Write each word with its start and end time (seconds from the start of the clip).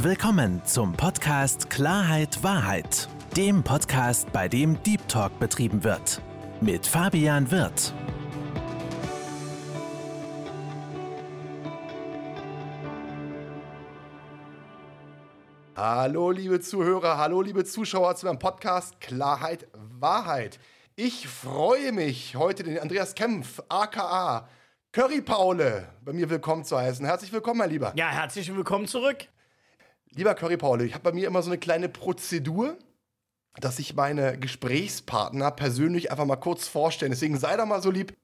Willkommen 0.00 0.64
zum 0.64 0.92
Podcast 0.92 1.70
Klarheit 1.70 2.44
Wahrheit, 2.44 3.08
dem 3.36 3.64
Podcast, 3.64 4.30
bei 4.30 4.46
dem 4.46 4.80
Deep 4.84 5.08
Talk 5.08 5.36
betrieben 5.40 5.82
wird. 5.82 6.22
Mit 6.60 6.86
Fabian 6.86 7.50
Wirth. 7.50 7.92
Hallo 15.74 16.30
liebe 16.30 16.60
Zuhörer, 16.60 17.18
hallo 17.18 17.42
liebe 17.42 17.64
Zuschauer 17.64 18.14
zu 18.14 18.26
meinem 18.26 18.38
Podcast 18.38 19.00
Klarheit 19.00 19.66
Wahrheit. 19.98 20.60
Ich 20.94 21.26
freue 21.26 21.90
mich, 21.90 22.36
heute 22.36 22.62
den 22.62 22.78
Andreas 22.78 23.16
Kempf, 23.16 23.60
aka 23.68 24.48
Curry 24.92 25.22
Paule, 25.22 25.88
bei 26.04 26.12
mir 26.12 26.30
willkommen 26.30 26.62
zu 26.62 26.78
heißen. 26.78 27.04
Herzlich 27.04 27.32
willkommen, 27.32 27.58
mein 27.58 27.70
Lieber. 27.70 27.92
Ja, 27.96 28.10
herzlich 28.10 28.54
willkommen 28.54 28.86
zurück. 28.86 29.26
Lieber 30.14 30.34
Curry 30.34 30.56
Paule, 30.56 30.84
ich 30.84 30.94
habe 30.94 31.04
bei 31.04 31.12
mir 31.12 31.26
immer 31.26 31.42
so 31.42 31.50
eine 31.50 31.58
kleine 31.58 31.88
Prozedur, 31.88 32.76
dass 33.60 33.78
ich 33.78 33.94
meine 33.94 34.38
Gesprächspartner 34.38 35.50
persönlich 35.50 36.10
einfach 36.10 36.24
mal 36.24 36.36
kurz 36.36 36.68
vorstelle. 36.68 37.10
Deswegen 37.10 37.38
sei 37.38 37.56
doch 37.56 37.66
mal 37.66 37.82
so 37.82 37.90
lieb 37.90 38.14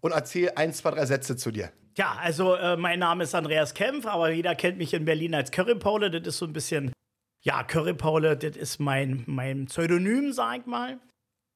und 0.00 0.12
erzähl 0.12 0.52
ein, 0.56 0.72
zwei, 0.72 0.90
drei 0.90 1.06
Sätze 1.06 1.36
zu 1.36 1.50
dir. 1.50 1.72
Ja, 1.96 2.16
also 2.20 2.54
äh, 2.54 2.76
mein 2.76 2.98
Name 2.98 3.24
ist 3.24 3.34
Andreas 3.34 3.74
Kempf, 3.74 4.06
aber 4.06 4.30
jeder 4.30 4.54
kennt 4.54 4.78
mich 4.78 4.94
in 4.94 5.04
Berlin 5.04 5.34
als 5.34 5.50
Curry 5.50 5.76
Paule. 5.76 6.10
Das 6.10 6.26
ist 6.26 6.38
so 6.38 6.46
ein 6.46 6.52
bisschen, 6.52 6.92
ja, 7.42 7.62
Curry 7.62 7.94
Paule, 7.94 8.36
das 8.36 8.56
ist 8.56 8.80
mein, 8.80 9.22
mein 9.26 9.66
Pseudonym, 9.66 10.32
sag 10.32 10.60
ich 10.60 10.66
mal. 10.66 10.98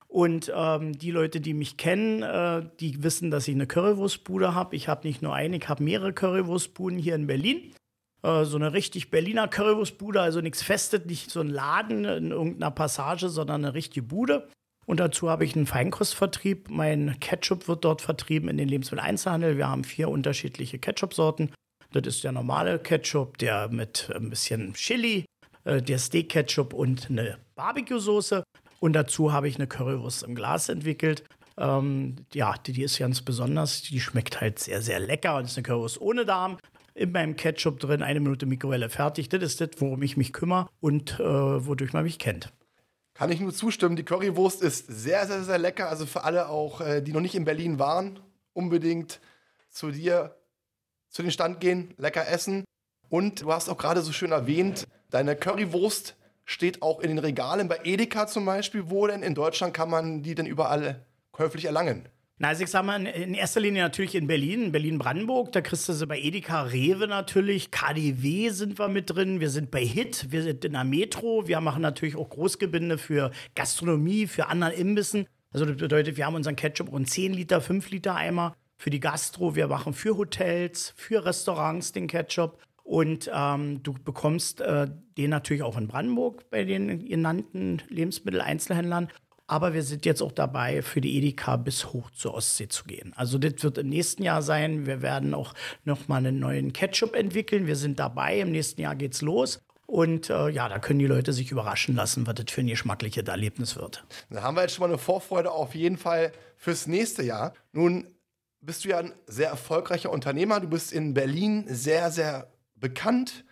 Und 0.06 0.50
ähm, 0.54 0.96
die 0.96 1.10
Leute, 1.10 1.40
die 1.40 1.54
mich 1.54 1.76
kennen, 1.76 2.22
äh, 2.22 2.66
die 2.80 3.02
wissen, 3.02 3.30
dass 3.30 3.46
ich 3.46 3.54
eine 3.54 3.66
Currywurstbude 3.66 4.54
habe. 4.54 4.74
Ich 4.74 4.88
habe 4.88 5.06
nicht 5.06 5.20
nur 5.20 5.34
eine, 5.34 5.58
ich 5.58 5.68
habe 5.68 5.82
mehrere 5.82 6.14
Currywurstbuden 6.14 6.98
hier 6.98 7.14
in 7.14 7.26
Berlin. 7.26 7.74
Äh, 8.22 8.44
so 8.44 8.56
eine 8.56 8.72
richtig 8.72 9.10
Berliner 9.10 9.48
Currywurstbude, 9.48 10.20
also 10.20 10.40
nichts 10.40 10.62
Festes, 10.62 11.04
nicht 11.06 11.30
so 11.30 11.40
ein 11.40 11.48
Laden 11.48 12.04
in 12.04 12.30
irgendeiner 12.30 12.70
Passage, 12.70 13.28
sondern 13.28 13.64
eine 13.64 13.74
richtige 13.74 14.02
Bude. 14.02 14.48
Und 14.86 15.00
dazu 15.00 15.28
habe 15.28 15.44
ich 15.44 15.54
einen 15.54 15.66
Feinkostvertrieb. 15.66 16.70
Mein 16.70 17.20
Ketchup 17.20 17.68
wird 17.68 17.84
dort 17.84 18.00
vertrieben 18.00 18.48
in 18.48 18.56
den 18.56 18.68
Lebensmitteleinzelhandel. 18.68 19.58
Wir 19.58 19.68
haben 19.68 19.84
vier 19.84 20.08
unterschiedliche 20.08 20.78
Ketchup-Sorten. 20.78 21.52
Das 21.92 22.06
ist 22.06 22.24
der 22.24 22.32
normale 22.32 22.78
Ketchup, 22.78 23.38
der 23.38 23.68
mit 23.68 24.10
ein 24.14 24.30
bisschen 24.30 24.72
Chili, 24.74 25.26
äh, 25.64 25.82
der 25.82 25.98
Steak-Ketchup 25.98 26.72
und 26.72 27.10
eine 27.10 27.38
Barbecue-Soße. 27.54 28.42
Und 28.80 28.94
dazu 28.94 29.32
habe 29.32 29.48
ich 29.48 29.56
eine 29.56 29.66
Currywurst 29.66 30.22
im 30.22 30.34
Glas 30.34 30.68
entwickelt. 30.68 31.24
Ähm, 31.58 32.16
ja, 32.32 32.54
die, 32.66 32.72
die, 32.72 32.82
ist 32.82 32.98
ganz 32.98 33.20
besonders. 33.20 33.82
Die 33.82 34.00
schmeckt 34.00 34.40
halt 34.40 34.58
sehr, 34.58 34.80
sehr 34.80 35.00
lecker. 35.00 35.36
Und 35.36 35.44
ist 35.44 35.56
eine 35.56 35.64
Currywurst 35.64 36.00
ohne 36.00 36.24
Darm. 36.24 36.58
In 36.98 37.12
meinem 37.12 37.36
Ketchup 37.36 37.78
drin, 37.78 38.02
eine 38.02 38.18
Minute 38.18 38.44
Mikrowelle 38.44 38.90
fertig. 38.90 39.28
Das 39.28 39.40
ist 39.40 39.60
das, 39.60 39.70
worum 39.78 40.02
ich 40.02 40.16
mich 40.16 40.32
kümmere 40.32 40.68
und 40.80 41.20
äh, 41.20 41.22
wodurch 41.22 41.92
man 41.92 42.02
mich 42.02 42.18
kennt. 42.18 42.52
Kann 43.14 43.30
ich 43.30 43.38
nur 43.38 43.54
zustimmen. 43.54 43.94
Die 43.94 44.02
Currywurst 44.02 44.60
ist 44.62 44.88
sehr, 44.88 45.24
sehr, 45.28 45.44
sehr 45.44 45.58
lecker. 45.58 45.88
Also 45.88 46.06
für 46.06 46.24
alle 46.24 46.48
auch, 46.48 46.80
äh, 46.80 47.00
die 47.00 47.12
noch 47.12 47.20
nicht 47.20 47.36
in 47.36 47.44
Berlin 47.44 47.78
waren, 47.78 48.18
unbedingt 48.52 49.20
zu 49.70 49.92
dir 49.92 50.34
zu 51.08 51.22
den 51.22 51.30
Stand 51.30 51.60
gehen, 51.60 51.94
lecker 51.98 52.26
essen. 52.26 52.64
Und 53.08 53.42
du 53.42 53.52
hast 53.52 53.68
auch 53.68 53.78
gerade 53.78 54.02
so 54.02 54.10
schön 54.10 54.32
erwähnt, 54.32 54.88
deine 55.08 55.36
Currywurst 55.36 56.16
steht 56.44 56.82
auch 56.82 56.98
in 56.98 57.10
den 57.10 57.18
Regalen 57.18 57.68
bei 57.68 57.78
Edeka 57.84 58.26
zum 58.26 58.44
Beispiel. 58.44 58.90
Wo 58.90 59.06
denn 59.06 59.22
in 59.22 59.36
Deutschland 59.36 59.72
kann 59.72 59.88
man 59.88 60.24
die 60.24 60.34
denn 60.34 60.46
überall 60.46 61.06
käuflich 61.30 61.66
erlangen? 61.66 62.08
Na, 62.40 62.48
also 62.48 62.62
ich 62.62 62.70
sag 62.70 62.84
mal, 62.84 63.04
in 63.04 63.34
erster 63.34 63.58
Linie 63.60 63.82
natürlich 63.82 64.14
in 64.14 64.28
Berlin, 64.28 64.70
Berlin-Brandenburg. 64.70 65.50
Da 65.50 65.60
kriegst 65.60 65.88
du 65.88 65.92
sie 65.92 66.06
bei 66.06 66.20
Edeka, 66.20 66.62
Rewe 66.62 67.08
natürlich. 67.08 67.72
KDW 67.72 68.50
sind 68.50 68.78
wir 68.78 68.88
mit 68.88 69.10
drin. 69.10 69.40
Wir 69.40 69.50
sind 69.50 69.72
bei 69.72 69.84
HIT. 69.84 70.30
Wir 70.30 70.44
sind 70.44 70.64
in 70.64 70.74
der 70.74 70.84
Metro. 70.84 71.48
Wir 71.48 71.60
machen 71.60 71.82
natürlich 71.82 72.14
auch 72.14 72.28
Großgebinde 72.28 72.96
für 72.96 73.32
Gastronomie, 73.56 74.28
für 74.28 74.46
anderen 74.46 74.72
Imbissen. 74.74 75.26
Also 75.50 75.66
das 75.66 75.76
bedeutet, 75.78 76.16
wir 76.16 76.26
haben 76.26 76.36
unseren 76.36 76.54
Ketchup 76.54 76.88
und 76.90 77.10
10 77.10 77.34
Liter, 77.34 77.60
5 77.60 77.90
Liter 77.90 78.14
Eimer 78.14 78.54
für 78.76 78.90
die 78.90 79.00
Gastro. 79.00 79.56
Wir 79.56 79.66
machen 79.66 79.92
für 79.92 80.16
Hotels, 80.16 80.92
für 80.96 81.24
Restaurants 81.24 81.90
den 81.90 82.06
Ketchup. 82.06 82.62
Und 82.84 83.28
ähm, 83.34 83.82
du 83.82 83.94
bekommst 83.94 84.60
äh, 84.60 84.86
den 85.18 85.30
natürlich 85.30 85.64
auch 85.64 85.76
in 85.76 85.88
Brandenburg 85.88 86.48
bei 86.50 86.64
den 86.64 87.04
genannten 87.04 87.82
Lebensmitteleinzelhändlern. 87.88 89.08
Aber 89.48 89.72
wir 89.72 89.82
sind 89.82 90.04
jetzt 90.04 90.22
auch 90.22 90.30
dabei, 90.30 90.82
für 90.82 91.00
die 91.00 91.16
Edeka 91.16 91.56
bis 91.56 91.86
hoch 91.86 92.10
zur 92.10 92.34
Ostsee 92.34 92.68
zu 92.68 92.84
gehen. 92.84 93.14
Also 93.16 93.38
das 93.38 93.62
wird 93.62 93.78
im 93.78 93.88
nächsten 93.88 94.22
Jahr 94.22 94.42
sein. 94.42 94.86
Wir 94.86 95.00
werden 95.00 95.32
auch 95.32 95.54
noch 95.84 96.06
mal 96.06 96.18
einen 96.18 96.38
neuen 96.38 96.74
Ketchup 96.74 97.16
entwickeln. 97.16 97.66
Wir 97.66 97.76
sind 97.76 97.98
dabei. 97.98 98.40
Im 98.40 98.52
nächsten 98.52 98.82
Jahr 98.82 98.94
geht's 98.94 99.22
los. 99.22 99.62
Und 99.86 100.28
äh, 100.28 100.50
ja, 100.50 100.68
da 100.68 100.78
können 100.78 100.98
die 100.98 101.06
Leute 101.06 101.32
sich 101.32 101.50
überraschen 101.50 101.96
lassen, 101.96 102.26
was 102.26 102.34
das 102.34 102.44
für 102.50 102.60
ein 102.60 102.66
geschmackliches 102.66 103.26
Erlebnis 103.26 103.74
wird. 103.74 104.04
Da 104.28 104.42
haben 104.42 104.54
wir 104.54 104.60
jetzt 104.60 104.74
schon 104.74 104.82
mal 104.82 104.88
eine 104.88 104.98
Vorfreude 104.98 105.50
auf 105.50 105.74
jeden 105.74 105.96
Fall 105.96 106.32
fürs 106.58 106.86
nächste 106.86 107.22
Jahr. 107.22 107.54
Nun 107.72 108.06
bist 108.60 108.84
du 108.84 108.90
ja 108.90 108.98
ein 108.98 109.14
sehr 109.26 109.48
erfolgreicher 109.48 110.10
Unternehmer. 110.10 110.60
Du 110.60 110.68
bist 110.68 110.92
in 110.92 111.14
Berlin 111.14 111.64
sehr, 111.68 112.10
sehr 112.10 112.52
bekannt. 112.74 113.46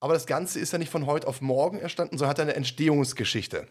Aber 0.00 0.14
das 0.14 0.24
Ganze 0.24 0.58
ist 0.58 0.72
ja 0.72 0.78
nicht 0.78 0.90
von 0.90 1.04
heute 1.04 1.26
auf 1.26 1.42
morgen 1.42 1.80
entstanden, 1.80 2.16
sondern 2.16 2.30
hat 2.30 2.40
eine 2.40 2.54
Entstehungsgeschichte. 2.54 3.68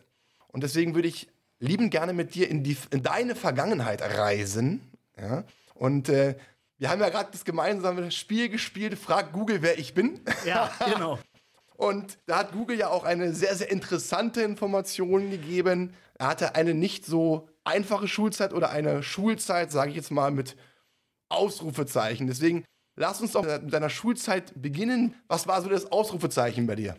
Und 0.50 0.62
deswegen 0.62 0.94
würde 0.94 1.08
ich 1.08 1.28
liebend 1.60 1.92
gerne 1.92 2.14
mit 2.14 2.36
dir 2.36 2.50
in, 2.50 2.64
die, 2.64 2.78
in 2.92 3.04
deine 3.04 3.36
Vergangenheit 3.36 4.02
reisen. 4.02 4.82
Ja? 5.20 5.44
Und 5.74 6.10
äh, 6.10 6.36
wir 6.78 6.90
haben 6.90 7.02
ja 7.02 7.10
gerade 7.10 7.30
das 7.32 7.46
gemeinsame 7.46 8.12
Spiel 8.12 8.50
gespielt, 8.50 8.98
Frag 8.98 9.34
Google, 9.34 9.62
wer 9.62 9.80
ich 9.80 9.94
bin. 9.94 10.20
Ja, 10.46 10.72
genau. 10.94 11.20
Und 11.76 12.18
da 12.26 12.40
hat 12.40 12.54
Google 12.54 12.78
ja 12.78 12.90
auch 12.90 13.04
eine 13.04 13.34
sehr, 13.34 13.56
sehr 13.56 13.70
interessante 13.70 14.42
Information 14.42 15.30
gegeben. 15.30 15.94
Er 16.16 16.28
hatte 16.28 16.56
eine 16.56 16.74
nicht 16.74 17.06
so 17.06 17.50
einfache 17.64 18.08
Schulzeit 18.08 18.52
oder 18.52 18.72
eine 18.72 19.04
Schulzeit, 19.04 19.72
sage 19.72 19.92
ich 19.92 19.96
jetzt 19.96 20.10
mal, 20.10 20.32
mit 20.32 20.56
Ausrufezeichen. 21.30 22.26
Deswegen 22.26 22.66
Lass 23.00 23.22
uns 23.22 23.34
doch 23.34 23.46
mit 23.46 23.72
deiner 23.72 23.92
Schulzeit 23.92 24.60
beginnen. 24.60 25.14
Was 25.28 25.48
war 25.48 25.62
so 25.62 25.70
das 25.70 25.92
Ausrufezeichen 25.92 26.66
bei 26.66 26.76
dir? 26.76 26.98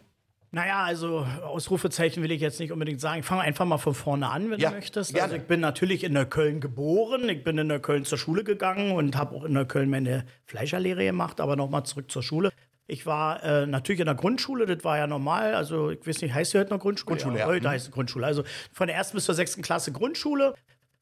Naja, 0.51 0.83
also 0.85 1.27
Ausrufezeichen 1.45 2.23
will 2.23 2.31
ich 2.33 2.41
jetzt 2.41 2.59
nicht 2.59 2.73
unbedingt 2.73 3.01
sagen. 3.01 3.21
Ich 3.21 3.27
fange 3.27 3.43
einfach 3.43 3.67
mal 3.67 3.77
von 3.79 3.93
vorne 3.95 4.31
an, 4.31 4.51
wenn 4.51 4.59
Ja, 4.59 4.71
du 4.71 4.77
möchtest. 4.77 5.13
gerne. 5.13 5.25
Also 5.25 5.37
ich 5.37 5.43
bin 5.43 5.61
natürlich 5.61 6.05
in 6.05 6.15
Neukölln 6.15 6.61
geboren. 6.61 7.29
Ich 7.29 7.45
bin 7.45 7.59
in 7.59 7.67
Neukölln 7.67 8.05
zur 8.07 8.17
Schule 8.17 8.45
gegangen 8.45 8.93
und 8.93 9.15
habe 9.17 9.37
auch 9.37 9.45
in 9.45 9.53
Neukölln 9.53 9.91
meine 9.91 10.25
Fleischerlehre 10.47 11.05
gemacht. 11.05 11.41
Aber 11.41 11.55
nochmal 11.57 11.85
zurück 11.85 12.11
zur 12.11 12.23
Schule. 12.23 12.51
Ich 12.87 13.05
war 13.05 13.43
äh, 13.45 13.67
natürlich 13.67 14.01
in 14.01 14.07
der 14.07 14.15
Grundschule, 14.15 14.65
das 14.65 14.83
war 14.83 14.97
ja 14.97 15.07
normal. 15.07 15.55
Also 15.55 15.91
ich 15.91 16.07
weiß 16.07 16.23
nicht, 16.23 16.33
heißt 16.33 16.55
die 16.55 16.59
heute 16.59 16.71
noch 16.71 16.81
Grundschule? 16.81 17.09
Grundschule, 17.17 17.35
ja. 17.39 17.41
ja. 17.41 17.47
Heute 17.53 17.67
Mhm. 17.67 17.73
heißt 17.73 17.87
es 17.89 17.93
Grundschule. 17.93 18.25
Also 18.25 18.45
von 18.73 18.87
der 18.87 18.97
ersten 18.97 19.17
bis 19.19 19.27
zur 19.27 19.35
sechsten 19.35 19.61
Klasse 19.61 19.93
Grundschule. 19.93 20.55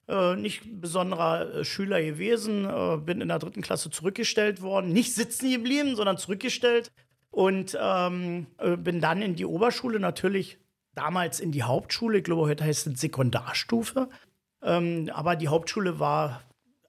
Äh, 0.09 0.35
nicht 0.37 0.63
besonderer 0.81 1.53
äh, 1.55 1.65
Schüler 1.65 2.01
gewesen, 2.03 2.65
äh, 2.65 2.97
bin 2.97 3.21
in 3.21 3.29
der 3.29 3.39
dritten 3.41 3.61
Klasse 3.63 3.91
zurückgestellt 3.91 4.63
worden. 4.63 4.93
Nicht 4.93 5.15
sitzen 5.15 5.51
geblieben, 5.51 5.95
sondern 5.95 6.17
zurückgestellt. 6.19 6.91
Und 7.37 7.77
ähm, 7.79 8.47
äh, 8.57 8.79
bin 8.79 9.03
dann 9.03 9.21
in 9.21 9.37
die 9.37 9.45
Oberschule, 9.45 10.01
natürlich 10.01 10.57
damals 10.95 11.39
in 11.39 11.53
die 11.53 11.65
Hauptschule. 11.65 12.17
Ich 12.17 12.25
glaube, 12.25 12.49
heute 12.49 12.65
heißt 12.65 12.87
es 12.87 12.99
Sekundarstufe. 12.99 14.09
Ähm, 14.63 15.11
aber 15.13 15.37
die 15.37 15.49
Hauptschule 15.49 16.01
war 16.01 16.45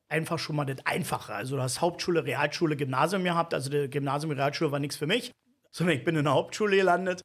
einfach 0.07 0.39
schon 0.39 0.55
mal 0.55 0.63
das 0.63 0.77
Einfache. 0.85 1.33
Also 1.33 1.57
du 1.57 1.61
hast 1.61 1.81
Hauptschule, 1.81 2.23
Realschule, 2.23 2.77
Gymnasium 2.77 3.25
gehabt. 3.25 3.53
Also 3.53 3.69
die 3.69 3.89
Gymnasium, 3.89 4.31
Realschule 4.31 4.71
war 4.71 4.79
nichts 4.79 4.95
für 4.95 5.05
mich, 5.05 5.33
sondern 5.71 5.97
ich 5.97 6.05
bin 6.05 6.15
in 6.15 6.23
der 6.23 6.33
Hauptschule 6.33 6.77
gelandet. 6.77 7.23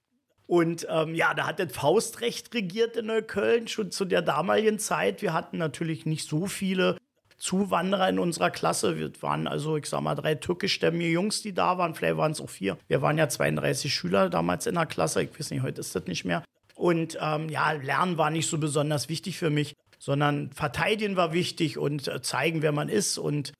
Und 0.49 0.89
ähm, 0.91 1.15
ja, 1.15 1.33
da 1.33 1.47
hat 1.47 1.60
das 1.60 1.72
Faustrecht 1.72 2.53
regiert 2.53 2.97
in 2.97 3.06
Neukölln 3.06 3.69
schon 3.69 3.93
zu 3.93 4.04
der 4.04 4.22
damaligen 4.22 4.81
Zeit. 4.81 5.22
Wir 5.22 5.33
hatten 5.33 5.59
natürlich 5.59 6.06
nicht 6.06 6.28
so 6.28 6.47
viele 6.47 6.97
Zuwanderer 7.42 8.08
in 8.08 8.20
unserer 8.20 8.50
Klasse. 8.50 8.97
Wir 8.97 9.10
waren 9.20 9.48
also, 9.48 9.76
ich 9.76 9.86
sag 9.86 10.00
mal, 10.00 10.14
drei 10.14 10.36
türkischstämmige 10.36 11.10
Jungs, 11.10 11.42
die 11.42 11.53
da 11.53 11.76
waren. 11.76 11.97
Vielleicht 11.97 12.16
waren 12.16 12.30
es 12.30 12.41
auch 12.41 12.48
vier. 12.48 12.78
Wir 12.86 13.03
waren 13.03 13.19
ja 13.19 13.28
32 13.28 13.92
Schüler 13.92 14.30
damals 14.30 14.66
in 14.66 14.77
der 14.77 14.86
Klasse. 14.86 15.24
Ich 15.24 15.36
weiß 15.36 15.50
nicht, 15.50 15.62
heute 15.62 15.80
ist 15.80 15.94
das 15.97 16.06
nicht 16.06 16.24
mehr. 16.24 16.44
Und 16.77 17.18
ähm, 17.21 17.48
ja, 17.48 17.72
Lernen 17.72 18.16
war 18.16 18.30
nicht 18.30 18.48
so 18.48 18.59
besonders 18.59 19.09
wichtig 19.09 19.39
für 19.39 19.50
mich, 19.50 19.74
sondern 19.98 20.53
Verteidigen 20.53 21.16
war 21.16 21.33
wichtig 21.33 21.78
und 21.78 22.06
äh, 22.06 22.22
zeigen, 22.22 22.62
wer 22.62 22.71
man 22.71 22.89
ist. 22.89 23.18
Und 23.18 23.53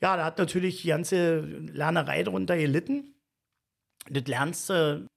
ja, 0.00 0.16
da 0.16 0.24
hat 0.24 0.38
natürlich 0.38 0.82
die 0.82 0.88
ganze 0.88 1.40
Lernerei 1.40 2.22
darunter 2.22 2.56
gelitten. 2.56 3.14
Das 4.08 4.26
lernst 4.26 4.70
du 4.70 5.08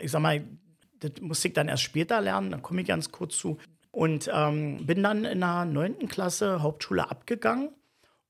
ich 0.00 0.10
sag 0.10 0.20
mal, 0.20 0.44
das 1.00 1.12
musste 1.20 1.48
ich 1.48 1.54
dann 1.54 1.68
erst 1.68 1.82
später 1.82 2.20
lernen, 2.20 2.50
da 2.50 2.58
komme 2.58 2.80
ich 2.82 2.86
ganz 2.86 3.10
kurz 3.10 3.36
zu. 3.36 3.58
Und 3.92 4.30
ähm, 4.32 4.86
bin 4.86 5.02
dann 5.02 5.24
in 5.24 5.40
der 5.40 5.64
neunten 5.64 6.08
Klasse 6.08 6.62
Hauptschule 6.62 7.10
abgegangen 7.10 7.70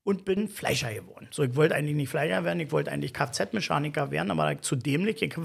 und 0.05 0.25
bin 0.25 0.49
Fleischer 0.49 0.93
geworden. 0.93 1.29
So, 1.31 1.45
ich 1.45 1.55
wollte 1.55 1.75
eigentlich 1.75 1.95
nicht 1.97 2.09
Fleischer 2.09 2.45
werden, 2.45 2.61
ich 2.61 2.73
wollte 2.73 2.91
eigentlich 2.91 3.15
Kfz-Mechaniker 3.15 4.11
werden, 4.11 4.31
aber 4.31 4.61
zu 4.61 4.77
dämlich. 4.77 5.23
Ich 5.23 5.37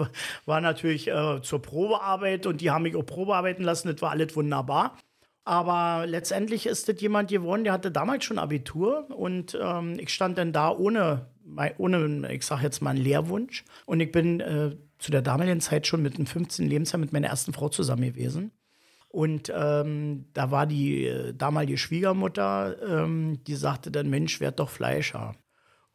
war 0.45 0.61
natürlich 0.61 1.07
äh, 1.07 1.41
zur 1.41 1.61
Probearbeit 1.61 2.47
und 2.47 2.61
die 2.61 2.71
haben 2.71 2.83
mich 2.83 2.95
auch 2.95 3.05
Probearbeiten 3.05 3.63
lassen, 3.63 3.89
das 3.89 4.01
war 4.01 4.11
alles 4.11 4.35
wunderbar. 4.35 4.97
Aber 5.45 6.05
letztendlich 6.07 6.65
ist 6.65 6.89
das 6.89 6.99
jemand 6.99 7.29
geworden, 7.29 7.63
der 7.63 7.71
hatte 7.71 7.91
damals 7.91 8.25
schon 8.25 8.39
Abitur 8.39 9.07
und 9.15 9.57
ähm, 9.61 9.97
ich 9.99 10.09
stand 10.09 10.37
dann 10.37 10.51
da 10.51 10.71
ohne 10.71 11.27
ohne, 11.77 12.33
ich 12.33 12.45
sage 12.45 12.63
jetzt 12.63 12.81
mal, 12.81 12.91
einen 12.91 13.01
Lehrwunsch. 13.01 13.63
Und 13.85 13.99
ich 13.99 14.11
bin 14.11 14.39
äh, 14.39 14.75
zu 14.99 15.11
der 15.11 15.21
damaligen 15.21 15.61
Zeit 15.61 15.87
schon 15.87 16.01
mit 16.01 16.15
einem 16.15 16.25
15. 16.25 16.67
Lebensjahr 16.67 16.99
mit 16.99 17.13
meiner 17.13 17.27
ersten 17.27 17.53
Frau 17.53 17.69
zusammen 17.69 18.03
gewesen. 18.03 18.51
Und 19.09 19.51
ähm, 19.55 20.25
da 20.33 20.51
war 20.51 20.67
die 20.67 21.05
äh, 21.05 21.33
damalige 21.33 21.77
Schwiegermutter, 21.77 22.75
ähm, 22.81 23.43
die 23.45 23.55
sagte 23.55 23.89
dann, 23.89 24.09
Mensch, 24.09 24.39
werd 24.39 24.59
doch 24.59 24.69
Fleischer. 24.69 25.35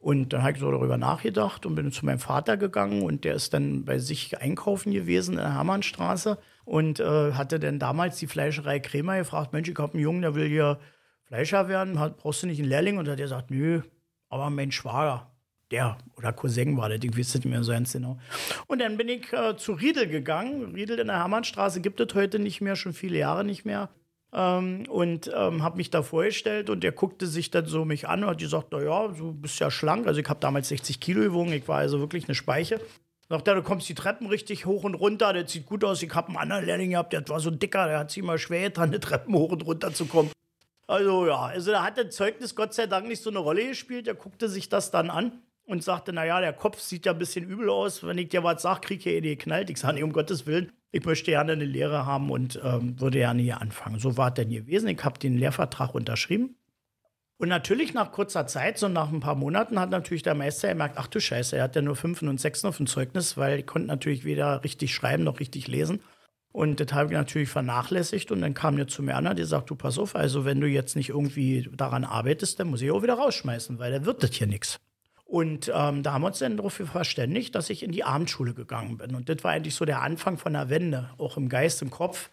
Und 0.03 0.33
dann 0.33 0.41
habe 0.41 0.53
ich 0.53 0.59
so 0.59 0.69
darüber 0.69 0.97
nachgedacht 0.97 1.65
und 1.65 1.75
bin 1.75 1.91
zu 1.91 2.05
meinem 2.05 2.19
Vater 2.19 2.57
gegangen 2.57 3.03
und 3.03 3.23
der 3.23 3.35
ist 3.35 3.53
dann 3.53 3.85
bei 3.85 3.99
sich 3.99 4.41
einkaufen 4.41 4.91
gewesen 4.91 5.35
in 5.35 5.37
der 5.37 5.53
Hermannstraße 5.53 6.37
und 6.65 6.99
äh, 6.99 7.31
hatte 7.33 7.57
dann 7.57 7.79
damals 7.79 8.17
die 8.17 8.27
Fleischerei 8.27 8.79
Krämer 8.79 9.17
gefragt, 9.17 9.53
Mensch, 9.53 9.69
ich 9.69 9.77
habe 9.77 9.93
einen 9.93 10.03
Jungen, 10.03 10.21
der 10.21 10.35
will 10.35 10.49
hier 10.49 10.79
Fleischer 11.23 11.69
werden, 11.69 11.93
brauchst 12.17 12.43
du 12.43 12.47
nicht 12.47 12.59
einen 12.59 12.67
Lehrling? 12.67 12.97
Und 12.97 13.07
hat 13.07 13.17
er 13.17 13.25
gesagt, 13.25 13.49
nö, 13.49 13.81
aber 14.27 14.49
mein 14.49 14.71
Schwager, 14.71 15.32
der 15.73 15.97
oder 16.15 16.31
Cousin 16.31 16.77
war 16.77 16.87
der, 16.87 17.03
ich 17.03 17.17
weiß 17.17 17.35
nicht 17.35 17.45
mehr 17.45 17.63
so 17.63 17.71
ganz 17.71 17.91
genau. 17.93 18.17
Und 18.67 18.79
dann 18.79 18.95
bin 18.95 19.09
ich 19.09 19.33
äh, 19.33 19.57
zu 19.57 19.73
Riedel 19.73 20.07
gegangen. 20.07 20.73
Riedel 20.75 20.99
in 20.99 21.07
der 21.07 21.17
Hermannstraße 21.17 21.81
gibt 21.81 21.99
es 21.99 22.13
heute 22.13 22.39
nicht 22.39 22.61
mehr, 22.61 22.75
schon 22.75 22.93
viele 22.93 23.17
Jahre 23.17 23.43
nicht 23.43 23.65
mehr. 23.65 23.89
Ähm, 24.31 24.85
und 24.87 25.31
ähm, 25.35 25.63
habe 25.63 25.77
mich 25.77 25.89
da 25.89 26.03
vorgestellt 26.03 26.69
und 26.69 26.83
der 26.83 26.91
guckte 26.91 27.25
sich 27.27 27.49
dann 27.51 27.65
so 27.65 27.85
mich 27.85 28.07
an 28.07 28.23
und 28.23 28.29
hat 28.29 28.37
gesagt, 28.37 28.67
na 28.71 28.81
ja, 28.81 29.07
du 29.07 29.33
bist 29.33 29.59
ja 29.59 29.71
schlank. 29.71 30.07
Also 30.07 30.21
ich 30.21 30.29
habe 30.29 30.39
damals 30.39 30.69
60 30.69 30.99
Kilo 30.99 31.21
gewogen, 31.21 31.51
ich 31.51 31.67
war 31.67 31.79
also 31.79 31.99
wirklich 31.99 32.25
eine 32.27 32.35
Speiche. 32.35 32.79
Sagt 33.29 33.47
er, 33.47 33.55
du 33.55 33.63
kommst 33.63 33.89
die 33.89 33.95
Treppen 33.95 34.27
richtig 34.27 34.67
hoch 34.67 34.83
und 34.83 34.93
runter, 34.93 35.33
das 35.33 35.51
sieht 35.51 35.65
gut 35.65 35.83
aus. 35.83 36.03
Ich 36.03 36.13
habe 36.13 36.27
einen 36.27 36.37
anderen 36.37 36.65
Lehrling 36.65 36.91
gehabt, 36.91 37.13
der 37.13 37.27
war 37.29 37.39
so 37.39 37.49
dicker, 37.49 37.87
der 37.87 37.99
hat 37.99 38.11
sich 38.11 38.21
immer 38.21 38.37
schwer 38.37 38.69
getan, 38.69 38.91
die 38.91 38.99
Treppen 38.99 39.33
hoch 39.33 39.51
und 39.51 39.65
runter 39.65 39.93
zu 39.93 40.05
kommen. 40.05 40.31
Also 40.85 41.25
ja, 41.25 41.45
also 41.45 41.71
da 41.71 41.83
hat 41.83 41.97
das 41.97 42.15
Zeugnis 42.15 42.55
Gott 42.55 42.73
sei 42.75 42.85
Dank 42.85 43.07
nicht 43.07 43.23
so 43.23 43.31
eine 43.31 43.39
Rolle 43.39 43.67
gespielt. 43.67 44.07
Er 44.07 44.15
guckte 44.15 44.49
sich 44.49 44.69
das 44.69 44.91
dann 44.91 45.09
an 45.09 45.41
und 45.73 45.83
sagte, 45.83 46.13
naja, 46.13 46.39
der 46.39 46.53
Kopf 46.53 46.79
sieht 46.79 47.05
ja 47.05 47.11
ein 47.11 47.19
bisschen 47.19 47.45
übel 47.45 47.69
aus. 47.69 48.03
Wenn 48.03 48.17
ich 48.17 48.29
dir 48.29 48.43
was 48.43 48.61
sage, 48.61 48.81
krieg 48.81 48.99
ich 48.99 49.05
ja 49.05 49.11
eh 49.11 49.21
geknallt. 49.21 49.69
Ich 49.69 49.77
sage, 49.77 49.95
nee, 49.95 50.03
um 50.03 50.13
Gottes 50.13 50.47
Willen, 50.47 50.71
ich 50.91 51.03
möchte 51.03 51.31
gerne 51.31 51.51
eine 51.51 51.65
Lehre 51.65 52.05
haben 52.05 52.31
und 52.31 52.59
ähm, 52.63 52.99
würde 52.99 53.17
gerne 53.17 53.41
hier 53.41 53.59
anfangen. 53.59 53.99
So 53.99 54.15
war 54.15 54.29
es 54.29 54.35
denn 54.35 54.49
gewesen. 54.49 54.87
Ich 54.87 55.03
habe 55.03 55.19
den 55.19 55.37
Lehrvertrag 55.37 55.93
unterschrieben. 55.93 56.55
Und 57.37 57.49
natürlich 57.49 57.93
nach 57.93 58.11
kurzer 58.11 58.47
Zeit, 58.47 58.77
so 58.77 58.87
nach 58.87 59.11
ein 59.11 59.19
paar 59.19 59.35
Monaten, 59.35 59.79
hat 59.79 59.89
natürlich 59.89 60.23
der 60.23 60.35
Meister 60.35 60.69
gemerkt, 60.69 60.97
ach 60.97 61.07
du 61.07 61.19
Scheiße, 61.19 61.57
er 61.57 61.63
hat 61.63 61.75
ja 61.75 61.81
nur 61.81 61.95
Fünfen 61.95 62.29
und 62.29 62.39
Sechsen 62.39 62.69
auf 62.69 62.77
dem 62.77 62.87
Zeugnis, 62.87 63.35
weil 63.35 63.59
ich 63.59 63.65
konnte 63.65 63.87
natürlich 63.87 64.23
weder 64.23 64.63
richtig 64.63 64.93
schreiben 64.93 65.23
noch 65.23 65.39
richtig 65.39 65.67
lesen. 65.67 65.99
Und 66.53 66.79
das 66.79 66.93
habe 66.93 67.11
ich 67.11 67.17
natürlich 67.17 67.49
vernachlässigt. 67.49 68.31
Und 68.31 68.41
dann 68.41 68.53
kam 68.53 68.77
der 68.77 68.87
zu 68.87 69.01
mir 69.01 69.15
an, 69.15 69.35
die 69.35 69.43
sagt, 69.43 69.71
du 69.71 69.75
pass 69.75 69.97
auf, 69.97 70.15
also 70.15 70.45
wenn 70.45 70.61
du 70.61 70.67
jetzt 70.67 70.95
nicht 70.95 71.09
irgendwie 71.09 71.67
daran 71.73 72.05
arbeitest, 72.05 72.59
dann 72.59 72.67
muss 72.67 72.81
ich 72.81 72.91
auch 72.91 73.01
wieder 73.01 73.15
rausschmeißen, 73.15 73.79
weil 73.79 73.91
dann 73.91 74.05
wird 74.05 74.21
das 74.21 74.31
hier 74.33 74.47
nichts. 74.47 74.79
Und 75.25 75.71
ähm, 75.73 76.03
da 76.03 76.13
haben 76.13 76.21
wir 76.21 76.27
uns 76.27 76.39
dann 76.39 76.57
darauf 76.57 76.73
verständigt, 76.73 77.55
dass 77.55 77.69
ich 77.69 77.83
in 77.83 77.91
die 77.91 78.03
Abendschule 78.03 78.53
gegangen 78.53 78.97
bin. 78.97 79.15
Und 79.15 79.29
das 79.29 79.43
war 79.43 79.51
eigentlich 79.51 79.75
so 79.75 79.85
der 79.85 80.01
Anfang 80.01 80.37
von 80.37 80.53
der 80.53 80.69
Wende, 80.69 81.09
auch 81.17 81.37
im 81.37 81.49
Geist, 81.49 81.81
im 81.81 81.89
Kopf. 81.89 82.29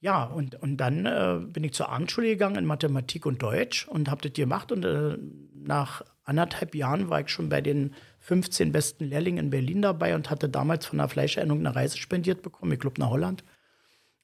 Ja, 0.00 0.24
und, 0.24 0.60
und 0.62 0.76
dann 0.76 1.06
äh, 1.06 1.40
bin 1.46 1.64
ich 1.64 1.72
zur 1.72 1.88
Abendschule 1.88 2.28
gegangen 2.28 2.56
in 2.56 2.66
Mathematik 2.66 3.24
und 3.24 3.42
Deutsch 3.42 3.88
und 3.88 4.10
habe 4.10 4.22
das 4.22 4.34
gemacht. 4.34 4.70
Und 4.70 4.84
äh, 4.84 5.16
nach 5.54 6.02
anderthalb 6.24 6.74
Jahren 6.74 7.08
war 7.08 7.20
ich 7.20 7.28
schon 7.28 7.48
bei 7.48 7.60
den 7.60 7.94
15 8.20 8.72
besten 8.72 9.04
Lehrlingen 9.04 9.46
in 9.46 9.50
Berlin 9.50 9.82
dabei 9.82 10.14
und 10.14 10.28
hatte 10.28 10.48
damals 10.48 10.86
von 10.86 10.98
der 10.98 11.08
Fleischerinnung 11.08 11.60
eine 11.60 11.74
Reise 11.74 11.96
spendiert 11.96 12.42
bekommen, 12.42 12.72
ich 12.72 12.80
glaube 12.80 13.00
nach 13.00 13.10
Holland. 13.10 13.44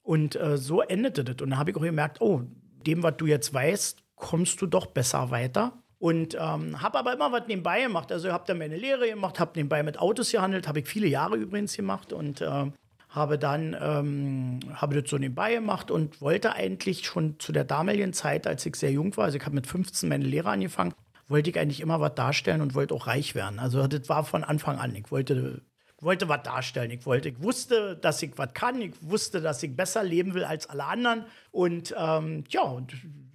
Und 0.02 0.36
äh, 0.36 0.58
so 0.58 0.82
endete 0.82 1.24
das. 1.24 1.40
Und 1.40 1.50
da 1.50 1.56
habe 1.56 1.70
ich 1.70 1.76
auch 1.76 1.82
gemerkt, 1.82 2.20
oh, 2.20 2.42
dem, 2.86 3.02
was 3.02 3.16
du 3.16 3.26
jetzt 3.26 3.54
weißt, 3.54 4.02
kommst 4.16 4.60
du 4.60 4.66
doch 4.66 4.86
besser 4.86 5.30
weiter. 5.30 5.81
Und 6.02 6.34
ähm, 6.34 6.82
habe 6.82 6.98
aber 6.98 7.12
immer 7.12 7.30
was 7.30 7.46
nebenbei 7.46 7.84
gemacht. 7.84 8.10
Also 8.10 8.32
habe 8.32 8.42
dann 8.48 8.58
meine 8.58 8.76
Lehre 8.76 9.08
gemacht, 9.08 9.38
habe 9.38 9.52
nebenbei 9.54 9.84
mit 9.84 10.00
Autos 10.00 10.32
gehandelt, 10.32 10.66
habe 10.66 10.80
ich 10.80 10.88
viele 10.88 11.06
Jahre 11.06 11.36
übrigens 11.36 11.76
gemacht 11.76 12.12
und 12.12 12.40
äh, 12.40 12.72
habe 13.08 13.38
dann 13.38 13.76
ähm, 13.80 14.58
habe 14.74 15.00
das 15.00 15.08
so 15.08 15.16
nebenbei 15.16 15.54
gemacht 15.54 15.92
und 15.92 16.20
wollte 16.20 16.54
eigentlich 16.54 17.06
schon 17.06 17.38
zu 17.38 17.52
der 17.52 17.62
damaligen 17.62 18.12
Zeit, 18.12 18.48
als 18.48 18.66
ich 18.66 18.74
sehr 18.74 18.90
jung 18.90 19.16
war, 19.16 19.26
also 19.26 19.38
ich 19.38 19.44
habe 19.44 19.54
mit 19.54 19.68
15 19.68 20.08
meine 20.08 20.24
Lehre 20.24 20.50
angefangen, 20.50 20.92
wollte 21.28 21.50
ich 21.50 21.58
eigentlich 21.60 21.80
immer 21.80 22.00
was 22.00 22.16
darstellen 22.16 22.62
und 22.62 22.74
wollte 22.74 22.94
auch 22.94 23.06
reich 23.06 23.36
werden. 23.36 23.60
Also 23.60 23.86
das 23.86 24.08
war 24.08 24.24
von 24.24 24.42
Anfang 24.42 24.78
an. 24.78 24.96
Ich 24.96 25.12
wollte 25.12 25.62
wollte 26.00 26.28
was 26.28 26.42
darstellen. 26.42 26.90
Ich 26.90 27.06
wollte, 27.06 27.28
ich 27.28 27.40
wusste, 27.40 27.96
dass 27.96 28.20
ich 28.22 28.36
was 28.36 28.52
kann. 28.54 28.82
Ich 28.82 28.94
wusste, 29.02 29.40
dass 29.40 29.62
ich 29.62 29.76
besser 29.76 30.02
leben 30.02 30.34
will 30.34 30.42
als 30.42 30.68
alle 30.68 30.84
anderen. 30.84 31.26
Und 31.52 31.94
ähm, 31.96 32.42
ja, 32.48 32.62
und 32.62 32.92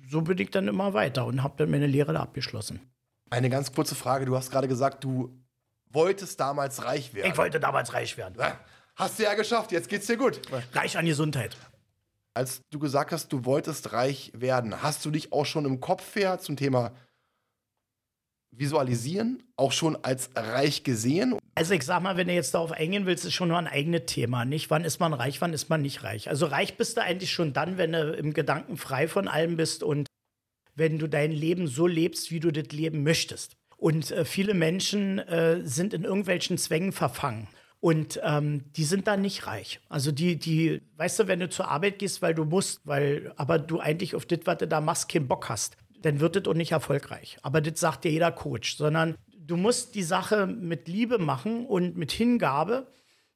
so 0.09 0.21
bin 0.21 0.37
ich 0.37 0.51
dann 0.51 0.67
immer 0.67 0.93
weiter 0.93 1.25
und 1.25 1.43
habe 1.43 1.55
dann 1.57 1.69
meine 1.69 1.87
Lehre 1.87 2.13
da 2.13 2.21
abgeschlossen. 2.21 2.79
Eine 3.29 3.49
ganz 3.49 3.73
kurze 3.73 3.95
Frage. 3.95 4.25
Du 4.25 4.35
hast 4.35 4.51
gerade 4.51 4.67
gesagt, 4.67 5.03
du 5.03 5.37
wolltest 5.89 6.39
damals 6.39 6.83
reich 6.83 7.13
werden. 7.13 7.31
Ich 7.31 7.37
wollte 7.37 7.59
damals 7.59 7.93
reich 7.93 8.17
werden. 8.17 8.35
Hast 8.95 9.19
du 9.19 9.23
ja 9.23 9.33
geschafft, 9.35 9.71
jetzt 9.71 9.89
geht's 9.89 10.07
dir 10.07 10.17
gut. 10.17 10.41
Reich 10.73 10.97
an 10.97 11.05
Gesundheit. 11.05 11.55
Als 12.33 12.61
du 12.69 12.79
gesagt 12.79 13.11
hast, 13.11 13.33
du 13.33 13.45
wolltest 13.45 13.93
reich 13.93 14.31
werden, 14.35 14.81
hast 14.81 15.03
du 15.05 15.11
dich 15.11 15.33
auch 15.33 15.45
schon 15.45 15.65
im 15.65 15.79
Kopf 15.79 16.15
her 16.15 16.39
zum 16.39 16.55
Thema 16.55 16.91
visualisieren, 18.51 19.43
auch 19.55 19.71
schon 19.71 19.97
als 20.03 20.29
reich 20.35 20.83
gesehen? 20.83 21.37
Also 21.55 21.73
ich 21.73 21.83
sag 21.83 22.01
mal, 22.01 22.17
wenn 22.17 22.27
du 22.27 22.33
jetzt 22.33 22.53
darauf 22.53 22.71
eingehen 22.71 23.05
willst, 23.05 23.25
ist 23.25 23.33
schon 23.33 23.49
nur 23.49 23.57
ein 23.57 23.67
eigenes 23.67 24.05
Thema, 24.05 24.45
nicht? 24.45 24.69
Wann 24.69 24.83
ist 24.83 24.99
man 24.99 25.13
reich, 25.13 25.41
wann 25.41 25.53
ist 25.53 25.69
man 25.69 25.81
nicht 25.81 26.03
reich? 26.03 26.29
Also 26.29 26.45
reich 26.45 26.77
bist 26.77 26.97
du 26.97 27.01
eigentlich 27.01 27.31
schon 27.31 27.53
dann, 27.53 27.77
wenn 27.77 27.91
du 27.91 28.13
im 28.13 28.33
Gedanken 28.33 28.77
frei 28.77 29.07
von 29.07 29.27
allem 29.27 29.57
bist 29.57 29.83
und 29.83 30.07
wenn 30.75 30.99
du 30.99 31.07
dein 31.07 31.31
Leben 31.31 31.67
so 31.67 31.87
lebst, 31.87 32.31
wie 32.31 32.39
du 32.39 32.51
das 32.51 32.67
leben 32.71 33.03
möchtest. 33.03 33.57
Und 33.77 34.11
äh, 34.11 34.25
viele 34.25 34.53
Menschen 34.53 35.19
äh, 35.19 35.61
sind 35.63 35.93
in 35.93 36.03
irgendwelchen 36.03 36.57
Zwängen 36.57 36.91
verfangen. 36.91 37.47
Und 37.79 38.19
ähm, 38.23 38.63
die 38.75 38.83
sind 38.83 39.07
dann 39.07 39.21
nicht 39.21 39.45
reich. 39.45 39.79
Also 39.87 40.11
die, 40.11 40.37
die, 40.37 40.81
weißt 40.97 41.19
du, 41.19 41.27
wenn 41.27 41.39
du 41.39 41.49
zur 41.49 41.69
Arbeit 41.69 41.99
gehst, 41.99 42.21
weil 42.23 42.33
du 42.33 42.43
musst, 42.43 42.81
weil, 42.85 43.31
aber 43.35 43.59
du 43.59 43.79
eigentlich 43.79 44.15
auf 44.15 44.25
das, 44.25 44.39
was 44.45 44.57
du 44.57 44.67
da 44.67 44.81
machst, 44.81 45.09
keinen 45.09 45.27
Bock 45.27 45.47
hast, 45.47 45.77
dann 46.01 46.19
wird 46.19 46.35
das 46.35 46.45
auch 46.45 46.53
nicht 46.53 46.71
erfolgreich. 46.71 47.37
Aber 47.41 47.61
das 47.61 47.79
sagt 47.79 48.03
dir 48.03 48.11
jeder 48.11 48.31
Coach, 48.31 48.77
sondern 48.77 49.17
du 49.35 49.57
musst 49.57 49.95
die 49.95 50.03
Sache 50.03 50.47
mit 50.47 50.87
Liebe 50.87 51.17
machen 51.17 51.65
und 51.65 51.97
mit 51.97 52.11
Hingabe 52.11 52.87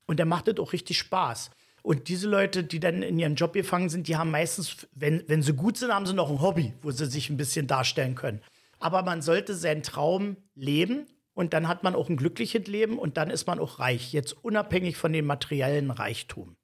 und 0.05 0.17
der 0.17 0.25
macht 0.25 0.47
das 0.47 0.57
auch 0.59 0.73
richtig 0.73 0.97
Spaß. 0.97 1.51
Und 1.83 2.09
diese 2.09 2.27
Leute, 2.27 2.63
die 2.63 2.79
dann 2.79 3.01
in 3.01 3.17
ihrem 3.17 3.35
Job 3.35 3.53
gefangen 3.53 3.89
sind, 3.89 4.07
die 4.07 4.15
haben 4.15 4.29
meistens, 4.29 4.87
wenn, 4.93 5.23
wenn 5.27 5.41
sie 5.41 5.53
gut 5.53 5.77
sind, 5.77 5.91
haben 5.91 6.05
sie 6.05 6.13
noch 6.13 6.29
ein 6.29 6.41
Hobby, 6.41 6.73
wo 6.81 6.91
sie 6.91 7.07
sich 7.07 7.29
ein 7.29 7.37
bisschen 7.37 7.65
darstellen 7.65 8.13
können. 8.13 8.41
Aber 8.79 9.03
man 9.03 9.21
sollte 9.21 9.55
seinen 9.55 9.81
Traum 9.81 10.37
leben 10.53 11.07
und 11.33 11.53
dann 11.53 11.67
hat 11.67 11.83
man 11.83 11.95
auch 11.95 12.09
ein 12.09 12.17
glückliches 12.17 12.67
Leben 12.67 12.99
und 12.99 13.17
dann 13.17 13.29
ist 13.29 13.47
man 13.47 13.59
auch 13.59 13.79
reich, 13.79 14.13
jetzt 14.13 14.33
unabhängig 14.43 14.97
von 14.97 15.11
dem 15.13 15.25
materiellen 15.25 15.89
Reichtum. 15.89 16.55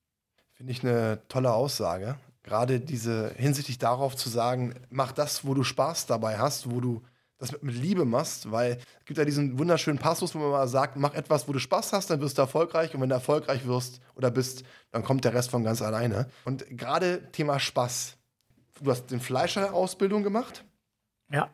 Finde 0.53 0.71
ich 0.71 0.83
eine 0.83 1.21
tolle 1.29 1.53
Aussage 1.53 2.17
gerade 2.47 2.79
diese 2.79 3.33
hinsichtlich 3.35 3.77
darauf 3.77 4.15
zu 4.15 4.29
sagen, 4.29 4.73
mach 4.89 5.11
das, 5.11 5.45
wo 5.45 5.53
du 5.53 5.63
Spaß 5.63 6.05
dabei 6.05 6.37
hast, 6.37 6.71
wo 6.71 6.79
du 6.79 7.03
das 7.37 7.51
mit, 7.51 7.61
mit 7.61 7.75
Liebe 7.75 8.05
machst, 8.05 8.51
weil 8.51 8.77
es 8.99 9.05
gibt 9.05 9.17
ja 9.17 9.25
diesen 9.25 9.59
wunderschönen 9.59 9.99
Passus, 9.99 10.33
wo 10.33 10.39
man 10.39 10.51
mal 10.51 10.67
sagt, 10.67 10.95
mach 10.95 11.13
etwas, 11.13 11.47
wo 11.47 11.53
du 11.53 11.59
Spaß 11.59 11.91
hast, 11.93 12.09
dann 12.09 12.21
wirst 12.21 12.37
du 12.37 12.41
erfolgreich 12.41 12.95
und 12.95 13.01
wenn 13.01 13.09
du 13.09 13.15
erfolgreich 13.15 13.67
wirst 13.67 13.99
oder 14.15 14.31
bist, 14.31 14.63
dann 14.91 15.03
kommt 15.03 15.25
der 15.25 15.33
Rest 15.33 15.51
von 15.51 15.63
ganz 15.63 15.81
alleine. 15.81 16.29
Und 16.45 16.65
gerade 16.69 17.31
Thema 17.31 17.59
Spaß. 17.59 18.17
Du 18.81 18.89
hast 18.89 19.07
den 19.07 19.19
Fleischer-Ausbildung 19.19 20.23
gemacht. 20.23 20.63
Ja. 21.29 21.49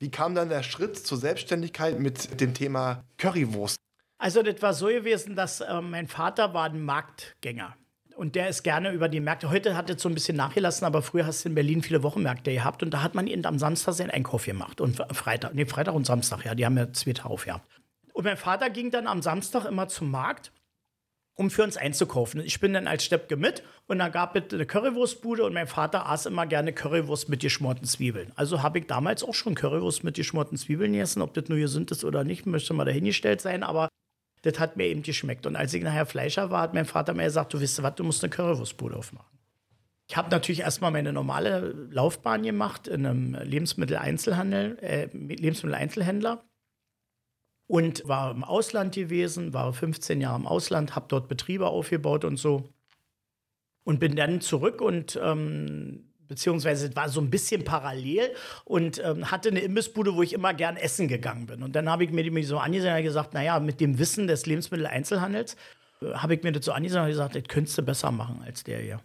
Wie 0.00 0.10
kam 0.10 0.34
dann 0.34 0.48
der 0.48 0.64
Schritt 0.64 0.98
zur 0.98 1.16
Selbstständigkeit 1.16 2.00
mit 2.00 2.40
dem 2.40 2.54
Thema 2.54 3.04
Currywurst? 3.18 3.76
Also 4.18 4.42
das 4.42 4.60
war 4.62 4.74
so 4.74 4.86
gewesen, 4.86 5.36
dass 5.36 5.60
äh, 5.60 5.80
mein 5.80 6.08
Vater 6.08 6.54
war 6.54 6.64
ein 6.64 6.82
Marktgänger 6.82 7.76
und 8.22 8.36
der 8.36 8.48
ist 8.48 8.62
gerne 8.62 8.92
über 8.92 9.08
die 9.08 9.18
Märkte. 9.18 9.50
Heute 9.50 9.76
hat 9.76 9.90
es 9.90 10.00
so 10.00 10.08
ein 10.08 10.14
bisschen 10.14 10.36
nachgelassen, 10.36 10.86
aber 10.86 11.02
früher 11.02 11.26
hast 11.26 11.44
du 11.44 11.48
in 11.48 11.56
Berlin 11.56 11.82
viele 11.82 12.04
Wochenmärkte 12.04 12.52
gehabt 12.52 12.84
und 12.84 12.94
da 12.94 13.02
hat 13.02 13.16
man 13.16 13.26
eben 13.26 13.44
am 13.44 13.58
Samstag 13.58 13.94
seinen 13.94 14.12
Einkauf 14.12 14.44
gemacht 14.44 14.80
und 14.80 15.02
Freitag, 15.10 15.54
nee, 15.54 15.66
Freitag 15.66 15.92
und 15.92 16.06
Samstag, 16.06 16.44
ja, 16.44 16.54
die 16.54 16.64
haben 16.64 16.76
ja 16.76 16.92
zwei 16.92 17.14
Tage 17.14 17.30
aufgehabt. 17.30 17.68
Und 18.12 18.24
mein 18.24 18.36
Vater 18.36 18.70
ging 18.70 18.92
dann 18.92 19.08
am 19.08 19.22
Samstag 19.22 19.64
immer 19.64 19.88
zum 19.88 20.12
Markt, 20.12 20.52
um 21.34 21.50
für 21.50 21.64
uns 21.64 21.76
einzukaufen. 21.76 22.40
Ich 22.44 22.60
bin 22.60 22.74
dann 22.74 22.86
als 22.86 23.04
Steppke 23.04 23.36
mit 23.36 23.64
und 23.88 23.98
dann 23.98 24.12
gab 24.12 24.36
es 24.36 24.54
eine 24.54 24.66
Currywurstbude 24.66 25.44
und 25.44 25.52
mein 25.52 25.66
Vater 25.66 26.08
aß 26.08 26.26
immer 26.26 26.46
gerne 26.46 26.72
Currywurst 26.72 27.28
mit 27.28 27.40
geschmorten 27.40 27.88
Zwiebeln. 27.88 28.30
Also 28.36 28.62
habe 28.62 28.78
ich 28.78 28.86
damals 28.86 29.24
auch 29.24 29.34
schon 29.34 29.56
Currywurst 29.56 30.04
mit 30.04 30.14
geschmorten 30.14 30.56
Zwiebeln 30.56 30.92
gegessen. 30.92 31.22
Ob 31.22 31.34
das 31.34 31.48
nur 31.48 31.58
gesund 31.58 31.90
ist 31.90 32.04
oder 32.04 32.22
nicht, 32.22 32.46
möchte 32.46 32.72
mal 32.72 32.84
dahingestellt 32.84 33.40
sein, 33.40 33.64
aber 33.64 33.88
das 34.42 34.58
hat 34.58 34.76
mir 34.76 34.86
eben 34.86 35.02
geschmeckt. 35.02 35.46
Und 35.46 35.56
als 35.56 35.72
ich 35.72 35.82
nachher 35.82 36.06
Fleischer 36.06 36.50
war, 36.50 36.62
hat 36.62 36.74
mein 36.74 36.84
Vater 36.84 37.14
mir 37.14 37.24
gesagt, 37.24 37.54
du 37.54 37.60
weißt 37.60 37.82
was, 37.82 37.94
du 37.94 38.04
musst 38.04 38.22
eine 38.22 38.30
Currywurstbude 38.30 38.96
aufmachen. 38.96 39.32
Ich 40.08 40.16
habe 40.16 40.30
natürlich 40.30 40.60
erstmal 40.60 40.90
meine 40.90 41.12
normale 41.12 41.88
Laufbahn 41.90 42.42
gemacht 42.42 42.88
in 42.88 43.06
einem 43.06 43.34
Lebensmitteleinzelhandel, 43.34 44.78
äh, 44.80 45.06
Lebensmitteleinzelhändler 45.12 46.44
und 47.66 48.06
war 48.06 48.32
im 48.32 48.44
Ausland 48.44 48.94
gewesen, 48.94 49.54
war 49.54 49.72
15 49.72 50.20
Jahre 50.20 50.38
im 50.38 50.46
Ausland, 50.46 50.94
habe 50.96 51.06
dort 51.08 51.28
Betriebe 51.28 51.68
aufgebaut 51.68 52.24
und 52.24 52.36
so 52.36 52.68
und 53.84 54.00
bin 54.00 54.16
dann 54.16 54.40
zurück 54.40 54.80
und 54.80 55.18
ähm, 55.22 56.11
beziehungsweise 56.28 56.94
war 56.96 57.08
so 57.08 57.20
ein 57.20 57.30
bisschen 57.30 57.64
parallel 57.64 58.30
und 58.64 59.02
ähm, 59.04 59.30
hatte 59.30 59.50
eine 59.50 59.60
Imbissbude, 59.60 60.14
wo 60.14 60.22
ich 60.22 60.32
immer 60.32 60.54
gern 60.54 60.76
essen 60.76 61.08
gegangen 61.08 61.46
bin. 61.46 61.62
Und 61.62 61.74
dann 61.76 61.88
habe 61.88 62.04
ich 62.04 62.10
mir 62.10 62.22
die 62.22 62.42
so 62.42 62.58
angesehen 62.58 62.96
und 62.96 63.02
gesagt, 63.02 63.34
naja, 63.34 63.60
mit 63.60 63.80
dem 63.80 63.98
Wissen 63.98 64.26
des 64.26 64.46
Lebensmitteleinzelhandels 64.46 65.56
äh, 66.00 66.12
habe 66.14 66.34
ich 66.34 66.42
mir 66.42 66.52
das 66.52 66.64
so 66.64 66.72
angesehen 66.72 67.02
und 67.02 67.08
gesagt, 67.08 67.34
das 67.34 67.44
könntest 67.48 67.76
du 67.78 67.82
besser 67.82 68.10
machen 68.10 68.42
als 68.44 68.64
der 68.64 68.78
hier. 68.80 69.00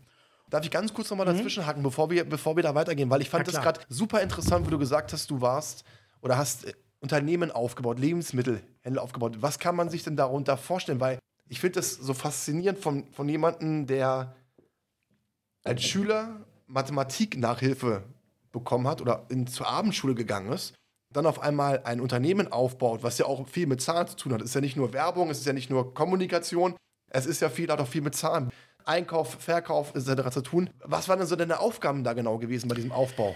Darf 0.50 0.64
ich 0.64 0.72
ganz 0.72 0.94
kurz 0.94 1.10
nochmal 1.10 1.26
dazwischen 1.26 1.66
hacken, 1.66 1.84
bevor 1.84 2.10
wir, 2.10 2.24
bevor 2.24 2.56
wir 2.56 2.64
da 2.64 2.74
weitergehen? 2.74 3.10
Weil 3.10 3.22
ich 3.22 3.30
fand 3.30 3.46
Na 3.48 3.52
das 3.52 3.62
gerade 3.62 3.82
super 3.90 4.22
interessant, 4.22 4.66
wo 4.66 4.70
du 4.70 4.80
gesagt 4.80 5.12
hast, 5.12 5.30
du 5.30 5.42
warst 5.42 5.84
oder 6.22 6.38
hast 6.38 6.66
äh, 6.66 6.74
Unternehmen 7.00 7.52
aufgebaut, 7.52 8.00
Lebensmittelhändler 8.00 9.02
aufgebaut. 9.02 9.38
Was 9.42 9.60
kann 9.60 9.76
man 9.76 9.90
sich 9.90 10.04
denn 10.04 10.16
darunter 10.16 10.58
vorstellen? 10.58 11.00
Weil 11.00 11.20
ich 11.50 11.60
finde 11.60 11.76
das 11.76 11.94
so 11.94 12.14
faszinierend 12.14 12.80
von, 12.80 13.06
von 13.12 13.30
jemandem, 13.30 13.88
der 13.88 14.36
als 15.64 15.84
Schüler 15.84 16.46
Mathematik-Nachhilfe 16.68 18.04
bekommen 18.52 18.88
hat 18.88 19.02
oder 19.02 19.26
in, 19.30 19.48
zur 19.48 19.68
Abendschule 19.68 20.16
gegangen 20.16 20.52
ist, 20.52 20.74
dann 21.14 21.26
auf 21.26 21.42
einmal 21.42 21.82
ein 21.84 22.02
Unternehmen 22.02 22.52
aufbaut, 22.52 23.04
was 23.04 23.18
ja 23.18 23.26
auch 23.26 23.48
viel 23.48 23.68
mit 23.68 23.82
Zahlen 23.82 24.08
zu 24.08 24.16
tun 24.16 24.34
hat. 24.34 24.42
Es 24.42 24.50
ist 24.50 24.56
ja 24.56 24.62
nicht 24.62 24.76
nur 24.76 24.94
Werbung, 24.94 25.30
es 25.30 25.40
ist 25.40 25.46
ja 25.46 25.54
nicht 25.54 25.70
nur 25.70 25.94
Kommunikation, 25.94 26.76
es 27.10 27.26
ist 27.26 27.42
ja 27.42 27.50
viel, 27.50 27.70
hat 27.70 27.80
auch 27.80 27.88
viel 27.88 28.02
mit 28.02 28.16
Zahlen. 28.16 28.52
Einkauf, 28.86 29.38
Verkauf 29.40 29.96
etc. 29.96 30.30
zu 30.32 30.42
tun. 30.42 30.70
Was 30.84 31.10
waren 31.10 31.20
denn 31.20 31.28
so 31.28 31.36
deine 31.36 31.60
Aufgaben 31.60 32.04
da 32.04 32.14
genau 32.14 32.38
gewesen 32.38 32.68
bei 32.68 32.76
diesem 32.76 32.92
Aufbau? 32.92 33.36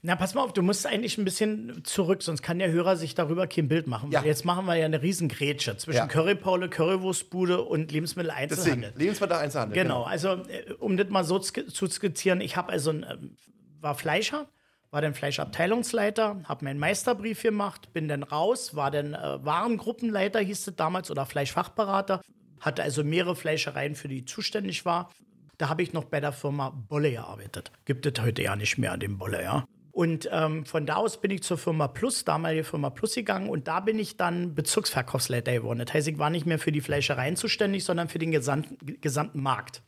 Na, 0.00 0.14
pass 0.14 0.34
mal 0.34 0.42
auf, 0.42 0.52
du 0.52 0.62
musst 0.62 0.86
eigentlich 0.86 1.18
ein 1.18 1.24
bisschen 1.24 1.82
zurück, 1.84 2.22
sonst 2.22 2.42
kann 2.42 2.60
der 2.60 2.70
Hörer 2.70 2.96
sich 2.96 3.16
darüber 3.16 3.48
kein 3.48 3.66
Bild 3.66 3.88
machen. 3.88 4.12
Ja. 4.12 4.22
Jetzt 4.22 4.44
machen 4.44 4.64
wir 4.66 4.76
ja 4.76 4.84
eine 4.84 5.02
riesen 5.02 5.28
Grätsche 5.28 5.76
zwischen 5.76 5.98
Ja. 5.98 6.06
Currypaule, 6.06 6.68
Currywurstbude 6.68 7.62
und 7.62 7.80
Deswegen, 7.80 7.94
Lebensmitteleinzelhandel. 7.94 8.92
Lebensmitteleinzelhandel. 8.96 9.82
Genau, 9.82 10.04
also 10.04 10.34
äh, 10.34 10.72
um 10.78 10.96
das 10.96 11.08
mal 11.08 11.24
so 11.24 11.40
zu 11.40 11.86
skizzieren, 11.88 12.40
ich 12.40 12.56
habe 12.56 12.70
also 12.70 12.90
ein, 12.90 13.04
ähm, 13.10 13.36
war 13.80 13.96
Fleischer, 13.96 14.46
war 14.90 15.02
dann 15.02 15.14
Fleischabteilungsleiter, 15.14 16.42
habe 16.44 16.64
meinen 16.64 16.78
Meisterbrief 16.78 17.42
gemacht, 17.42 17.92
bin 17.92 18.06
dann 18.06 18.22
raus, 18.22 18.76
war 18.76 18.92
dann 18.92 19.14
äh, 19.14 19.44
Warengruppenleiter, 19.44 20.38
hieß 20.38 20.68
es 20.68 20.76
damals, 20.76 21.10
oder 21.10 21.26
Fleischfachberater, 21.26 22.22
hatte 22.60 22.84
also 22.84 23.02
mehrere 23.02 23.34
Fleischereien, 23.34 23.96
für 23.96 24.06
die 24.06 24.18
ich 24.18 24.28
zuständig 24.28 24.84
war. 24.84 25.10
Da 25.58 25.68
habe 25.68 25.82
ich 25.82 25.92
noch 25.92 26.04
bei 26.04 26.20
der 26.20 26.30
Firma 26.30 26.70
Bolle 26.70 27.10
gearbeitet. 27.10 27.72
Gibt 27.84 28.06
es 28.06 28.24
heute 28.24 28.42
ja 28.42 28.54
nicht 28.54 28.78
mehr, 28.78 28.96
den 28.96 29.18
Bolle, 29.18 29.42
ja. 29.42 29.64
Und 29.98 30.28
ähm, 30.30 30.64
von 30.64 30.86
da 30.86 30.94
aus 30.94 31.20
bin 31.20 31.32
ich 31.32 31.42
zur 31.42 31.58
Firma 31.58 31.88
Plus, 31.88 32.24
damalige 32.24 32.62
Firma 32.62 32.88
Plus 32.88 33.16
gegangen 33.16 33.48
und 33.48 33.66
da 33.66 33.80
bin 33.80 33.98
ich 33.98 34.16
dann 34.16 34.54
Bezirksverkaufsleiter 34.54 35.52
geworden. 35.52 35.80
Das 35.84 35.92
heißt, 35.92 36.06
ich 36.06 36.18
war 36.18 36.30
nicht 36.30 36.46
mehr 36.46 36.60
für 36.60 36.70
die 36.70 36.80
Fleischereien 36.80 37.34
zuständig, 37.34 37.82
sondern 37.82 38.08
für 38.08 38.20
den 38.20 38.30
gesamten, 38.30 39.00
gesamten 39.00 39.42
Markt. 39.42 39.82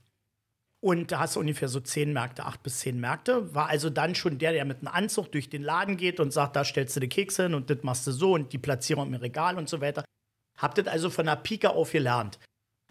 Und 0.80 1.12
da 1.12 1.20
hast 1.20 1.36
du 1.36 1.40
ungefähr 1.40 1.68
so 1.68 1.78
zehn 1.78 2.12
Märkte, 2.12 2.44
acht 2.44 2.60
bis 2.64 2.80
zehn 2.80 2.98
Märkte. 2.98 3.54
War 3.54 3.68
also 3.68 3.88
dann 3.88 4.16
schon 4.16 4.38
der, 4.38 4.50
der 4.50 4.64
mit 4.64 4.78
einem 4.78 4.88
Anzug 4.88 5.30
durch 5.30 5.48
den 5.48 5.62
Laden 5.62 5.96
geht 5.96 6.18
und 6.18 6.32
sagt, 6.32 6.56
da 6.56 6.64
stellst 6.64 6.96
du 6.96 6.98
die 6.98 7.08
Kekse 7.08 7.44
hin 7.44 7.54
und 7.54 7.70
das 7.70 7.84
machst 7.84 8.04
du 8.08 8.10
so 8.10 8.34
und 8.34 8.52
die 8.52 8.58
Platzierung 8.58 9.06
im 9.06 9.14
Regal 9.14 9.58
und 9.58 9.68
so 9.68 9.80
weiter. 9.80 10.04
Hab 10.58 10.74
das 10.74 10.88
also 10.88 11.10
von 11.10 11.26
der 11.26 11.36
Pike 11.36 11.70
auf 11.70 11.92
gelernt. 11.92 12.40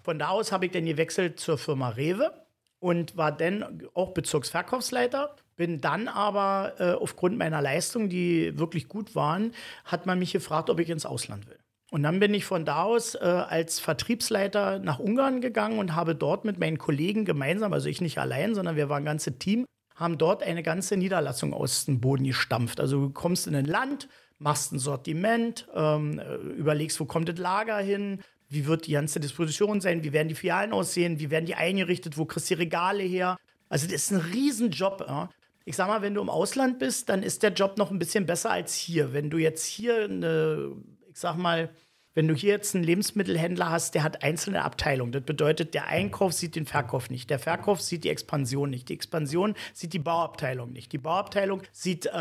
Von 0.02 0.20
da 0.20 0.30
aus 0.30 0.54
habe 0.54 0.68
ich 0.68 0.72
dann 0.72 0.86
gewechselt 0.86 1.38
zur 1.38 1.58
Firma 1.58 1.90
Rewe 1.90 2.32
und 2.80 3.18
war 3.18 3.34
dann 3.34 3.86
auch 3.94 4.14
Bezirksverkaufsleiter. 4.14 5.36
Bin 5.60 5.82
dann 5.82 6.08
aber 6.08 6.76
äh, 6.80 6.94
aufgrund 6.94 7.38
meiner 7.38 7.62
Leistungen, 7.62 8.08
die 8.08 8.58
wirklich 8.58 8.88
gut 8.88 9.14
waren, 9.14 9.52
hat 9.84 10.06
man 10.06 10.18
mich 10.18 10.32
gefragt, 10.32 10.70
ob 10.70 10.80
ich 10.80 10.90
ins 10.90 11.06
Ausland 11.06 11.50
will. 11.50 11.60
Und 11.92 12.02
dann 12.04 12.22
bin 12.22 12.34
ich 12.34 12.46
von 12.46 12.64
da 12.64 12.84
aus 12.84 13.16
äh, 13.16 13.18
als 13.18 13.82
Vertriebsleiter 13.82 14.80
nach 14.80 15.00
Ungarn 15.00 15.42
gegangen 15.42 15.78
und 15.78 15.96
habe 15.96 16.16
dort 16.16 16.46
mit 16.46 16.60
meinen 16.60 16.78
Kollegen 16.78 17.26
gemeinsam, 17.26 17.74
also 17.74 17.90
ich 17.90 18.00
nicht 18.00 18.20
allein, 18.20 18.56
sondern 18.56 18.78
wir 18.78 18.88
waren 18.88 19.02
ein 19.02 19.06
ganzes 19.06 19.38
Team, 19.38 19.66
haben 19.98 20.18
dort 20.18 20.44
eine 20.44 20.64
ganze 20.64 20.96
Niederlassung 20.96 21.54
aus 21.54 21.84
dem 21.84 22.00
Boden 22.00 22.24
gestampft. 22.24 22.80
Also 22.80 23.08
du 23.08 23.10
kommst 23.10 23.46
in 23.46 23.54
ein 23.54 23.66
Land, 23.66 24.08
machst 24.38 24.72
ein 24.72 24.80
Sortiment, 24.80 25.68
ähm, 25.76 26.20
äh, 26.20 26.36
überlegst, 26.36 27.02
wo 27.02 27.06
kommt 27.06 27.28
das 27.28 27.38
Lager 27.38 27.80
hin, 27.80 28.22
wie 28.48 28.66
wird 28.66 28.88
die 28.88 28.94
ganze 28.94 29.20
Disposition 29.20 29.82
sein, 29.82 30.06
wie 30.06 30.14
werden 30.14 30.30
die 30.30 30.36
Filialen 30.36 30.72
aussehen, 30.72 31.20
wie 31.20 31.30
werden 31.30 31.48
die 31.48 31.56
eingerichtet, 31.56 32.18
wo 32.18 32.24
kriegst 32.24 32.50
du 32.50 32.56
die 32.56 32.62
Regale 32.62 33.04
her. 33.04 33.36
Also 33.68 33.88
das 33.88 33.96
ist 33.96 34.12
ein 34.12 34.22
Riesenjob. 34.22 35.04
Ja. 35.06 35.30
Ich 35.70 35.76
sag 35.76 35.88
mal, 35.88 36.02
wenn 36.02 36.16
du 36.16 36.22
im 36.22 36.32
Ausland 36.32 36.80
bist, 36.80 37.10
dann 37.10 37.22
ist 37.22 37.44
der 37.44 37.54
Job 37.54 37.78
noch 37.78 37.92
ein 37.92 38.00
bisschen 38.00 38.26
besser 38.26 38.50
als 38.50 38.74
hier. 38.74 39.14
Wenn 39.14 39.30
du 39.30 39.38
jetzt 39.38 39.64
hier 39.64 40.06
eine, 40.06 40.72
ich 41.12 41.20
sag 41.20 41.38
mal, 41.38 41.70
wenn 42.16 42.28
du 42.28 42.34
hier 42.34 42.54
jetzt 42.54 42.74
einen 42.74 42.84
Lebensmittelhändler 42.84 43.70
hast, 43.70 43.94
der 43.94 44.02
hat 44.02 44.24
einzelne 44.24 44.64
Abteilungen. 44.64 45.12
Das 45.12 45.22
bedeutet, 45.22 45.76
der 45.76 45.86
Einkauf 45.86 46.34
sieht 46.34 46.56
den 46.56 46.66
Verkauf 46.66 47.12
nicht. 47.12 47.30
Der 47.30 47.38
Verkauf 47.38 47.82
sieht 47.82 48.04
die 48.04 48.10
Expansion 48.10 48.72
nicht. 48.72 48.90
Die 48.90 48.96
Expansion 48.96 49.54
sieht 49.76 49.94
die 49.94 50.00
Bauabteilung 50.00 50.74
nicht. 50.74 50.92
Die 50.92 50.98
Bauabteilung 50.98 51.62
sieht, 51.72 52.08
äh, 52.08 52.12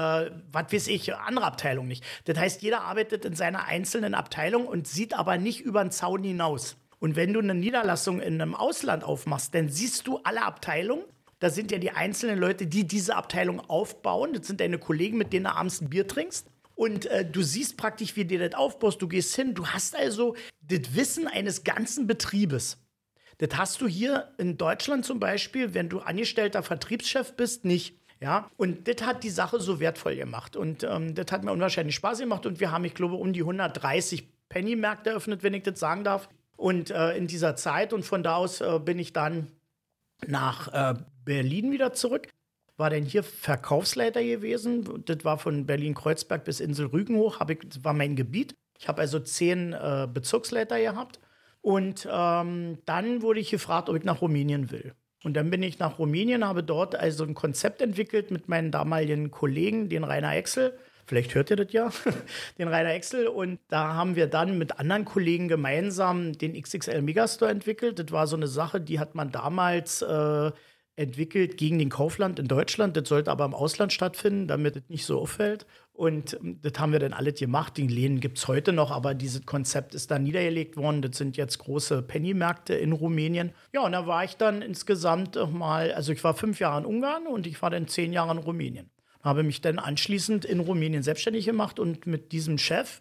was 0.53 0.71
weiß 0.71 0.89
ich, 0.89 1.15
andere 1.15 1.47
Abteilung 1.47 1.89
nicht. 1.89 2.05
Das 2.27 2.37
heißt, 2.37 2.61
jeder 2.61 2.83
arbeitet 2.83 3.25
in 3.25 3.35
seiner 3.35 3.65
einzelnen 3.65 4.13
Abteilung 4.13 4.67
und 4.67 4.87
sieht 4.87 5.19
aber 5.19 5.39
nicht 5.39 5.63
über 5.63 5.83
den 5.83 5.91
Zaun 5.91 6.23
hinaus. 6.23 6.77
Und 6.99 7.17
wenn 7.17 7.33
du 7.33 7.41
eine 7.41 7.55
Niederlassung 7.55 8.21
in 8.21 8.43
einem 8.43 8.55
Ausland 8.55 9.05
aufmachst, 9.05 9.55
dann 9.55 9.71
siehst 9.71 10.07
du 10.07 10.21
alle 10.23 10.43
Abteilungen. 10.43 11.05
Da 11.41 11.51
sind 11.51 11.71
ja 11.71 11.79
die 11.79 11.93
einzelnen 11.93 12.39
Leute, 12.39 12.67
die 12.67 12.87
diese 12.87 13.17
Abteilung 13.17 13.61
aufbauen. 13.61 14.33
Das 14.33 14.47
sind 14.47 14.61
deine 14.61 14.79
Kollegen, 14.79 15.19
mit 15.19 15.33
denen 15.33 15.45
du 15.45 15.55
abends 15.55 15.81
ein 15.81 15.91
Bier 15.91 16.07
trinkst. 16.07 16.49
Und 16.75 17.07
äh, 17.07 17.29
du 17.29 17.43
siehst 17.43 17.77
praktisch, 17.77 18.17
wie 18.17 18.25
dir 18.25 18.49
das 18.49 18.59
aufbaust. 18.59 19.03
Du 19.03 19.09
gehst 19.09 19.35
hin. 19.35 19.55
Du 19.55 19.67
hast 19.67 19.97
also 19.97 20.37
das 20.63 20.95
Wissen 20.95 21.27
eines 21.27 21.65
ganzen 21.65 22.07
Betriebes. 22.07 22.79
Das 23.39 23.57
hast 23.57 23.81
du 23.81 23.87
hier 23.87 24.33
in 24.39 24.57
Deutschland 24.57 25.05
zum 25.05 25.21
Beispiel, 25.21 25.75
wenn 25.75 25.89
du 25.89 26.01
angestellter 26.01 26.63
Vertriebschef 26.63 27.35
bist, 27.35 27.65
nicht. 27.65 27.99
Ja, 28.21 28.51
und 28.57 28.89
das 28.89 29.07
hat 29.07 29.23
die 29.23 29.31
Sache 29.31 29.61
so 29.61 29.79
wertvoll 29.79 30.17
gemacht. 30.17 30.57
Und 30.57 30.83
ähm, 30.83 31.15
das 31.15 31.27
hat 31.31 31.45
mir 31.45 31.53
unwahrscheinlich 31.53 31.95
Spaß 31.95 32.19
gemacht. 32.19 32.47
Und 32.47 32.59
wir 32.59 32.73
haben, 32.73 32.85
ich 32.85 32.95
glaube, 32.95 33.15
um 33.15 33.33
die 33.33 33.43
130 33.43 34.29
Penny-Märkte 34.49 35.11
eröffnet, 35.11 35.45
wenn 35.45 35.55
ich 35.55 35.63
das 35.63 35.79
sagen 35.79 36.03
darf. 36.03 36.29
Und 36.57 36.91
äh, 36.91 37.17
in 37.17 37.29
dieser 37.29 37.55
Zeit 37.55 37.93
und 37.93 38.05
von 38.05 38.25
da 38.25 38.37
aus 38.37 38.61
äh, 38.61 38.81
bin 38.81 38.99
ich 38.99 39.13
dann 39.13 39.53
nach 40.27 40.69
äh, 40.73 40.99
Berlin 41.29 41.71
wieder 41.71 41.93
zurück. 41.93 42.29
War 42.79 42.89
dann 42.89 43.03
hier 43.03 43.23
Verkaufsleiter 43.23 44.25
gewesen. 44.25 45.05
Das 45.05 45.25
war 45.25 45.37
von 45.37 45.67
Berlin-Kreuzberg 45.67 46.43
bis 46.43 46.59
Insel 46.59 46.87
Rügen 46.87 47.17
hoch. 47.17 47.39
Hab 47.39 47.51
ich, 47.51 47.59
das 47.67 47.85
war 47.85 47.93
mein 47.93 48.17
Gebiet. 48.17 48.55
Ich 48.79 48.89
habe 48.89 49.03
also 49.03 49.21
zehn 49.21 49.75
äh, 49.75 50.09
Bezirksleiter 50.11 50.81
gehabt. 50.81 51.21
Und 51.61 52.09
ähm, 52.11 52.79
dann 52.87 53.21
wurde 53.21 53.41
ich 53.41 53.51
gefragt, 53.51 53.91
ob 53.91 53.97
ich 53.97 54.05
nach 54.05 54.23
Rumänien 54.23 54.71
will. 54.71 54.95
Und 55.23 55.35
dann 55.35 55.51
bin 55.51 55.63
ich 55.63 55.79
nach 55.79 55.99
Rumänien, 55.99 56.47
habe 56.47 56.63
dort 56.63 56.95
also 56.95 57.25
ein 57.25 57.35
Konzept 57.35 57.83
entwickelt 57.83 58.31
mit 58.31 58.49
meinen 58.49 58.71
damaligen 58.71 59.31
Kollegen, 59.31 59.91
den 59.91 60.05
Rainer 60.05 60.35
Exel. 60.35 60.79
Vielleicht 61.05 61.35
hört 61.35 61.51
ihr 61.51 61.57
das 61.57 61.73
ja, 61.73 61.91
den 62.59 62.69
Rainer 62.69 62.95
Exel. 62.95 63.27
Und 63.27 63.59
da 63.69 63.93
haben 63.93 64.17
wir 64.17 64.29
dann 64.29 64.57
mit 64.57 64.79
anderen 64.79 65.05
Kollegen 65.05 65.49
gemeinsam 65.49 66.33
den 66.33 66.59
XXL 66.59 67.03
Megastore 67.03 67.51
entwickelt. 67.51 67.99
Das 67.99 68.13
war 68.13 68.27
so 68.27 68.37
eine 68.37 68.47
Sache, 68.47 68.81
die 68.81 68.99
hat 68.99 69.15
man 69.15 69.31
damals 69.31 70.01
äh, 70.01 70.53
entwickelt 70.99 71.57
gegen 71.57 71.79
den 71.79 71.91
Kaufland 71.91 72.39
in 72.39 72.49
Deutschland. 72.49 72.97
Das 72.97 73.09
sollte 73.09 73.31
aber 73.31 73.45
im 73.45 73.55
Ausland 73.55 73.93
stattfinden, 73.93 74.49
damit 74.49 74.77
es 74.77 74.83
nicht 74.89 75.07
so 75.07 75.21
auffällt. 75.21 75.67
Und 75.93 76.39
ähm, 76.41 76.61
das 76.61 76.73
haben 76.79 76.93
wir 76.93 76.99
dann 76.99 77.13
alles 77.13 77.39
gemacht. 77.39 77.77
Die 77.77 77.87
Läden 77.87 78.21
gibt 78.21 78.39
es 78.39 78.49
heute 78.49 78.73
noch, 78.73 78.91
aber 78.91 79.15
dieses 79.15 79.47
Konzept 79.47 79.95
ist 79.95 80.11
dann 80.11 80.25
niedergelegt 80.25 80.77
worden. 80.77 81.03
Das 81.03 81.17
sind 81.17 81.37
jetzt 81.37 81.59
große 81.59 82.03
Penny-Märkte 82.03 82.75
in 82.75 82.93
Rumänien. 82.93 83.53
Ja, 83.73 83.83
und 83.83 83.93
da 83.93 84.07
war 84.07 84.25
ich 84.25 84.37
dann 84.37 84.61
insgesamt 84.61 85.39
mal, 85.53 85.93
also 85.93 86.13
ich 86.13 86.23
war 86.25 86.35
fünf 86.35 86.59
Jahre 86.59 86.81
in 86.81 86.87
Ungarn 86.87 87.27
und 87.27 87.47
ich 87.47 87.63
war 87.63 87.71
dann 87.71 87.87
zehn 87.87 88.13
Jahre 88.13 88.33
in 88.33 88.39
Rumänien. 88.39 88.91
Habe 89.23 89.43
mich 89.43 89.61
dann 89.61 89.79
anschließend 89.79 90.45
in 90.45 90.61
Rumänien 90.61 91.03
selbstständig 91.03 91.47
gemacht 91.47 91.79
und 91.79 92.07
mit 92.07 92.33
diesem 92.33 92.59
Chef, 92.59 93.01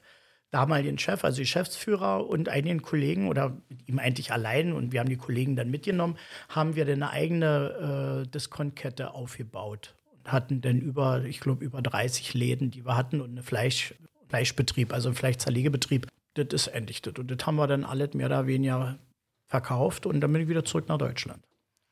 damaligen 0.52 0.98
Chef, 0.98 1.24
also 1.24 1.42
Geschäftsführer 1.42 2.28
und 2.28 2.50
einigen 2.50 2.82
Kollegen 2.82 3.28
oder 3.28 3.58
ihm 3.86 4.00
eigentlich 4.00 4.32
allein 4.32 4.72
und 4.74 4.92
wir 4.92 5.00
haben 5.00 5.10
die 5.10 5.18
Kollegen 5.18 5.56
dann 5.56 5.70
mitgenommen, 5.70 6.18
haben 6.50 6.76
wir 6.76 6.86
dann 6.86 7.04
eine 7.04 7.12
eigene 7.12 8.24
äh, 8.26 8.30
Diskontkette 8.30 9.14
aufgebaut 9.14 9.96
und 10.12 10.32
hatten 10.32 10.62
dann 10.62 10.80
über, 10.80 11.24
ich 11.26 11.40
glaube, 11.40 11.66
über 11.66 11.82
30 11.82 12.34
Läden, 12.34 12.72
die 12.72 12.86
wir 12.86 12.96
hatten 12.96 13.20
und 13.20 13.32
einen 13.32 13.44
Fleisch, 13.44 13.94
Fleischbetrieb, 14.30 14.94
also 14.94 15.10
einen 15.10 15.16
Fleischzerlegebetrieb. 15.16 16.08
Das 16.36 16.48
ist 16.52 16.68
endlich 16.68 17.02
das. 17.02 17.16
Und 17.18 17.30
das 17.30 17.46
haben 17.46 17.56
wir 17.56 17.68
dann 17.68 17.84
alles 17.84 18.14
mehr 18.14 18.28
oder 18.28 18.48
weniger 18.48 19.00
verkauft 19.48 20.06
und 20.06 20.22
dann 20.22 20.32
bin 20.32 20.44
ich 20.44 20.48
wieder 20.48 20.64
zurück 20.64 20.88
nach 20.88 20.98
Deutschland. 20.98 21.44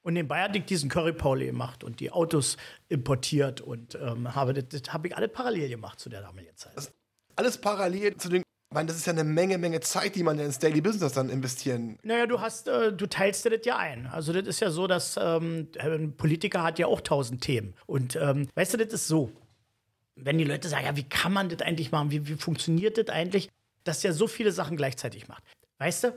Und 0.06 0.14
nebenbei 0.14 0.44
hatte 0.44 0.60
ich 0.60 0.66
diesen 0.66 0.88
Curry 0.88 1.14
Pauli 1.14 1.48
gemacht 1.48 1.84
und 1.84 2.00
die 2.00 2.12
Autos 2.12 2.58
importiert 2.90 3.60
und 3.60 3.96
ähm, 3.96 4.36
habe 4.36 4.54
das, 4.54 4.66
das 4.70 4.94
habe 4.94 5.08
ich 5.08 5.18
alle 5.18 5.28
parallel 5.28 5.68
gemacht 5.68 6.00
zu 6.00 6.10
der 6.10 6.22
damaligen 6.22 6.56
Zeit. 6.56 6.94
Alles 7.36 7.58
parallel 7.60 8.16
zu 8.16 8.30
den. 8.30 8.45
Ich 8.70 8.76
meine, 8.76 8.88
das 8.88 8.98
ist 8.98 9.06
ja 9.06 9.14
eine 9.14 9.24
Menge, 9.24 9.58
Menge 9.58 9.80
Zeit, 9.80 10.16
die 10.16 10.24
man 10.24 10.40
ins 10.40 10.60
Daily 10.60 10.82
Business 10.82 11.14
dann 11.14 11.30
investieren. 11.30 11.98
Naja, 12.04 12.26
du 12.26 12.42
hast, 12.42 12.68
äh, 12.68 12.92
du 12.92 13.06
teilst 13.06 13.46
dir 13.46 13.52
das 13.52 13.66
ja 13.66 13.78
ein. 13.78 14.08
Also 14.08 14.34
das 14.34 14.48
ist 14.48 14.60
ja 14.60 14.70
so, 14.70 14.88
dass 14.88 15.18
ähm, 15.22 15.70
ein 15.80 16.18
Politiker 16.18 16.64
hat 16.64 16.80
ja 16.80 16.88
auch 16.88 17.02
tausend 17.02 17.42
Themen. 17.42 17.76
Und 17.86 18.16
ähm, 18.16 18.50
weißt 18.56 18.74
du, 18.74 18.78
das 18.78 18.94
ist 18.94 19.08
so. 19.08 19.32
Wenn 20.16 20.38
die 20.38 20.44
Leute 20.44 20.68
sagen, 20.68 20.86
ja, 20.86 20.96
wie 20.96 21.08
kann 21.08 21.32
man 21.32 21.50
das 21.50 21.62
eigentlich 21.62 21.92
machen? 21.92 22.12
Wie, 22.12 22.28
wie 22.28 22.36
funktioniert 22.36 22.98
das 22.98 23.10
eigentlich? 23.10 23.50
Dass 23.84 24.02
ja 24.04 24.14
so 24.14 24.28
viele 24.28 24.52
Sachen 24.52 24.78
gleichzeitig 24.78 25.28
macht. 25.28 25.44
Weißt 25.78 26.06
du, 26.06 26.14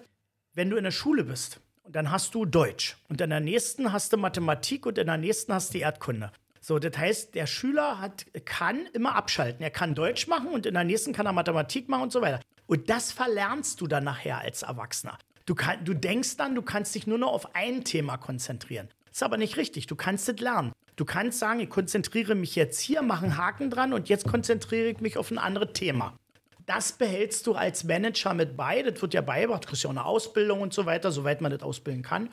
wenn 0.55 0.71
du 0.71 0.77
in 0.77 0.85
der 0.85 0.91
Schule 0.91 1.25
bist 1.25 1.61
und 1.83 1.95
dann 1.97 2.11
hast 2.11 2.35
du 2.35 2.45
Deutsch 2.45 2.97
und 3.09 3.21
in 3.21 3.31
der 3.31 3.41
nächsten 3.41 3.93
hast 3.93 4.13
du 4.13 4.17
Mathematik 4.17 4.87
und 4.87 4.99
in 4.99 5.07
der 5.07 5.17
nächsten 5.17 5.53
hast 5.53 5.75
du 5.75 5.79
Erdkunde. 5.79 6.33
So, 6.69 6.79
das 6.79 6.99
heißt, 6.99 7.35
der 7.35 7.47
Schüler 7.47 7.99
hat, 7.99 8.27
kann 8.45 8.85
immer 8.93 9.15
abschalten. 9.15 9.63
Er 9.63 9.71
kann 9.71 9.95
Deutsch 9.95 10.27
machen 10.27 10.49
und 10.49 10.67
in 10.67 10.75
der 10.75 10.85
nächsten 10.85 11.15
kann 11.15 11.25
er 11.25 11.33
Mathematik 11.33 11.89
machen 11.89 12.03
und 12.03 12.13
so 12.13 12.21
weiter. 12.21 12.41
Und 12.67 12.91
das 12.91 13.11
verlernst 13.11 13.81
du 13.81 13.87
dann 13.87 14.05
nachher 14.05 14.43
als 14.43 14.65
Erwachsener. 14.65 15.17
Du, 15.47 15.55
kann, 15.55 15.83
du 15.87 15.95
denkst 15.95 16.37
dann, 16.37 16.55
du 16.55 16.61
kannst 16.61 16.95
dich 16.95 17.07
nur 17.07 17.17
noch 17.17 17.33
auf 17.33 17.55
ein 17.55 17.85
Thema 17.85 18.19
konzentrieren. 18.19 18.91
Das 19.07 19.17
ist 19.17 19.23
aber 19.23 19.39
nicht 19.39 19.57
richtig. 19.57 19.87
Du 19.87 19.97
kannst 19.97 20.29
es 20.29 20.39
lernen. 20.41 20.73
Du 20.97 21.07
kannst 21.07 21.39
sagen, 21.39 21.61
ich 21.61 21.71
konzentriere 21.71 22.35
mich 22.35 22.55
jetzt 22.55 22.81
hier, 22.81 23.01
mache 23.01 23.25
einen 23.25 23.39
Haken 23.39 23.71
dran 23.71 23.95
und 23.95 24.11
jetzt 24.11 24.29
konzentriere 24.29 24.89
ich 24.89 25.01
mich 25.01 25.17
auf 25.17 25.31
ein 25.31 25.39
anderes 25.39 25.73
Thema. 25.73 26.19
Das 26.67 26.93
behältst 26.93 27.47
du 27.47 27.55
als 27.55 27.85
Manager 27.85 28.35
mit 28.35 28.59
bei. 28.59 28.83
Das 28.83 29.01
wird 29.01 29.15
ja 29.15 29.23
beigebracht. 29.23 29.65
Du 29.65 29.69
kriegst 29.69 29.85
ja 29.85 29.89
auch 29.89 29.95
eine 29.95 30.05
Ausbildung 30.05 30.61
und 30.61 30.75
so 30.75 30.85
weiter, 30.85 31.13
soweit 31.13 31.41
man 31.41 31.51
das 31.51 31.63
ausbilden 31.63 32.03
kann. 32.03 32.29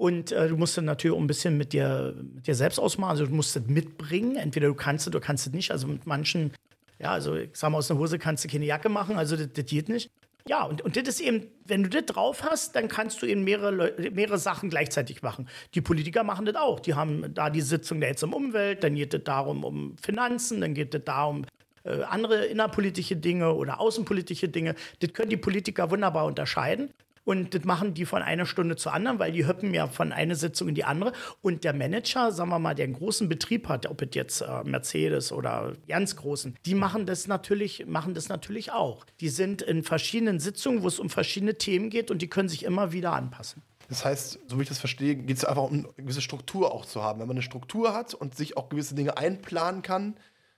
Und 0.00 0.32
äh, 0.32 0.48
du 0.48 0.56
musst 0.56 0.78
dann 0.78 0.86
natürlich 0.86 1.14
auch 1.14 1.20
ein 1.20 1.26
bisschen 1.26 1.58
mit 1.58 1.74
dir, 1.74 2.14
mit 2.34 2.46
dir 2.46 2.54
selbst 2.54 2.78
ausmachen. 2.78 3.10
Also 3.10 3.26
du 3.26 3.34
musst 3.34 3.54
das 3.54 3.64
mitbringen. 3.66 4.36
Entweder 4.36 4.68
du 4.68 4.74
kannst 4.74 5.06
es 5.06 5.08
oder 5.08 5.20
kannst 5.20 5.46
es 5.46 5.52
nicht. 5.52 5.70
Also 5.72 5.88
mit 5.88 6.06
manchen, 6.06 6.52
ja, 6.98 7.10
also 7.10 7.36
ich 7.36 7.50
sag 7.52 7.70
mal, 7.70 7.76
aus 7.76 7.90
einer 7.90 8.00
Hose 8.00 8.18
kannst 8.18 8.42
du 8.42 8.48
keine 8.48 8.64
Jacke 8.64 8.88
machen. 8.88 9.18
Also 9.18 9.36
das, 9.36 9.48
das 9.52 9.66
geht 9.66 9.90
nicht. 9.90 10.10
Ja, 10.48 10.64
und, 10.64 10.80
und 10.80 10.96
das 10.96 11.06
ist 11.06 11.20
eben, 11.20 11.48
wenn 11.66 11.82
du 11.82 11.90
das 11.90 12.06
drauf 12.06 12.44
hast, 12.44 12.76
dann 12.76 12.88
kannst 12.88 13.20
du 13.20 13.26
eben 13.26 13.44
mehrere, 13.44 13.92
mehrere 14.10 14.38
Sachen 14.38 14.70
gleichzeitig 14.70 15.20
machen. 15.20 15.46
Die 15.74 15.82
Politiker 15.82 16.24
machen 16.24 16.46
das 16.46 16.54
auch. 16.54 16.80
Die 16.80 16.94
haben 16.94 17.34
da 17.34 17.50
die 17.50 17.60
Sitzung 17.60 18.00
der 18.00 18.08
jetzt 18.08 18.22
um 18.22 18.32
Umwelt, 18.32 18.82
dann 18.82 18.94
geht 18.94 19.12
es 19.12 19.22
darum 19.24 19.64
um 19.64 19.98
Finanzen, 19.98 20.62
dann 20.62 20.72
geht 20.72 20.94
es 20.94 21.04
darum 21.04 21.44
äh, 21.84 22.04
andere 22.04 22.46
innerpolitische 22.46 23.16
Dinge 23.16 23.52
oder 23.52 23.80
außenpolitische 23.80 24.48
Dinge. 24.48 24.76
Das 25.00 25.12
können 25.12 25.28
die 25.28 25.36
Politiker 25.36 25.90
wunderbar 25.90 26.24
unterscheiden. 26.24 26.88
Und 27.30 27.54
das 27.54 27.62
machen 27.62 27.94
die 27.94 28.06
von 28.06 28.22
einer 28.22 28.44
Stunde 28.44 28.74
zur 28.74 28.92
anderen, 28.92 29.20
weil 29.20 29.30
die 29.30 29.46
hüppen 29.46 29.72
ja 29.72 29.86
von 29.86 30.10
einer 30.10 30.34
Sitzung 30.34 30.66
in 30.66 30.74
die 30.74 30.82
andere. 30.82 31.12
Und 31.42 31.62
der 31.62 31.72
Manager, 31.72 32.32
sagen 32.32 32.50
wir 32.50 32.58
mal, 32.58 32.74
der 32.74 32.86
einen 32.86 32.94
großen 32.94 33.28
Betrieb 33.28 33.68
hat, 33.68 33.86
ob 33.86 34.02
es 34.02 34.08
jetzt 34.14 34.40
äh, 34.40 34.64
Mercedes 34.64 35.30
oder 35.30 35.74
ganz 35.86 36.16
großen, 36.16 36.56
die 36.66 36.74
machen 36.74 37.06
das 37.06 37.28
natürlich, 37.28 37.86
machen 37.86 38.14
das 38.14 38.28
natürlich 38.28 38.72
auch. 38.72 39.06
Die 39.20 39.28
sind 39.28 39.62
in 39.62 39.84
verschiedenen 39.84 40.40
Sitzungen, 40.40 40.82
wo 40.82 40.88
es 40.88 40.98
um 40.98 41.08
verschiedene 41.08 41.54
Themen 41.54 41.88
geht 41.88 42.10
und 42.10 42.20
die 42.20 42.26
können 42.26 42.48
sich 42.48 42.64
immer 42.64 42.90
wieder 42.90 43.12
anpassen. 43.12 43.62
Das 43.88 44.04
heißt, 44.04 44.40
so 44.48 44.58
wie 44.58 44.62
ich 44.62 44.68
das 44.68 44.78
verstehe, 44.78 45.14
geht 45.14 45.36
es 45.36 45.44
einfach 45.44 45.62
um 45.62 45.72
eine 45.72 45.88
gewisse 45.98 46.22
Struktur 46.22 46.74
auch 46.74 46.84
zu 46.84 47.04
haben. 47.04 47.20
Wenn 47.20 47.28
man 47.28 47.36
eine 47.36 47.42
Struktur 47.42 47.94
hat 47.94 48.12
und 48.12 48.36
sich 48.36 48.56
auch 48.56 48.68
gewisse 48.70 48.96
Dinge 48.96 49.18
einplanen 49.18 49.82
kann, 49.82 50.16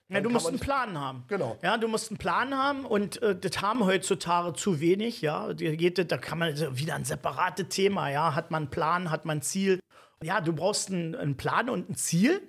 ja, 0.09 0.21
du 0.21 0.29
musst 0.29 0.47
einen 0.47 0.59
Plan 0.59 0.99
haben. 0.99 1.23
Genau. 1.27 1.57
Ja, 1.63 1.77
du 1.77 1.87
musst 1.87 2.11
einen 2.11 2.17
Plan 2.17 2.55
haben 2.55 2.85
und 2.85 3.21
äh, 3.21 3.35
das 3.35 3.61
haben 3.61 3.85
heutzutage 3.85 4.53
zu 4.53 4.79
wenig. 4.79 5.21
Ja, 5.21 5.53
da, 5.53 5.75
geht, 5.75 6.11
da 6.11 6.17
kann 6.17 6.39
man 6.39 6.55
wieder 6.77 6.95
ein 6.95 7.05
separates 7.05 7.69
Thema. 7.69 8.09
Ja, 8.09 8.35
hat 8.35 8.51
man 8.51 8.63
einen 8.63 8.69
Plan, 8.69 9.09
hat 9.09 9.25
man 9.25 9.39
ein 9.39 9.41
Ziel. 9.41 9.79
Ja, 10.21 10.41
du 10.41 10.53
brauchst 10.53 10.91
einen, 10.91 11.15
einen 11.15 11.37
Plan 11.37 11.69
und 11.69 11.89
ein 11.89 11.95
Ziel. 11.95 12.41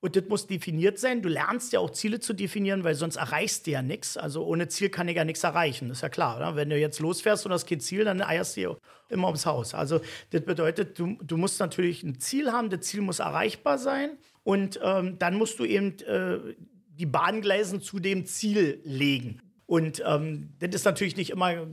Und 0.00 0.14
das 0.14 0.24
muss 0.28 0.46
definiert 0.46 0.98
sein. 0.98 1.22
Du 1.22 1.28
lernst 1.28 1.72
ja 1.72 1.80
auch 1.80 1.90
Ziele 1.90 2.20
zu 2.20 2.34
definieren, 2.34 2.84
weil 2.84 2.94
sonst 2.94 3.16
erreichst 3.16 3.66
du 3.66 3.70
ja 3.70 3.82
nichts. 3.82 4.16
Also 4.16 4.44
ohne 4.44 4.68
Ziel 4.68 4.90
kann 4.90 5.08
ich 5.08 5.16
ja 5.16 5.24
nichts 5.24 5.42
erreichen. 5.42 5.88
Das 5.88 5.98
ist 5.98 6.02
ja 6.02 6.10
klar. 6.10 6.36
Oder? 6.36 6.54
Wenn 6.54 6.68
du 6.68 6.78
jetzt 6.78 7.00
losfährst 7.00 7.46
und 7.46 7.52
hast 7.52 7.66
kein 7.66 7.80
Ziel, 7.80 8.04
dann 8.04 8.20
eierst 8.20 8.56
du 8.56 8.76
immer 9.08 9.28
ums 9.28 9.46
Haus. 9.46 9.74
Also 9.74 10.00
das 10.30 10.42
bedeutet, 10.42 10.98
du, 10.98 11.16
du 11.22 11.36
musst 11.38 11.58
natürlich 11.60 12.02
ein 12.02 12.20
Ziel 12.20 12.52
haben. 12.52 12.68
Das 12.68 12.82
Ziel 12.82 13.00
muss 13.00 13.20
erreichbar 13.20 13.78
sein. 13.78 14.18
Und 14.44 14.78
ähm, 14.82 15.18
dann 15.18 15.38
musst 15.38 15.58
du 15.58 15.64
eben 15.64 15.98
äh, 16.00 16.54
die 16.98 17.06
Bahngleisen 17.06 17.80
zu 17.80 17.98
dem 17.98 18.26
Ziel 18.26 18.80
legen. 18.84 19.40
Und 19.66 20.02
ähm, 20.06 20.54
das 20.58 20.74
ist 20.74 20.84
natürlich 20.84 21.16
nicht 21.16 21.30
immer 21.30 21.66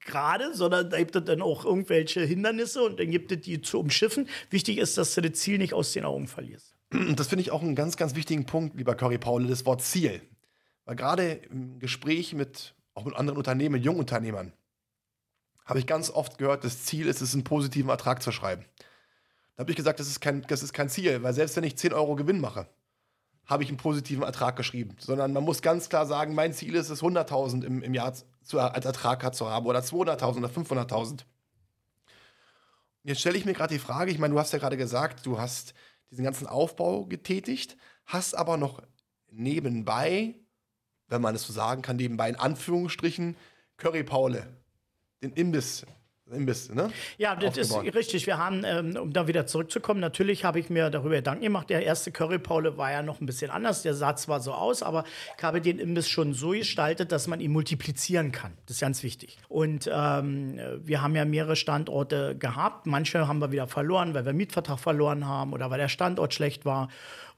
gerade, 0.00 0.54
sondern 0.54 0.90
da 0.90 0.98
gibt 0.98 1.14
es 1.14 1.24
dann 1.24 1.42
auch 1.42 1.64
irgendwelche 1.64 2.20
Hindernisse 2.22 2.82
und 2.82 2.98
dann 2.98 3.10
gibt 3.10 3.32
es 3.32 3.40
die 3.40 3.60
zu 3.60 3.78
umschiffen. 3.78 4.28
Wichtig 4.50 4.78
ist, 4.78 4.98
dass 4.98 5.14
du 5.14 5.20
das 5.20 5.38
Ziel 5.38 5.58
nicht 5.58 5.74
aus 5.74 5.92
den 5.92 6.04
Augen 6.04 6.26
verlierst. 6.26 6.74
Das 7.14 7.28
finde 7.28 7.42
ich 7.42 7.52
auch 7.52 7.62
einen 7.62 7.76
ganz, 7.76 7.96
ganz 7.96 8.16
wichtigen 8.16 8.46
Punkt, 8.46 8.76
lieber 8.76 8.96
Curry 8.96 9.18
Paul, 9.18 9.46
das 9.46 9.64
Wort 9.64 9.82
Ziel. 9.82 10.20
Weil 10.84 10.96
gerade 10.96 11.32
im 11.50 11.78
Gespräch 11.78 12.34
mit, 12.34 12.74
auch 12.94 13.04
mit 13.04 13.14
anderen 13.14 13.38
Unternehmen, 13.38 13.80
Jungunternehmern, 13.80 14.52
habe 15.64 15.78
ich 15.78 15.86
ganz 15.86 16.10
oft 16.10 16.38
gehört, 16.38 16.64
das 16.64 16.84
Ziel 16.84 17.06
ist 17.06 17.20
es, 17.20 17.32
einen 17.32 17.44
positiven 17.44 17.90
Ertrag 17.90 18.22
zu 18.22 18.32
schreiben. 18.32 18.64
Da 19.54 19.62
habe 19.62 19.70
ich 19.70 19.76
gesagt, 19.76 20.00
das 20.00 20.08
ist, 20.08 20.20
kein, 20.20 20.42
das 20.48 20.64
ist 20.64 20.72
kein 20.72 20.88
Ziel, 20.88 21.22
weil 21.22 21.32
selbst 21.32 21.54
wenn 21.54 21.62
ich 21.62 21.76
10 21.76 21.92
Euro 21.92 22.16
Gewinn 22.16 22.40
mache, 22.40 22.66
habe 23.50 23.64
ich 23.64 23.68
einen 23.68 23.78
positiven 23.78 24.22
Ertrag 24.22 24.54
geschrieben, 24.54 24.96
sondern 25.00 25.32
man 25.32 25.42
muss 25.42 25.60
ganz 25.60 25.88
klar 25.88 26.06
sagen, 26.06 26.34
mein 26.34 26.52
Ziel 26.52 26.76
ist 26.76 26.88
es, 26.88 27.02
100.000 27.02 27.64
im, 27.64 27.82
im 27.82 27.94
Jahr 27.94 28.14
zu, 28.42 28.60
als 28.60 28.86
Ertrag 28.86 29.34
zu 29.34 29.50
haben 29.50 29.66
oder 29.66 29.80
200.000 29.80 30.38
oder 30.38 30.48
500.000. 30.48 31.24
Jetzt 33.02 33.20
stelle 33.20 33.36
ich 33.36 33.44
mir 33.44 33.54
gerade 33.54 33.74
die 33.74 33.80
Frage, 33.80 34.12
ich 34.12 34.18
meine, 34.18 34.34
du 34.34 34.38
hast 34.38 34.52
ja 34.52 34.60
gerade 34.60 34.76
gesagt, 34.76 35.26
du 35.26 35.40
hast 35.40 35.74
diesen 36.10 36.24
ganzen 36.24 36.46
Aufbau 36.46 37.06
getätigt, 37.06 37.76
hast 38.06 38.36
aber 38.36 38.56
noch 38.56 38.82
nebenbei, 39.30 40.36
wenn 41.08 41.20
man 41.20 41.34
es 41.34 41.42
so 41.42 41.52
sagen 41.52 41.82
kann, 41.82 41.96
nebenbei 41.96 42.28
in 42.28 42.36
Anführungsstrichen, 42.36 43.36
Curry 43.78 44.04
Paule, 44.04 44.46
den 45.22 45.32
Imbiss 45.32 45.84
Imbiss, 46.32 46.72
ne? 46.72 46.90
Ja, 47.18 47.34
das 47.36 47.58
Aufgebaut. 47.58 47.86
ist 47.86 47.94
richtig. 47.94 48.26
Wir 48.26 48.38
haben, 48.38 48.62
ähm, 48.64 48.96
um 48.96 49.12
da 49.12 49.26
wieder 49.26 49.46
zurückzukommen, 49.46 50.00
natürlich 50.00 50.44
habe 50.44 50.58
ich 50.60 50.70
mir 50.70 50.90
darüber 50.90 51.16
Gedanken 51.16 51.42
gemacht. 51.42 51.70
Der 51.70 51.82
erste 51.82 52.12
Curry-Paule 52.12 52.76
war 52.76 52.92
ja 52.92 53.02
noch 53.02 53.20
ein 53.20 53.26
bisschen 53.26 53.50
anders. 53.50 53.82
Der 53.82 53.94
sah 53.94 54.16
zwar 54.16 54.40
so 54.40 54.52
aus, 54.52 54.82
aber 54.82 55.04
ich 55.36 55.42
habe 55.42 55.60
den 55.60 55.78
Imbiss 55.78 56.08
schon 56.08 56.32
so 56.32 56.50
gestaltet, 56.50 57.12
dass 57.12 57.26
man 57.26 57.40
ihn 57.40 57.52
multiplizieren 57.52 58.32
kann. 58.32 58.52
Das 58.66 58.76
ist 58.76 58.80
ganz 58.80 59.02
wichtig. 59.02 59.38
Und 59.48 59.90
ähm, 59.92 60.58
wir 60.82 61.02
haben 61.02 61.14
ja 61.14 61.24
mehrere 61.24 61.56
Standorte 61.56 62.36
gehabt. 62.36 62.86
Manche 62.86 63.26
haben 63.26 63.40
wir 63.40 63.52
wieder 63.52 63.66
verloren, 63.66 64.14
weil 64.14 64.24
wir 64.24 64.32
Mietvertrag 64.32 64.78
verloren 64.78 65.26
haben 65.26 65.52
oder 65.52 65.70
weil 65.70 65.78
der 65.78 65.88
Standort 65.88 66.34
schlecht 66.34 66.64
war 66.64 66.88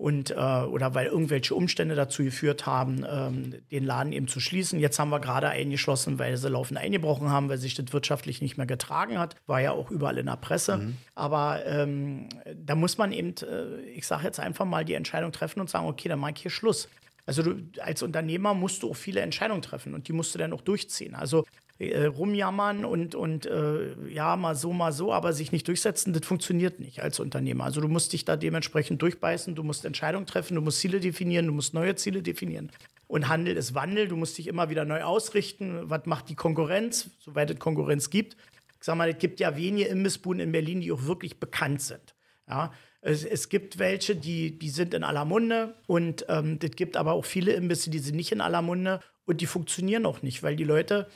und 0.03 0.33
äh, 0.33 0.35
oder 0.35 0.97
weil 0.97 1.07
irgendwelche 1.07 1.55
Umstände 1.55 1.95
dazu 1.95 2.25
geführt 2.25 2.67
haben, 2.67 3.07
ähm, 3.09 3.55
den 3.71 3.85
Laden 3.85 4.13
eben 4.13 4.27
zu 4.27 4.41
schließen. 4.41 4.81
Jetzt 4.81 4.99
haben 4.99 5.11
wir 5.11 5.21
gerade 5.21 5.49
eingeschlossen, 5.49 6.19
weil 6.19 6.37
sie 6.37 6.49
laufend 6.49 6.81
eingebrochen 6.81 7.31
haben, 7.31 7.49
weil 7.49 7.59
sich 7.59 7.75
das 7.75 7.93
wirtschaftlich 7.93 8.43
nicht 8.43 8.57
mehr 8.57 8.67
getragen 8.67 9.21
hat. 9.21 9.37
War 9.47 9.61
ja 9.61 9.71
auch 9.71 9.93
überall 9.93 10.19
in 10.19 10.27
der 10.27 10.37
Presse. 10.39 10.79
Mhm. 10.79 10.97
Aber 11.15 11.65
ähm, 11.67 12.29
da 12.53 12.75
muss 12.75 12.99
man 12.99 13.13
eben, 13.13 13.35
äh, 13.43 13.81
ich 13.95 14.05
sage 14.05 14.25
jetzt 14.25 14.41
einfach 14.41 14.65
mal, 14.65 14.85
die 14.85 14.95
Entscheidung 14.95 15.31
treffen 15.31 15.61
und 15.61 15.71
sagen, 15.71 15.87
okay, 15.87 16.09
dann 16.09 16.19
mache 16.19 16.33
ich 16.35 16.43
hier 16.43 16.51
Schluss. 16.51 16.89
Also 17.25 17.45
du, 17.45 17.63
als 17.81 18.03
Unternehmer 18.03 18.55
musst 18.55 18.83
du 18.83 18.91
auch 18.91 18.97
viele 18.97 19.21
Entscheidungen 19.21 19.63
treffen 19.63 19.95
und 19.95 20.09
die 20.09 20.13
musst 20.13 20.35
du 20.35 20.39
dann 20.41 20.53
auch 20.53 20.63
durchziehen. 20.63 21.15
Also 21.15 21.45
äh, 21.91 22.07
rumjammern 22.07 22.85
und, 22.85 23.15
und 23.15 23.47
äh, 23.47 23.95
ja, 24.09 24.37
mal 24.37 24.55
so, 24.55 24.73
mal 24.73 24.93
so, 24.93 25.13
aber 25.13 25.33
sich 25.33 25.53
nicht 25.53 25.67
durchsetzen, 25.69 26.13
das 26.13 26.27
funktioniert 26.27 26.81
nicht 26.81 27.03
als 27.03 27.21
Unternehmer. 27.21 27.65
Also 27.65 27.81
du 27.81 27.89
musst 27.89 28.13
dich 28.13 28.25
da 28.25 28.37
dementsprechend 28.37 29.03
durchbeißen, 29.03 29.55
du 29.55 29.63
musst 29.63 29.85
Entscheidungen 29.85 30.27
treffen, 30.27 30.55
du 30.55 30.61
musst 30.61 30.81
Ziele 30.81 31.01
definieren, 31.01 31.47
du 31.47 31.53
musst 31.53 31.75
neue 31.75 31.95
Ziele 31.97 32.23
definieren. 32.23 32.71
Und 33.07 33.29
Handel 33.29 33.57
ist 33.57 33.75
Wandel, 33.75 34.09
du 34.09 34.17
musst 34.17 34.39
dich 34.39 34.47
immer 34.47 34.71
wieder 34.71 34.85
neu 34.85 35.03
ausrichten. 35.03 35.91
Was 35.91 36.07
macht 36.07 36.29
die 36.31 36.35
Konkurrenz, 36.35 37.11
soweit 37.19 37.51
es 37.51 37.59
Konkurrenz 37.59 38.09
gibt? 38.09 38.37
Ich 38.79 38.87
sag 38.87 38.97
mal, 38.97 39.11
es 39.11 39.19
gibt 39.19 39.39
ja 39.39 39.57
wenige 39.57 39.89
Imbissbuden 39.89 40.41
in 40.41 40.53
Berlin, 40.53 40.81
die 40.81 40.93
auch 40.93 41.05
wirklich 41.05 41.39
bekannt 41.39 41.83
sind. 41.83 42.15
Ja, 42.49 42.73
es, 43.01 43.25
es, 43.25 43.49
gibt 43.49 43.79
welche, 43.79 44.17
die, 44.17 44.59
die 44.59 44.71
sind 44.71 44.95
in 44.95 45.05
aller 45.05 45.25
Munde 45.25 45.75
und 45.87 46.25
ähm, 46.29 46.59
es 46.63 46.71
gibt 46.73 46.97
aber 46.97 47.13
auch 47.13 47.25
viele 47.25 47.53
Imbisse, 47.53 47.91
die 47.91 47.99
sind 47.99 48.17
nicht 48.17 48.33
in 48.33 48.41
aller 48.41 48.63
Munde 48.63 49.01
und 49.27 49.41
die 49.41 49.47
funktionieren 49.47 50.07
auch 50.07 50.23
nicht, 50.23 50.43
weil 50.43 50.57
die 50.57 50.65
Leute 50.65 51.07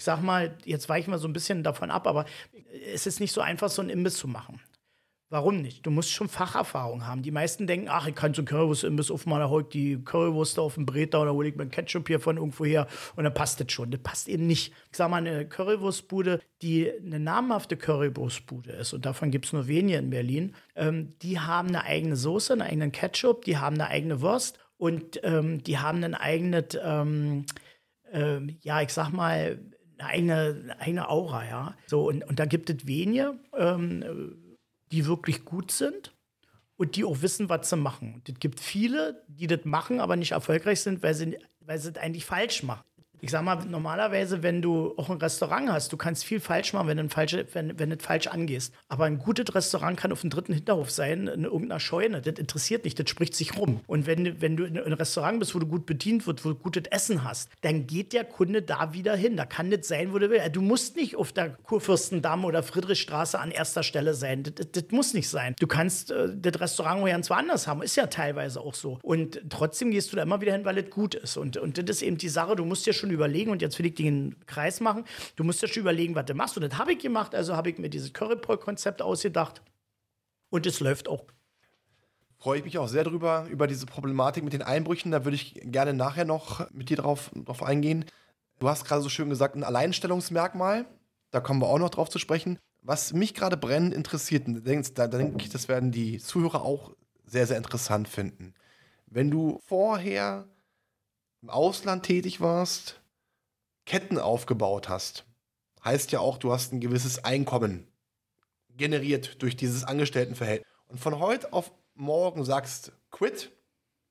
ich 0.00 0.04
sag 0.04 0.22
mal, 0.22 0.56
jetzt 0.64 0.88
weichen 0.88 1.12
wir 1.12 1.18
so 1.18 1.28
ein 1.28 1.34
bisschen 1.34 1.62
davon 1.62 1.90
ab, 1.90 2.06
aber 2.06 2.24
es 2.90 3.06
ist 3.06 3.20
nicht 3.20 3.32
so 3.32 3.42
einfach, 3.42 3.68
so 3.68 3.82
einen 3.82 3.90
Imbiss 3.90 4.16
zu 4.16 4.28
machen. 4.28 4.58
Warum 5.28 5.60
nicht? 5.60 5.84
Du 5.84 5.90
musst 5.90 6.10
schon 6.10 6.26
Facherfahrung 6.26 7.06
haben. 7.06 7.20
Die 7.20 7.30
meisten 7.30 7.66
denken, 7.66 7.88
ach, 7.90 8.06
ich 8.06 8.14
kann 8.14 8.32
so 8.32 8.40
einen 8.40 8.46
Currywurst-Imbiss 8.46 9.10
aufmachen, 9.10 9.42
da 9.42 9.50
hol 9.50 9.60
ich 9.60 9.68
die 9.68 10.02
Currywurst 10.02 10.58
auf 10.58 10.76
den 10.76 10.86
Breta 10.86 11.20
oder 11.20 11.34
hole 11.34 11.50
ich 11.50 11.54
mir 11.54 11.66
Ketchup 11.66 12.08
hier 12.08 12.18
von 12.18 12.38
irgendwo 12.38 12.64
her 12.64 12.86
und 13.14 13.24
dann 13.24 13.34
passt 13.34 13.60
das 13.60 13.70
schon. 13.70 13.90
Das 13.90 14.00
passt 14.00 14.26
eben 14.26 14.46
nicht. 14.46 14.72
Ich 14.90 14.96
sag 14.96 15.10
mal, 15.10 15.18
eine 15.18 15.46
Currywurstbude, 15.46 16.40
die 16.62 16.90
eine 16.90 17.20
namhafte 17.20 17.76
Currywurstbude 17.76 18.72
ist, 18.72 18.94
und 18.94 19.04
davon 19.04 19.30
gibt 19.30 19.44
es 19.44 19.52
nur 19.52 19.68
wenige 19.68 19.98
in 19.98 20.08
Berlin, 20.08 20.54
ähm, 20.76 21.12
die 21.20 21.38
haben 21.38 21.68
eine 21.68 21.84
eigene 21.84 22.16
Soße, 22.16 22.54
einen 22.54 22.62
eigenen 22.62 22.92
Ketchup, 22.92 23.44
die 23.44 23.58
haben 23.58 23.74
eine 23.74 23.88
eigene 23.88 24.22
Wurst 24.22 24.58
und 24.78 25.20
ähm, 25.24 25.62
die 25.62 25.76
haben 25.76 26.02
ein 26.02 26.14
eigenes, 26.14 26.78
ähm, 26.82 27.44
ähm, 28.10 28.56
ja, 28.62 28.80
ich 28.80 28.94
sag 28.94 29.10
mal, 29.10 29.60
eine, 30.00 30.76
eine 30.78 31.08
Aura, 31.08 31.46
ja. 31.46 31.76
So, 31.86 32.08
und, 32.08 32.24
und 32.24 32.38
da 32.38 32.46
gibt 32.46 32.70
es 32.70 32.86
wenige, 32.86 33.38
ähm, 33.56 34.56
die 34.92 35.06
wirklich 35.06 35.44
gut 35.44 35.70
sind 35.70 36.14
und 36.76 36.96
die 36.96 37.04
auch 37.04 37.22
wissen, 37.22 37.48
was 37.48 37.68
sie 37.68 37.76
machen. 37.76 38.14
Und 38.14 38.28
es 38.28 38.38
gibt 38.40 38.60
viele, 38.60 39.24
die 39.28 39.46
das 39.46 39.64
machen, 39.64 40.00
aber 40.00 40.16
nicht 40.16 40.32
erfolgreich 40.32 40.80
sind, 40.80 41.02
weil 41.02 41.14
sie, 41.14 41.38
weil 41.60 41.78
sie 41.78 41.90
es 41.90 41.96
eigentlich 41.96 42.24
falsch 42.24 42.62
machen. 42.62 42.84
Ich 43.22 43.30
sag 43.30 43.42
mal, 43.42 43.56
normalerweise, 43.66 44.42
wenn 44.42 44.62
du 44.62 44.94
auch 44.96 45.10
ein 45.10 45.18
Restaurant 45.18 45.70
hast, 45.70 45.92
du 45.92 45.96
kannst 45.96 46.24
viel 46.24 46.40
falsch 46.40 46.72
machen, 46.72 46.88
wenn 46.88 46.96
du, 46.96 47.08
falsche, 47.08 47.46
wenn, 47.52 47.78
wenn 47.78 47.90
du 47.90 47.98
falsch 47.98 48.26
angehst. 48.28 48.72
Aber 48.88 49.04
ein 49.04 49.18
gutes 49.18 49.54
Restaurant 49.54 49.98
kann 49.98 50.12
auf 50.12 50.22
dem 50.22 50.30
dritten 50.30 50.54
Hinterhof 50.54 50.90
sein, 50.90 51.26
in 51.26 51.44
irgendeiner 51.44 51.80
Scheune. 51.80 52.22
Das 52.22 52.38
interessiert 52.38 52.84
nicht, 52.84 52.98
das 52.98 53.10
spricht 53.10 53.34
sich 53.34 53.58
rum. 53.58 53.80
Und 53.86 54.06
wenn, 54.06 54.40
wenn 54.40 54.56
du 54.56 54.64
in 54.64 54.78
einem 54.78 54.94
Restaurant 54.94 55.38
bist, 55.38 55.54
wo 55.54 55.58
du 55.58 55.66
gut 55.66 55.84
bedient 55.86 56.26
wird, 56.26 56.44
wo 56.44 56.50
du 56.50 56.54
gutes 56.54 56.84
Essen 56.90 57.24
hast, 57.24 57.50
dann 57.60 57.86
geht 57.86 58.12
der 58.12 58.24
Kunde 58.24 58.62
da 58.62 58.92
wieder 58.94 59.14
hin. 59.16 59.36
Da 59.36 59.44
kann 59.44 59.70
das 59.70 59.86
sein, 59.86 60.12
wo 60.12 60.18
du 60.18 60.30
willst. 60.30 60.56
Du 60.56 60.62
musst 60.62 60.96
nicht 60.96 61.16
auf 61.16 61.32
der 61.32 61.50
Kurfürstendamm 61.50 62.44
oder 62.44 62.62
Friedrichstraße 62.62 63.38
an 63.38 63.50
erster 63.50 63.82
Stelle 63.82 64.14
sein. 64.14 64.44
Das, 64.44 64.54
das, 64.54 64.66
das 64.72 64.84
muss 64.92 65.12
nicht 65.12 65.28
sein. 65.28 65.54
Du 65.58 65.66
kannst 65.66 66.10
äh, 66.10 66.28
das 66.34 66.60
Restaurant 66.60 67.04
ganz 67.06 67.28
woanders 67.28 67.66
haben. 67.66 67.82
Ist 67.82 67.96
ja 67.96 68.06
teilweise 68.06 68.60
auch 68.60 68.74
so. 68.74 68.98
Und 69.02 69.42
trotzdem 69.50 69.90
gehst 69.90 70.12
du 70.12 70.16
da 70.16 70.22
immer 70.22 70.40
wieder 70.40 70.52
hin, 70.52 70.64
weil 70.64 70.78
es 70.78 70.88
gut 70.90 71.14
ist. 71.14 71.36
Und, 71.36 71.56
und 71.56 71.76
das 71.76 71.96
ist 71.96 72.02
eben 72.02 72.16
die 72.16 72.28
Sache, 72.28 72.56
du 72.56 72.64
musst 72.64 72.86
dir 72.86 72.92
schon 72.92 73.09
überlegen, 73.12 73.50
und 73.50 73.62
jetzt 73.62 73.78
will 73.78 73.86
ich 73.86 73.94
den 73.94 74.36
Kreis 74.46 74.80
machen, 74.80 75.04
du 75.36 75.44
musst 75.44 75.62
dir 75.62 75.68
schon 75.68 75.82
überlegen, 75.82 76.14
was 76.14 76.26
du 76.26 76.34
machst. 76.34 76.56
Und 76.56 76.62
das 76.62 76.78
habe 76.78 76.92
ich 76.92 76.98
gemacht, 76.98 77.34
also 77.34 77.56
habe 77.56 77.70
ich 77.70 77.78
mir 77.78 77.90
dieses 77.90 78.12
Currypol-Konzept 78.12 79.02
ausgedacht. 79.02 79.62
Und 80.50 80.66
es 80.66 80.80
läuft 80.80 81.08
auch. 81.08 81.24
Freue 82.38 82.58
ich 82.58 82.64
mich 82.64 82.78
auch 82.78 82.88
sehr 82.88 83.04
drüber, 83.04 83.46
über 83.50 83.66
diese 83.66 83.86
Problematik 83.86 84.42
mit 84.44 84.52
den 84.52 84.62
Einbrüchen. 84.62 85.10
Da 85.10 85.24
würde 85.24 85.34
ich 85.34 85.60
gerne 85.62 85.92
nachher 85.92 86.24
noch 86.24 86.70
mit 86.70 86.88
dir 86.88 86.96
drauf, 86.96 87.30
drauf 87.34 87.62
eingehen. 87.62 88.06
Du 88.58 88.68
hast 88.68 88.84
gerade 88.84 89.02
so 89.02 89.08
schön 89.08 89.28
gesagt, 89.28 89.56
ein 89.56 89.64
Alleinstellungsmerkmal. 89.64 90.86
Da 91.30 91.40
kommen 91.40 91.60
wir 91.60 91.68
auch 91.68 91.78
noch 91.78 91.90
drauf 91.90 92.08
zu 92.08 92.18
sprechen. 92.18 92.58
Was 92.82 93.12
mich 93.12 93.34
gerade 93.34 93.58
brennend 93.58 93.92
interessiert, 93.92 94.44
da 94.94 95.06
denke 95.06 95.44
ich, 95.44 95.50
das 95.50 95.68
werden 95.68 95.92
die 95.92 96.18
Zuhörer 96.18 96.62
auch 96.62 96.92
sehr, 97.26 97.46
sehr 97.46 97.58
interessant 97.58 98.08
finden. 98.08 98.54
Wenn 99.06 99.30
du 99.30 99.60
vorher 99.66 100.48
im 101.42 101.50
Ausland 101.50 102.04
tätig 102.04 102.40
warst, 102.40 103.00
Ketten 103.86 104.18
aufgebaut 104.18 104.88
hast, 104.88 105.24
heißt 105.84 106.12
ja 106.12 106.20
auch, 106.20 106.38
du 106.38 106.52
hast 106.52 106.72
ein 106.72 106.80
gewisses 106.80 107.24
Einkommen 107.24 107.86
generiert 108.76 109.42
durch 109.42 109.56
dieses 109.56 109.84
Angestelltenverhältnis. 109.84 110.68
Und 110.86 110.98
von 110.98 111.18
heute 111.18 111.52
auf 111.52 111.72
morgen 111.94 112.44
sagst, 112.44 112.92
quit, 113.10 113.52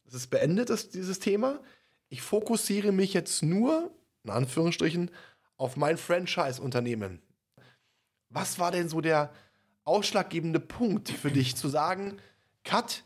es 0.05 0.13
ist 0.13 0.27
beendet, 0.27 0.69
das, 0.69 0.89
dieses 0.89 1.19
Thema. 1.19 1.59
Ich 2.07 2.21
fokussiere 2.21 2.91
mich 2.91 3.13
jetzt 3.13 3.43
nur, 3.43 3.91
in 4.23 4.31
Anführungsstrichen, 4.31 5.11
auf 5.57 5.75
mein 5.75 5.97
Franchise-Unternehmen. 5.97 7.21
Was 8.29 8.59
war 8.59 8.71
denn 8.71 8.89
so 8.89 9.01
der 9.01 9.31
ausschlaggebende 9.83 10.59
Punkt 10.59 11.09
für 11.09 11.31
dich, 11.31 11.55
zu 11.55 11.67
sagen, 11.67 12.17
Cut, 12.63 13.03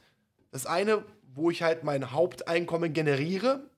das 0.51 0.65
eine, 0.65 1.03
wo 1.33 1.49
ich 1.49 1.63
halt 1.63 1.83
mein 1.83 2.11
Haupteinkommen 2.11 2.93
generiere, 2.93 3.69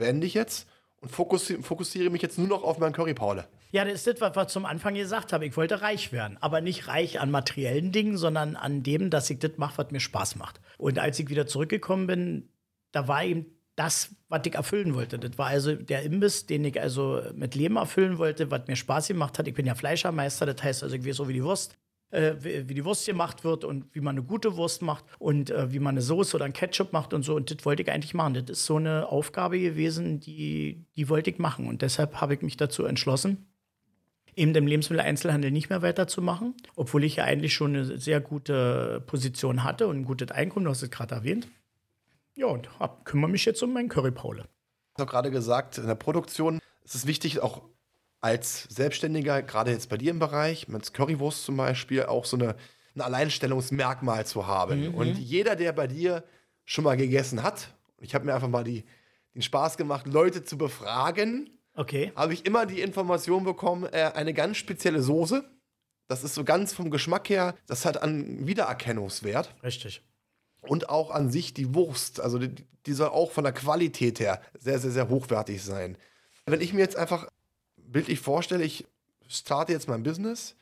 beende 0.00 0.26
ich 0.26 0.34
jetzt 0.34 0.66
und 1.00 1.12
fokussiere, 1.12 1.62
fokussiere 1.62 2.10
mich 2.10 2.22
jetzt 2.22 2.38
nur 2.38 2.48
noch 2.48 2.64
auf 2.64 2.78
meinen 2.78 2.92
Currypaule. 2.92 3.46
Ja, 3.70 3.84
das 3.84 4.06
ist 4.06 4.20
das, 4.20 4.34
was 4.34 4.46
ich 4.48 4.52
zum 4.52 4.66
Anfang 4.66 4.94
gesagt 4.94 5.32
habe. 5.32 5.46
Ich 5.46 5.56
wollte 5.56 5.80
reich 5.80 6.10
werden. 6.10 6.36
Aber 6.40 6.60
nicht 6.60 6.88
reich 6.88 7.20
an 7.20 7.30
materiellen 7.30 7.92
Dingen, 7.92 8.16
sondern 8.16 8.56
an 8.56 8.82
dem, 8.82 9.10
dass 9.10 9.30
ich 9.30 9.38
das 9.38 9.52
mache, 9.58 9.78
was 9.78 9.92
mir 9.92 10.00
Spaß 10.00 10.34
macht. 10.36 10.60
Und 10.76 10.98
als 10.98 11.20
ich 11.20 11.28
wieder 11.28 11.46
zurückgekommen 11.46 12.08
bin, 12.08 12.48
da 12.90 13.06
war 13.06 13.22
eben 13.22 13.46
das, 13.76 14.16
was 14.28 14.42
ich 14.44 14.54
erfüllen 14.54 14.94
wollte. 14.94 15.18
Das 15.18 15.38
war 15.38 15.46
also 15.46 15.76
der 15.76 16.02
Imbiss, 16.02 16.46
den 16.46 16.64
ich 16.64 16.80
also 16.80 17.22
mit 17.34 17.54
Leben 17.54 17.76
erfüllen 17.76 18.18
wollte, 18.18 18.50
was 18.50 18.66
mir 18.66 18.76
Spaß 18.76 19.08
gemacht 19.08 19.38
hat. 19.38 19.46
Ich 19.46 19.54
bin 19.54 19.66
ja 19.66 19.76
Fleischermeister, 19.76 20.46
das 20.46 20.62
heißt 20.62 20.82
also, 20.82 20.96
ich 20.96 21.06
weiß 21.06 21.16
so 21.16 21.28
wie 21.28 21.34
die 21.34 21.44
Wurst 21.44 21.78
äh, 22.10 22.34
wie 22.40 22.74
die 22.74 22.84
Wurst 22.84 23.06
gemacht 23.06 23.44
wird 23.44 23.64
und 23.64 23.94
wie 23.94 24.00
man 24.00 24.16
eine 24.16 24.24
gute 24.24 24.56
Wurst 24.56 24.82
macht 24.82 25.04
und 25.18 25.50
äh, 25.50 25.72
wie 25.72 25.78
man 25.78 25.94
eine 25.94 26.02
Soße 26.02 26.36
oder 26.36 26.44
ein 26.44 26.52
Ketchup 26.52 26.92
macht 26.92 27.14
und 27.14 27.22
so. 27.22 27.34
Und 27.34 27.50
das 27.50 27.64
wollte 27.64 27.82
ich 27.82 27.90
eigentlich 27.90 28.14
machen. 28.14 28.34
Das 28.34 28.44
ist 28.48 28.66
so 28.66 28.76
eine 28.76 29.06
Aufgabe 29.08 29.58
gewesen, 29.58 30.20
die, 30.20 30.84
die 30.96 31.08
wollte 31.08 31.30
ich 31.30 31.38
machen. 31.38 31.68
Und 31.68 31.82
deshalb 31.82 32.20
habe 32.20 32.34
ich 32.34 32.42
mich 32.42 32.56
dazu 32.56 32.84
entschlossen, 32.84 33.46
eben 34.34 34.54
im 34.54 34.66
Lebensmitteleinzelhandel 34.66 35.50
nicht 35.50 35.70
mehr 35.70 35.82
weiterzumachen, 35.82 36.54
obwohl 36.76 37.04
ich 37.04 37.16
ja 37.16 37.24
eigentlich 37.24 37.54
schon 37.54 37.74
eine 37.74 37.98
sehr 37.98 38.20
gute 38.20 39.02
Position 39.06 39.64
hatte 39.64 39.86
und 39.86 39.98
ein 39.98 40.04
gutes 40.04 40.30
Einkommen, 40.30 40.64
du 40.64 40.70
hast 40.70 40.82
es 40.82 40.90
gerade 40.90 41.14
erwähnt. 41.14 41.48
Ja, 42.36 42.46
und 42.46 42.78
hab, 42.78 43.04
kümmere 43.04 43.30
mich 43.30 43.44
jetzt 43.44 43.62
um 43.62 43.72
meinen 43.72 43.88
Currypaule. 43.88 44.44
Du 44.96 45.02
hast 45.02 45.10
gerade 45.10 45.30
gesagt, 45.30 45.78
in 45.78 45.86
der 45.86 45.94
Produktion 45.94 46.58
ist 46.84 46.94
es 46.94 47.06
wichtig, 47.06 47.40
auch 47.40 47.62
als 48.20 48.64
Selbstständiger, 48.64 49.42
gerade 49.42 49.70
jetzt 49.70 49.88
bei 49.88 49.96
dir 49.96 50.10
im 50.10 50.18
Bereich, 50.18 50.68
mit 50.68 50.92
Currywurst 50.92 51.44
zum 51.44 51.56
Beispiel, 51.56 52.04
auch 52.04 52.24
so 52.24 52.36
eine, 52.36 52.54
ein 52.94 53.00
Alleinstellungsmerkmal 53.00 54.26
zu 54.26 54.46
haben. 54.46 54.88
Mhm. 54.88 54.94
Und 54.94 55.18
jeder, 55.18 55.56
der 55.56 55.72
bei 55.72 55.86
dir 55.86 56.24
schon 56.64 56.84
mal 56.84 56.96
gegessen 56.96 57.42
hat, 57.42 57.74
ich 57.98 58.14
habe 58.14 58.26
mir 58.26 58.34
einfach 58.34 58.48
mal 58.48 58.64
die, 58.64 58.84
den 59.34 59.42
Spaß 59.42 59.76
gemacht, 59.76 60.06
Leute 60.06 60.44
zu 60.44 60.58
befragen, 60.58 61.58
okay. 61.74 62.12
habe 62.14 62.34
ich 62.34 62.44
immer 62.46 62.66
die 62.66 62.80
Information 62.80 63.44
bekommen, 63.44 63.84
äh, 63.84 64.10
eine 64.14 64.34
ganz 64.34 64.56
spezielle 64.56 65.02
Soße. 65.02 65.44
Das 66.06 66.24
ist 66.24 66.34
so 66.34 66.44
ganz 66.44 66.72
vom 66.72 66.90
Geschmack 66.90 67.28
her, 67.28 67.54
das 67.66 67.84
hat 67.84 68.02
einen 68.02 68.46
Wiedererkennungswert. 68.46 69.54
Richtig. 69.62 70.02
Und 70.62 70.90
auch 70.90 71.10
an 71.10 71.30
sich 71.30 71.54
die 71.54 71.74
Wurst, 71.74 72.20
also 72.20 72.38
die, 72.38 72.54
die 72.86 72.92
soll 72.92 73.08
auch 73.08 73.30
von 73.30 73.44
der 73.44 73.52
Qualität 73.52 74.20
her 74.20 74.42
sehr, 74.58 74.78
sehr, 74.78 74.90
sehr 74.90 75.08
hochwertig 75.08 75.62
sein. 75.62 75.96
Wenn 76.46 76.60
ich 76.60 76.72
mir 76.72 76.80
jetzt 76.80 76.96
einfach 76.96 77.28
bildlich 77.92 78.20
vorstelle, 78.20 78.64
ich 78.64 78.86
starte 79.28 79.72
jetzt 79.72 79.88
mein 79.88 80.02
Business, 80.02 80.56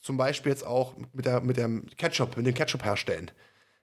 zum 0.00 0.16
Beispiel 0.16 0.52
jetzt 0.52 0.66
auch 0.66 0.94
mit, 1.12 1.26
der, 1.26 1.40
mit 1.40 1.56
dem 1.56 1.86
Ketchup, 1.96 2.36
mit 2.36 2.46
dem 2.46 2.54
Ketchup 2.54 2.84
herstellen. 2.84 3.30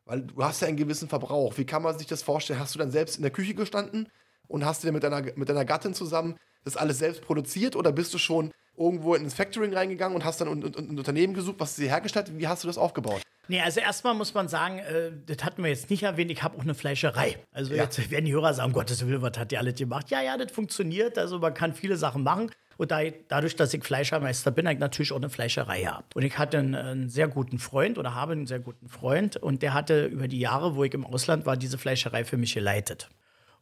Weil 0.06 0.22
du 0.22 0.44
hast 0.44 0.62
ja 0.62 0.68
einen 0.68 0.78
gewissen 0.78 1.08
Verbrauch. 1.08 1.58
Wie 1.58 1.66
kann 1.66 1.82
man 1.82 1.98
sich 1.98 2.08
das 2.08 2.24
vorstellen? 2.24 2.60
Hast 2.60 2.76
du 2.76 2.80
dann 2.80 2.92
selbst 2.92 3.16
in 3.18 3.22
der 3.22 3.32
Küche 3.32 3.54
gestanden 3.54 4.10
und 4.48 4.66
hast 4.66 4.84
du 4.84 4.88
dir 4.88 4.92
mit 4.92 5.04
deiner, 5.04 5.22
mit 5.36 5.50
deiner 5.50 5.66
Gattin 5.66 5.94
zusammen 5.94 6.38
das 6.64 6.78
alles 6.78 7.00
selbst 7.00 7.22
produziert 7.22 7.76
oder 7.76 7.92
bist 7.92 8.14
du 8.14 8.18
schon 8.18 8.52
irgendwo 8.78 9.16
ins 9.16 9.34
Factoring 9.34 9.74
reingegangen 9.74 10.16
und 10.16 10.24
hast 10.24 10.42
dann 10.42 10.48
ein, 10.48 10.64
ein, 10.64 10.76
ein 10.76 10.98
Unternehmen 10.98 11.34
gesucht, 11.34 11.58
was 11.60 11.76
sie 11.76 11.90
hergestellt 11.90 12.30
hat? 12.30 12.38
Wie 12.38 12.48
hast 12.48 12.64
du 12.64 12.68
das 12.68 12.78
aufgebaut? 12.78 13.22
Nee, 13.50 13.60
also 13.60 13.82
erstmal 13.82 14.14
muss 14.14 14.34
man 14.34 14.48
sagen, 14.48 14.80
äh, 14.80 15.12
das 15.26 15.44
hatten 15.44 15.64
wir 15.64 15.70
jetzt 15.70 15.90
nicht 15.90 16.04
erwähnt, 16.04 16.32
ich 16.32 16.44
habe 16.44 16.58
auch 16.58 16.62
eine 16.62 16.74
Fleischerei. 16.74 17.38
Also 17.52 17.74
ja. 17.74 17.84
jetzt 17.84 18.10
werden 18.10 18.26
die 18.26 18.34
Hörer 18.34 18.54
sagen, 18.54 18.68
um 18.68 18.74
Gottes 18.74 19.06
Willen, 19.06 19.22
was 19.22 19.38
hat 19.38 19.52
die 19.52 19.58
alles 19.58 19.76
gemacht? 19.76 20.10
Ja, 20.12 20.22
ja, 20.22 20.38
das 20.38 20.52
funktioniert, 20.52 21.18
also 21.18 21.40
man 21.40 21.54
kann 21.54 21.74
viele 21.74 21.98
Sachen 21.98 22.24
machen. 22.24 22.52
Und 22.78 22.92
da, 22.92 23.02
dadurch, 23.28 23.56
dass 23.56 23.74
ich 23.74 23.84
Fleischermeister 23.84 24.50
bin, 24.52 24.66
habe 24.66 24.74
ich 24.74 24.80
natürlich 24.80 25.12
auch 25.12 25.18
eine 25.18 25.30
Fleischerei 25.30 25.82
gehabt. 25.82 26.16
Und 26.16 26.24
ich 26.24 26.38
hatte 26.38 26.58
einen, 26.58 26.74
einen, 26.74 27.10
sehr 27.10 27.28
guten 27.28 27.60
Freund 27.60 27.98
oder 27.98 28.16
habe 28.16 28.32
einen 28.32 28.48
sehr 28.48 28.60
guten 28.60 28.88
Freund 28.88 29.38
und 29.38 29.62
der 29.62 29.74
hatte 29.74 30.06
über 30.06 30.28
die 30.28 30.40
Jahre, 30.40 30.76
wo 30.76 30.84
ich 30.84 30.94
im 30.94 31.06
Ausland 31.06 31.46
war, 31.46 31.58
diese 31.58 31.78
Fleischerei 31.78 32.24
für 32.24 32.38
mich 32.38 32.54
geleitet. 32.54 33.10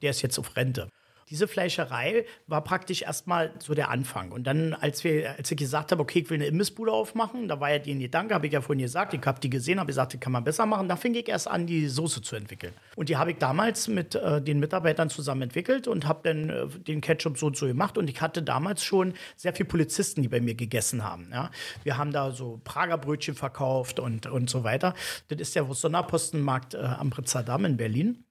Der 0.01 0.11
ist 0.11 0.21
jetzt 0.21 0.39
auf 0.39 0.55
Rente 0.55 0.87
diese 1.31 1.47
Fleischerei 1.47 2.25
war 2.45 2.61
praktisch 2.61 3.03
erstmal 3.03 3.53
so 3.59 3.73
der 3.73 3.89
Anfang. 3.89 4.31
Und 4.31 4.45
dann, 4.45 4.73
als, 4.73 5.03
wir, 5.05 5.37
als 5.37 5.49
ich 5.49 5.57
gesagt 5.57 5.91
habe, 5.93 6.01
okay, 6.01 6.19
ich 6.19 6.29
will 6.29 6.35
eine 6.35 6.45
Imbissbude 6.45 6.91
aufmachen, 6.91 7.47
da 7.47 7.59
war 7.61 7.71
ja 7.71 7.79
die 7.79 7.97
Gedanke, 7.97 8.33
habe 8.33 8.47
ich 8.47 8.53
ja 8.53 8.59
vorhin 8.59 8.83
gesagt, 8.83 9.13
ich 9.13 9.25
habe 9.25 9.39
die 9.39 9.49
gesehen, 9.49 9.79
habe 9.79 9.87
gesagt, 9.87 10.11
die 10.11 10.17
kann 10.17 10.33
man 10.33 10.43
besser 10.43 10.65
machen. 10.65 10.89
Da 10.89 10.97
fing 10.97 11.15
ich 11.15 11.29
erst 11.29 11.47
an, 11.47 11.65
die 11.65 11.87
Soße 11.87 12.21
zu 12.21 12.35
entwickeln. 12.35 12.73
Und 12.97 13.07
die 13.07 13.15
habe 13.15 13.31
ich 13.31 13.37
damals 13.37 13.87
mit 13.87 14.13
äh, 14.15 14.41
den 14.41 14.59
Mitarbeitern 14.59 15.09
zusammen 15.09 15.43
entwickelt 15.43 15.87
und 15.87 16.05
habe 16.05 16.19
dann 16.23 16.49
äh, 16.49 16.67
den 16.67 16.99
Ketchup 16.99 17.37
so 17.37 17.47
und 17.47 17.55
so 17.55 17.65
gemacht. 17.65 17.97
Und 17.97 18.09
ich 18.09 18.21
hatte 18.21 18.43
damals 18.43 18.83
schon 18.83 19.13
sehr 19.37 19.53
viele 19.53 19.69
Polizisten, 19.69 20.21
die 20.21 20.27
bei 20.27 20.41
mir 20.41 20.55
gegessen 20.55 21.05
haben. 21.05 21.29
Ja. 21.31 21.49
Wir 21.83 21.97
haben 21.97 22.11
da 22.11 22.31
so 22.31 22.59
Prager 22.65 22.97
Brötchen 22.97 23.35
verkauft 23.35 24.01
und, 24.01 24.25
und 24.25 24.49
so 24.49 24.65
weiter. 24.65 24.93
Das 25.29 25.39
ist 25.39 25.55
der 25.55 25.65
Sonderpostenmarkt 25.71 26.73
äh, 26.73 26.79
am 26.79 27.09
Pritzer 27.09 27.41
Damm 27.41 27.63
in 27.63 27.77
Berlin 27.77 28.25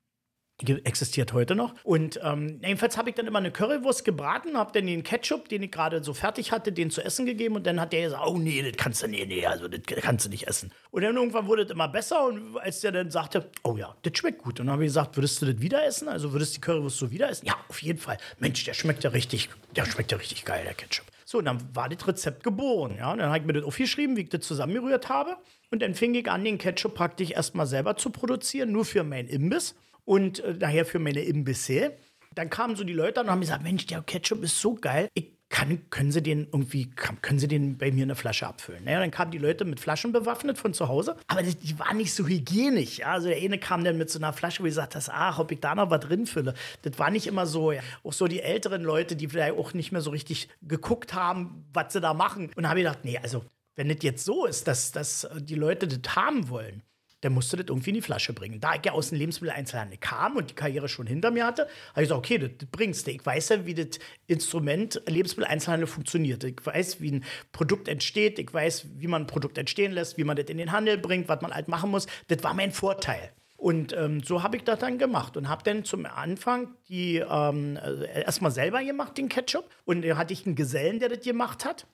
existiert 0.68 1.32
heute 1.32 1.54
noch. 1.54 1.74
Und 1.84 2.20
ähm, 2.22 2.60
jedenfalls 2.62 2.96
habe 2.96 3.10
ich 3.10 3.16
dann 3.16 3.26
immer 3.26 3.38
eine 3.38 3.50
Currywurst 3.50 4.04
gebraten, 4.04 4.56
habe 4.56 4.72
dann 4.72 4.86
den 4.86 5.02
Ketchup, 5.02 5.48
den 5.48 5.62
ich 5.62 5.70
gerade 5.70 6.02
so 6.02 6.14
fertig 6.14 6.52
hatte, 6.52 6.72
den 6.72 6.90
zu 6.90 7.02
essen 7.02 7.26
gegeben 7.26 7.56
und 7.56 7.66
dann 7.66 7.80
hat 7.80 7.92
der 7.92 8.02
gesagt, 8.02 8.22
oh 8.26 8.38
nee, 8.38 8.62
das 8.62 8.76
kannst 8.76 9.02
du, 9.02 9.08
nee, 9.08 9.24
nee, 9.26 9.44
also 9.46 9.68
das 9.68 9.80
kannst 10.02 10.26
du 10.26 10.30
nicht 10.30 10.46
essen. 10.46 10.72
Und 10.90 11.02
dann 11.02 11.16
irgendwann 11.16 11.46
wurde 11.46 11.62
es 11.62 11.70
immer 11.70 11.88
besser 11.88 12.26
und 12.26 12.58
als 12.58 12.80
der 12.80 12.92
dann 12.92 13.10
sagte, 13.10 13.50
oh 13.62 13.76
ja, 13.76 13.94
das 14.02 14.16
schmeckt 14.16 14.38
gut. 14.38 14.60
Und 14.60 14.66
dann 14.66 14.74
habe 14.74 14.84
ich 14.84 14.88
gesagt, 14.88 15.16
würdest 15.16 15.40
du 15.42 15.46
das 15.46 15.60
wieder 15.60 15.84
essen? 15.84 16.08
Also 16.08 16.32
würdest 16.32 16.52
du 16.52 16.54
die 16.56 16.60
Currywurst 16.60 16.98
so 16.98 17.10
wieder 17.10 17.30
essen? 17.30 17.46
Ja, 17.46 17.54
auf 17.68 17.82
jeden 17.82 17.98
Fall. 17.98 18.18
Mensch, 18.38 18.64
der 18.64 18.74
schmeckt 18.74 19.04
ja 19.04 19.10
richtig, 19.10 19.48
der 19.76 19.84
schmeckt 19.86 20.12
ja 20.12 20.18
richtig 20.18 20.44
geil, 20.44 20.62
der 20.64 20.74
Ketchup. 20.74 21.06
So, 21.24 21.38
und 21.38 21.44
dann 21.44 21.60
war 21.74 21.88
das 21.88 22.06
Rezept 22.08 22.42
geboren. 22.42 22.96
Ja? 22.98 23.12
Und 23.12 23.18
dann 23.18 23.28
habe 23.28 23.38
ich 23.38 23.44
mir 23.44 23.52
das 23.52 23.62
aufgeschrieben, 23.62 24.16
wie 24.16 24.22
ich 24.22 24.30
das 24.30 24.40
zusammengerührt 24.40 25.08
habe. 25.08 25.36
Und 25.70 25.80
dann 25.80 25.94
fing 25.94 26.12
ich 26.14 26.28
an, 26.28 26.44
den 26.44 26.58
Ketchup 26.58 26.94
praktisch 26.94 27.30
erstmal 27.30 27.66
selber 27.66 27.96
zu 27.96 28.10
produzieren, 28.10 28.72
nur 28.72 28.84
für 28.84 29.04
meinen 29.04 29.28
Imbiss 29.28 29.76
und 30.04 30.40
äh, 30.40 30.54
nachher 30.54 30.84
für 30.84 30.98
meine 30.98 31.22
Imbisse. 31.22 31.92
Dann 32.34 32.48
kamen 32.48 32.76
so 32.76 32.84
die 32.84 32.92
Leute 32.92 33.20
und 33.20 33.30
haben 33.30 33.40
gesagt, 33.40 33.62
Mensch, 33.62 33.86
der 33.86 34.02
Ketchup 34.02 34.42
ist 34.44 34.60
so 34.60 34.74
geil. 34.74 35.08
Ich 35.14 35.32
kann, 35.50 35.90
können 35.90 36.12
Sie 36.12 36.22
den 36.22 36.46
irgendwie, 36.52 36.86
können 36.90 37.40
Sie 37.40 37.48
den 37.48 37.76
bei 37.76 37.90
mir 37.90 38.04
eine 38.04 38.14
Flasche 38.14 38.46
abfüllen? 38.46 38.84
Naja, 38.84 39.00
dann 39.00 39.10
kamen 39.10 39.32
die 39.32 39.38
Leute 39.38 39.64
mit 39.64 39.80
Flaschen 39.80 40.12
bewaffnet 40.12 40.58
von 40.58 40.72
zu 40.72 40.86
Hause, 40.86 41.16
aber 41.26 41.42
die, 41.42 41.56
die 41.56 41.76
waren 41.78 41.96
nicht 41.96 42.14
so 42.14 42.26
hygienisch. 42.26 42.98
Ja? 42.98 43.08
Also 43.14 43.28
der 43.28 43.36
eine 43.36 43.58
kam 43.58 43.82
dann 43.82 43.98
mit 43.98 44.10
so 44.10 44.20
einer 44.20 44.32
Flasche, 44.32 44.62
wo 44.62 44.66
ich 44.66 44.74
sagte, 44.74 45.00
ach, 45.08 45.40
ob 45.40 45.50
ich 45.50 45.58
da 45.58 45.74
noch 45.74 45.90
was 45.90 46.00
drin 46.00 46.26
fülle. 46.26 46.54
Das 46.82 46.98
war 47.00 47.10
nicht 47.10 47.26
immer 47.26 47.46
so. 47.46 47.72
Ja. 47.72 47.82
Auch 48.04 48.12
so 48.12 48.28
die 48.28 48.40
älteren 48.40 48.82
Leute, 48.82 49.16
die 49.16 49.26
vielleicht 49.26 49.58
auch 49.58 49.74
nicht 49.74 49.90
mehr 49.90 50.02
so 50.02 50.10
richtig 50.10 50.48
geguckt 50.62 51.14
haben, 51.14 51.66
was 51.72 51.92
sie 51.92 52.00
da 52.00 52.14
machen. 52.14 52.52
Und 52.54 52.68
habe 52.68 52.78
ich 52.78 52.86
gedacht, 52.86 53.04
nee, 53.04 53.18
also 53.18 53.44
wenn 53.74 53.88
das 53.88 53.98
jetzt 54.02 54.24
so 54.24 54.46
ist, 54.46 54.68
dass, 54.68 54.92
dass 54.92 55.28
die 55.40 55.56
Leute 55.56 55.88
das 55.88 56.14
haben 56.14 56.48
wollen, 56.48 56.82
der 57.22 57.30
musste 57.30 57.56
das 57.56 57.66
irgendwie 57.68 57.90
in 57.90 57.96
die 57.96 58.02
Flasche 58.02 58.32
bringen. 58.32 58.60
Da 58.60 58.74
ich 58.74 58.84
ja 58.84 58.92
aus 58.92 59.10
dem 59.10 59.18
Lebensmitteleinzelhandel 59.18 59.98
kam 59.98 60.36
und 60.36 60.50
die 60.50 60.54
Karriere 60.54 60.88
schon 60.88 61.06
hinter 61.06 61.30
mir 61.30 61.46
hatte, 61.46 61.62
habe 61.90 62.02
ich 62.02 62.08
gesagt, 62.08 62.18
okay, 62.18 62.38
das, 62.38 62.50
das 62.58 62.68
bringst 62.70 63.06
du. 63.06 63.10
Ich 63.10 63.24
weiß 63.24 63.50
ja, 63.50 63.66
wie 63.66 63.74
das 63.74 63.98
Instrument 64.26 65.02
Lebensmitteleinzelhandel 65.06 65.86
funktioniert. 65.86 66.44
Ich 66.44 66.64
weiß, 66.64 67.00
wie 67.00 67.12
ein 67.12 67.24
Produkt 67.52 67.88
entsteht. 67.88 68.38
Ich 68.38 68.52
weiß, 68.52 68.86
wie 68.96 69.06
man 69.06 69.22
ein 69.22 69.26
Produkt 69.26 69.58
entstehen 69.58 69.92
lässt, 69.92 70.16
wie 70.16 70.24
man 70.24 70.36
das 70.36 70.46
in 70.46 70.58
den 70.58 70.72
Handel 70.72 70.98
bringt, 70.98 71.28
was 71.28 71.40
man 71.42 71.52
halt 71.52 71.68
machen 71.68 71.90
muss. 71.90 72.06
Das 72.28 72.42
war 72.42 72.54
mein 72.54 72.72
Vorteil. 72.72 73.32
Und 73.60 73.92
ähm, 73.92 74.22
so 74.22 74.42
habe 74.42 74.56
ich 74.56 74.64
das 74.64 74.78
dann 74.78 74.96
gemacht 74.96 75.36
und 75.36 75.50
habe 75.50 75.62
dann 75.62 75.84
zum 75.84 76.06
Anfang 76.06 76.74
die 76.88 77.18
ähm, 77.18 77.76
äh, 77.76 78.22
erstmal 78.22 78.50
selber 78.50 78.82
gemacht, 78.82 79.18
den 79.18 79.28
Ketchup. 79.28 79.68
Und 79.84 80.02
da 80.02 80.16
hatte 80.16 80.32
ich 80.32 80.46
einen 80.46 80.54
Gesellen, 80.54 80.98
der 80.98 81.10
das 81.10 81.20
gemacht 81.20 81.66
hat. 81.66 81.86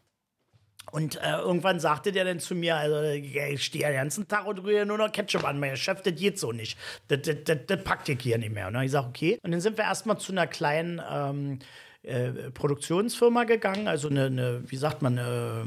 Und 0.92 1.16
äh, 1.16 1.38
irgendwann 1.38 1.80
sagte 1.80 2.12
der 2.12 2.24
dann 2.24 2.38
zu 2.38 2.54
mir, 2.54 2.76
also 2.76 3.02
ich 3.02 3.64
stehe 3.64 3.86
den 3.86 3.96
ganzen 3.96 4.28
Tag 4.28 4.46
und 4.46 4.58
rühre 4.60 4.86
nur 4.86 4.98
noch 4.98 5.10
Ketchup 5.10 5.44
an. 5.44 5.58
Mein 5.58 5.76
Chef, 5.76 6.00
das 6.02 6.14
geht 6.14 6.38
so 6.38 6.52
nicht. 6.52 6.78
Das, 7.08 7.22
das, 7.22 7.36
das, 7.44 7.58
das 7.66 7.84
packt 7.84 8.08
ich 8.08 8.20
hier 8.20 8.38
nicht 8.38 8.54
mehr. 8.54 8.68
Und 8.68 8.74
dann 8.74 8.80
habe 8.80 8.86
ich 8.86 8.92
gesagt, 8.92 9.08
okay. 9.08 9.38
Und 9.42 9.50
dann 9.50 9.60
sind 9.60 9.76
wir 9.76 9.84
erstmal 9.84 10.18
zu 10.18 10.32
einer 10.32 10.46
kleinen 10.46 11.02
ähm, 11.10 11.58
äh, 12.02 12.50
Produktionsfirma 12.52 13.44
gegangen. 13.44 13.88
Also 13.88 14.08
eine, 14.08 14.26
eine 14.26 14.62
wie 14.66 14.76
sagt 14.76 15.02
man, 15.02 15.18
eine, 15.18 15.66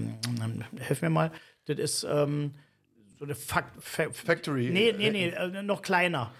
helf 0.79 1.01
mir 1.01 1.09
mal. 1.09 1.31
Das 1.65 1.77
ist 1.77 2.03
ähm, 2.09 2.53
so 3.17 3.25
eine 3.25 3.35
Fa 3.35 3.63
Fa 3.79 4.05
Factory. 4.11 4.69
Nee, 4.69 4.95
nee, 4.97 5.11
nee, 5.11 5.27
äh, 5.29 5.61
noch 5.61 5.81
kleiner. 5.81 6.31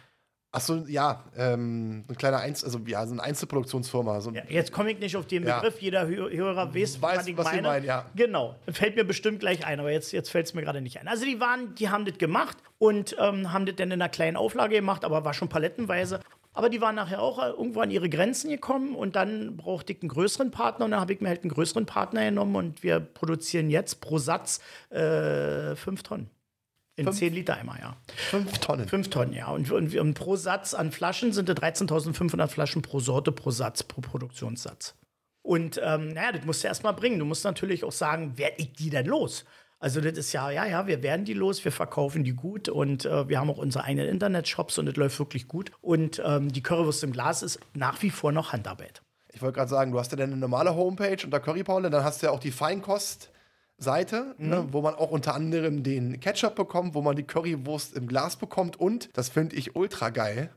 Achso, 0.52 0.84
ja, 0.88 1.24
ähm, 1.38 2.06
ein 2.10 2.16
kleiner 2.16 2.40
Einzel 2.40 2.66
also 2.66 2.80
ja, 2.88 3.06
so 3.06 3.14
eine 3.14 3.22
Einzelproduktionsfirma. 3.22 4.20
So 4.20 4.30
ein 4.32 4.36
Ja, 4.36 4.42
jetzt 4.50 4.72
komme 4.72 4.92
ich 4.92 4.98
nicht 5.00 5.16
auf 5.16 5.28
den 5.28 5.46
Ja. 5.46 5.60
Begriff. 5.60 5.80
Jeder 5.80 6.06
Hö- 6.08 6.36
Hörer 6.36 6.74
weiß, 6.74 7.00
Weiß, 7.02 7.18
was 7.20 7.28
ich 7.28 7.38
was 7.38 7.46
meine. 7.46 7.62
meinen, 7.62 7.86
ja. 7.86 8.06
Genau. 8.16 8.56
Fällt 8.68 8.96
mir 8.96 9.04
bestimmt 9.04 9.42
gleich 9.42 9.64
ein, 9.66 9.80
aber 9.80 9.92
jetzt, 9.92 10.12
jetzt 10.12 10.30
fällt 10.32 10.48
es 10.48 10.56
mir 10.56 10.64
gerade 10.64 10.82
nicht 10.82 11.00
ein. 11.00 11.08
Also 11.08 11.24
die 11.26 11.40
waren, 11.40 11.76
die 11.76 11.90
haben 11.90 12.04
das 12.06 12.18
gemacht 12.18 12.58
und 12.80 13.16
ähm, 13.20 13.54
haben 13.54 13.68
das 13.68 13.76
dann 13.76 13.90
in 13.92 14.02
einer 14.02 14.10
kleinen 14.10 14.38
Auflage 14.38 14.74
gemacht, 14.76 15.06
aber 15.06 15.24
war 15.24 15.36
schon 15.36 15.50
palettenweise. 15.50 16.20
Aber 16.54 16.70
die 16.70 16.82
waren 16.82 16.96
nachher 16.96 17.22
auch 17.22 17.38
äh, 17.38 17.50
irgendwo 17.52 17.82
an 17.82 17.92
ihre 17.92 18.10
Grenzen 18.10 18.50
gekommen 18.50 18.96
und 18.96 19.16
dann 19.16 19.56
brauchte 19.56 19.94
ich 19.94 20.02
einen 20.02 20.10
größeren 20.10 20.50
Partner 20.50 20.86
und 20.86 20.92
dann 20.92 21.00
habe 21.00 21.14
ich 21.14 21.22
mir 21.22 21.30
halt 21.30 21.44
einen 21.44 21.52
größeren 21.52 21.86
Partner 21.86 22.26
genommen 22.26 22.56
und 22.56 22.82
wir 22.82 23.00
produzieren 23.00 23.70
jetzt 23.70 24.02
pro 24.02 24.18
Satz 24.18 24.60
äh, 24.90 25.76
fünf 25.76 26.02
Tonnen. 26.02 26.32
In 27.00 27.06
Fünf? 27.06 27.18
10 27.18 27.34
Liter 27.34 27.58
Eimer, 27.58 27.78
ja. 27.80 27.96
fünf 28.08 28.58
Tonnen. 28.60 28.88
Fünf 28.88 29.10
Tonnen, 29.10 29.34
ja. 29.34 29.48
Und, 29.48 29.72
und, 29.72 29.96
und 29.96 30.14
pro 30.16 30.36
Satz 30.36 30.74
an 30.74 30.92
Flaschen 30.92 31.32
sind 31.32 31.48
es 31.48 31.56
13.500 31.56 32.48
Flaschen 32.48 32.82
pro 32.82 33.00
Sorte, 33.00 33.32
pro 33.32 33.52
Satz, 33.52 33.84
pro 33.84 34.02
Produktionssatz. 34.02 34.96
Und 35.42 35.80
ähm, 35.84 36.10
naja, 36.10 36.34
das 36.34 36.46
musst 36.46 36.64
du 36.64 36.68
erst 36.68 36.84
mal 36.84 36.92
bringen. 36.92 37.18
Du 37.18 37.26
musst 37.26 37.46
natürlich 37.46 37.84
auch 37.86 37.92
sagen, 37.92 38.38
werde 38.38 38.56
ich 38.58 38.74
die 38.74 38.90
denn 38.90 39.06
los? 39.06 39.46
Also 39.80 40.02
das 40.02 40.18
ist 40.18 40.34
ja, 40.34 40.52
ja, 40.52 40.66
ja, 40.66 40.88
wir 40.88 41.02
werden 41.04 41.24
die 41.24 41.34
los, 41.34 41.64
wir 41.64 41.72
verkaufen 41.72 42.26
die 42.26 42.34
gut 42.34 42.68
und 42.68 43.06
äh, 43.06 43.30
wir 43.30 43.40
haben 43.40 43.50
auch 43.50 43.58
unsere 43.58 43.86
eigenen 43.86 44.10
Internetshops 44.10 44.78
und 44.78 44.88
das 44.88 44.98
läuft 44.98 45.18
wirklich 45.20 45.48
gut. 45.48 45.72
Und 45.80 46.22
ähm, 46.26 46.52
die 46.52 46.62
Currywurst 46.62 47.04
im 47.06 47.14
Glas 47.14 47.44
ist 47.44 47.62
nach 47.74 48.02
wie 48.02 48.10
vor 48.10 48.34
noch 48.34 48.52
Handarbeit. 48.52 49.02
Ich 49.32 49.42
wollte 49.42 49.56
gerade 49.56 49.70
sagen, 49.70 49.94
du 49.94 50.00
hast 50.00 50.12
ja 50.12 50.18
dann 50.18 50.32
eine 50.32 50.40
normale 50.40 50.76
Homepage 50.76 51.18
unter 51.24 51.40
Curry 51.40 51.64
Paule, 51.64 51.90
dann 51.90 52.04
hast 52.04 52.22
du 52.22 52.26
ja 52.26 52.34
auch 52.34 52.42
die 52.42 52.52
Feinkost-Seite, 53.80 54.36
ne, 54.38 54.68
wo 54.72 54.82
man 54.82 54.96
auch 54.96 55.12
unter 55.12 55.34
anderem 55.34 55.84
den 55.84 56.20
Ketchup 56.20 56.56
bekommt, 56.56 56.94
wo 56.94 57.02
man 57.02 57.16
die 57.16 57.24
Currywurst 57.24 57.96
im 57.96 58.08
Glas 58.08 58.36
bekommt 58.36 58.80
und, 58.80 59.10
das 59.14 59.30
finde 59.30 59.56
ich 59.56 59.76
ultra 59.76 60.10
geil, 60.10 60.54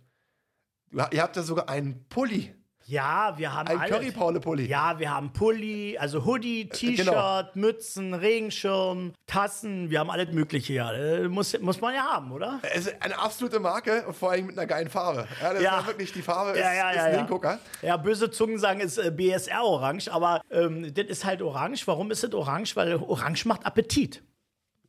ihr 0.93 1.23
habt 1.23 1.37
ja 1.37 1.43
sogar 1.43 1.69
einen 1.69 2.05
Pulli, 2.09 2.55
Ja, 2.93 3.33
wir 3.39 3.55
haben 3.55 3.69
einen 3.69 3.81
alles. 3.81 3.91
Curry 3.91 4.11
Paule 4.11 4.39
Pulli. 4.39 4.67
Ja, 4.67 4.99
wir 4.99 5.11
haben 5.15 5.33
Pulli, 5.33 5.97
also 5.99 6.27
Hoodie, 6.27 6.69
T-Shirt, 6.69 7.07
genau. 7.07 7.41
Mützen, 7.55 8.13
Regenschirm, 8.13 9.15
Tassen, 9.27 9.89
wir 9.89 9.99
haben 10.01 10.11
alles 10.11 10.31
Mögliche 10.33 10.75
ja. 10.75 10.93
Äh, 10.93 11.27
muss, 11.29 11.59
muss 11.61 11.81
man 11.81 11.95
ja 11.95 12.03
haben, 12.03 12.33
oder? 12.33 12.61
Es 12.75 12.87
ist 12.89 12.97
eine 13.01 13.19
absolute 13.19 13.61
Marke 13.61 14.05
vor 14.13 14.33
allem 14.33 14.47
mit 14.49 14.59
einer 14.59 14.67
geilen 14.67 14.91
Farbe. 14.91 15.27
Ja, 15.41 15.55
das 15.55 15.63
Ja. 15.63 15.81
ist 15.81 15.87
wirklich, 15.87 16.13
die 16.13 16.21
Farbe 16.21 16.51
Ja, 16.59 16.71
ist, 16.71 16.77
ja, 16.77 16.91
ist 16.91 16.97
ja, 16.97 17.05
ein 17.05 17.13
ja. 17.13 17.19
Hingucker. 17.21 17.59
Ja, 17.81 17.97
böse 17.97 18.31
Zungen 18.31 18.59
sagen, 18.59 18.81
es 18.83 18.99
ist 18.99 19.07
äh, 19.07 19.11
BSR 19.11 19.65
orange, 19.65 20.11
aber 20.13 20.43
ähm, 20.51 20.93
das 20.93 21.07
ist 21.07 21.25
halt 21.25 21.41
orange. 21.41 21.87
Warum 21.87 22.11
ist 22.11 22.23
es 22.23 22.35
orange? 22.35 22.77
Weil 22.77 22.97
orange 22.97 23.47
macht 23.47 23.65
Appetit. 23.65 24.23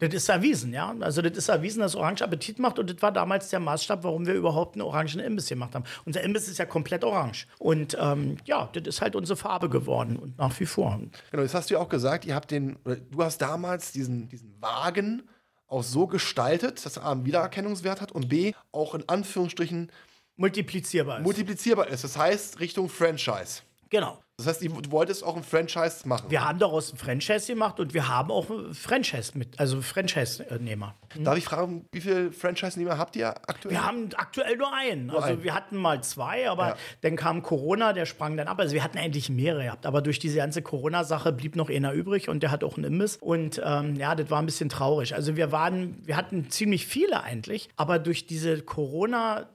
Das 0.07 0.23
ist 0.23 0.29
erwiesen, 0.29 0.73
ja. 0.73 0.95
Also 0.99 1.21
das 1.21 1.37
ist 1.37 1.49
erwiesen, 1.49 1.81
dass 1.81 1.95
Orange 1.95 2.23
Appetit 2.23 2.59
macht 2.59 2.79
und 2.79 2.89
das 2.89 3.01
war 3.01 3.11
damals 3.11 3.49
der 3.49 3.59
Maßstab, 3.59 4.03
warum 4.03 4.25
wir 4.25 4.33
überhaupt 4.33 4.75
einen 4.75 4.81
orangen 4.81 5.19
Imbiss 5.19 5.47
gemacht 5.47 5.75
haben. 5.75 5.85
Unser 6.05 6.21
Imbiss 6.21 6.47
ist 6.47 6.57
ja 6.57 6.65
komplett 6.65 7.03
orange. 7.03 7.47
Und 7.59 7.97
ähm, 7.99 8.37
ja, 8.45 8.69
das 8.73 8.83
ist 8.87 9.01
halt 9.01 9.15
unsere 9.15 9.37
Farbe 9.37 9.69
geworden 9.69 10.17
und 10.17 10.37
nach 10.37 10.59
wie 10.59 10.65
vor. 10.65 10.99
Genau, 11.31 11.43
jetzt 11.43 11.53
hast 11.55 11.69
du 11.69 11.75
ja 11.75 11.79
auch 11.79 11.89
gesagt, 11.89 12.25
ihr 12.25 12.35
habt 12.35 12.51
den, 12.51 12.77
du 12.83 13.23
hast 13.23 13.39
damals 13.39 13.91
diesen, 13.91 14.27
diesen 14.29 14.61
Wagen 14.61 15.23
auch 15.67 15.83
so 15.83 16.07
gestaltet, 16.07 16.85
dass 16.85 16.97
er 16.97 17.05
A, 17.05 17.11
einen 17.11 17.25
Wiedererkennungswert 17.25 18.01
hat 18.01 18.11
und 18.11 18.29
B, 18.29 18.53
auch 18.71 18.93
in 18.95 19.07
Anführungsstrichen 19.07 19.91
Multiplizierbar 20.35 21.19
ist. 21.19 21.23
multiplizierbar 21.23 21.87
ist. 21.87 22.03
Das 22.03 22.17
heißt, 22.17 22.59
Richtung 22.59 22.89
Franchise. 22.89 23.61
genau. 23.89 24.19
Das 24.37 24.47
heißt, 24.47 24.63
du 24.63 24.91
wolltest 24.91 25.23
auch 25.23 25.37
ein 25.37 25.43
Franchise 25.43 26.07
machen. 26.07 26.31
Wir 26.31 26.43
haben 26.43 26.57
daraus 26.57 26.91
ein 26.91 26.97
Franchise 26.97 27.45
gemacht 27.53 27.79
und 27.79 27.93
wir 27.93 28.07
haben 28.07 28.31
auch 28.31 28.49
ein 28.49 28.73
Franchise 28.73 29.37
mit, 29.37 29.59
also 29.59 29.79
Franchise-Nehmer. 29.79 30.95
Darf 31.19 31.37
ich 31.37 31.45
fragen, 31.45 31.85
wie 31.91 32.01
viele 32.01 32.31
Franchise-Nehmer 32.31 32.97
habt 32.97 33.15
ihr 33.15 33.27
aktuell? 33.47 33.75
Wir 33.75 33.85
haben 33.85 34.09
aktuell 34.15 34.57
nur 34.57 34.73
einen. 34.73 35.11
also 35.11 35.27
einen. 35.27 35.43
wir 35.43 35.53
hatten 35.53 35.77
mal 35.77 36.03
zwei, 36.03 36.49
aber 36.49 36.69
Ja. 36.69 36.75
dann 37.01 37.15
kam 37.15 37.43
Corona, 37.43 37.93
der 37.93 38.07
sprang 38.07 38.35
dann 38.35 38.47
ab. 38.47 38.59
Also 38.59 38.73
wir 38.73 38.83
hatten 38.83 38.97
eigentlich 38.97 39.29
mehrere 39.29 39.65
gehabt. 39.65 39.85
Aber 39.85 40.01
durch 40.01 40.17
diese 40.17 40.37
ganze 40.37 40.63
Corona-Sache 40.63 41.31
blieb 41.31 41.55
noch 41.55 41.69
einer 41.69 41.93
übrig 41.93 42.27
und 42.27 42.41
der 42.41 42.49
hat 42.49 42.63
auch 42.63 42.75
einen 42.77 42.85
Imbiss. 42.85 43.17
Und 43.17 43.61
ähm, 43.63 43.95
ja, 43.97 44.15
das 44.15 44.31
war 44.31 44.39
ein 44.39 44.47
bisschen 44.47 44.69
traurig. 44.69 45.13
Also 45.13 45.35
wir 45.35 45.51
waren, 45.51 46.01
wir 46.07 46.17
hatten 46.17 46.49
ziemlich 46.49 46.87
viele 46.87 47.21
eigentlich, 47.21 47.69
aber 47.75 47.99
durch 47.99 48.25
diese 48.25 48.63
Corona- 48.63 49.47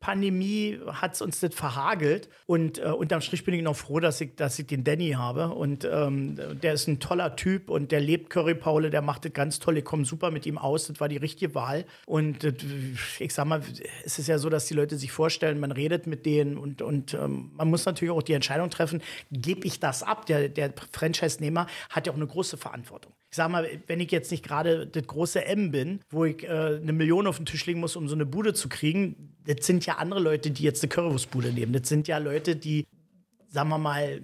Pandemie 0.00 0.78
hat 0.86 1.14
es 1.14 1.22
uns 1.22 1.40
das 1.40 1.54
verhagelt. 1.54 2.28
Und 2.46 2.78
äh, 2.78 2.86
unterm 2.86 3.20
Strich 3.20 3.44
bin 3.44 3.54
ich 3.54 3.62
noch 3.62 3.76
froh, 3.76 4.00
dass 4.00 4.20
ich, 4.20 4.36
dass 4.36 4.58
ich 4.58 4.66
den 4.66 4.84
Danny 4.84 5.10
habe. 5.12 5.48
Und 5.48 5.88
ähm, 5.90 6.36
der 6.60 6.74
ist 6.74 6.86
ein 6.86 7.00
toller 7.00 7.36
Typ 7.36 7.70
und 7.70 7.92
der 7.92 8.00
lebt 8.00 8.30
Curry 8.30 8.54
Paule, 8.54 8.90
der 8.90 9.02
macht 9.02 9.24
das 9.24 9.32
ganz 9.32 9.58
toll. 9.58 9.78
Ich 9.78 9.84
komme 9.84 10.04
super 10.04 10.30
mit 10.30 10.46
ihm 10.46 10.58
aus. 10.58 10.86
Das 10.86 11.00
war 11.00 11.08
die 11.08 11.16
richtige 11.16 11.54
Wahl. 11.54 11.84
Und 12.06 12.44
das, 12.44 12.54
ich 13.18 13.32
sag 13.32 13.46
mal, 13.46 13.62
es 14.04 14.18
ist 14.18 14.28
ja 14.28 14.38
so, 14.38 14.48
dass 14.48 14.66
die 14.66 14.74
Leute 14.74 14.96
sich 14.96 15.12
vorstellen, 15.12 15.58
man 15.58 15.72
redet 15.72 16.06
mit 16.06 16.26
denen 16.26 16.56
und, 16.56 16.82
und 16.82 17.14
ähm, 17.14 17.50
man 17.54 17.68
muss 17.68 17.84
natürlich 17.86 18.12
auch 18.12 18.22
die 18.22 18.34
Entscheidung 18.34 18.70
treffen, 18.70 19.02
gebe 19.30 19.66
ich 19.66 19.80
das 19.80 20.02
ab? 20.02 20.26
Der, 20.26 20.48
der 20.48 20.72
Franchise-Nehmer 20.92 21.66
hat 21.90 22.06
ja 22.06 22.12
auch 22.12 22.16
eine 22.16 22.26
große 22.26 22.56
Verantwortung. 22.56 23.12
Ich 23.30 23.36
sag 23.36 23.50
mal, 23.50 23.68
wenn 23.86 24.00
ich 24.00 24.10
jetzt 24.12 24.30
nicht 24.30 24.44
gerade 24.44 24.86
das 24.86 25.06
große 25.06 25.44
M 25.44 25.70
bin, 25.70 26.00
wo 26.10 26.24
ich 26.24 26.44
äh, 26.44 26.78
eine 26.80 26.92
Million 26.92 27.26
auf 27.26 27.36
den 27.36 27.46
Tisch 27.46 27.66
legen 27.66 27.80
muss, 27.80 27.96
um 27.96 28.08
so 28.08 28.14
eine 28.14 28.26
Bude 28.26 28.54
zu 28.54 28.68
kriegen, 28.68 29.36
das 29.44 29.66
sind 29.66 29.84
ja 29.84 29.96
andere 29.96 30.20
Leute, 30.20 30.50
die 30.50 30.62
jetzt 30.62 30.82
eine 30.82 30.88
Currywurstbude 30.88 31.52
nehmen. 31.52 31.72
Das 31.72 31.88
sind 31.88 32.08
ja 32.08 32.18
Leute, 32.18 32.56
die, 32.56 32.86
sagen 33.48 33.68
wir 33.68 33.78
mal, 33.78 34.22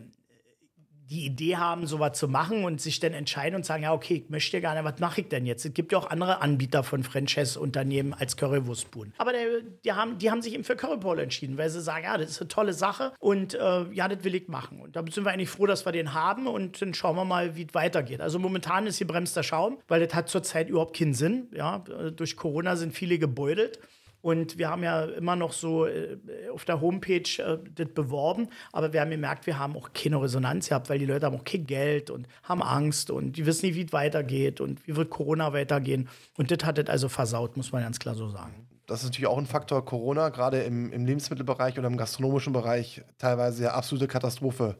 die 1.12 1.26
Idee 1.26 1.56
haben, 1.56 1.86
sowas 1.86 2.18
zu 2.18 2.26
machen 2.26 2.64
und 2.64 2.80
sich 2.80 2.98
dann 2.98 3.12
entscheiden 3.12 3.54
und 3.54 3.66
sagen, 3.66 3.82
ja, 3.82 3.92
okay, 3.92 4.22
ich 4.24 4.30
möchte 4.30 4.60
gerne, 4.62 4.82
was 4.82 4.98
mache 4.98 5.20
ich 5.20 5.28
denn 5.28 5.44
jetzt? 5.44 5.64
Es 5.66 5.74
gibt 5.74 5.92
ja 5.92 5.98
auch 5.98 6.08
andere 6.08 6.40
Anbieter 6.40 6.82
von 6.82 7.02
Franchise-Unternehmen 7.02 8.14
als 8.14 8.38
Currywurstbuden. 8.38 9.12
Aber 9.18 9.32
der, 9.32 9.60
die, 9.84 9.92
haben, 9.92 10.16
die 10.16 10.30
haben 10.30 10.40
sich 10.40 10.54
eben 10.54 10.64
für 10.64 10.74
Currypole 10.74 11.22
entschieden, 11.22 11.58
weil 11.58 11.68
sie 11.68 11.82
sagen, 11.82 12.04
ja, 12.04 12.16
das 12.16 12.30
ist 12.30 12.40
eine 12.40 12.48
tolle 12.48 12.72
Sache 12.72 13.12
und 13.18 13.52
äh, 13.52 13.84
ja, 13.92 14.08
das 14.08 14.24
will 14.24 14.34
ich 14.34 14.48
machen. 14.48 14.80
Und 14.80 14.96
da 14.96 15.04
sind 15.10 15.24
wir 15.24 15.32
eigentlich 15.32 15.50
froh, 15.50 15.66
dass 15.66 15.84
wir 15.84 15.92
den 15.92 16.14
haben 16.14 16.46
und 16.46 16.80
dann 16.80 16.94
schauen 16.94 17.16
wir 17.16 17.26
mal, 17.26 17.56
wie 17.56 17.64
es 17.64 17.74
weitergeht. 17.74 18.22
Also 18.22 18.38
momentan 18.38 18.86
ist 18.86 18.96
hier 18.96 19.06
bremster 19.06 19.42
Schaum, 19.42 19.78
weil 19.88 20.04
das 20.04 20.14
hat 20.14 20.30
zurzeit 20.30 20.70
überhaupt 20.70 20.96
keinen 20.96 21.12
Sinn. 21.12 21.48
Ja, 21.54 21.78
durch 22.16 22.36
Corona 22.36 22.76
sind 22.76 22.94
viele 22.94 23.18
gebeutelt. 23.18 23.78
Und 24.22 24.56
wir 24.56 24.70
haben 24.70 24.84
ja 24.84 25.04
immer 25.04 25.34
noch 25.34 25.52
so 25.52 25.84
äh, 25.86 26.16
auf 26.52 26.64
der 26.64 26.80
Homepage 26.80 27.22
äh, 27.38 27.58
das 27.74 27.88
beworben, 27.88 28.48
aber 28.72 28.92
wir 28.92 29.00
haben 29.00 29.10
gemerkt, 29.10 29.46
wir 29.46 29.58
haben 29.58 29.76
auch 29.76 29.92
keine 29.92 30.22
Resonanz 30.22 30.68
gehabt, 30.68 30.88
weil 30.88 31.00
die 31.00 31.06
Leute 31.06 31.26
haben 31.26 31.36
auch 31.36 31.44
kein 31.44 31.66
Geld 31.66 32.08
und 32.08 32.28
haben 32.44 32.62
Angst 32.62 33.10
und 33.10 33.36
die 33.36 33.44
wissen 33.46 33.66
nicht, 33.66 33.74
wie 33.74 33.84
es 33.84 33.92
weitergeht 33.92 34.60
und 34.60 34.86
wie 34.86 34.94
wird 34.94 35.10
Corona 35.10 35.52
weitergehen. 35.52 36.08
Und 36.38 36.52
das 36.52 36.64
hat 36.64 36.78
das 36.78 36.86
also 36.86 37.08
versaut, 37.08 37.56
muss 37.56 37.72
man 37.72 37.82
ganz 37.82 37.98
klar 37.98 38.14
so 38.14 38.28
sagen. 38.28 38.68
Das 38.86 39.00
ist 39.00 39.06
natürlich 39.06 39.26
auch 39.26 39.38
ein 39.38 39.46
Faktor 39.46 39.84
Corona, 39.84 40.28
gerade 40.28 40.60
im, 40.62 40.92
im 40.92 41.04
Lebensmittelbereich 41.04 41.78
oder 41.78 41.88
im 41.88 41.96
gastronomischen 41.96 42.52
Bereich 42.52 43.02
teilweise 43.18 43.64
ja 43.64 43.74
absolute 43.74 44.06
Katastrophe, 44.06 44.76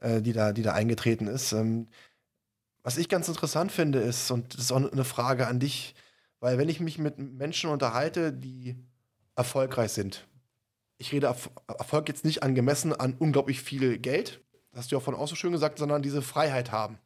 äh, 0.00 0.22
die, 0.22 0.32
da, 0.32 0.52
die 0.52 0.62
da 0.62 0.72
eingetreten 0.72 1.26
ist. 1.26 1.52
Ähm, 1.52 1.88
was 2.84 2.96
ich 2.96 3.08
ganz 3.08 3.26
interessant 3.26 3.72
finde, 3.72 3.98
ist, 3.98 4.30
und 4.30 4.54
das 4.54 4.62
ist 4.62 4.72
auch 4.72 4.92
eine 4.92 5.04
Frage 5.04 5.48
an 5.48 5.58
dich, 5.58 5.94
weil 6.40 6.58
wenn 6.58 6.68
ich 6.68 6.80
mich 6.80 6.98
mit 6.98 7.18
Menschen 7.18 7.70
unterhalte, 7.70 8.32
die 8.32 8.76
erfolgreich 9.34 9.92
sind, 9.92 10.26
ich 10.98 11.12
rede 11.12 11.26
Erf 11.26 11.50
Erfolg 11.66 12.08
jetzt 12.08 12.24
nicht 12.24 12.42
angemessen 12.42 12.92
an 12.92 13.14
unglaublich 13.18 13.62
viel 13.62 13.98
Geld, 13.98 14.40
das 14.70 14.80
hast 14.80 14.92
du 14.92 14.96
ja 14.96 15.00
vorhin 15.00 15.20
auch 15.20 15.28
so 15.28 15.36
schön 15.36 15.52
gesagt, 15.52 15.78
sondern 15.78 16.02
diese 16.02 16.22
Freiheit 16.22 16.72
haben. 16.72 16.98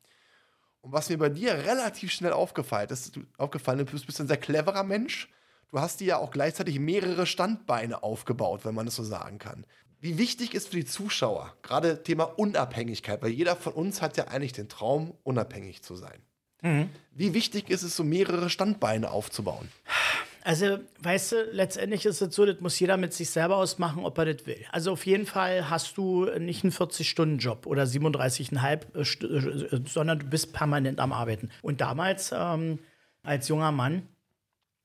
Und 0.80 0.92
was 0.92 1.08
mir 1.08 1.18
bei 1.18 1.28
dir 1.28 1.54
relativ 1.54 2.10
schnell 2.10 2.32
aufgefallen 2.32 2.88
ist, 2.90 3.18
aufgefallen 3.38 3.78
du 3.78 3.84
bist 3.84 4.20
ein 4.20 4.26
sehr 4.26 4.36
cleverer 4.36 4.82
Mensch. 4.82 5.30
Du 5.70 5.78
hast 5.78 6.00
dir 6.00 6.06
ja 6.06 6.16
auch 6.18 6.32
gleichzeitig 6.32 6.78
mehrere 6.80 7.24
Standbeine 7.24 8.02
aufgebaut, 8.02 8.64
wenn 8.64 8.74
man 8.74 8.88
es 8.88 8.96
so 8.96 9.04
sagen 9.04 9.38
kann. 9.38 9.64
Wie 10.00 10.18
wichtig 10.18 10.54
ist 10.54 10.68
für 10.68 10.76
die 10.76 10.84
Zuschauer, 10.84 11.56
gerade 11.62 12.02
Thema 12.02 12.24
Unabhängigkeit, 12.24 13.22
weil 13.22 13.30
jeder 13.30 13.54
von 13.54 13.72
uns 13.72 14.02
hat 14.02 14.16
ja 14.16 14.24
eigentlich 14.24 14.52
den 14.52 14.68
Traum, 14.68 15.16
unabhängig 15.22 15.82
zu 15.82 15.94
sein. 15.94 16.20
Wie 17.14 17.34
wichtig 17.34 17.70
ist 17.70 17.82
es, 17.82 17.96
so 17.96 18.04
mehrere 18.04 18.48
Standbeine 18.48 19.10
aufzubauen? 19.10 19.68
Also, 20.44 20.78
weißt 21.00 21.32
du, 21.32 21.36
letztendlich 21.52 22.04
ist 22.04 22.20
es 22.20 22.34
so, 22.34 22.44
das 22.44 22.60
muss 22.60 22.78
jeder 22.80 22.96
mit 22.96 23.12
sich 23.12 23.30
selber 23.30 23.56
ausmachen, 23.56 24.04
ob 24.04 24.18
er 24.18 24.32
das 24.34 24.46
will. 24.46 24.64
Also 24.72 24.92
auf 24.92 25.06
jeden 25.06 25.26
Fall 25.26 25.70
hast 25.70 25.96
du 25.96 26.24
nicht 26.38 26.64
einen 26.64 26.72
40-Stunden-Job 26.72 27.66
oder 27.66 27.84
37,5, 27.84 28.80
äh, 28.94 29.76
äh, 29.76 29.80
sondern 29.86 30.18
du 30.18 30.26
bist 30.26 30.52
permanent 30.52 30.98
am 30.98 31.12
Arbeiten. 31.12 31.50
Und 31.62 31.80
damals 31.80 32.32
ähm, 32.36 32.80
als 33.22 33.46
junger 33.48 33.70
Mann 33.70 34.08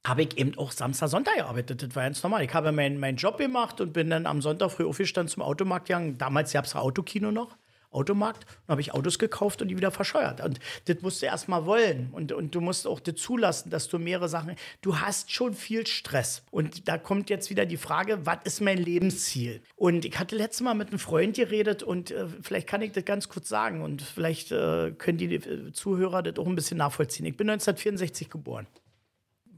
habe 0.06 0.22
ich 0.22 0.38
eben 0.38 0.58
auch 0.58 0.72
Samstag, 0.72 1.10
Sonntag 1.10 1.38
gearbeitet. 1.38 1.82
Das 1.82 1.96
war 1.96 2.04
ganz 2.04 2.22
normal. 2.22 2.44
Ich 2.44 2.54
habe 2.54 2.72
meinen 2.72 3.00
mein 3.00 3.16
Job 3.16 3.38
gemacht 3.38 3.82
und 3.82 3.94
bin 3.94 4.12
dann 4.12 4.28
am 4.28 4.42
Sonntag 4.42 4.72
früh 4.72 4.86
aufgestanden 4.86 5.32
zum 5.32 5.42
Automarkt 5.42 5.88
gegangen. 5.88 6.18
Damals 6.20 6.54
gab 6.54 6.66
es 6.66 6.76
Autokino 6.76 7.32
noch. 7.32 7.58
Automarkt 7.92 8.46
und 8.66 8.72
habe 8.72 8.82
ich 8.82 8.94
Autos 8.94 9.18
gekauft 9.18 9.62
und 9.62 9.70
die 9.70 9.78
wieder 9.78 9.92
verscheuert. 9.92 10.42
Und 10.42 10.60
das 10.86 11.02
musst 11.02 11.22
du 11.22 11.26
erst 11.26 11.48
mal 11.48 11.66
wollen. 11.66 12.10
Und, 12.12 12.32
und 12.32 12.54
du 12.54 12.62
musst 12.62 12.86
auch 12.86 13.00
das 13.00 13.16
zulassen, 13.16 13.70
dass 13.70 13.88
du 13.88 13.98
mehrere 14.00 14.30
Sachen. 14.30 14.56
Du 14.82 15.00
hast 15.00 15.32
schon 15.32 15.54
viel 15.54 15.88
Stress. 15.88 16.44
Und 16.52 16.88
da 16.88 16.98
kommt 16.98 17.30
jetzt 17.30 17.50
wieder 17.50 17.66
die 17.66 17.78
Frage, 17.78 18.26
was 18.26 18.40
ist 18.44 18.62
mein 18.62 18.78
Lebensziel? 18.78 19.62
Und 19.76 20.06
ich 20.06 20.20
hatte 20.20 20.36
letztes 20.36 20.62
Mal 20.62 20.74
mit 20.74 20.90
einem 20.90 21.00
Freund 21.00 21.36
geredet 21.36 21.84
und 21.84 22.12
äh, 22.12 22.28
vielleicht 22.42 22.68
kann 22.68 22.82
ich 22.82 22.92
das 22.92 23.06
ganz 23.06 23.30
kurz 23.30 23.48
sagen 23.50 23.82
und 23.82 24.02
vielleicht 24.02 24.52
äh, 24.52 24.92
können 24.92 25.18
die 25.18 25.36
äh, 25.36 25.72
Zuhörer 25.72 26.24
das 26.24 26.38
auch 26.38 26.48
ein 26.48 26.56
bisschen 26.56 26.78
nachvollziehen. 26.78 27.26
Ich 27.26 27.38
bin 27.38 27.50
1964 27.50 28.30
geboren. 28.30 28.68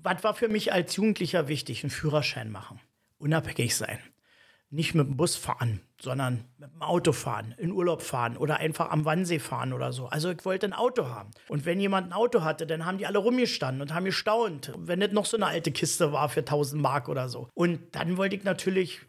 Was 0.02 0.24
war 0.24 0.34
für 0.34 0.48
mich 0.48 0.72
als 0.72 0.96
Jugendlicher 0.96 1.48
wichtig? 1.48 1.84
Einen 1.84 1.90
Führerschein 1.90 2.52
machen. 2.52 2.80
Unabhängig 3.18 3.76
sein 3.76 4.00
nicht 4.70 4.96
mit 4.96 5.08
dem 5.08 5.18
Bus 5.18 5.36
fahren, 5.36 5.82
sondern 6.02 6.46
mit 6.58 6.72
dem 6.74 6.82
Auto 6.82 7.12
fahren, 7.12 7.54
in 7.58 7.72
Urlaub 7.72 8.02
fahren 8.02 8.38
oder 8.38 8.58
einfach 8.58 8.90
am 8.90 9.06
Wannsee 9.06 9.40
fahren 9.40 9.74
oder 9.74 9.92
so. 9.92 10.08
Also 10.08 10.32
ich 10.32 10.46
wollte 10.46 10.66
ein 10.66 10.74
Auto 10.74 11.08
haben. 11.08 11.32
Und 11.48 11.66
wenn 11.66 11.80
jemand 11.80 12.08
ein 12.08 12.14
Auto 12.14 12.44
hatte, 12.44 12.66
dann 12.66 12.86
haben 12.86 12.98
die 12.98 13.06
alle 13.06 13.20
rumgestanden 13.20 13.82
und 13.82 13.94
haben 13.94 14.06
gestaunt, 14.06 14.72
wenn 14.78 15.02
das 15.02 15.12
noch 15.12 15.26
so 15.26 15.38
eine 15.38 15.48
alte 15.48 15.72
Kiste 15.72 16.14
war 16.14 16.30
für 16.30 16.42
1000 16.42 16.82
Mark 16.82 17.10
oder 17.10 17.28
so. 17.30 17.50
Und 17.54 17.96
dann 17.96 18.18
wollte 18.18 18.36
ich 18.36 18.44
natürlich 18.44 19.02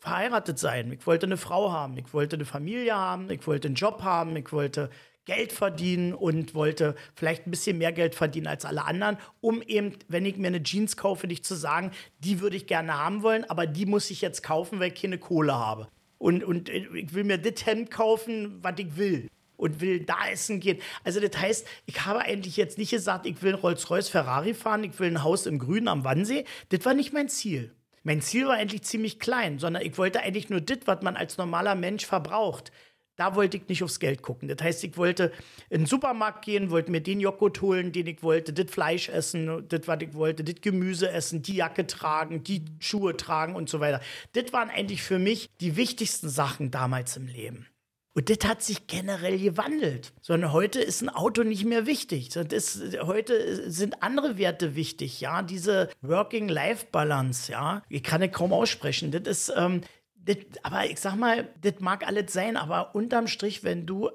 verheiratet 0.00 0.58
sein. 0.58 0.90
Ich 0.92 1.06
wollte 1.06 1.26
eine 1.26 1.36
Frau 1.36 1.70
haben, 1.70 1.96
ich 1.96 2.12
wollte 2.12 2.36
eine 2.36 2.44
Familie 2.44 2.96
haben, 2.96 3.30
ich 3.30 3.46
wollte 3.46 3.68
einen 3.68 3.76
Job 3.76 4.02
haben, 4.02 4.34
ich 4.36 4.52
wollte 4.52 4.90
Geld 5.24 5.52
verdienen 5.52 6.14
und 6.14 6.54
wollte 6.54 6.96
vielleicht 7.14 7.46
ein 7.46 7.52
bisschen 7.52 7.78
mehr 7.78 7.92
Geld 7.92 8.16
verdienen 8.16 8.48
als 8.48 8.64
alle 8.64 8.84
anderen, 8.84 9.18
um 9.40 9.62
eben, 9.62 9.96
wenn 10.08 10.26
ich 10.26 10.36
mir 10.36 10.48
eine 10.48 10.62
Jeans 10.62 10.96
kaufe, 10.96 11.28
nicht 11.28 11.46
zu 11.46 11.54
sagen, 11.54 11.92
die 12.18 12.40
würde 12.40 12.56
ich 12.56 12.66
gerne 12.66 12.98
haben 12.98 13.22
wollen, 13.22 13.48
aber 13.48 13.68
die 13.68 13.86
muss 13.86 14.10
ich 14.10 14.20
jetzt 14.20 14.42
kaufen, 14.42 14.80
weil 14.80 14.92
ich 14.92 15.00
keine 15.00 15.18
Kohle 15.18 15.54
habe. 15.54 15.86
Und, 16.22 16.44
und 16.44 16.68
ich 16.68 17.14
will 17.14 17.24
mir 17.24 17.36
das 17.36 17.66
Hemd 17.66 17.90
kaufen, 17.90 18.62
was 18.62 18.74
ich 18.78 18.96
will 18.96 19.28
und 19.56 19.80
will 19.80 20.04
da 20.04 20.28
essen 20.30 20.60
gehen. 20.60 20.78
Also 21.02 21.18
das 21.18 21.36
heißt, 21.36 21.66
ich 21.86 22.06
habe 22.06 22.20
eigentlich 22.20 22.56
jetzt 22.56 22.78
nicht 22.78 22.90
gesagt, 22.90 23.26
ich 23.26 23.42
will 23.42 23.56
Rolls-Royce 23.56 24.08
Ferrari 24.08 24.54
fahren, 24.54 24.84
ich 24.84 24.96
will 25.00 25.08
ein 25.08 25.24
Haus 25.24 25.46
im 25.46 25.58
Grünen 25.58 25.88
am 25.88 26.04
Wannsee. 26.04 26.44
Das 26.68 26.84
war 26.84 26.94
nicht 26.94 27.12
mein 27.12 27.28
Ziel. 27.28 27.74
Mein 28.04 28.20
Ziel 28.20 28.46
war 28.46 28.54
eigentlich 28.54 28.82
ziemlich 28.82 29.18
klein, 29.18 29.58
sondern 29.58 29.82
ich 29.82 29.98
wollte 29.98 30.20
eigentlich 30.20 30.48
nur 30.48 30.60
das, 30.60 30.78
was 30.84 31.02
man 31.02 31.16
als 31.16 31.38
normaler 31.38 31.74
Mensch 31.74 32.06
verbraucht. 32.06 32.70
Da 33.16 33.34
wollte 33.34 33.58
ich 33.58 33.68
nicht 33.68 33.82
aufs 33.82 34.00
Geld 34.00 34.22
gucken. 34.22 34.48
Das 34.48 34.62
heißt, 34.62 34.84
ich 34.84 34.96
wollte 34.96 35.32
in 35.68 35.82
den 35.82 35.86
Supermarkt 35.86 36.44
gehen, 36.44 36.70
wollte 36.70 36.90
mir 36.90 37.02
den 37.02 37.20
Joghurt 37.20 37.60
holen, 37.60 37.92
den 37.92 38.06
ich 38.06 38.22
wollte, 38.22 38.52
das 38.52 38.70
Fleisch 38.70 39.08
essen, 39.08 39.68
das, 39.68 39.82
was 39.86 39.98
ich 40.00 40.14
wollte, 40.14 40.44
das 40.44 40.60
Gemüse 40.60 41.10
essen, 41.10 41.42
die 41.42 41.56
Jacke 41.56 41.86
tragen, 41.86 42.42
die 42.42 42.64
Schuhe 42.78 43.16
tragen 43.16 43.54
und 43.54 43.68
so 43.68 43.80
weiter. 43.80 44.00
Das 44.32 44.52
waren 44.52 44.70
eigentlich 44.70 45.02
für 45.02 45.18
mich 45.18 45.50
die 45.60 45.76
wichtigsten 45.76 46.28
Sachen 46.28 46.70
damals 46.70 47.16
im 47.16 47.26
Leben. 47.26 47.66
Und 48.14 48.28
das 48.28 48.46
hat 48.48 48.62
sich 48.62 48.86
generell 48.86 49.38
gewandelt. 49.38 50.12
Sondern 50.20 50.52
heute 50.52 50.80
ist 50.80 51.02
ein 51.02 51.08
Auto 51.08 51.44
nicht 51.44 51.64
mehr 51.64 51.86
wichtig. 51.86 52.28
Das, 52.28 52.78
heute 53.00 53.70
sind 53.70 54.02
andere 54.02 54.36
Werte 54.36 54.74
wichtig, 54.74 55.20
ja. 55.20 55.42
Diese 55.42 55.88
Working-Life-Balance, 56.02 57.52
ja. 57.52 57.82
Ich 57.88 58.02
kann 58.02 58.22
es 58.22 58.32
kaum 58.32 58.52
aussprechen. 58.52 59.10
Das 59.12 59.22
ist, 59.22 59.52
ähm, 59.56 59.80
das, 60.24 60.36
aber 60.62 60.86
ich 60.86 61.00
sag 61.00 61.16
mal, 61.16 61.48
das 61.60 61.80
mag 61.80 62.06
alles 62.06 62.32
sein, 62.32 62.56
aber 62.56 62.94
unterm 62.94 63.26
Strich, 63.26 63.64
wenn 63.64 63.86
du 63.86 64.10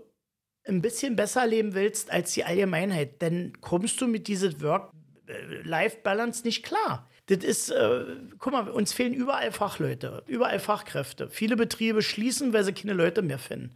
ein 0.65 0.81
bisschen 0.81 1.15
besser 1.15 1.47
leben 1.47 1.73
willst 1.73 2.11
als 2.11 2.33
die 2.33 2.43
Allgemeinheit, 2.43 3.21
dann 3.21 3.53
kommst 3.61 4.01
du 4.01 4.07
mit 4.07 4.27
dieser 4.27 4.59
Work-Life-Balance 4.61 6.43
nicht 6.43 6.63
klar. 6.63 7.09
Das 7.27 7.43
ist, 7.43 7.69
äh, 7.69 8.05
guck 8.37 8.53
mal, 8.53 8.69
uns 8.69 8.93
fehlen 8.93 9.13
überall 9.13 9.51
Fachleute, 9.51 10.23
überall 10.27 10.59
Fachkräfte. 10.59 11.29
Viele 11.29 11.57
Betriebe 11.57 12.01
schließen, 12.01 12.53
weil 12.53 12.63
sie 12.63 12.73
keine 12.73 12.93
Leute 12.93 13.21
mehr 13.21 13.39
finden. 13.39 13.75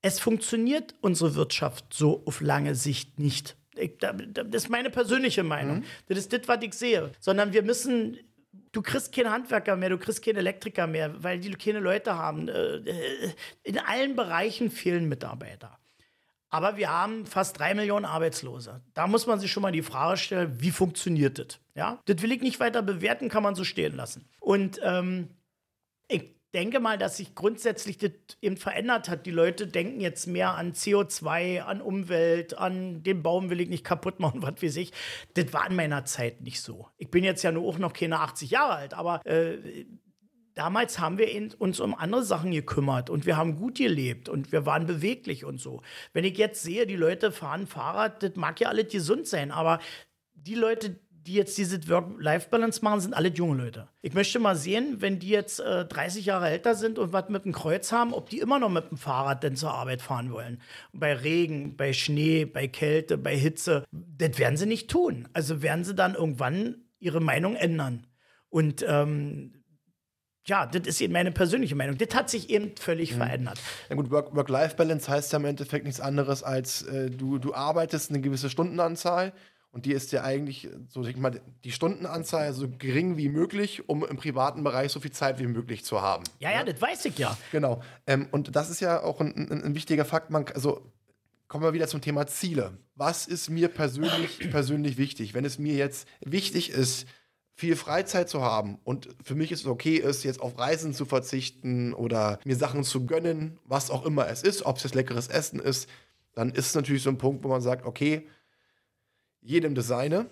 Es 0.00 0.18
funktioniert 0.18 0.94
unsere 1.00 1.36
Wirtschaft 1.36 1.94
so 1.94 2.24
auf 2.26 2.40
lange 2.40 2.74
Sicht 2.74 3.20
nicht. 3.20 3.56
Ich, 3.76 3.98
das 3.98 4.46
ist 4.52 4.68
meine 4.68 4.90
persönliche 4.90 5.44
Meinung. 5.44 5.78
Mhm. 5.78 5.84
Das 6.08 6.18
ist 6.18 6.32
das, 6.32 6.40
was 6.46 6.62
ich 6.62 6.74
sehe. 6.74 7.12
Sondern 7.20 7.52
wir 7.52 7.62
müssen 7.62 8.18
du 8.72 8.82
kriegst 8.82 9.14
keine 9.14 9.30
Handwerker 9.30 9.76
mehr, 9.76 9.90
du 9.90 9.98
kriegst 9.98 10.24
keine 10.24 10.38
Elektriker 10.38 10.86
mehr, 10.86 11.22
weil 11.22 11.38
die 11.38 11.52
keine 11.52 11.80
Leute 11.80 12.16
haben. 12.16 12.48
Äh, 12.48 12.76
äh, 12.76 13.32
in 13.62 13.78
allen 13.78 14.16
Bereichen 14.16 14.70
fehlen 14.70 15.08
Mitarbeiter. 15.08 15.78
Aber 16.48 16.76
wir 16.76 16.90
haben 16.90 17.24
fast 17.24 17.58
drei 17.58 17.72
Millionen 17.72 18.04
Arbeitslose. 18.04 18.82
Da 18.92 19.06
muss 19.06 19.26
man 19.26 19.40
sich 19.40 19.50
schon 19.50 19.62
mal 19.62 19.72
die 19.72 19.82
Frage 19.82 20.18
stellen, 20.18 20.60
wie 20.60 20.70
funktioniert 20.70 21.38
das? 21.38 21.60
Ja, 21.74 22.00
das 22.04 22.20
will 22.20 22.32
ich 22.32 22.42
nicht 22.42 22.60
weiter 22.60 22.82
bewerten, 22.82 23.30
kann 23.30 23.42
man 23.42 23.54
so 23.54 23.64
stehen 23.64 23.96
lassen. 23.96 24.28
Und 24.38 24.78
ähm, 24.82 25.30
ich 26.08 26.34
denke 26.54 26.80
mal, 26.80 26.98
dass 26.98 27.16
sich 27.16 27.34
grundsätzlich 27.34 27.98
das 27.98 28.12
eben 28.40 28.56
verändert 28.56 29.08
hat. 29.08 29.26
Die 29.26 29.30
Leute 29.30 29.66
denken 29.66 30.00
jetzt 30.00 30.26
mehr 30.26 30.54
an 30.54 30.72
CO2, 30.72 31.60
an 31.60 31.80
Umwelt, 31.80 32.58
an 32.58 33.02
den 33.02 33.22
Baum 33.22 33.50
will 33.50 33.60
ich 33.60 33.68
nicht 33.68 33.84
kaputt 33.84 34.20
machen, 34.20 34.42
was 34.42 34.62
weiß 34.62 34.76
ich. 34.76 34.92
Das 35.34 35.52
war 35.52 35.68
in 35.68 35.76
meiner 35.76 36.04
Zeit 36.04 36.40
nicht 36.42 36.60
so. 36.60 36.88
Ich 36.98 37.10
bin 37.10 37.24
jetzt 37.24 37.42
ja 37.42 37.52
nur 37.52 37.66
auch 37.66 37.78
noch 37.78 37.92
keine 37.92 38.20
80 38.20 38.50
Jahre 38.50 38.74
alt, 38.74 38.94
aber 38.94 39.24
äh, 39.26 39.86
damals 40.54 40.98
haben 40.98 41.18
wir 41.18 41.28
uns 41.58 41.80
um 41.80 41.94
andere 41.94 42.22
Sachen 42.22 42.50
gekümmert 42.50 43.10
und 43.10 43.26
wir 43.26 43.36
haben 43.36 43.56
gut 43.56 43.78
gelebt 43.78 44.28
und 44.28 44.52
wir 44.52 44.66
waren 44.66 44.86
beweglich 44.86 45.44
und 45.44 45.58
so. 45.58 45.82
Wenn 46.12 46.24
ich 46.24 46.36
jetzt 46.36 46.62
sehe, 46.62 46.86
die 46.86 46.96
Leute 46.96 47.32
fahren 47.32 47.66
Fahrrad, 47.66 48.22
das 48.22 48.36
mag 48.36 48.60
ja 48.60 48.68
alles 48.68 48.92
gesund 48.92 49.26
sein, 49.26 49.50
aber 49.50 49.80
die 50.34 50.54
Leute, 50.54 50.98
die 51.26 51.34
jetzt 51.34 51.56
diese 51.56 51.88
Work-Life-Balance 51.88 52.82
machen, 52.82 53.00
sind 53.00 53.14
alle 53.14 53.28
junge 53.28 53.62
Leute. 53.62 53.88
Ich 54.00 54.14
möchte 54.14 54.38
mal 54.38 54.56
sehen, 54.56 54.96
wenn 55.00 55.18
die 55.18 55.28
jetzt 55.28 55.60
äh, 55.60 55.84
30 55.84 56.26
Jahre 56.26 56.48
älter 56.48 56.74
sind 56.74 56.98
und 56.98 57.12
was 57.12 57.28
mit 57.28 57.44
dem 57.44 57.52
Kreuz 57.52 57.92
haben, 57.92 58.12
ob 58.12 58.28
die 58.28 58.38
immer 58.38 58.58
noch 58.58 58.68
mit 58.68 58.90
dem 58.90 58.98
Fahrrad 58.98 59.42
denn 59.42 59.56
zur 59.56 59.72
Arbeit 59.72 60.02
fahren 60.02 60.32
wollen. 60.32 60.60
Bei 60.92 61.12
Regen, 61.14 61.76
bei 61.76 61.92
Schnee, 61.92 62.44
bei 62.44 62.66
Kälte, 62.66 63.18
bei 63.18 63.36
Hitze. 63.36 63.84
Das 63.90 64.38
werden 64.38 64.56
sie 64.56 64.66
nicht 64.66 64.90
tun. 64.90 65.28
Also 65.32 65.62
werden 65.62 65.84
sie 65.84 65.94
dann 65.94 66.14
irgendwann 66.14 66.76
ihre 66.98 67.20
Meinung 67.20 67.54
ändern. 67.54 68.06
Und 68.48 68.84
ähm, 68.86 69.62
ja, 70.44 70.66
das 70.66 70.88
ist 70.88 71.00
eben 71.00 71.12
meine 71.12 71.30
persönliche 71.30 71.76
Meinung. 71.76 71.96
Das 71.98 72.14
hat 72.14 72.28
sich 72.28 72.50
eben 72.50 72.76
völlig 72.76 73.12
mhm. 73.12 73.18
verändert. 73.18 73.60
Na 73.88 73.96
gut, 73.96 74.10
Work-Life-Balance 74.10 75.08
heißt 75.08 75.32
ja 75.32 75.38
im 75.38 75.44
Endeffekt 75.44 75.84
nichts 75.84 76.00
anderes 76.00 76.42
als 76.42 76.82
äh, 76.82 77.10
du, 77.10 77.38
du 77.38 77.54
arbeitest 77.54 78.10
eine 78.10 78.20
gewisse 78.20 78.50
Stundenanzahl 78.50 79.32
und 79.72 79.86
die 79.86 79.92
ist 79.92 80.12
ja 80.12 80.22
eigentlich, 80.22 80.68
so 80.88 81.02
ich 81.02 81.16
mal, 81.16 81.40
die 81.64 81.72
Stundenanzahl 81.72 82.52
so 82.52 82.68
gering 82.68 83.16
wie 83.16 83.30
möglich, 83.30 83.88
um 83.88 84.04
im 84.04 84.18
privaten 84.18 84.62
Bereich 84.62 84.92
so 84.92 85.00
viel 85.00 85.12
Zeit 85.12 85.38
wie 85.38 85.46
möglich 85.46 85.82
zu 85.82 86.02
haben. 86.02 86.24
Ja, 86.38 86.50
ja, 86.50 86.58
ja? 86.58 86.64
das 86.64 86.80
weiß 86.80 87.06
ich 87.06 87.16
ja. 87.16 87.36
Genau. 87.52 87.82
Ähm, 88.06 88.28
und 88.30 88.54
das 88.54 88.68
ist 88.68 88.80
ja 88.80 89.02
auch 89.02 89.20
ein, 89.20 89.34
ein, 89.34 89.64
ein, 89.64 89.74
wichtiger 89.74 90.04
Fakt. 90.04 90.28
Man, 90.28 90.44
also 90.54 90.92
kommen 91.48 91.64
wir 91.64 91.72
wieder 91.72 91.88
zum 91.88 92.02
Thema 92.02 92.26
Ziele. 92.26 92.76
Was 92.96 93.26
ist 93.26 93.48
mir 93.48 93.68
persönlich, 93.68 94.38
persönlich 94.50 94.98
wichtig? 94.98 95.32
Wenn 95.32 95.46
es 95.46 95.58
mir 95.58 95.74
jetzt 95.74 96.06
wichtig 96.20 96.68
ist, 96.70 97.06
viel 97.54 97.74
Freizeit 97.74 98.28
zu 98.28 98.42
haben 98.42 98.78
und 98.84 99.08
für 99.22 99.34
mich 99.34 99.52
ist 99.52 99.60
es 99.60 99.66
okay 99.66 99.96
ist, 99.96 100.22
jetzt 100.22 100.40
auf 100.40 100.58
Reisen 100.58 100.92
zu 100.92 101.06
verzichten 101.06 101.94
oder 101.94 102.38
mir 102.44 102.56
Sachen 102.56 102.84
zu 102.84 103.06
gönnen, 103.06 103.58
was 103.64 103.90
auch 103.90 104.04
immer 104.04 104.28
es 104.28 104.42
ist, 104.42 104.66
ob 104.66 104.76
es 104.76 104.82
jetzt 104.82 104.94
leckeres 104.94 105.28
Essen 105.28 105.60
ist, 105.60 105.88
dann 106.34 106.50
ist 106.50 106.66
es 106.66 106.74
natürlich 106.74 107.02
so 107.02 107.10
ein 107.10 107.18
Punkt, 107.18 107.44
wo 107.44 107.48
man 107.48 107.62
sagt, 107.62 107.86
okay, 107.86 108.26
jedem 109.42 109.74
Designer, 109.74 110.26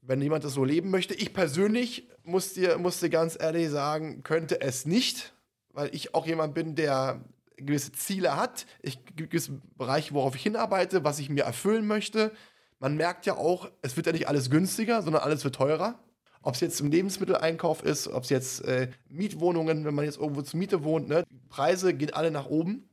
wenn 0.00 0.22
jemand 0.22 0.44
das 0.44 0.54
so 0.54 0.64
leben 0.64 0.90
möchte. 0.90 1.14
Ich 1.14 1.34
persönlich 1.34 2.08
muss 2.22 2.54
dir, 2.54 2.78
muss 2.78 3.00
dir 3.00 3.10
ganz 3.10 3.36
ehrlich 3.38 3.70
sagen, 3.70 4.22
könnte 4.22 4.60
es 4.60 4.86
nicht, 4.86 5.34
weil 5.72 5.94
ich 5.94 6.14
auch 6.14 6.26
jemand 6.26 6.54
bin, 6.54 6.74
der 6.74 7.20
gewisse 7.56 7.92
Ziele 7.92 8.36
hat, 8.36 8.66
ich 8.82 8.98
gewisse 9.16 9.60
Bereiche, 9.76 10.14
worauf 10.14 10.34
ich 10.34 10.42
hinarbeite, 10.42 11.04
was 11.04 11.18
ich 11.18 11.28
mir 11.28 11.44
erfüllen 11.44 11.86
möchte. 11.86 12.32
Man 12.78 12.96
merkt 12.96 13.26
ja 13.26 13.36
auch, 13.36 13.70
es 13.82 13.96
wird 13.96 14.06
ja 14.06 14.12
nicht 14.12 14.28
alles 14.28 14.50
günstiger, 14.50 15.02
sondern 15.02 15.22
alles 15.22 15.44
wird 15.44 15.54
teurer. 15.54 15.98
Ob 16.42 16.54
es 16.54 16.60
jetzt 16.60 16.80
im 16.80 16.90
Lebensmitteleinkauf 16.90 17.82
ist, 17.82 18.08
ob 18.08 18.24
es 18.24 18.30
jetzt 18.30 18.64
äh, 18.64 18.90
Mietwohnungen, 19.08 19.84
wenn 19.84 19.94
man 19.94 20.04
jetzt 20.04 20.18
irgendwo 20.18 20.42
zur 20.42 20.58
Miete 20.58 20.84
wohnt, 20.84 21.08
ne, 21.08 21.24
die 21.30 21.40
Preise 21.48 21.94
gehen 21.94 22.12
alle 22.12 22.30
nach 22.30 22.46
oben. 22.46 22.90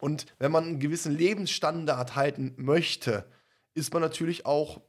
Und 0.00 0.26
wenn 0.38 0.50
man 0.50 0.64
einen 0.64 0.80
gewissen 0.80 1.16
Lebensstandard 1.16 2.16
halten 2.16 2.54
möchte, 2.56 3.26
ist 3.74 3.92
man 3.92 4.02
natürlich 4.02 4.46
auch 4.46 4.80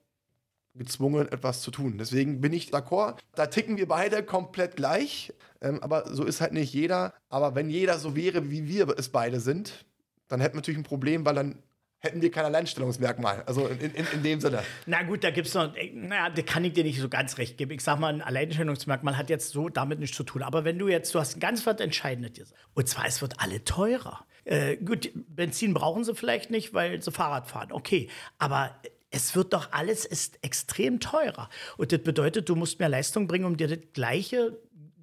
gezwungen, 0.75 1.31
etwas 1.31 1.61
zu 1.61 1.71
tun. 1.71 1.97
Deswegen 1.97 2.41
bin 2.41 2.53
ich 2.53 2.71
d'accord. 2.71 3.19
Da 3.35 3.47
ticken 3.47 3.77
wir 3.77 3.87
beide 3.87 4.23
komplett 4.23 4.75
gleich. 4.75 5.33
Ähm, 5.61 5.81
aber 5.83 6.13
so 6.13 6.23
ist 6.23 6.41
halt 6.41 6.53
nicht 6.53 6.73
jeder. 6.73 7.13
Aber 7.29 7.55
wenn 7.55 7.69
jeder 7.69 7.99
so 7.99 8.15
wäre, 8.15 8.49
wie 8.49 8.67
wir 8.67 8.87
es 8.97 9.09
beide 9.09 9.39
sind, 9.39 9.85
dann 10.27 10.39
hätten 10.39 10.55
wir 10.55 10.59
natürlich 10.59 10.79
ein 10.79 10.83
Problem, 10.83 11.25
weil 11.25 11.35
dann 11.35 11.63
hätten 12.01 12.21
wir 12.21 12.31
kein 12.31 12.45
Alleinstellungsmerkmal. 12.45 13.43
Also 13.45 13.67
in, 13.67 13.91
in, 13.91 14.05
in 14.13 14.23
dem 14.23 14.41
Sinne. 14.41 14.63
Na 14.87 15.03
gut, 15.03 15.23
da 15.23 15.29
gibt 15.29 15.47
es 15.47 15.53
noch, 15.53 15.75
äh, 15.75 15.91
naja, 15.93 16.29
da 16.29 16.41
kann 16.41 16.65
ich 16.65 16.73
dir 16.73 16.83
nicht 16.83 16.99
so 16.99 17.09
ganz 17.09 17.37
recht 17.37 17.57
geben. 17.57 17.71
Ich 17.71 17.83
sag 17.83 17.99
mal, 17.99 18.13
ein 18.13 18.21
Alleinstellungsmerkmal 18.21 19.17
hat 19.17 19.29
jetzt 19.29 19.49
so 19.49 19.69
damit 19.69 19.99
nichts 19.99 20.17
zu 20.17 20.23
tun. 20.23 20.41
Aber 20.41 20.63
wenn 20.63 20.79
du 20.79 20.87
jetzt, 20.87 21.13
du 21.13 21.19
hast 21.19 21.37
ein 21.37 21.39
ganz 21.39 21.65
was 21.65 21.79
Entscheidendes. 21.79 22.53
Und 22.73 22.87
zwar, 22.87 23.05
es 23.05 23.21
wird 23.21 23.39
alle 23.39 23.63
teurer. 23.63 24.25
Äh, 24.45 24.77
gut, 24.77 25.11
Benzin 25.13 25.73
brauchen 25.73 26.03
sie 26.03 26.15
vielleicht 26.15 26.49
nicht, 26.49 26.73
weil 26.73 27.01
sie 27.01 27.11
Fahrrad 27.11 27.47
fahren. 27.47 27.71
Okay, 27.71 28.09
aber 28.39 28.75
es 29.11 29.35
wird 29.35 29.53
doch 29.53 29.71
alles 29.71 30.05
ist 30.05 30.39
extrem 30.41 30.99
teurer. 30.99 31.49
Und 31.77 31.91
das 31.91 32.01
bedeutet, 32.01 32.49
du 32.49 32.55
musst 32.55 32.79
mehr 32.79 32.89
Leistung 32.89 33.27
bringen, 33.27 33.45
um 33.45 33.57
dir 33.57 33.67
das 33.67 33.79
Gleiche 33.93 34.57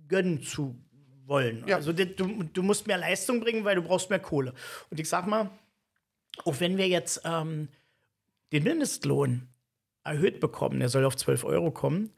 gönnen 0.08 0.42
zu 0.42 0.76
wollen. 1.26 1.64
Ja. 1.66 1.76
Also 1.76 1.92
das, 1.92 2.08
du, 2.16 2.42
du 2.42 2.62
musst 2.62 2.86
mehr 2.86 2.98
Leistung 2.98 3.40
bringen, 3.40 3.64
weil 3.64 3.76
du 3.76 3.82
brauchst 3.82 4.10
mehr 4.10 4.18
Kohle. 4.18 4.54
Und 4.90 4.98
ich 4.98 5.08
sag 5.08 5.26
mal, 5.26 5.50
auch 6.44 6.58
wenn 6.60 6.78
wir 6.78 6.88
jetzt 6.88 7.20
ähm, 7.24 7.68
den 8.52 8.64
Mindestlohn 8.64 9.48
erhöht 10.04 10.40
bekommen, 10.40 10.80
der 10.80 10.88
soll 10.88 11.04
auf 11.04 11.16
12 11.16 11.44
Euro 11.44 11.70
kommen, 11.70 12.10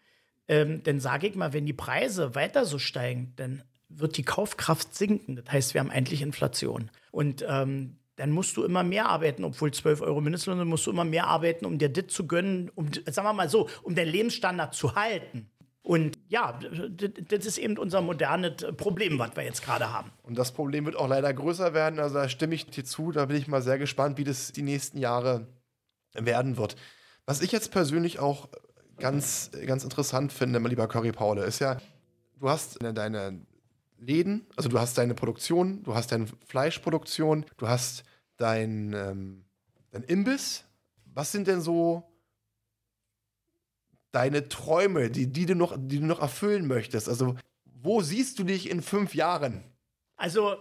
ähm, 0.47 0.83
dann 0.85 1.01
sage 1.01 1.27
ich 1.27 1.35
mal, 1.35 1.53
wenn 1.53 1.67
die 1.67 1.73
Preise 1.73 2.35
weiter 2.35 2.65
so 2.65 2.79
steigen, 2.79 3.33
dann 3.37 3.63
wird 3.89 4.17
die 4.17 4.23
Kaufkraft 4.23 4.95
sinken. 4.95 5.37
Das 5.37 5.51
heißt, 5.51 5.75
wir 5.75 5.81
haben 5.81 5.91
eigentlich 5.91 6.23
Inflation. 6.23 6.91
Und 7.11 7.45
ähm, 7.49 7.97
dann 8.21 8.33
musst 8.33 8.55
du 8.59 8.65
immer 8.65 8.83
mehr 8.83 9.09
arbeiten, 9.09 9.45
obwohl 9.45 9.73
12 9.73 10.03
Euro 10.03 10.21
Mindestlohn, 10.21 10.59
dann 10.59 10.69
musst 10.69 10.87
du 10.87 10.91
immer 10.91 11.07
mehr 11.07 11.27
arbeiten, 11.27 11.65
um 11.65 11.79
dir 11.79 11.89
das 11.89 12.09
zu 12.09 12.27
gönnen, 12.27 12.71
um, 12.75 12.91
sagen 12.93 13.27
wir 13.27 13.33
mal 13.33 13.49
so, 13.49 13.67
um 13.83 13.95
deinen 13.95 14.11
Lebensstandard 14.13 14.75
zu 14.75 14.95
halten. 14.95 15.51
Und 15.83 16.19
ja, 16.29 16.61
das 17.29 17.47
ist 17.47 17.57
eben 17.57 17.79
unser 17.79 18.03
modernes 18.03 18.57
Problem, 18.77 19.19
was 19.19 19.35
wir 19.37 19.45
jetzt 19.45 19.65
gerade 19.65 19.91
haben. 19.91 20.11
Und 20.23 20.37
das 20.37 20.53
Problem 20.53 20.85
wird 20.85 20.97
auch 20.97 21.09
leider 21.09 21.33
größer 21.33 21.73
werden. 21.73 21.99
Also 21.99 22.17
da 22.17 22.29
stimme 22.29 22.55
ich 22.55 22.67
dir 22.67 22.85
zu. 22.85 23.11
Da 23.11 23.25
bin 23.25 23.39
ich 23.39 23.49
mal 23.49 23.63
sehr 23.63 23.79
gespannt, 23.79 24.19
wie 24.19 24.25
das 24.25 24.53
die 24.53 24.61
nächsten 24.61 24.99
Jahre 24.99 25.47
werden 26.13 26.59
wird. 26.59 26.77
Was 27.25 27.41
ich 27.41 27.53
jetzt 27.53 27.73
persönlich 27.73 28.19
auch 28.19 28.51
ganz, 28.99 29.51
ganz 29.65 29.83
interessant 29.83 30.31
finde, 30.35 30.61
mein 30.61 30.69
lieber 30.69 30.89
Curry 30.89 31.13
Paule, 31.13 31.45
ist 31.45 31.61
ja, 31.61 31.79
du 32.39 32.51
hast 32.51 32.83
deine 32.83 33.41
Läden, 33.99 34.47
also 34.57 34.69
du 34.69 34.79
hast 34.79 34.99
deine 34.99 35.15
Produktion, 35.15 35.83
du 35.85 35.95
hast 35.95 36.13
deine 36.13 36.27
Fleischproduktion, 36.47 37.47
du 37.57 37.67
hast 37.67 38.05
dein, 38.41 38.93
ähm, 38.93 39.45
dein 39.91 40.03
Imbiss. 40.03 40.65
Was 41.05 41.33
sind 41.33 41.47
denn 41.47 41.61
so 41.61 42.11
deine 44.13 44.49
Träume, 44.49 45.11
die, 45.11 45.27
die, 45.27 45.47
du 45.47 45.55
noch, 45.55 45.77
die 45.79 46.01
du 46.01 46.07
noch 46.07 46.21
erfüllen 46.21 46.67
möchtest? 46.67 47.09
Also, 47.09 47.37
wo 47.65 48.01
siehst 48.01 48.39
du 48.39 48.45
dich 48.45 48.71
in 48.71 48.83
fünf 48.83 49.15
Jahren? 49.15 49.65
Also, 50.17 50.57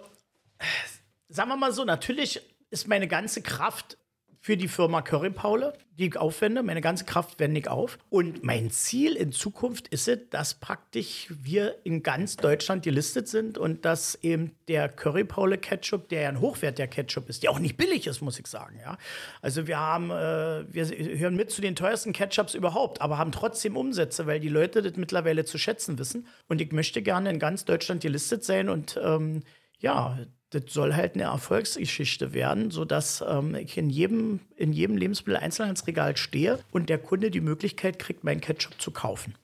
sagen 1.28 1.50
wir 1.50 1.58
mal 1.58 1.74
so, 1.74 1.86
natürlich 1.86 2.42
ist 2.70 2.88
meine 2.88 3.08
ganze 3.08 3.42
Kraft 3.42 3.98
für 4.42 4.56
die 4.56 4.70
Firma 4.70 5.02
Curry 5.02 5.32
Paule, 5.32 5.74
die 5.98 6.08
ich 6.08 6.18
aufwende. 6.18 6.64
Meine 6.64 6.80
ganze 6.80 7.04
Kraft 7.04 7.40
wende 7.40 7.60
ich 7.60 7.68
auf. 7.68 7.98
Und 8.10 8.42
mein 8.42 8.72
Ziel 8.72 9.16
in 9.16 9.34
Zukunft 9.34 9.90
ist 9.90 10.08
es, 10.08 10.30
dass 10.30 10.54
praktisch 10.54 11.28
wir 11.30 11.76
in 11.84 12.04
ganz 12.04 12.38
Deutschland 12.38 12.84
gelistet 12.84 13.28
sind 13.28 13.58
und 13.58 13.84
dass 13.84 14.16
eben 14.16 14.56
der 14.70 14.88
Curry 14.88 15.26
Paule 15.26 15.58
Ketchup, 15.58 16.08
der 16.08 16.22
ja 16.22 16.30
ein 16.30 16.40
hochwertiger 16.40 16.88
Ketchup 16.88 17.28
ist, 17.28 17.44
der 17.44 17.52
auch 17.52 17.60
nicht 17.60 17.76
billig 17.76 18.08
ist, 18.08 18.22
muss 18.22 18.40
ich 18.40 18.48
sagen. 18.48 18.80
Ja? 18.80 18.98
Also 19.42 19.68
wir 19.68 19.78
haben, 19.78 20.10
äh, 20.10 20.64
wir 20.74 20.86
hören 21.20 21.36
mit 21.36 21.52
zu 21.52 21.62
den 21.62 21.76
teuersten 21.76 22.14
Ketchups 22.14 22.54
überhaupt, 22.54 23.02
aber 23.02 23.18
haben 23.18 23.34
trotzdem 23.34 23.76
Umsätze, 23.76 24.26
weil 24.26 24.40
die 24.40 24.50
Leute 24.50 24.82
das 24.82 24.96
mittlerweile 24.96 25.44
zu 25.44 25.58
schätzen 25.58 26.00
wissen. 26.00 26.28
Und 26.48 26.62
ich 26.62 26.72
möchte 26.72 27.02
gerne 27.02 27.30
in 27.30 27.40
ganz 27.40 27.66
Deutschland 27.66 28.02
gelistet 28.02 28.46
sein 28.46 28.70
und 28.70 28.98
ähm, 29.04 29.44
ja, 29.80 30.18
das 30.52 30.64
soll 30.70 30.96
halt 30.96 31.14
eine 31.14 31.24
Erfolgsgeschichte 31.24 32.34
werden, 32.34 32.72
sodass 32.72 33.24
ähm, 33.28 33.56
ich 33.56 33.78
in 33.78 33.90
jedem, 33.90 34.40
in 34.56 34.74
jedem 34.74 34.98
Lebensmittel-Einzelhandelsregal 34.98 36.18
stehe 36.18 36.60
und 36.72 36.90
der 36.90 36.98
Kunde 36.98 37.30
die 37.30 37.42
Möglichkeit 37.42 38.00
kriegt, 38.00 38.24
meinen 38.24 38.42
Ketchup 38.42 38.82
zu 38.82 38.92
kaufen. 38.92 39.36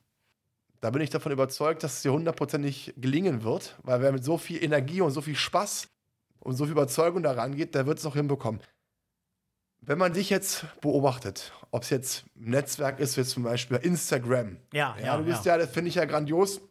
Da 0.81 0.89
bin 0.89 1.01
ich 1.01 1.09
davon 1.09 1.31
überzeugt, 1.31 1.83
dass 1.83 1.97
es 1.97 2.01
dir 2.01 2.11
hundertprozentig 2.11 2.93
gelingen 2.97 3.43
wird, 3.43 3.75
weil 3.83 4.01
wer 4.01 4.11
mit 4.11 4.23
so 4.23 4.37
viel 4.37 4.63
Energie 4.63 5.01
und 5.01 5.11
so 5.11 5.21
viel 5.21 5.35
Spaß 5.35 5.87
und 6.39 6.55
so 6.55 6.65
viel 6.65 6.73
Überzeugung 6.73 7.23
daran 7.23 7.55
geht, 7.55 7.75
der 7.75 7.85
wird 7.85 7.99
es 7.99 8.05
auch 8.05 8.15
hinbekommen. 8.15 8.61
Wenn 9.81 9.99
man 9.99 10.13
dich 10.13 10.31
jetzt 10.31 10.65
beobachtet, 10.81 11.51
ob 11.69 11.83
es 11.83 11.91
jetzt 11.91 12.25
ein 12.35 12.49
Netzwerk 12.49 12.99
ist, 12.99 13.17
wie 13.17 13.23
zum 13.23 13.43
Beispiel 13.43 13.77
Instagram. 13.77 14.57
Ja, 14.73 14.95
ja, 15.03 15.17
du 15.17 15.25
bist 15.25 15.45
ja. 15.45 15.53
ja, 15.53 15.59
das 15.59 15.69
finde 15.69 15.89
ich 15.89 15.95
ja 15.95 16.05
grandios. 16.05 16.61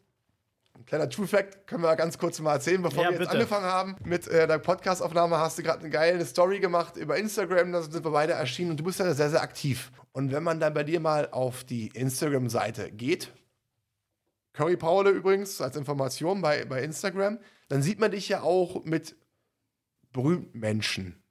Ein 0.77 0.85
kleiner 0.87 1.09
True 1.09 1.27
Fact 1.27 1.67
können 1.67 1.83
wir 1.83 1.95
ganz 1.97 2.19
kurz 2.19 2.41
mal 2.41 2.55
erzählen, 2.55 2.83
bevor 2.83 3.05
Ja, 3.05 3.11
wir 3.11 3.13
jetzt 3.13 3.21
bitte. 3.21 3.31
angefangen 3.33 3.67
haben 3.67 3.97
mit 4.05 4.27
äh, 4.27 4.47
der 4.47 4.59
Podcastaufnahme. 4.59 5.39
Hast 5.39 5.59
du 5.59 5.63
gerade 5.63 5.81
eine 5.81 5.91
geile 5.91 6.25
Story 6.27 6.59
gemacht 6.61 6.97
über 6.97 7.17
Instagram, 7.17 7.73
da 7.73 7.83
sind 7.83 8.05
wir 8.05 8.11
beide 8.11 8.33
erschienen 8.33 8.73
und 8.73 8.81
du 8.81 8.85
bist 8.85 8.99
ja 8.99 9.15
sehr, 9.15 9.31
sehr 9.31 9.43
aktiv. 9.43 9.93
Und 10.13 10.33
wenn 10.33 10.43
man 10.43 10.61
dann 10.61 10.75
bei 10.75 10.83
dir 10.85 11.01
mal 11.01 11.29
auf 11.31 11.65
die 11.65 11.89
Instagram-Seite 11.89 12.91
geht, 12.91 13.33
Curry 14.53 14.77
Paule 14.77 15.11
übrigens 15.11 15.61
als 15.61 15.77
Information 15.77 16.41
bei, 16.41 16.65
bei 16.65 16.83
Instagram, 16.83 17.39
dann 17.69 17.83
sieht 17.83 17.99
man 17.99 18.11
dich 18.11 18.29
ja 18.29 18.43
auch 18.43 18.85
mit 18.85 19.17
berühmten 20.13 20.59
Menschen. 20.59 21.24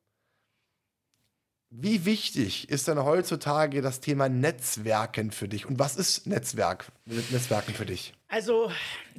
Wie 1.76 2.06
wichtig 2.06 2.70
ist 2.70 2.88
denn 2.88 3.04
heutzutage 3.04 3.82
das 3.82 4.00
Thema 4.00 4.30
Netzwerken 4.30 5.32
für 5.32 5.48
dich? 5.48 5.66
Und 5.66 5.80
was 5.80 5.96
ist 5.96 6.28
Netzwerk, 6.28 6.92
Netzwerken 7.06 7.74
für 7.74 7.88
dich? 7.88 8.14
Also 8.28 8.72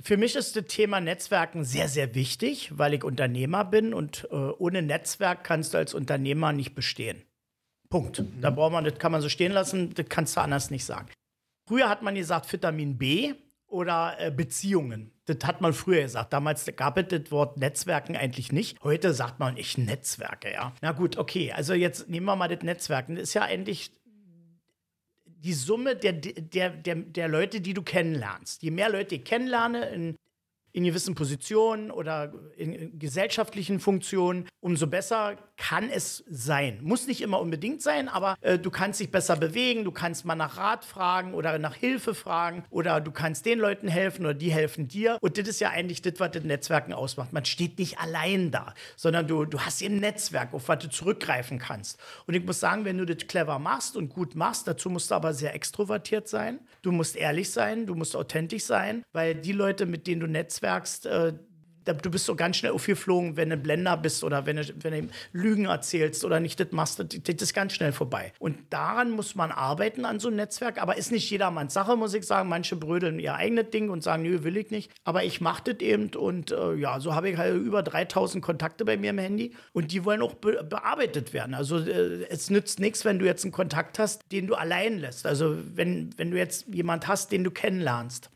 für 0.05 0.17
mich 0.17 0.37
ist 0.37 0.55
das 0.55 0.67
Thema 0.67 1.01
Netzwerken 1.01 1.65
sehr, 1.65 1.89
sehr 1.89 2.15
wichtig, 2.15 2.71
weil 2.79 2.95
ich 2.95 3.03
Unternehmer 3.03 3.65
bin 3.65 3.93
und 3.93 4.29
äh, 4.31 4.37
ohne 4.37 4.83
Netzwerk 4.83 5.43
kannst 5.43 5.75
du 5.75 5.79
als 5.79 5.95
Unternehmer 5.95 6.53
nicht 6.53 6.77
bestehen. 6.77 7.25
Punkt. 7.91 8.23
Da 8.41 8.51
braucht 8.51 8.71
man, 8.71 8.85
das 8.85 9.01
kann 9.01 9.11
man 9.11 9.21
so 9.21 9.29
stehen 9.29 9.51
lassen, 9.51 9.93
das 9.93 10.07
kannst 10.09 10.37
du 10.37 10.41
anders 10.41 10.71
nicht 10.71 10.85
sagen. 10.85 11.09
Früher 11.67 11.89
hat 11.89 12.03
man 12.03 12.15
gesagt 12.15 12.53
Vitamin 12.53 12.97
B 12.97 13.35
oder 13.75 14.15
äh, 14.19 14.31
Beziehungen. 14.31 15.11
Das 15.27 15.39
hat 15.45 15.61
man 15.61 15.73
früher 15.73 16.03
gesagt. 16.03 16.33
Damals 16.33 16.65
gab 16.77 16.97
es 16.97 17.09
das 17.09 17.31
Wort 17.33 17.57
Netzwerken 17.57 18.17
eigentlich 18.17 18.53
nicht. 18.53 18.83
Heute 18.85 19.13
sagt 19.13 19.41
man, 19.41 19.57
ich 19.57 19.77
netzwerke, 19.77 20.53
ja. 20.53 20.73
Na 20.81 20.93
gut, 20.93 21.19
okay. 21.19 21.53
Also 21.53 21.75
jetzt 21.75 22.09
nehmen 22.09 22.27
wir 22.27 22.37
mal 22.37 22.49
das 22.49 22.63
Netzwerken. 22.63 23.17
Das 23.17 23.25
ist 23.25 23.35
ja 23.35 23.43
eigentlich 23.43 23.91
die 25.25 25.53
Summe 25.53 25.97
der, 25.97 26.13
der, 26.13 26.71
der, 26.71 26.95
der 26.95 27.29
Leute, 27.29 27.61
die 27.61 27.75
du 27.75 27.83
kennenlernst. 27.83 28.63
Je 28.63 28.71
mehr 28.71 28.91
Leute 28.91 29.17
ich 29.17 29.25
kennenlerne 29.25 29.89
in, 29.91 30.17
in 30.73 30.85
gewissen 30.85 31.17
Positionen 31.17 31.91
oder 31.91 32.33
in, 32.57 32.73
in 32.73 32.99
gesellschaftlichen 32.99 33.81
Funktionen, 33.81 34.49
umso 34.61 34.87
besser 34.87 35.37
kann 35.57 35.89
es 35.89 36.25
sein. 36.29 36.81
Muss 36.83 37.07
nicht 37.07 37.21
immer 37.21 37.41
unbedingt 37.41 37.81
sein, 37.83 38.09
aber 38.09 38.37
äh, 38.41 38.59
du 38.59 38.71
kannst 38.71 39.01
dich 39.01 39.11
besser 39.11 39.37
bewegen, 39.37 39.85
du 39.85 39.93
kannst 39.93 40.25
mal 40.25 40.35
nach 40.35 40.57
Rat 40.57 40.85
fragen 40.85 41.35
oder 41.35 41.59
nach 41.59 41.75
Hilfe 41.75 42.15
fragen 42.15 42.65
oder 42.71 43.01
du 43.01 43.13
kannst 43.13 43.47
den 43.47 43.59
Leuten 43.59 43.89
helfen 43.89 44.25
oder 44.25 44.35
die 44.35 44.51
helfen 44.51 44.89
dir. 44.89 45.19
Und 45.21 45.39
das 45.39 45.49
ist 45.49 45.61
ja 45.61 45.71
eigentlich 45.71 46.03
das, 46.03 46.15
was 46.19 46.33
das 46.33 46.45
Netzwerken 46.45 46.93
ausmacht. 46.93 47.33
Man 47.33 47.45
steht 47.45 47.79
nicht 47.79 47.99
allein 47.99 48.51
da, 48.51 48.75
sondern 48.97 49.29
du, 49.29 49.45
du 49.45 49.61
hast 49.61 49.83
ein 49.83 49.99
Netzwerk, 49.99 50.53
auf 50.55 50.69
was 50.69 50.81
du 50.81 50.91
zurückgreifen 50.91 51.59
kannst. 51.59 52.01
Und 52.27 52.35
ich 52.35 52.45
muss 52.45 52.61
sagen, 52.61 52.85
wenn 52.85 52.99
du 52.99 53.07
das 53.07 53.27
clever 53.29 53.59
machst 53.59 53.97
und 53.97 54.09
gut 54.09 54.35
machst, 54.35 54.67
dazu 54.67 54.91
musst 54.91 55.11
du 55.11 55.15
aber 55.15 55.35
sehr 55.35 55.55
extrovertiert 55.55 56.29
sein. 56.29 56.61
Du 56.83 56.91
musst 56.91 57.17
ehrlich 57.17 57.51
sein, 57.51 57.87
du 57.87 57.95
musst 57.95 58.17
authentisch 58.17 58.65
sein, 58.65 59.05
weil 59.13 59.35
die 59.35 59.53
Leute, 59.53 59.87
mit 59.87 60.07
denen 60.07 60.21
du 60.21 60.27
netzwerkst, 60.27 61.07
äh, 61.07 61.35
du 61.85 62.11
bist 62.11 62.25
so 62.25 62.35
ganz 62.35 62.57
schnell 62.57 62.73
aufgeflogen, 62.73 63.37
wenn 63.37 63.51
du 63.51 63.57
Blender 63.57 63.97
bist 63.97 64.25
oder 64.25 64.47
wenn 64.47 64.57
du, 64.57 64.65
wenn 64.81 65.09
du 65.09 65.15
Lügen 65.33 65.67
erzählst 65.67 66.25
oder 66.25 66.41
nicht 66.41 66.59
das 66.61 66.73
machst, 66.73 66.99
das, 66.99 67.07
das 67.09 67.37
ist 67.37 67.55
ganz 67.55 67.73
schnell 67.73 67.93
vorbei. 67.93 68.33
Und 68.39 68.59
daran 68.71 69.11
muss 69.11 69.35
man 69.35 69.51
arbeiten 69.51 70.05
an 70.05 70.21
so 70.21 70.29
einem 70.29 70.37
Netzwerk, 70.37 70.81
aber 70.81 70.97
ist 70.97 71.13
nicht 71.13 71.31
jedermanns 71.31 71.75
Sache, 71.75 71.97
muss 71.97 72.15
ich 72.15 72.27
sagen. 72.27 72.49
Manche 72.49 72.77
brödeln 72.77 73.19
ihr 73.19 73.35
eigenes 73.35 73.71
Ding 73.71 73.91
und 73.91 74.03
sagen, 74.03 74.23
nö, 74.23 74.45
will 74.45 74.57
ich 74.57 74.71
nicht. 74.71 74.91
Aber 75.05 75.25
ich 75.25 75.41
mache 75.41 75.73
das 75.73 75.81
eben 75.81 76.11
und 76.15 76.53
äh, 76.53 76.75
ja, 76.75 77.01
so 77.01 77.15
habe 77.15 77.31
ich 77.31 77.37
halt 77.37 77.57
über 77.57 77.83
3000 77.83 78.43
Kontakte 78.43 78.85
bei 78.85 78.97
mir 78.97 79.11
im 79.11 79.19
Handy 79.19 79.55
und 79.73 79.93
die 79.93 80.05
wollen 80.05 80.23
auch 80.23 80.35
be 80.35 80.65
bearbeitet 80.65 81.33
werden. 81.33 81.55
Also 81.55 81.79
äh, 81.79 82.27
es 82.31 82.51
nützt 82.51 82.81
nichts, 82.81 83.05
wenn 83.05 83.19
du 83.19 83.27
jetzt 83.27 83.45
einen 83.45 83.53
Kontakt 83.53 83.99
hast, 83.99 84.23
den 84.33 84.47
du 84.47 84.55
allein 84.55 84.99
lässt. 84.99 85.27
Also 85.27 85.57
wenn, 85.75 86.11
wenn 86.17 86.31
du 86.31 86.39
jetzt 86.39 86.67
jemand 86.69 87.09
hast, 87.09 87.33
den 87.33 87.45
du 87.45 87.51
kennenlernst 87.51 88.31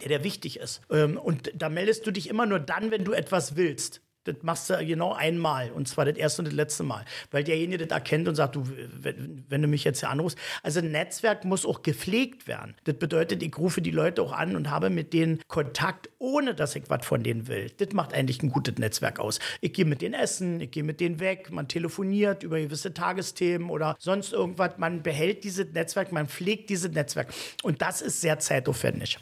der, 0.00 0.08
der 0.08 0.24
wichtig 0.24 0.58
ist. 0.58 0.80
Ähm, 0.90 1.16
und 1.16 1.52
da 1.54 1.68
meldest 1.68 2.06
du 2.06 2.10
dich 2.10 2.28
immer 2.28 2.46
nur 2.46 2.60
dann, 2.60 2.90
wenn 2.90 3.04
du 3.04 3.12
etwas 3.12 3.56
willst. 3.56 4.02
Das 4.26 4.36
machst 4.42 4.68
du 4.70 4.84
genau 4.84 5.12
einmal 5.12 5.70
und 5.70 5.86
zwar 5.86 6.04
das 6.04 6.16
erste 6.16 6.42
und 6.42 6.46
das 6.46 6.54
letzte 6.54 6.82
Mal, 6.82 7.04
weil 7.30 7.44
derjenige 7.44 7.86
das 7.86 7.96
erkennt 7.96 8.26
und 8.28 8.34
sagt, 8.34 8.56
du, 8.56 8.64
wenn, 9.00 9.62
du 9.62 9.68
mich 9.68 9.84
jetzt 9.84 10.00
hier 10.00 10.10
anrufst. 10.10 10.36
Also 10.62 10.80
ein 10.80 10.90
Netzwerk 10.90 11.44
muss 11.44 11.64
auch 11.64 11.82
gepflegt 11.82 12.48
werden. 12.48 12.74
Das 12.84 12.96
bedeutet, 12.96 13.42
ich 13.42 13.56
rufe 13.56 13.80
die 13.80 13.92
Leute 13.92 14.22
auch 14.22 14.32
an 14.32 14.56
und 14.56 14.70
habe 14.70 14.90
mit 14.90 15.12
denen 15.12 15.40
Kontakt, 15.46 16.10
ohne 16.18 16.54
dass 16.54 16.74
ich 16.74 16.84
was 16.88 17.06
von 17.06 17.22
denen 17.22 17.46
will. 17.46 17.70
Das 17.78 17.92
macht 17.92 18.12
eigentlich 18.12 18.42
ein 18.42 18.50
gutes 18.50 18.78
Netzwerk 18.78 19.20
aus. 19.20 19.38
Ich 19.60 19.72
gehe 19.72 19.84
mit 19.84 20.02
denen 20.02 20.14
essen, 20.14 20.60
ich 20.60 20.72
gehe 20.72 20.82
mit 20.82 21.00
denen 21.00 21.20
weg, 21.20 21.50
man 21.52 21.68
telefoniert 21.68 22.42
über 22.42 22.58
gewisse 22.58 22.92
Tagesthemen 22.92 23.70
oder 23.70 23.96
sonst 23.98 24.32
irgendwas. 24.32 24.72
Man 24.78 25.02
behält 25.02 25.44
dieses 25.44 25.72
Netzwerk, 25.72 26.10
man 26.10 26.26
pflegt 26.26 26.70
dieses 26.70 26.90
Netzwerk 26.90 27.32
und 27.62 27.80
das 27.80 28.02
ist 28.02 28.20
sehr 28.20 28.40
zeitaufwendig. 28.40 29.18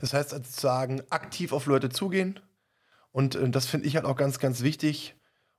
Das 0.00 0.12
heißt 0.14 0.30
sozusagen 0.30 1.02
aktiv 1.10 1.52
auf 1.52 1.66
Leute 1.66 1.88
zugehen. 1.88 2.40
Und 3.12 3.34
äh, 3.34 3.48
das 3.50 3.66
finde 3.66 3.86
ich 3.86 3.96
halt 3.96 4.04
auch 4.04 4.16
ganz, 4.16 4.38
ganz 4.38 4.62
wichtig. 4.62 5.16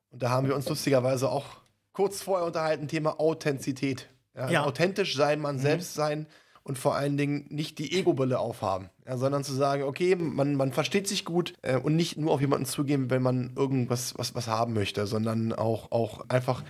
Und 0.10 0.24
da 0.24 0.30
haben 0.30 0.48
wir 0.48 0.56
uns 0.56 0.68
lustigerweise 0.70 1.30
auch 1.30 1.46
kurz 1.94 2.22
vorher 2.22 2.48
unterhalten, 2.48 2.88
Thema 2.88 3.20
Authentizität. 3.20 4.10
Ja, 4.36 4.42
also 4.44 4.54
Ja. 4.54 4.64
Authentisch 4.64 5.16
sein, 5.16 5.40
man 5.40 5.60
selbst 5.60 5.94
sein 5.94 6.28
und 6.64 6.78
vor 6.78 6.96
allen 6.96 7.18
Dingen 7.18 7.46
nicht 7.50 7.80
die 7.80 7.98
Ego-Brille 7.98 8.40
aufhaben, 8.40 8.90
ja, 9.08 9.18
sondern 9.18 9.44
zu 9.44 9.54
sagen, 9.54 9.84
okay, 9.84 10.16
man, 10.16 10.56
man 10.56 10.72
versteht 10.72 11.08
sich 11.08 11.26
gut 11.26 11.54
äh, 11.64 11.78
und 11.78 11.96
nicht 11.96 12.18
nur 12.18 12.32
auf 12.32 12.42
jemanden 12.42 12.66
zugehen, 12.66 13.10
wenn 13.10 13.22
man 13.24 13.54
irgendwas 13.56 14.14
was, 14.18 14.36
was 14.36 14.48
haben 14.48 14.74
möchte, 14.74 15.08
sondern 15.08 15.52
auch, 15.54 15.92
auch 15.92 16.30
einfach 16.30 16.64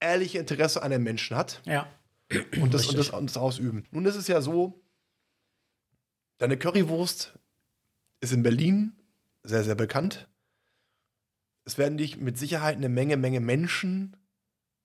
ehrliche 0.00 0.38
Interesse 0.38 0.82
an 0.82 0.90
den 0.90 1.02
Menschen 1.02 1.36
hat 1.36 1.60
Ja. 1.64 1.86
und 2.60 2.72
das, 2.74 2.86
und, 2.86 2.98
das, 2.98 3.10
und 3.10 3.30
das 3.30 3.36
ausüben. 3.36 3.84
Nun 3.90 4.04
ist 4.06 4.16
es 4.16 4.28
ja 4.28 4.40
so, 4.40 4.80
deine 6.40 6.56
Currywurst 6.56 7.34
ist 8.20 8.32
in 8.32 8.42
Berlin 8.42 8.92
sehr, 9.44 9.62
sehr 9.62 9.76
bekannt. 9.76 10.26
Es 11.64 11.78
werden 11.78 11.98
dich 11.98 12.16
mit 12.16 12.38
Sicherheit 12.38 12.76
eine 12.76 12.88
Menge, 12.88 13.16
Menge 13.16 13.40
Menschen 13.40 14.16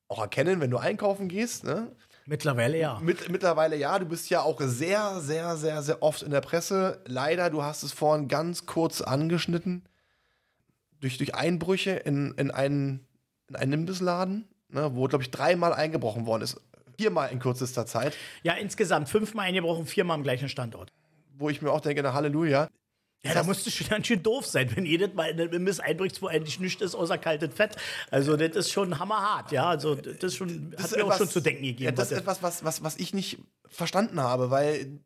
auch 0.08 0.20
erkennen, 0.20 0.60
wenn 0.60 0.70
du 0.70 0.78
einkaufen 0.78 1.30
gehst. 1.30 1.64
Ne? 1.64 1.92
Mittlerweile 2.26 2.78
ja. 2.78 3.00
Mit, 3.00 3.30
mittlerweile 3.30 3.76
ja, 3.76 3.98
du 3.98 4.06
bist 4.06 4.30
ja 4.30 4.42
auch 4.42 4.60
sehr, 4.62 5.22
sehr, 5.22 5.56
sehr, 5.58 5.82
sehr 5.82 6.04
oft 6.04 6.22
in 6.22 6.32
der 6.32 6.42
Presse. 6.42 7.02
Leider, 7.08 7.50
du 7.50 7.64
hast 7.64 7.84
es 7.84 7.92
vorhin 7.92 8.28
ganz 8.28 8.66
kurz 8.66 9.02
angeschnitten, 9.02 9.84
durch, 11.00 11.18
durch 11.18 11.36
Einbrüche 11.36 11.92
in, 11.92 12.34
in, 12.34 12.52
einen, 12.52 13.08
in 13.48 13.56
einen 13.56 13.74
Imbissladen, 13.74 14.48
ne, 14.70 14.94
wo, 14.94 15.08
glaube 15.08 15.24
ich, 15.24 15.32
dreimal 15.32 15.74
eingebrochen 15.74 16.26
worden 16.26 16.44
ist. 16.44 16.62
Viermal 16.98 17.32
in 17.32 17.40
kürzester 17.40 17.86
Zeit. 17.86 18.16
Ja, 18.44 18.54
insgesamt 18.54 19.10
fünfmal 19.10 19.48
eingebrochen, 19.48 19.86
viermal 19.86 20.16
am 20.16 20.24
gleichen 20.24 20.50
Standort. 20.50 20.92
Wo 21.38 21.50
ich 21.50 21.62
mir 21.62 21.72
auch 21.72 21.82
denke, 21.82 22.02
na 22.04 22.14
Halleluja. 22.14 22.70
Ja, 23.26 23.34
da 23.34 23.42
musst 23.44 23.66
du 23.66 23.72
schon 23.72 23.88
ganz 23.88 24.06
schön 24.06 24.22
doof 24.22 24.46
sein, 24.46 24.70
wenn 24.76 24.86
jedes 24.86 25.14
Mal 25.16 25.32
in 25.32 25.38
den 25.38 25.52
Imbiss 25.52 25.80
einbrichst, 25.80 26.22
wo 26.22 26.28
eigentlich 26.28 26.60
nichts 26.60 26.82
ist 26.84 26.94
außer 26.94 27.18
kaltes 27.18 27.56
Fett. 27.56 27.76
Also, 28.12 28.38
das 28.38 28.56
ist 28.56 28.72
schon 28.72 29.00
hammerhart, 29.00 29.52
ja. 29.52 29.66
Also, 29.68 29.96
das 29.96 30.24
ist 30.24 30.36
schon, 30.36 30.76
hat 30.78 30.86
ist 30.86 30.96
mir 30.96 31.04
auch 31.04 31.08
etwas- 31.08 31.18
schon 31.18 31.30
zu 31.30 31.40
denken 31.42 31.64
gegeben. 31.64 31.84
Ja, 31.86 31.92
das 31.92 32.12
ist 32.12 32.26
was 32.28 32.38
etwas, 32.38 32.44
was, 32.44 32.64
was, 32.64 32.84
was 32.84 32.98
ich 32.98 33.16
nicht 33.16 33.40
verstanden 33.68 34.20
habe, 34.22 34.52
weil 34.52 35.00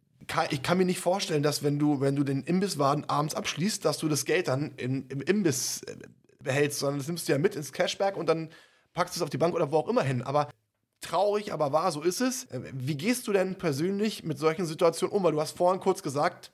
ich 0.52 0.62
kann 0.62 0.78
mir 0.78 0.86
nicht 0.86 1.00
vorstellen, 1.00 1.44
dass 1.44 1.64
wenn 1.64 1.80
du, 1.80 2.02
wenn 2.02 2.16
du 2.18 2.24
den 2.26 2.44
Imbisswagen 2.44 3.06
abends 3.06 3.36
abschließt, 3.36 3.86
dass 3.86 3.98
du 4.00 4.10
das 4.10 4.26
Geld 4.26 4.50
dann 4.50 4.74
im, 4.76 5.08
im 5.08 5.22
Imbiss 5.22 5.82
äh, 5.84 5.96
behältst, 6.44 6.80
sondern 6.80 6.98
das 7.00 7.08
nimmst 7.08 7.28
du 7.28 7.32
ja 7.32 7.38
mit 7.38 7.56
ins 7.56 7.72
Cashback 7.72 8.18
und 8.18 8.28
dann 8.28 8.50
packst 8.94 9.16
du 9.16 9.20
es 9.20 9.22
auf 9.24 9.30
die 9.30 9.38
Bank 9.38 9.56
oder 9.56 9.72
wo 9.72 9.78
auch 9.78 9.88
immer 9.88 10.04
hin. 10.04 10.22
Aber 10.24 10.50
traurig, 11.02 11.54
aber 11.54 11.72
wahr, 11.72 11.92
so 11.92 12.02
ist 12.02 12.22
es. 12.22 12.46
Äh, 12.46 12.62
Wie 12.74 12.96
gehst 12.96 13.28
du 13.28 13.34
denn 13.34 13.58
persönlich 13.58 14.24
mit 14.24 14.38
solchen 14.38 14.66
Situationen 14.66 15.16
um? 15.16 15.24
Weil 15.24 15.34
du 15.34 15.42
hast 15.42 15.58
vorhin 15.58 15.80
kurz 15.80 16.04
gesagt, 16.04 16.52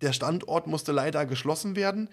der 0.00 0.12
Standort 0.12 0.66
musste 0.66 0.92
leider 0.92 1.26
geschlossen 1.26 1.76
werden. 1.76 2.08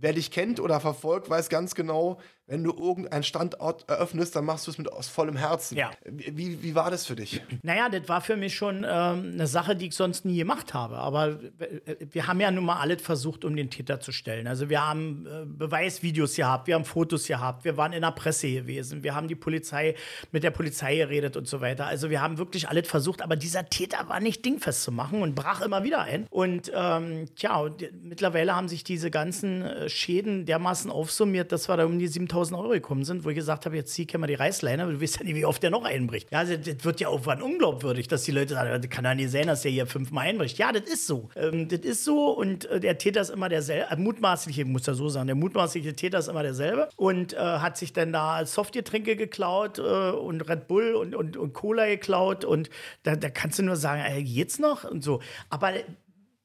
Wer 0.00 0.12
dich 0.12 0.30
kennt 0.30 0.60
oder 0.60 0.80
verfolgt, 0.80 1.28
weiß 1.28 1.48
ganz 1.48 1.74
genau, 1.74 2.18
wenn 2.48 2.64
du 2.64 2.72
irgendeinen 2.72 3.22
Standort 3.22 3.86
eröffnest, 3.90 4.34
dann 4.34 4.46
machst 4.46 4.66
du 4.66 4.70
es 4.70 4.78
mit 4.78 4.90
aus 4.90 5.06
vollem 5.08 5.36
Herzen. 5.36 5.76
Ja. 5.76 5.90
Wie, 6.06 6.62
wie 6.62 6.74
war 6.74 6.90
das 6.90 7.04
für 7.04 7.14
dich? 7.14 7.42
Naja, 7.62 7.90
das 7.90 8.08
war 8.08 8.22
für 8.22 8.36
mich 8.36 8.54
schon 8.54 8.86
ähm, 8.88 9.32
eine 9.34 9.46
Sache, 9.46 9.76
die 9.76 9.88
ich 9.88 9.94
sonst 9.94 10.24
nie 10.24 10.38
gemacht 10.38 10.72
habe. 10.72 10.96
Aber 10.96 11.38
äh, 11.58 12.06
wir 12.10 12.26
haben 12.26 12.40
ja 12.40 12.50
nun 12.50 12.64
mal 12.64 12.76
alles 12.76 13.02
versucht, 13.02 13.44
um 13.44 13.54
den 13.54 13.68
Täter 13.68 14.00
zu 14.00 14.12
stellen. 14.12 14.46
Also 14.46 14.70
wir 14.70 14.86
haben 14.86 15.26
äh, 15.26 15.44
Beweisvideos 15.44 16.36
gehabt, 16.36 16.68
wir 16.68 16.74
haben 16.74 16.86
Fotos 16.86 17.26
gehabt, 17.26 17.66
wir 17.66 17.76
waren 17.76 17.92
in 17.92 18.00
der 18.00 18.12
Presse 18.12 18.50
gewesen, 18.50 19.02
wir 19.02 19.14
haben 19.14 19.28
die 19.28 19.34
Polizei 19.34 19.94
mit 20.32 20.42
der 20.42 20.50
Polizei 20.50 20.96
geredet 20.96 21.36
und 21.36 21.46
so 21.46 21.60
weiter. 21.60 21.86
Also 21.86 22.08
wir 22.08 22.22
haben 22.22 22.38
wirklich 22.38 22.66
alles 22.70 22.88
versucht, 22.88 23.20
aber 23.20 23.36
dieser 23.36 23.68
Täter 23.68 24.08
war 24.08 24.20
nicht 24.20 24.42
dingfest 24.42 24.84
zu 24.84 24.90
machen 24.90 25.20
und 25.20 25.34
brach 25.34 25.60
immer 25.60 25.84
wieder 25.84 26.00
ein. 26.00 26.26
Und 26.30 26.72
ähm, 26.74 27.26
tja, 27.36 27.58
und 27.58 27.84
mittlerweile 28.02 28.56
haben 28.56 28.68
sich 28.68 28.84
diese 28.84 29.10
ganzen 29.10 29.60
äh, 29.62 29.87
Schäden 29.88 30.46
dermaßen 30.46 30.90
aufsummiert, 30.90 31.52
dass 31.52 31.68
wir 31.68 31.76
da 31.76 31.84
um 31.84 31.98
die 31.98 32.08
7000 32.08 32.58
Euro 32.58 32.70
gekommen 32.70 33.04
sind, 33.04 33.24
wo 33.24 33.30
ich 33.30 33.36
gesagt 33.36 33.66
habe, 33.66 33.76
jetzt 33.76 33.92
zieh 33.92 34.06
ich 34.08 34.18
mal 34.18 34.26
die 34.26 34.34
Reißleine, 34.34 34.82
aber 34.82 34.92
du 34.92 35.00
weißt 35.00 35.18
ja 35.18 35.24
nicht, 35.24 35.34
wie 35.34 35.44
oft 35.44 35.62
der 35.62 35.70
noch 35.70 35.84
einbricht. 35.84 36.30
Ja, 36.30 36.44
das, 36.44 36.60
das 36.60 36.84
wird 36.84 37.00
ja 37.00 37.10
irgendwann 37.10 37.42
unglaubwürdig, 37.42 38.08
dass 38.08 38.24
die 38.24 38.32
Leute 38.32 38.54
sagen, 38.54 38.80
das 38.80 38.90
kann 38.90 39.04
ja 39.04 39.14
nicht 39.14 39.30
sein, 39.30 39.46
dass 39.46 39.62
der 39.62 39.70
hier 39.70 39.86
fünfmal 39.86 40.26
einbricht. 40.26 40.58
Ja, 40.58 40.72
das 40.72 40.82
ist 40.82 41.06
so. 41.06 41.28
Ähm, 41.36 41.68
das 41.68 41.80
ist 41.80 42.04
so 42.04 42.30
und 42.30 42.66
äh, 42.66 42.80
der 42.80 42.98
Täter 42.98 43.20
ist 43.20 43.30
immer 43.30 43.48
derselbe, 43.48 43.90
äh, 43.90 43.96
mutmaßliche, 43.96 44.64
muss 44.64 44.86
ja 44.86 44.94
so 44.94 45.08
sagen, 45.08 45.26
der 45.26 45.36
mutmaßliche 45.36 45.94
Täter 45.94 46.18
ist 46.18 46.28
immer 46.28 46.42
derselbe 46.42 46.88
und 46.96 47.34
äh, 47.34 47.36
hat 47.38 47.76
sich 47.76 47.92
dann 47.92 48.12
da 48.12 48.44
Softgetränke 48.44 49.16
geklaut 49.16 49.78
äh, 49.78 49.82
und 49.82 50.42
Red 50.42 50.68
Bull 50.68 50.94
und, 50.94 51.14
und, 51.14 51.36
und 51.36 51.52
Cola 51.52 51.86
geklaut 51.86 52.44
und 52.44 52.70
da, 53.02 53.16
da 53.16 53.30
kannst 53.30 53.58
du 53.58 53.62
nur 53.62 53.76
sagen, 53.76 54.02
ey, 54.02 54.22
geht's 54.22 54.58
noch 54.58 54.84
und 54.84 55.02
so. 55.02 55.20
Aber 55.50 55.74
äh, 55.74 55.84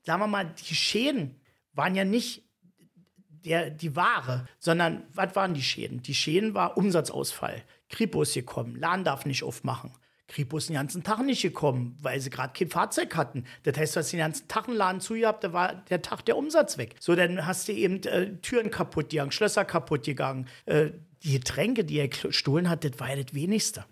sagen 0.06 0.22
wir 0.22 0.28
mal, 0.28 0.54
die 0.70 0.76
Schäden 0.76 1.40
waren 1.74 1.96
ja 1.96 2.06
nicht 2.06 2.44
der, 3.46 3.70
die 3.70 3.96
Ware, 3.96 4.48
sondern 4.60 5.04
was 5.14 5.36
waren 5.36 5.54
die 5.54 5.64
Schäden? 5.64 6.02
Die 6.02 6.14
Schäden 6.14 6.54
war 6.54 6.78
Umsatzausfall. 6.78 7.64
Kripo 7.90 8.22
ist 8.24 8.34
gekommen, 8.34 8.76
Laden 8.76 9.04
darf 9.04 9.26
nicht 9.26 9.44
aufmachen. 9.44 9.92
Kripo 10.28 10.58
ist 10.58 10.70
den 10.70 10.76
ganzen 10.76 11.04
Tag 11.04 11.24
nicht 11.24 11.42
gekommen, 11.42 11.98
weil 12.02 12.20
sie 12.20 12.30
gerade 12.30 12.54
kein 12.58 12.70
Fahrzeug 12.70 13.16
hatten. 13.16 13.46
Das 13.64 13.78
heißt, 13.78 13.96
du 13.96 14.00
hast 14.00 14.12
den 14.12 14.20
ganzen 14.20 14.48
Tag 14.48 14.68
einen 14.68 14.78
Laden 14.78 15.02
zugehabt, 15.02 15.44
da 15.44 15.54
war 15.54 15.76
der 15.90 16.02
Tag 16.02 16.26
der 16.26 16.38
Umsatz 16.38 16.78
weg. 16.78 16.96
So, 17.00 17.16
dann 17.16 17.46
hast 17.46 17.68
du 17.68 17.74
eben 17.74 18.02
äh, 18.04 18.36
Türen 18.38 18.72
kaputt 18.72 19.10
gegangen, 19.10 19.32
Schlösser 19.32 19.66
kaputt 19.66 20.04
gegangen. 20.04 20.48
Äh, 20.66 20.92
die 21.24 21.34
Getränke, 21.34 21.86
die 21.86 22.00
er 22.00 22.08
gestohlen 22.08 22.70
hat, 22.70 22.84
das 22.84 23.00
war 23.00 23.10
ja 23.10 23.22
das 23.22 23.34
Wenigste. 23.34 23.86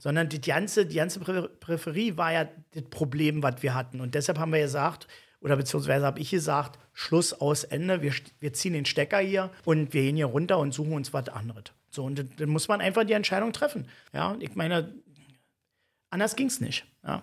Sondern 0.00 0.28
die 0.28 0.40
ganze, 0.40 0.84
die 0.84 0.96
ganze 0.96 1.20
Prä 1.20 1.48
Präferie 1.60 2.16
war 2.16 2.32
ja 2.32 2.48
das 2.72 2.84
Problem, 2.90 3.42
was 3.42 3.62
wir 3.62 3.74
hatten. 3.74 4.00
Und 4.00 4.14
deshalb 4.14 4.38
haben 4.38 4.52
wir 4.52 4.60
gesagt, 4.60 5.06
oder 5.40 5.56
beziehungsweise 5.56 6.04
habe 6.04 6.20
ich 6.20 6.30
gesagt, 6.30 6.78
Schluss 6.96 7.32
aus 7.34 7.64
Ende, 7.64 8.00
wir, 8.02 8.14
wir 8.40 8.52
ziehen 8.52 8.72
den 8.72 8.84
Stecker 8.86 9.18
hier 9.18 9.50
und 9.64 9.92
wir 9.92 10.02
gehen 10.02 10.16
hier 10.16 10.26
runter 10.26 10.58
und 10.58 10.72
suchen 10.72 10.92
uns 10.94 11.12
was 11.12 11.28
anderes. 11.28 11.64
So, 11.90 12.04
und 12.04 12.24
dann- 12.38 12.48
muss 12.48 12.68
man 12.68 12.80
einfach 12.80 13.04
die 13.04 13.12
Entscheidung 13.12 13.52
treffen. 13.52 13.88
Ja, 14.12 14.36
ich 14.38 14.54
meine, 14.54 14.94
anders 16.10 16.36
ging 16.36 16.46
es 16.46 16.60
nicht. 16.60 16.86
Ja. 17.04 17.22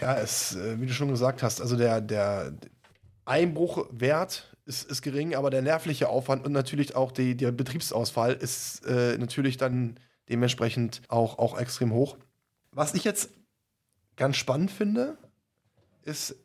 Ja, 0.00 0.16
es, 0.16 0.54
äh, 0.54 0.80
wie 0.80 0.86
du 0.86 0.92
schon 0.92 1.08
gesagt 1.08 1.42
hast, 1.42 1.60
also 1.60 1.76
der, 1.76 2.00
der 2.00 2.52
Einbruchwert 3.24 4.54
ist, 4.66 4.88
ist 4.90 5.02
gering, 5.02 5.34
aber 5.34 5.50
der 5.50 5.62
nervliche 5.62 6.08
Aufwand 6.08 6.44
und 6.46 6.52
natürlich 6.52 6.94
auch 6.94 7.10
die, 7.10 7.36
der 7.36 7.52
Betriebsausfall 7.52 8.34
ist 8.34 8.84
äh, 8.86 9.18
natürlich 9.18 9.56
dann 9.56 9.98
dementsprechend 10.28 11.02
auch, 11.08 11.38
auch 11.38 11.58
extrem 11.58 11.92
hoch. 11.92 12.16
Was 12.70 12.94
ich 12.94 13.02
jetzt 13.04 13.30
ganz 14.16 14.36
spannend 14.36 14.70
finde, 14.70 15.16
ist 16.02 16.36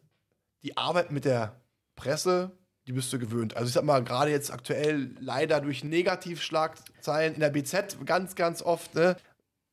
die 0.63 0.75
Arbeit 0.77 1.11
mit 1.11 1.25
der 1.25 1.55
Presse, 1.97 2.51
die 2.87 2.93
bist 2.93 3.11
du 3.11 3.19
gewöhnt. 3.19 3.57
Also 3.57 3.67
ich 3.67 3.73
sag 3.73 3.83
mal, 3.83 4.01
gerade 4.01 4.31
jetzt 4.31 4.51
aktuell 4.51 5.11
leider 5.19 5.59
durch 5.59 5.83
Negativschlagzeilen 5.83 7.33
in 7.33 7.41
der 7.41 7.49
BZ 7.49 7.97
ganz, 8.05 8.35
ganz 8.35 8.61
oft, 8.61 8.95
ne? 8.95 9.17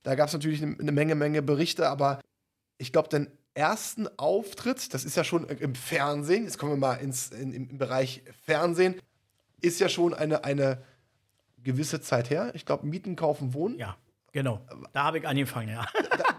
Da 0.02 0.16
gab 0.16 0.26
es 0.26 0.34
natürlich 0.34 0.60
eine 0.62 0.76
eine 0.80 0.92
Menge, 0.92 1.14
Menge 1.14 1.40
Berichte, 1.40 1.88
aber 1.88 2.20
ich 2.76 2.92
glaube, 2.92 3.08
den 3.08 3.30
ersten 3.54 4.08
Auftritt, 4.18 4.92
das 4.92 5.04
ist 5.04 5.16
ja 5.16 5.22
schon 5.22 5.48
im 5.48 5.76
Fernsehen, 5.76 6.44
jetzt 6.44 6.58
kommen 6.58 6.72
wir 6.72 6.76
mal 6.76 6.94
ins, 6.96 7.28
in, 7.30 7.52
im 7.52 7.78
Bereich 7.78 8.22
Fernsehen, 8.44 9.00
ist 9.60 9.78
ja 9.78 9.88
schon 9.88 10.12
eine, 10.12 10.44
eine 10.44 10.82
gewisse 11.62 12.00
Zeit 12.00 12.30
her. 12.30 12.50
Ich 12.54 12.66
glaube, 12.66 12.86
Mieten, 12.86 13.16
Kaufen, 13.16 13.54
Wohnen. 13.54 13.78
ja, 13.78 13.96
genau. 14.34 14.60
Da 14.92 15.04
habe 15.04 15.18
ich 15.18 15.26
angefangen, 15.26 15.70
ja. 15.70 15.86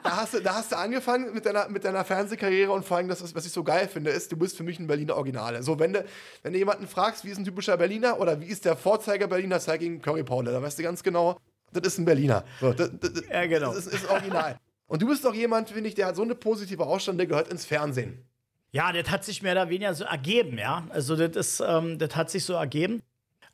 Da, 0.03 0.17
hast 0.17 0.35
du, 0.35 0.39
da 0.39 0.53
hast 0.53 0.71
du 0.71 0.77
angefangen 0.77 1.33
mit 1.33 1.47
deiner, 1.47 1.67
mit 1.67 1.83
deiner 1.83 2.05
Fernsehkarriere 2.05 2.71
und 2.71 2.85
vor 2.85 2.97
allem, 2.97 3.07
das, 3.07 3.21
ist, 3.21 3.33
was 3.33 3.47
ich 3.47 3.51
so 3.51 3.63
geil 3.63 3.87
finde, 3.87 4.11
ist, 4.11 4.31
du 4.31 4.37
bist 4.37 4.55
für 4.55 4.63
mich 4.63 4.77
ein 4.79 4.85
Berliner 4.85 5.15
Originale. 5.15 5.63
So, 5.63 5.79
wenn 5.79 5.93
du, 5.93 6.05
wenn 6.43 6.53
du 6.53 6.59
jemanden 6.59 6.87
fragst, 6.87 7.25
wie 7.25 7.29
ist 7.29 7.39
ein 7.39 7.45
typischer 7.45 7.75
Berliner 7.77 8.19
oder 8.19 8.39
wie 8.39 8.45
ist 8.45 8.65
der 8.65 8.75
Vorzeiger 8.75 9.25
Berliner, 9.25 9.59
zeig 9.59 9.81
ihm 9.81 9.99
Curry 9.99 10.23
Paule. 10.23 10.51
Da 10.51 10.61
weißt 10.61 10.77
du 10.77 10.83
ganz 10.83 11.01
genau, 11.01 11.39
das 11.73 11.87
ist 11.87 11.97
ein 11.97 12.05
Berliner. 12.05 12.43
So, 12.61 12.71
das, 12.71 12.91
das, 12.99 13.23
Ja, 13.31 13.47
genau. 13.47 13.73
Das 13.73 13.87
ist, 13.87 13.95
ist 13.95 14.09
original. 14.09 14.59
Und 14.85 15.01
du 15.01 15.07
bist 15.07 15.25
doch 15.25 15.33
jemand, 15.33 15.69
finde 15.69 15.89
ich, 15.89 15.95
der 15.95 16.07
hat 16.07 16.15
so 16.15 16.21
eine 16.21 16.35
positive 16.35 16.85
Ausstand, 16.85 17.17
der 17.19 17.25
gehört 17.25 17.47
ins 17.47 17.65
Fernsehen. 17.65 18.23
Ja, 18.71 18.91
das 18.91 19.09
hat 19.09 19.23
sich 19.23 19.41
mehr 19.41 19.53
oder 19.53 19.69
weniger 19.69 19.93
so 19.93 20.03
ergeben, 20.03 20.57
ja. 20.57 20.85
Also 20.89 21.15
das 21.15 21.35
ist, 21.35 21.63
ähm, 21.65 21.97
das 21.97 22.15
hat 22.15 22.29
sich 22.29 22.43
so 22.43 22.53
ergeben. 22.53 23.01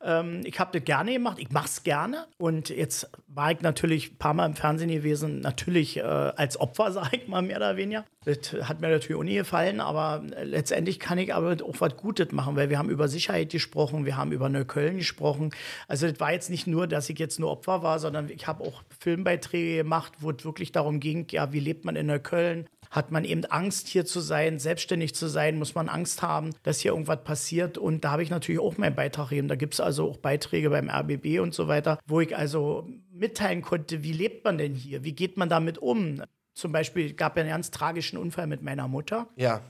Ähm, 0.04 0.42
ich 0.44 0.58
habe 0.58 0.78
das 0.78 0.84
gerne 0.84 1.12
gemacht, 1.12 1.38
ich 1.38 1.50
mache 1.50 1.66
es 1.66 1.82
gerne. 1.82 2.26
Und 2.38 2.68
jetzt 2.68 3.10
war 3.28 3.52
ich 3.52 3.60
natürlich 3.60 4.12
ein 4.12 4.18
paar 4.18 4.34
Mal 4.34 4.46
im 4.46 4.56
Fernsehen 4.56 4.90
gewesen, 4.90 5.40
natürlich 5.40 5.96
äh, 5.96 6.02
als 6.02 6.58
Opfer, 6.58 6.92
sage 6.92 7.16
ich 7.16 7.28
mal, 7.28 7.42
mehr 7.42 7.56
oder 7.56 7.76
weniger. 7.76 8.04
Das 8.24 8.52
hat 8.68 8.80
mir 8.80 8.88
natürlich 8.88 9.16
auch 9.16 9.24
nie 9.24 9.34
gefallen, 9.34 9.80
aber 9.80 10.22
äh, 10.36 10.44
letztendlich 10.44 11.00
kann 11.00 11.18
ich 11.18 11.34
aber 11.34 11.56
auch 11.64 11.80
was 11.80 11.96
Gutes 11.96 12.32
machen, 12.32 12.56
weil 12.56 12.70
wir 12.70 12.78
haben 12.78 12.90
über 12.90 13.08
Sicherheit 13.08 13.50
gesprochen, 13.50 14.04
wir 14.06 14.16
haben 14.16 14.32
über 14.32 14.48
Neukölln 14.48 14.98
gesprochen. 14.98 15.50
Also 15.88 16.08
das 16.08 16.20
war 16.20 16.32
jetzt 16.32 16.50
nicht 16.50 16.66
nur, 16.66 16.86
dass 16.86 17.08
ich 17.08 17.18
jetzt 17.18 17.40
nur 17.40 17.50
Opfer 17.50 17.82
war, 17.82 17.98
sondern 17.98 18.28
ich 18.28 18.46
habe 18.46 18.64
auch 18.64 18.82
Filmbeiträge 19.00 19.76
gemacht, 19.76 20.12
wo 20.18 20.30
es 20.30 20.44
wirklich 20.44 20.72
darum 20.72 21.00
ging, 21.00 21.26
ja, 21.30 21.52
wie 21.52 21.60
lebt 21.60 21.84
man 21.84 21.96
in 21.96 22.06
Neukölln? 22.06 22.66
Hat 22.92 23.10
man 23.10 23.24
eben 23.24 23.46
Angst, 23.46 23.88
hier 23.88 24.04
zu 24.04 24.20
sein, 24.20 24.58
selbstständig 24.58 25.14
zu 25.14 25.26
sein? 25.26 25.56
Muss 25.56 25.74
man 25.74 25.88
Angst 25.88 26.20
haben, 26.20 26.50
dass 26.62 26.80
hier 26.80 26.90
irgendwas 26.90 27.24
passiert? 27.24 27.78
Und 27.78 28.04
da 28.04 28.10
habe 28.10 28.22
ich 28.22 28.28
natürlich 28.28 28.60
auch 28.60 28.76
meinen 28.76 28.94
Beitrag 28.94 29.30
gegeben. 29.30 29.48
Da 29.48 29.56
gibt 29.56 29.72
es 29.72 29.80
also 29.80 30.10
auch 30.10 30.18
Beiträge 30.18 30.68
beim 30.68 30.90
RBB 30.90 31.40
und 31.40 31.54
so 31.54 31.68
weiter, 31.68 31.98
wo 32.06 32.20
ich 32.20 32.36
also 32.36 32.86
mitteilen 33.10 33.62
konnte, 33.62 34.02
wie 34.02 34.12
lebt 34.12 34.44
man 34.44 34.58
denn 34.58 34.74
hier? 34.74 35.04
Wie 35.04 35.14
geht 35.14 35.38
man 35.38 35.48
damit 35.48 35.78
um? 35.78 36.22
Zum 36.52 36.70
Beispiel 36.70 37.14
gab 37.14 37.38
es 37.38 37.40
einen 37.40 37.48
ganz 37.48 37.70
tragischen 37.70 38.18
Unfall 38.18 38.46
mit 38.46 38.62
meiner 38.62 38.88
Mutter. 38.88 39.26
Ja. 39.36 39.62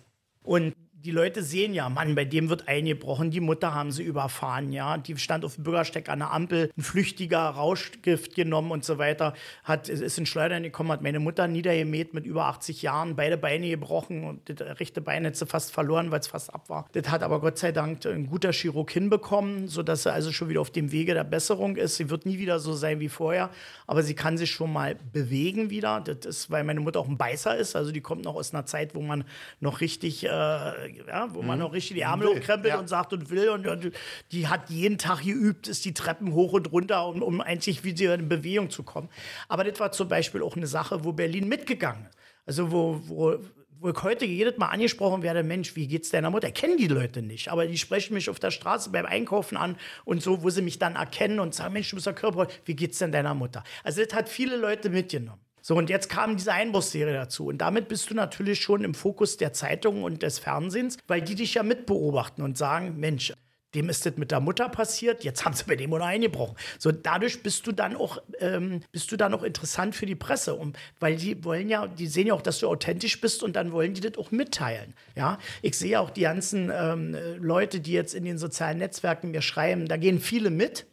Und 0.43 0.75
die 1.05 1.11
Leute 1.11 1.43
sehen 1.43 1.75
ja, 1.75 1.89
Mann, 1.89 2.15
bei 2.15 2.25
dem 2.25 2.49
wird 2.49 2.69
eingebrochen, 2.69 3.31
die 3.31 3.41
Mutter 3.41 3.75
haben 3.75 3.91
sie 3.91 4.05
überfahren, 4.05 4.73
ja. 4.73 4.99
Die 4.99 5.17
stand 5.17 5.45
auf 5.45 5.57
dem 5.57 5.65
Bürgersteig 5.65 6.09
an 6.09 6.21
der 6.21 6.31
Ampel, 6.31 6.71
ein 6.77 6.83
flüchtiger 6.83 7.41
Rauschgift 7.41 8.35
genommen 8.35 8.71
und 8.71 8.85
so 8.85 8.99
weiter, 8.99 9.35
hat, 9.65 9.89
ist 9.89 10.19
in 10.19 10.27
Schleudern 10.27 10.63
gekommen, 10.63 10.93
hat 10.93 11.03
meine 11.03 11.19
Mutter 11.19 11.49
niedergemäht 11.49 12.15
mit 12.15 12.25
über 12.25 12.47
80 12.47 12.83
Jahren, 12.83 13.17
beide 13.17 13.37
Beine 13.37 13.69
gebrochen 13.69 14.25
und 14.25 14.49
das 14.49 14.81
rechte 14.81 15.01
Bein 15.01 15.27
hat 15.27 15.37
sie 15.37 15.47
fast 15.47 15.73
verloren, 15.73 16.11
weil 16.11 16.21
es 16.21 16.29
fast 16.29 16.55
ab 16.55 16.69
war. 16.69 16.87
Das 16.93 17.11
hat 17.11 17.23
aber 17.23 17.41
Gott 17.41 17.59
sei 17.59 17.73
Dank 17.73 18.07
ein 18.07 18.29
guter 18.29 18.53
Chirurg 18.53 18.91
hinbekommen, 18.91 19.69
sodass 19.69 20.05
sie 20.05 20.13
also 20.13 20.31
schon 20.31 20.49
wieder 20.49 20.61
auf 20.61 20.71
dem 20.71 20.93
Wege 20.93 21.15
der 21.15 21.25
Besserung 21.25 21.77
ist. 21.77 21.97
Sie 21.97 22.11
wird 22.11 22.27
nie 22.27 22.39
wieder 22.39 22.61
so 22.61 22.75
sein 22.75 23.01
wie 23.01 23.09
vorher, 23.09 23.51
aber 23.87 24.03
sie 24.03 24.15
kann 24.15 24.39
sich 24.39 24.51
schon 24.53 24.73
mal 24.73 24.97
bewegen 25.13 25.71
wieder. 25.71 26.01
Das 26.01 26.25
ist, 26.25 26.51
weil 26.51 26.63
meine 26.63 26.81
Mutter 26.81 27.01
auch 27.01 27.09
ein 27.09 27.19
Beißer 27.19 27.57
ist, 27.57 27.75
also 27.75 27.91
die 27.91 28.01
kommt 28.01 28.25
noch 28.25 28.37
aus 28.37 28.55
einer 28.55 28.67
Zeit, 28.67 28.95
wo 28.95 29.01
man 29.01 29.25
noch 29.61 29.81
richtig 29.81 30.25
äh, 30.25 30.92
ja, 31.07 31.33
wo 31.35 31.43
man 31.43 31.59
mhm. 31.59 31.65
noch 31.65 31.73
richtig 31.73 31.97
die 31.97 32.05
Arme 32.05 32.27
hochkrempelt 32.27 32.75
ja. 32.75 32.79
und 32.79 32.89
sagt 32.89 33.13
und 33.13 33.31
will. 33.31 33.49
Und, 33.51 33.67
und, 33.67 33.93
die 34.33 34.49
hat 34.49 34.71
jeden 34.71 34.99
Tag 34.99 35.23
geübt, 35.23 35.69
ist 35.69 35.85
die 35.85 35.95
Treppen 35.95 36.33
hoch 36.33 36.53
und 36.53 36.73
runter, 36.73 37.07
um, 37.07 37.23
um 37.23 37.41
eigentlich 37.41 37.85
wieder 37.85 38.15
in 38.15 38.29
Bewegung 38.29 38.71
zu 38.71 38.83
kommen. 38.83 39.09
Aber 39.49 39.65
das 39.65 39.79
war 39.81 39.93
zum 39.93 40.09
Beispiel 40.09 40.43
auch 40.43 40.57
eine 40.57 40.67
Sache, 40.67 41.05
wo 41.05 41.13
Berlin 41.13 41.49
mitgegangen 41.49 42.07
ist. 42.07 42.19
Also 42.45 42.73
wo, 42.73 43.01
wo, 43.05 43.39
wo 43.83 43.91
ich 43.91 44.03
heute 44.03 44.25
jedes 44.25 44.59
Mal 44.59 44.69
angesprochen 44.69 45.23
werde, 45.23 45.43
Mensch, 45.43 45.77
wie 45.77 45.87
geht's 45.87 46.11
deiner 46.11 46.31
Mutter? 46.31 46.49
Ich 46.49 46.55
kenne 46.55 46.77
die 46.77 46.89
Leute 46.89 47.23
nicht, 47.23 47.49
aber 47.49 47.67
die 47.67 47.79
sprechen 47.79 48.15
mich 48.15 48.31
auf 48.31 48.39
der 48.39 48.51
Straße 48.51 48.91
beim 48.91 49.07
Einkaufen 49.07 49.57
an 49.57 49.77
und 50.05 50.23
so, 50.23 50.43
wo 50.43 50.51
sie 50.51 50.63
mich 50.63 50.79
dann 50.79 50.97
erkennen 50.97 51.41
und 51.41 51.55
sagen, 51.55 51.73
Mensch, 51.73 51.91
du 51.91 51.97
bist 51.97 52.07
der 52.07 52.15
Körper, 52.15 52.47
wie 52.65 52.77
geht's 52.77 52.99
denn 52.99 53.13
deiner 53.13 53.35
Mutter? 53.35 53.65
Also 53.85 54.05
das 54.05 54.15
hat 54.15 54.29
viele 54.29 54.57
Leute 54.57 54.89
mitgenommen. 54.89 55.41
So, 55.63 55.77
und 55.77 55.89
jetzt 55.89 56.09
kam 56.09 56.37
diese 56.37 56.53
Einbruchsserie 56.53 57.15
dazu. 57.15 57.47
Und 57.47 57.59
damit 57.59 57.89
bist 57.89 58.11
du 58.11 58.15
natürlich 58.15 58.61
schon 58.61 58.85
im 58.85 58.95
Fokus 58.95 59.37
der 59.37 59.53
Zeitungen 59.53 60.03
und 60.03 60.23
des 60.23 60.41
Fernsehens, 60.41 60.99
weil 61.07 61.23
die 61.23 61.37
dich 61.37 61.55
ja 61.55 61.63
mitbeobachten 61.63 62.45
und 62.45 62.59
sagen, 62.59 62.97
Mensch, 62.99 63.33
dem 63.75 63.89
ist 63.89 64.05
das 64.05 64.17
mit 64.17 64.31
der 64.31 64.41
Mutter 64.41 64.69
passiert, 64.69 65.25
jetzt 65.25 65.45
haben 65.45 65.55
sie 65.55 65.65
bei 65.65 65.77
dem 65.77 65.93
oder 65.93 66.05
eingebrochen. 66.05 66.57
So, 66.79 66.93
dadurch 66.93 67.43
bist 67.43 67.67
du 67.67 67.73
dann 67.73 67.97
auch, 67.97 68.19
ähm, 68.41 68.81
bist 68.93 69.11
du 69.13 69.17
dann 69.17 69.33
auch 69.33 69.43
interessant 69.43 69.95
für 69.95 70.05
die 70.05 70.15
Presse, 70.15 70.55
um, 70.55 70.75
weil 71.01 71.17
die 71.17 71.43
wollen 71.45 71.69
ja, 71.69 71.87
die 71.87 72.07
sehen 72.07 72.27
ja 72.27 72.35
auch, 72.35 72.43
dass 72.43 72.59
du 72.59 72.69
authentisch 72.69 73.21
bist 73.21 73.43
und 73.43 73.57
dann 73.57 73.73
wollen 73.73 73.95
die 73.95 74.01
das 74.01 74.19
auch 74.19 74.31
mitteilen. 74.31 74.95
Ja, 75.17 75.39
ich 75.63 75.79
sehe 75.79 76.01
auch 76.01 76.11
die 76.11 76.23
ganzen 76.23 76.71
ähm, 76.75 77.17
Leute, 77.39 77.81
die 77.81 77.93
jetzt 77.93 78.15
in 78.15 78.25
den 78.25 78.37
sozialen 78.37 78.79
Netzwerken 78.79 79.31
mir 79.31 79.43
schreiben, 79.43 79.89
da 79.89 79.97
gehen 79.97 80.21
viele 80.21 80.51
mit, 80.51 80.87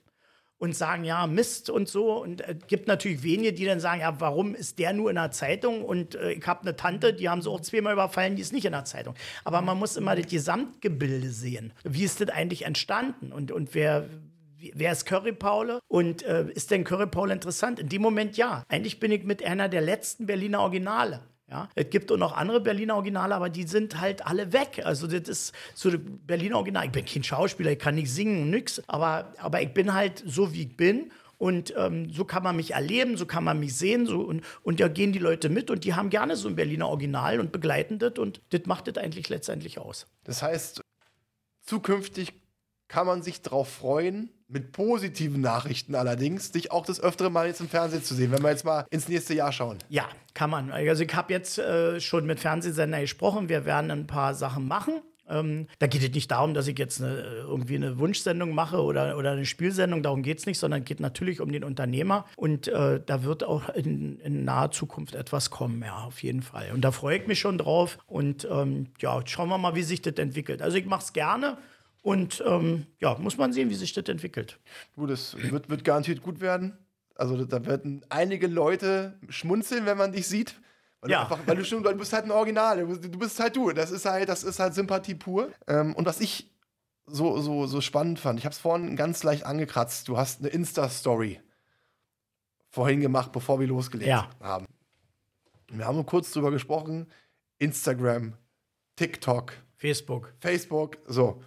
und 0.60 0.76
sagen, 0.76 1.06
ja, 1.06 1.26
Mist 1.26 1.70
und 1.70 1.88
so. 1.88 2.22
Und 2.22 2.42
es 2.42 2.48
äh, 2.50 2.56
gibt 2.68 2.88
natürlich 2.88 3.24
wenige, 3.24 3.54
die 3.54 3.66
dann 3.66 3.80
sagen, 3.80 4.02
ja, 4.02 4.20
warum 4.20 4.54
ist 4.54 4.78
der 4.78 4.94
nur 4.94 5.10
in 5.10 5.16
der 5.16 5.32
Zeitung? 5.32 5.84
Und 5.84 6.16
äh, 6.16 6.34
ich 6.34 6.46
habe 6.46 6.62
eine 6.62 6.76
Tante, 6.76 7.14
die 7.14 7.30
haben 7.30 7.42
sie 7.42 7.50
auch 7.50 7.62
zweimal 7.62 7.94
überfallen, 7.94 8.36
die 8.36 8.42
ist 8.42 8.54
nicht 8.54 8.66
in 8.66 8.74
der 8.74 8.86
Zeitung. 8.86 9.16
Aber 9.46 9.62
man 9.62 9.80
muss 9.80 9.96
immer 9.96 10.16
das 10.16 10.28
Gesamtgebilde 10.28 11.30
sehen. 11.30 11.74
Wie 11.84 12.04
ist 12.04 12.22
das 12.22 12.30
eigentlich 12.30 12.66
entstanden? 12.66 13.32
Und, 13.32 13.52
und 13.52 13.74
wer, 13.74 14.10
wer 14.74 14.92
ist 14.92 15.06
Curry 15.06 15.32
Paule 15.32 15.80
und 15.88 16.24
äh, 16.24 16.46
ist 16.52 16.72
denn 16.72 16.84
Curry 16.84 17.08
Paule 17.08 17.34
interessant? 17.34 17.80
In 17.80 17.88
dem 17.88 18.02
Moment 18.02 18.36
ja. 18.36 18.64
Eigentlich 18.68 19.00
bin 19.00 19.12
ich 19.14 19.24
mit 19.24 19.44
einer 19.44 19.70
der 19.70 19.82
letzten 19.82 20.26
Berliner 20.26 20.60
Originale. 20.60 21.22
Ja, 21.50 21.68
es 21.74 21.90
gibt 21.90 22.12
auch 22.12 22.18
noch 22.18 22.38
andere 22.38 22.62
Berliner 22.62 22.96
Originale, 22.96 23.34
aber 23.34 23.50
die 23.50 23.64
sind 23.64 24.00
halt 24.00 24.26
alle 24.26 24.54
weg. 24.54 24.82
Also 24.84 25.08
das 25.08 25.28
ist 25.28 25.56
so 25.74 25.90
Berliner 25.98 26.58
Original. 26.58 26.86
Ich 26.86 26.92
bin 26.92 27.06
kein 27.06 27.24
Schauspieler, 27.24 27.72
ich 27.72 27.80
kann 27.80 27.96
nicht 27.96 28.14
singen 28.14 28.52
nix, 28.52 28.82
aber, 28.88 29.34
aber 29.40 29.62
ich 29.62 29.74
bin 29.74 29.94
halt 29.94 30.24
so, 30.26 30.54
wie 30.54 30.64
ich 30.64 30.78
bin. 30.78 31.12
Und 31.40 31.74
ähm, 31.78 32.12
so 32.12 32.26
kann 32.26 32.44
man 32.44 32.58
mich 32.58 32.74
erleben, 32.74 33.16
so 33.16 33.26
kann 33.26 33.46
man 33.46 33.60
mich 33.60 33.76
sehen. 33.76 34.06
So, 34.06 34.20
und, 34.20 34.44
und 34.62 34.80
da 34.80 34.90
gehen 34.90 35.14
die 35.14 35.20
Leute 35.20 35.50
mit 35.50 35.72
und 35.72 35.86
die 35.86 35.94
haben 35.96 36.10
gerne 36.10 36.36
so 36.36 36.50
ein 36.50 36.56
Berliner 36.56 36.90
Original 36.90 37.40
und 37.40 37.52
begleiten 37.52 37.98
das. 37.98 38.20
Und 38.20 38.42
das 38.50 38.66
macht 38.66 38.88
das 38.88 38.98
eigentlich 38.98 39.30
letztendlich 39.30 39.80
aus. 39.80 40.06
Das 40.26 40.44
heißt, 40.44 40.82
zukünftig 41.62 42.34
kann 42.90 43.08
man 43.08 43.24
sich 43.24 43.42
darauf 43.42 43.70
freuen, 43.70 44.30
mit 44.50 44.72
positiven 44.72 45.42
Nachrichten 45.42 45.96
allerdings, 45.96 46.52
dich 46.52 46.72
auch 46.72 46.86
das 46.86 47.00
öftere 47.00 47.30
Mal 47.30 47.48
jetzt 47.48 47.62
im 47.62 47.70
Fernsehen 47.70 48.04
zu 48.04 48.16
sehen, 48.16 48.32
wenn 48.32 48.42
wir 48.42 48.50
jetzt 48.50 48.66
mal 48.66 48.86
ins 48.90 49.08
nächste 49.08 49.36
Jahr 49.36 49.52
schauen. 49.52 49.78
Ja, 49.90 50.06
kann 50.34 50.50
man. 50.50 50.72
Also 50.72 51.04
ich 51.04 51.14
habe 51.14 51.32
jetzt 51.32 51.60
äh, 51.60 52.00
schon 52.00 52.26
mit 52.26 52.40
Fernsehsendern 52.40 53.02
gesprochen, 53.02 53.50
wir 53.50 53.66
werden 53.66 53.92
ein 53.92 54.08
paar 54.08 54.34
Sachen 54.34 54.68
machen. 54.68 55.02
Ähm, 55.30 55.68
da 55.78 55.88
geht 55.88 56.02
es 56.02 56.12
nicht 56.12 56.32
darum, 56.32 56.54
dass 56.54 56.68
ich 56.68 56.78
jetzt 56.78 57.02
eine, 57.02 57.22
irgendwie 57.48 57.76
eine 57.76 58.00
Wunschsendung 58.00 58.54
mache 58.54 58.82
oder, 58.82 59.18
oder 59.18 59.32
eine 59.32 59.46
Spielsendung, 59.46 60.02
darum 60.02 60.24
geht 60.24 60.40
es 60.40 60.46
nicht, 60.46 60.58
sondern 60.58 60.82
es 60.82 60.86
geht 60.86 61.00
natürlich 61.00 61.40
um 61.40 61.52
den 61.52 61.64
Unternehmer. 61.64 62.26
Und 62.36 62.68
äh, 62.68 63.00
da 63.06 63.24
wird 63.24 63.44
auch 63.44 63.70
in, 63.70 64.20
in, 64.20 64.44
naher 64.44 64.72
Zukunft 64.72 65.16
etwas 65.16 65.52
kommen, 65.52 65.84
ja, 65.84 66.04
auf 66.04 66.24
jeden 66.24 66.42
Fall. 66.42 66.72
Und 66.74 66.82
da 66.82 66.92
freue 66.92 67.20
ich 67.20 67.28
mich 67.28 67.40
schon 67.40 67.58
drauf. 67.58 68.00
Und 68.08 68.48
ähm, 68.50 68.88
ja, 69.00 69.22
schauen 69.26 69.50
wir 69.50 69.58
mal, 69.58 69.76
wie 69.76 69.84
sich 69.84 70.02
das 70.02 70.16
entwickelt. 70.16 70.62
Also 70.62 70.78
ich 70.78 70.86
mache 70.86 71.04
es 71.04 71.14
gerne. 71.14 71.58
Und 72.10 72.44
ähm, 72.44 72.88
ja, 73.00 73.16
muss 73.20 73.38
man 73.38 73.54
sehen, 73.54 73.70
wie 73.70 73.76
sich 73.76 73.94
das 73.94 74.06
entwickelt. 74.06 74.60
Du, 74.96 75.06
das 75.06 75.38
wird, 75.38 75.70
wird 75.70 75.84
garantiert 75.84 76.24
gut 76.24 76.42
werden. 76.42 76.76
Also 77.14 77.46
da 77.46 77.64
werden 77.68 78.04
einige 78.10 78.48
Leute 78.48 79.20
schmunzeln, 79.30 79.86
wenn 79.86 79.96
man 79.96 80.12
dich 80.12 80.28
sieht. 80.28 80.60
Weil 81.02 81.12
ja. 81.12 81.26
Du 81.26 81.36
einfach, 81.36 81.48
weil 81.48 81.56
du 81.58 81.64
schon, 81.64 81.84
du 81.84 81.94
bist 81.94 82.12
halt 82.12 82.26
ein 82.26 82.32
Original, 82.32 82.80
du 82.80 83.20
bist 83.20 83.40
halt 83.40 83.56
du. 83.56 83.70
Das 83.74 83.92
ist 83.92 84.06
halt, 84.06 84.28
das 84.28 84.44
ist 84.44 84.58
halt 84.58 84.74
Sympathie 84.74 85.14
pur. 85.14 85.52
Ähm, 85.68 85.94
und 85.94 86.08
was 86.08 86.20
ich 86.20 86.50
so, 87.06 87.40
so, 87.42 87.68
so 87.68 87.80
spannend 87.80 88.18
fand, 88.18 88.40
ich 88.40 88.46
habe 88.46 88.54
es 88.54 88.60
vorhin 88.60 88.96
ganz 88.96 89.22
leicht 89.22 89.46
angekratzt. 89.46 90.08
Du 90.08 90.18
hast 90.18 90.40
eine 90.40 90.50
Insta-Story 90.50 91.40
vorhin 92.70 93.02
gemacht, 93.02 93.32
bevor 93.32 93.60
wir 93.60 93.68
losgelegt 93.68 94.10
ja. 94.10 94.32
haben. 94.40 94.66
Wir 95.72 95.86
haben 95.86 95.96
nur 95.96 96.08
kurz 96.08 96.32
drüber 96.32 96.50
gesprochen. 96.50 97.06
Instagram, 97.60 98.34
TikTok, 98.96 99.54
Facebook. 99.76 100.34
Facebook, 100.40 100.98
so. 101.06 101.44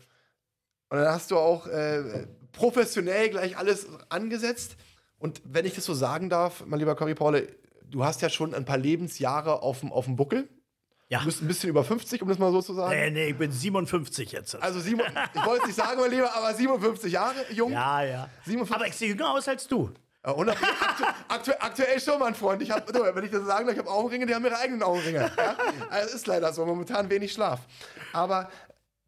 Und 0.92 0.98
dann 0.98 1.08
hast 1.08 1.30
du 1.30 1.38
auch 1.38 1.66
äh, 1.68 2.26
professionell 2.52 3.30
gleich 3.30 3.56
alles 3.56 3.86
angesetzt. 4.10 4.76
Und 5.18 5.40
wenn 5.42 5.64
ich 5.64 5.74
das 5.74 5.86
so 5.86 5.94
sagen 5.94 6.28
darf, 6.28 6.64
mein 6.66 6.78
lieber 6.80 6.94
Cory 6.94 7.14
Paule, 7.14 7.48
du 7.88 8.04
hast 8.04 8.20
ja 8.20 8.28
schon 8.28 8.54
ein 8.54 8.66
paar 8.66 8.76
Lebensjahre 8.76 9.62
auf 9.62 9.80
dem, 9.80 9.90
auf 9.90 10.04
dem 10.04 10.16
Buckel. 10.16 10.50
Ja. 11.08 11.20
Du 11.20 11.24
bist 11.24 11.40
ein 11.40 11.48
bisschen 11.48 11.70
über 11.70 11.82
50, 11.82 12.20
um 12.20 12.28
das 12.28 12.38
mal 12.38 12.52
so 12.52 12.60
zu 12.60 12.74
sagen. 12.74 12.90
Nee, 12.90 13.10
nee, 13.10 13.26
ich 13.28 13.38
bin 13.38 13.50
57 13.50 14.32
jetzt. 14.32 14.54
Also, 14.62 14.80
sieben, 14.80 15.00
ich 15.34 15.46
wollte 15.46 15.62
es 15.62 15.68
nicht 15.68 15.76
sagen, 15.76 15.98
mein 15.98 16.10
Lieber, 16.10 16.30
aber 16.36 16.52
57 16.52 17.10
Jahre 17.10 17.36
jung. 17.52 17.72
Ja, 17.72 18.02
ja. 18.02 18.28
57. 18.44 18.76
Aber 18.76 18.86
ich 18.86 18.94
sehe 18.94 19.08
jünger 19.08 19.30
aus 19.30 19.48
als 19.48 19.66
du. 19.66 19.90
Ja, 20.26 20.32
und 20.32 20.50
aktu 20.50 21.04
aktu 21.28 21.52
aktuell 21.58 22.00
schon, 22.00 22.18
mein 22.18 22.34
Freund. 22.34 22.60
Ich 22.60 22.70
hab, 22.70 22.86
wenn 22.92 23.24
ich 23.24 23.30
das 23.30 23.46
sagen 23.46 23.64
darf, 23.66 23.72
ich 23.72 23.78
habe 23.78 23.90
Augenringe, 23.90 24.26
die 24.26 24.34
haben 24.34 24.44
ihre 24.44 24.58
eigenen 24.58 24.82
Augenringe. 24.82 25.30
Ja? 25.38 25.56
Also 25.88 26.16
ist 26.16 26.26
leider 26.26 26.52
so, 26.52 26.66
momentan 26.66 27.08
wenig 27.08 27.32
Schlaf. 27.32 27.60
Aber 28.12 28.50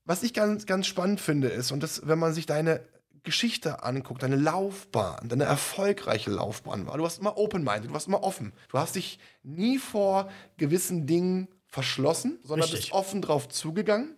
was 0.05 0.22
ich 0.22 0.34
ganz, 0.34 0.66
ganz 0.66 0.86
spannend 0.86 1.20
finde, 1.20 1.48
ist, 1.48 1.72
und 1.72 1.82
das, 1.82 2.07
wenn 2.07 2.18
man 2.18 2.34
sich 2.34 2.46
deine 2.46 2.86
Geschichte 3.22 3.82
anguckt, 3.82 4.22
deine 4.22 4.36
Laufbahn, 4.36 5.28
deine 5.28 5.44
erfolgreiche 5.44 6.30
Laufbahn 6.30 6.86
war, 6.86 6.98
du 6.98 7.02
warst 7.02 7.20
immer 7.20 7.38
open-minded, 7.38 7.90
du 7.90 7.94
warst 7.94 8.07
immer 8.07 8.22
offen. 8.22 8.52
Du 8.68 8.78
hast 8.78 8.96
dich 8.96 9.18
nie 9.42 9.78
vor 9.78 10.30
gewissen 10.59 11.07
Dingen 11.07 11.48
verschlossen, 11.66 12.38
sondern 12.42 12.68
Richtig. 12.68 12.90
bist 12.90 12.92
offen 12.92 13.22
drauf 13.22 13.48
zugegangen. 13.48 14.14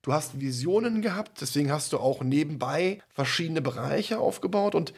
Du 0.00 0.12
hast 0.12 0.40
Visionen 0.40 1.02
gehabt, 1.02 1.40
deswegen 1.40 1.70
hast 1.70 1.92
du 1.92 1.98
auch 1.98 2.22
nebenbei 2.22 3.02
verschiedene 3.08 3.60
Bereiche 3.60 4.18
aufgebaut. 4.18 4.74
Und 4.74 4.94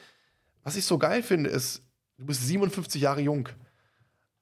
was 0.63 0.77
ich 0.77 0.85
so 0.85 0.99
geil 0.99 1.23
finde, 1.23 1.51
ist, 1.51 1.83
du 2.19 2.27
bist 2.27 2.47
57 2.47 3.01
Jahre 3.03 3.21
jung 3.21 3.49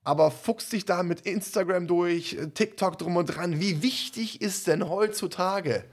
aber 0.06 0.30
fuchst 0.30 0.72
dich 0.72 0.84
da 0.84 1.02
mit 1.02 1.22
Instagram 1.22 1.88
durch, 1.88 2.34
äh, 2.34 2.48
TikTok 2.48 2.96
drum 2.98 3.16
und 3.16 3.26
dran. 3.26 3.60
Wie 3.60 3.82
wichtig 3.82 4.40
ist 4.40 4.68
denn 4.68 4.88
heutzutage 4.88 5.84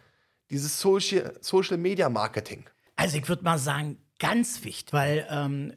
dieses 0.51 0.79
Social, 0.79 1.33
Social 1.41 1.77
Media 1.77 2.09
Marketing? 2.09 2.63
Also 2.95 3.17
ich 3.17 3.27
würde 3.27 3.43
mal 3.43 3.57
sagen, 3.57 3.97
ganz 4.19 4.63
wichtig, 4.63 4.93
weil 4.93 5.27
ähm, 5.31 5.73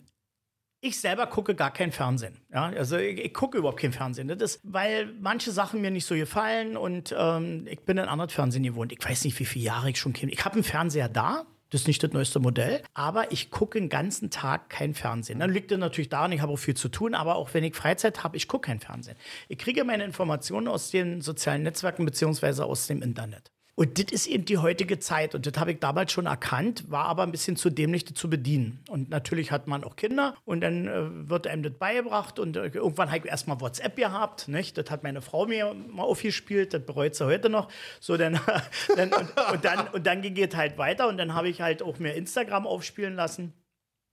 ich 0.82 1.00
selber 1.00 1.26
gucke 1.28 1.54
gar 1.54 1.72
kein 1.72 1.92
Fernsehen. 1.92 2.38
Ja? 2.52 2.66
Also 2.66 2.98
ich, 2.98 3.18
ich 3.18 3.32
gucke 3.32 3.56
überhaupt 3.56 3.80
kein 3.80 3.92
Fernsehen. 3.92 4.28
Das 4.28 4.42
ist, 4.42 4.60
weil 4.64 5.06
manche 5.18 5.50
Sachen 5.50 5.80
mir 5.80 5.90
nicht 5.90 6.04
so 6.04 6.14
gefallen 6.14 6.76
und 6.76 7.14
ähm, 7.18 7.66
ich 7.66 7.80
bin 7.86 7.98
ein 7.98 8.08
anderes 8.08 8.34
Fernsehen 8.34 8.64
gewohnt. 8.64 8.92
Ich 8.92 9.02
weiß 9.02 9.24
nicht, 9.24 9.38
wie 9.40 9.46
viele 9.46 9.64
Jahre 9.64 9.88
ich 9.88 9.98
schon 9.98 10.12
kenne. 10.12 10.30
Ich 10.30 10.44
habe 10.44 10.56
einen 10.56 10.64
Fernseher 10.64 11.08
da, 11.08 11.46
das 11.76 11.82
ist 11.82 11.88
nicht 11.88 12.02
das 12.02 12.12
neueste 12.12 12.40
Modell. 12.40 12.82
Aber 12.94 13.32
ich 13.32 13.50
gucke 13.50 13.78
den 13.78 13.90
ganzen 13.90 14.30
Tag 14.30 14.70
kein 14.70 14.94
Fernsehen. 14.94 15.40
Dann 15.40 15.50
liegt 15.50 15.70
das 15.70 15.78
natürlich 15.78 16.08
daran, 16.08 16.32
ich 16.32 16.40
habe 16.40 16.50
auch 16.50 16.58
viel 16.58 16.74
zu 16.74 16.88
tun. 16.88 17.14
Aber 17.14 17.36
auch 17.36 17.52
wenn 17.52 17.64
ich 17.64 17.76
Freizeit 17.76 18.24
habe, 18.24 18.38
ich 18.38 18.48
gucke 18.48 18.68
kein 18.68 18.80
Fernsehen. 18.80 19.16
Ich 19.48 19.58
kriege 19.58 19.84
meine 19.84 20.04
Informationen 20.04 20.68
aus 20.68 20.90
den 20.90 21.20
sozialen 21.20 21.64
Netzwerken 21.64 22.06
beziehungsweise 22.06 22.64
aus 22.64 22.86
dem 22.86 23.02
Internet. 23.02 23.52
Und 23.78 23.98
das 23.98 24.10
ist 24.10 24.26
eben 24.26 24.46
die 24.46 24.56
heutige 24.56 24.98
Zeit. 24.98 25.34
Und 25.34 25.46
das 25.46 25.60
habe 25.60 25.72
ich 25.72 25.80
damals 25.80 26.10
schon 26.10 26.24
erkannt, 26.24 26.90
war 26.90 27.04
aber 27.04 27.24
ein 27.24 27.30
bisschen 27.30 27.56
zu 27.56 27.68
dämlich, 27.68 28.06
das 28.06 28.14
zu 28.14 28.30
bedienen. 28.30 28.82
Und 28.88 29.10
natürlich 29.10 29.50
hat 29.50 29.66
man 29.66 29.84
auch 29.84 29.96
Kinder 29.96 30.34
und 30.46 30.62
dann 30.62 30.88
äh, 30.88 31.28
wird 31.28 31.46
einem 31.46 31.62
das 31.62 31.74
beigebracht. 31.74 32.38
Und 32.38 32.56
äh, 32.56 32.68
irgendwann 32.68 33.10
habe 33.10 33.18
ich 33.18 33.26
erstmal 33.26 33.60
WhatsApp 33.60 33.96
gehabt. 33.96 34.48
Nicht? 34.48 34.78
Das 34.78 34.90
hat 34.90 35.02
meine 35.02 35.20
Frau 35.20 35.44
mir 35.44 35.74
mal 35.74 36.04
aufgespielt, 36.04 36.72
das 36.72 36.86
bereut 36.86 37.14
sie 37.14 37.26
heute 37.26 37.50
noch. 37.50 37.70
So, 38.00 38.16
dann, 38.16 38.40
dann, 38.96 39.12
und, 39.12 39.28
und, 39.52 39.64
dann, 39.64 39.88
und 39.88 40.06
dann 40.06 40.22
ging 40.22 40.38
es 40.42 40.56
halt 40.56 40.78
weiter. 40.78 41.06
Und 41.06 41.18
dann 41.18 41.34
habe 41.34 41.50
ich 41.50 41.60
halt 41.60 41.82
auch 41.82 41.98
mir 41.98 42.14
Instagram 42.14 42.66
aufspielen 42.66 43.14
lassen. 43.14 43.52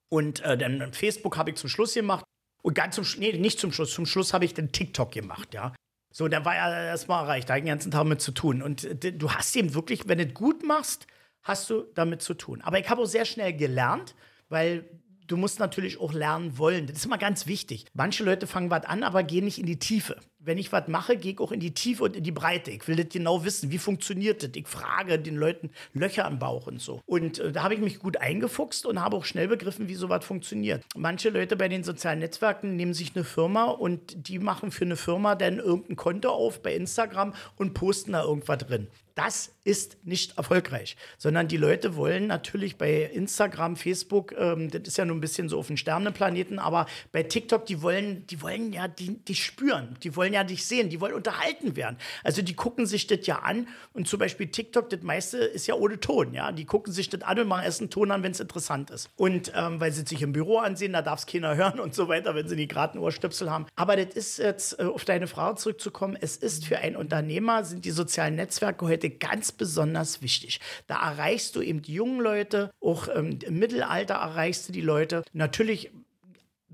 Und 0.09 0.41
äh, 0.41 0.57
dann 0.57 0.91
Facebook 0.91 1.37
habe 1.37 1.51
ich 1.51 1.55
zum 1.55 1.69
Schluss 1.69 1.93
gemacht. 1.93 2.25
Und 2.63 2.73
ganz 2.73 2.95
zum 2.95 3.05
Schluss, 3.05 3.19
nee, 3.19 3.31
nicht 3.37 3.59
zum 3.59 3.71
Schluss, 3.71 3.93
zum 3.93 4.05
Schluss 4.05 4.33
habe 4.33 4.43
ich 4.43 4.53
den 4.53 4.73
TikTok 4.73 5.11
gemacht, 5.11 5.53
ja. 5.53 5.73
So, 6.13 6.27
dann 6.27 6.45
war 6.45 6.55
er 6.55 6.85
erstmal 6.85 7.23
erreicht, 7.23 7.49
da 7.49 7.55
den 7.55 7.65
ganzen 7.65 7.91
Tag 7.91 8.05
mit 8.05 8.21
zu 8.21 8.31
tun. 8.31 8.61
Und 8.61 8.85
äh, 8.85 9.11
du 9.11 9.31
hast 9.31 9.55
eben 9.55 9.73
wirklich, 9.73 10.07
wenn 10.07 10.19
du 10.19 10.25
es 10.25 10.33
gut 10.33 10.63
machst, 10.63 11.07
hast 11.41 11.69
du 11.69 11.83
damit 11.95 12.21
zu 12.21 12.35
tun. 12.35 12.61
Aber 12.61 12.79
ich 12.79 12.87
habe 12.87 13.01
auch 13.01 13.07
sehr 13.07 13.25
schnell 13.25 13.51
gelernt, 13.53 14.15
weil 14.47 14.85
du 15.27 15.37
musst 15.37 15.59
natürlich 15.59 15.99
auch 15.99 16.13
lernen 16.13 16.57
wollen. 16.59 16.85
Das 16.85 16.97
ist 16.97 17.05
immer 17.05 17.17
ganz 17.17 17.47
wichtig. 17.47 17.85
Manche 17.93 18.23
Leute 18.23 18.45
fangen 18.45 18.69
was 18.69 18.85
an, 18.85 19.03
aber 19.03 19.23
gehen 19.23 19.45
nicht 19.45 19.57
in 19.57 19.65
die 19.65 19.79
Tiefe. 19.79 20.19
Wenn 20.45 20.57
ich 20.57 20.71
was 20.73 20.87
mache, 20.87 21.15
gehe 21.15 21.33
ich 21.33 21.39
auch 21.39 21.53
in 21.53 21.61
die 21.61 21.73
Tiefe 21.73 22.03
und 22.03 22.17
in 22.17 22.23
die 22.23 22.31
Breite. 22.31 22.71
Ich 22.71 22.85
will 22.87 22.97
das 22.97 23.07
genau 23.09 23.45
wissen, 23.45 23.71
wie 23.71 23.77
funktioniert 23.77 24.43
das. 24.43 24.49
Ich 24.55 24.67
frage 24.67 25.17
den 25.17 25.37
Leuten 25.37 25.69
Löcher 25.93 26.25
am 26.25 26.37
Bauch 26.37 26.67
und 26.67 26.81
so. 26.81 27.01
Und 27.05 27.39
äh, 27.39 27.51
da 27.53 27.63
habe 27.63 27.75
ich 27.75 27.79
mich 27.79 27.99
gut 27.99 28.17
eingefuchst 28.17 28.85
und 28.85 28.99
habe 28.99 29.15
auch 29.15 29.25
schnell 29.25 29.47
begriffen, 29.47 29.87
wie 29.87 29.95
sowas 29.95 30.25
funktioniert. 30.25 30.83
Manche 30.95 31.29
Leute 31.29 31.55
bei 31.55 31.69
den 31.69 31.83
sozialen 31.83 32.19
Netzwerken 32.19 32.75
nehmen 32.75 32.93
sich 32.93 33.15
eine 33.15 33.23
Firma 33.23 33.65
und 33.65 34.27
die 34.27 34.39
machen 34.39 34.71
für 34.71 34.83
eine 34.83 34.97
Firma 34.97 35.35
dann 35.35 35.59
irgendein 35.59 35.95
Konto 35.95 36.29
auf 36.29 36.61
bei 36.61 36.75
Instagram 36.75 37.33
und 37.55 37.73
posten 37.73 38.11
da 38.11 38.23
irgendwas 38.23 38.57
drin. 38.57 38.87
Das 39.15 39.51
ist 39.63 39.97
nicht 40.03 40.37
erfolgreich, 40.37 40.97
sondern 41.19 41.47
die 41.47 41.57
Leute 41.57 41.95
wollen 41.95 42.25
natürlich 42.25 42.77
bei 42.77 43.03
Instagram, 43.03 43.75
Facebook, 43.75 44.33
ähm, 44.35 44.71
das 44.71 44.81
ist 44.87 44.97
ja 44.97 45.05
nur 45.05 45.15
ein 45.15 45.21
bisschen 45.21 45.49
so 45.49 45.59
auf 45.59 45.67
dem 45.67 45.77
Sternenplaneten, 45.77 46.57
aber 46.57 46.87
bei 47.11 47.21
TikTok, 47.21 47.67
die 47.67 47.83
wollen, 47.83 48.25
die 48.27 48.41
wollen 48.41 48.73
ja 48.73 48.87
die, 48.87 49.19
die 49.23 49.35
spüren, 49.35 49.97
die 50.01 50.15
wollen 50.15 50.32
ja 50.33 50.43
dich 50.43 50.65
sehen, 50.65 50.89
die 50.89 50.99
wollen 50.99 51.13
unterhalten 51.13 51.75
werden. 51.75 51.97
Also 52.23 52.41
die 52.41 52.55
gucken 52.55 52.85
sich 52.85 53.07
das 53.07 53.25
ja 53.25 53.39
an 53.39 53.67
und 53.93 54.07
zum 54.07 54.19
Beispiel 54.19 54.47
TikTok, 54.47 54.89
das 54.89 55.01
meiste 55.01 55.37
ist 55.37 55.67
ja 55.67 55.75
ohne 55.75 55.99
Ton, 55.99 56.33
ja. 56.33 56.51
Die 56.51 56.65
gucken 56.65 56.91
sich 56.91 57.09
das 57.09 57.21
an 57.21 57.39
und 57.39 57.47
machen 57.47 57.63
erst 57.63 57.81
einen 57.81 57.89
Ton 57.89 58.11
an, 58.11 58.23
wenn 58.23 58.31
es 58.31 58.39
interessant 58.39 58.89
ist. 58.89 59.09
Und 59.15 59.51
ähm, 59.55 59.79
weil 59.79 59.91
sie 59.91 60.03
sich 60.03 60.21
im 60.21 60.33
Büro 60.33 60.57
ansehen, 60.57 60.93
da 60.93 61.01
darf 61.01 61.19
es 61.19 61.25
keiner 61.25 61.55
hören 61.55 61.79
und 61.79 61.95
so 61.95 62.07
weiter, 62.07 62.35
wenn 62.35 62.47
sie 62.47 62.55
die 62.55 62.67
geraden 62.67 62.99
Ohrstöpsel 62.99 63.49
haben. 63.49 63.65
Aber 63.75 63.95
das 63.95 64.15
ist 64.15 64.37
jetzt, 64.39 64.79
äh, 64.79 64.83
auf 64.83 65.05
deine 65.05 65.27
Frage 65.27 65.57
zurückzukommen, 65.57 66.17
es 66.19 66.37
ist 66.37 66.65
für 66.65 66.79
einen 66.79 66.95
Unternehmer, 66.95 67.63
sind 67.63 67.85
die 67.85 67.91
sozialen 67.91 68.35
Netzwerke 68.35 68.85
heute 68.87 69.09
ganz 69.09 69.51
besonders 69.51 70.21
wichtig. 70.21 70.59
Da 70.87 71.01
erreichst 71.01 71.55
du 71.55 71.61
eben 71.61 71.81
die 71.81 71.93
jungen 71.93 72.19
Leute, 72.19 72.71
auch 72.81 73.07
ähm, 73.13 73.39
im 73.41 73.59
Mittelalter 73.59 74.15
erreichst 74.15 74.67
du 74.67 74.73
die 74.73 74.81
Leute. 74.81 75.23
Natürlich 75.33 75.91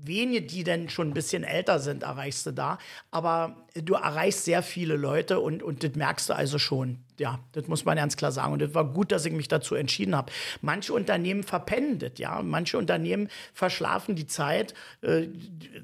wenige, 0.02 0.46
die 0.46 0.64
dann 0.64 0.88
schon 0.88 1.08
ein 1.08 1.14
bisschen 1.14 1.44
älter 1.44 1.78
sind, 1.78 2.02
erreichst 2.02 2.46
du 2.46 2.52
da. 2.52 2.78
Aber 3.10 3.56
du 3.74 3.94
erreichst 3.94 4.44
sehr 4.44 4.62
viele 4.62 4.96
Leute 4.96 5.40
und, 5.40 5.62
und 5.62 5.84
das 5.84 5.94
merkst 5.94 6.28
du 6.28 6.34
also 6.34 6.58
schon 6.58 6.98
ja, 7.20 7.38
das 7.52 7.68
muss 7.68 7.84
man 7.84 7.96
ganz 7.96 8.16
klar 8.16 8.32
sagen. 8.32 8.54
Und 8.54 8.62
es 8.62 8.74
war 8.74 8.84
gut, 8.84 9.12
dass 9.12 9.26
ich 9.26 9.32
mich 9.32 9.46
dazu 9.46 9.74
entschieden 9.74 10.16
habe. 10.16 10.32
Manche 10.62 10.94
Unternehmen 10.94 11.42
verpennen 11.42 11.98
das, 11.98 12.12
ja. 12.16 12.40
Manche 12.42 12.78
Unternehmen 12.78 13.28
verschlafen 13.52 14.16
die 14.16 14.26
Zeit. 14.26 14.72
Äh, 15.02 15.26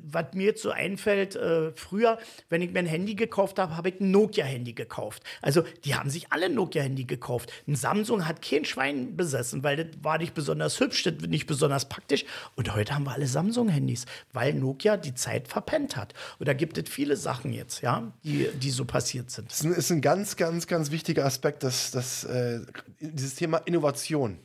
was 0.02 0.32
mir 0.32 0.46
jetzt 0.46 0.62
so 0.62 0.70
einfällt, 0.70 1.36
äh, 1.36 1.72
früher, 1.72 2.18
wenn 2.48 2.62
ich 2.62 2.72
mir 2.72 2.78
ein 2.78 2.86
Handy 2.86 3.14
gekauft 3.14 3.58
habe, 3.58 3.76
habe 3.76 3.90
ich 3.90 4.00
ein 4.00 4.10
Nokia-Handy 4.10 4.72
gekauft. 4.72 5.22
Also, 5.42 5.62
die 5.84 5.94
haben 5.94 6.08
sich 6.08 6.32
alle 6.32 6.48
Nokia-Handy 6.48 7.04
gekauft. 7.04 7.52
Ein 7.68 7.76
Samsung 7.76 8.26
hat 8.26 8.40
kein 8.40 8.64
Schwein 8.64 9.14
besessen, 9.14 9.62
weil 9.62 9.76
das 9.76 9.88
war 10.02 10.16
nicht 10.16 10.32
besonders 10.32 10.80
hübsch, 10.80 11.02
das 11.02 11.14
nicht 11.28 11.46
besonders 11.46 11.86
praktisch. 11.90 12.24
Und 12.54 12.74
heute 12.74 12.94
haben 12.94 13.04
wir 13.04 13.12
alle 13.12 13.26
Samsung-Handys, 13.26 14.06
weil 14.32 14.54
Nokia 14.54 14.96
die 14.96 15.14
Zeit 15.14 15.48
verpennt 15.48 15.96
hat. 15.96 16.14
Und 16.38 16.48
da 16.48 16.54
gibt 16.54 16.78
es 16.78 16.88
viele 16.88 17.16
Sachen 17.16 17.52
jetzt, 17.52 17.82
ja, 17.82 18.10
die, 18.22 18.48
die 18.58 18.70
so 18.70 18.86
passiert 18.86 19.30
sind. 19.30 19.50
Das 19.50 19.60
ist 19.60 19.90
ein 19.90 20.00
ganz, 20.00 20.36
ganz, 20.36 20.66
ganz 20.66 20.90
wichtiger 20.90 21.25
Aspekt, 21.26 21.62
dass, 21.62 21.90
dass 21.90 22.24
äh, 22.24 22.60
dieses 23.00 23.34
Thema 23.34 23.58
Innovation. 23.58 24.38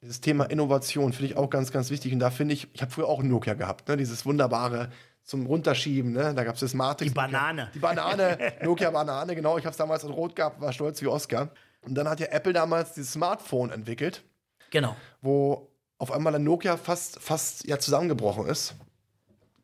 Dieses 0.00 0.20
Thema 0.20 0.44
Innovation 0.46 1.12
finde 1.12 1.32
ich 1.32 1.36
auch 1.36 1.48
ganz, 1.48 1.70
ganz 1.70 1.90
wichtig. 1.90 2.12
Und 2.12 2.18
da 2.18 2.30
finde 2.30 2.54
ich, 2.54 2.68
ich 2.72 2.82
habe 2.82 2.90
früher 2.90 3.06
auch 3.06 3.20
ein 3.20 3.28
Nokia 3.28 3.54
gehabt, 3.54 3.88
ne? 3.88 3.96
dieses 3.96 4.26
wunderbare 4.26 4.90
zum 5.22 5.46
Runterschieben. 5.46 6.12
Ne? 6.12 6.34
Da 6.34 6.44
gab 6.44 6.54
es 6.54 6.60
das 6.60 6.74
Matrix. 6.74 7.12
Die 7.12 7.14
Banane. 7.14 7.70
Die 7.74 7.78
Banane, 7.78 8.54
Nokia 8.62 8.90
Banane, 8.90 9.34
genau. 9.36 9.58
Ich 9.58 9.64
habe 9.64 9.70
es 9.70 9.76
damals 9.76 10.02
in 10.02 10.10
Rot 10.10 10.34
gehabt, 10.34 10.60
war 10.60 10.72
stolz 10.72 11.00
wie 11.02 11.06
Oscar. 11.06 11.50
Und 11.82 11.94
dann 11.94 12.08
hat 12.08 12.20
ja 12.20 12.26
Apple 12.26 12.52
damals 12.52 12.94
dieses 12.94 13.12
Smartphone 13.12 13.70
entwickelt. 13.70 14.24
Genau. 14.70 14.96
Wo 15.20 15.68
auf 15.98 16.10
einmal 16.10 16.34
ein 16.34 16.42
Nokia 16.42 16.76
fast, 16.76 17.20
fast 17.20 17.64
ja 17.66 17.78
zusammengebrochen 17.78 18.46
ist. 18.46 18.74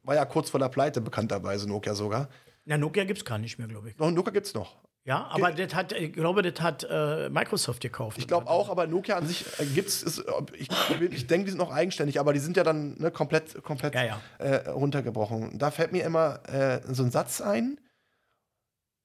War 0.05 0.15
ja 0.15 0.25
kurz 0.25 0.51
vor 0.51 0.61
der 0.61 0.69
Pleite, 0.69 1.01
bekannterweise 1.01 1.69
Nokia 1.69 1.95
sogar. 1.95 2.29
Ja, 2.65 2.79
Nokia 2.79 3.05
gibt 3.05 3.19
es 3.19 3.25
gar 3.25 3.39
nicht 3.39 3.59
mehr, 3.59 3.67
glaube 3.67 3.91
ich. 3.91 3.99
Noch 3.99 4.11
Nokia 4.11 4.33
gibt 4.33 4.47
es 4.47 4.55
noch. 4.55 4.77
Ja, 5.05 5.27
aber 5.31 5.53
das 5.53 5.75
hat, 5.75 5.93
ich 5.93 6.13
glaube, 6.13 6.43
das 6.43 6.61
hat 6.61 6.87
äh, 6.89 7.31
Microsoft 7.31 7.81
gekauft. 7.81 8.19
Ich 8.19 8.29
glaube 8.29 8.47
auch, 8.47 8.69
aber 8.69 8.87
Nokia 8.87 9.17
an 9.17 9.27
sich 9.27 9.47
äh, 9.59 9.65
gibt 9.65 9.89
es, 9.89 10.23
ich, 10.53 10.69
ich 11.11 11.27
denke, 11.27 11.47
die 11.47 11.51
sind 11.51 11.59
noch 11.59 11.73
eigenständig, 11.73 12.21
aber 12.21 12.35
die 12.35 12.41
sind 12.41 12.59
ja 12.59 12.65
dann 12.65 12.95
ne, 12.99 13.11
komplett, 13.11 13.63
komplett 13.63 13.95
ja, 13.95 14.05
ja. 14.05 14.21
Äh, 14.39 14.69
runtergebrochen. 14.69 15.59
Da 15.59 15.71
fällt 15.71 15.93
mir 15.93 16.05
immer 16.05 16.47
äh, 16.49 16.81
so 16.93 17.03
ein 17.03 17.11
Satz 17.11 17.41
ein. 17.41 17.81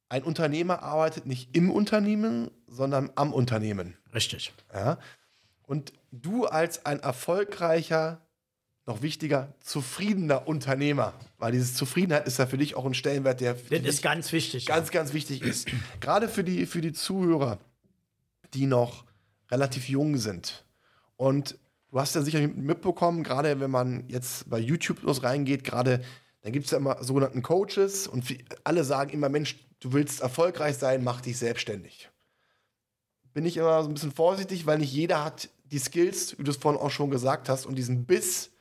Ein 0.10 0.24
Unternehmer 0.24 0.84
arbeitet 0.84 1.26
nicht 1.26 1.56
im 1.56 1.72
Unternehmen, 1.72 2.52
sondern 2.68 3.10
am 3.16 3.34
Unternehmen. 3.34 3.96
Richtig. 4.14 4.54
Ja? 4.74 4.98
Und 5.64 5.94
du 6.12 6.46
als 6.46 6.86
ein 6.86 7.00
erfolgreicher 7.00 8.22
noch 8.86 9.02
wichtiger, 9.02 9.54
zufriedener 9.62 10.48
Unternehmer. 10.48 11.14
Weil 11.38 11.54
diese 11.54 11.74
Zufriedenheit 11.74 12.28
ist 12.28 12.40
ja 12.40 12.46
für 12.46 12.58
dich 12.58 12.76
auch 12.76 12.86
ein 12.86 12.94
Stellenwert, 12.94 13.40
der 13.40 13.54
das 13.54 13.82
ist 13.82 14.02
ganz 14.02 14.32
wichtig. 14.32 14.66
Ganz, 14.66 14.88
ja. 14.90 14.94
ganz 14.94 15.14
wichtig 15.14 15.42
ist. 15.42 15.70
Gerade 16.02 16.28
für 16.28 16.44
die, 16.44 16.66
für 16.66 16.82
die 16.82 16.94
Zuhörer, 16.94 17.60
die 18.54 18.66
noch 18.66 19.06
relativ 19.50 19.88
jung 19.88 20.18
sind. 20.18 20.66
Und 21.16 21.58
du 21.92 22.00
hast 22.00 22.16
ja 22.16 22.22
sicher 22.22 22.46
mitbekommen, 22.48 23.24
gerade 23.24 23.60
wenn 23.60 23.72
man 23.72 24.08
jetzt 24.10 24.50
bei 24.50 24.60
YouTube 24.60 25.02
los 25.04 25.24
reingeht, 25.24 25.64
gerade 25.64 26.04
dann 26.42 26.52
gibt 26.52 26.66
es 26.66 26.72
ja 26.72 26.78
immer 26.78 27.02
sogenannten 27.02 27.42
Coaches 27.42 28.06
und 28.06 28.26
alle 28.66 28.84
sagen 28.84 29.12
immer, 29.12 29.30
Mensch, 29.30 29.56
du 29.80 29.94
willst 29.94 30.22
erfolgreich 30.22 30.78
sein, 30.78 31.04
mach 31.04 31.22
dich 31.22 31.38
selbstständig. 31.38 32.10
Bin 33.34 33.46
ich 33.46 33.56
immer 33.56 33.82
so 33.82 33.90
ein 33.90 33.94
bisschen 33.94 34.12
vorsichtig, 34.12 34.66
weil 34.66 34.80
nicht 34.80 34.92
jeder 34.92 35.24
hat 35.24 35.50
die 35.64 35.80
Skills, 35.80 36.38
wie 36.38 36.44
du 36.44 36.52
es 36.52 36.58
vorhin 36.58 36.80
auch 36.80 36.92
schon 36.92 37.10
gesagt 37.10 37.48
hast, 37.48 37.66
und 37.66 37.76
diesen 37.76 38.06
Biss, 38.06 38.52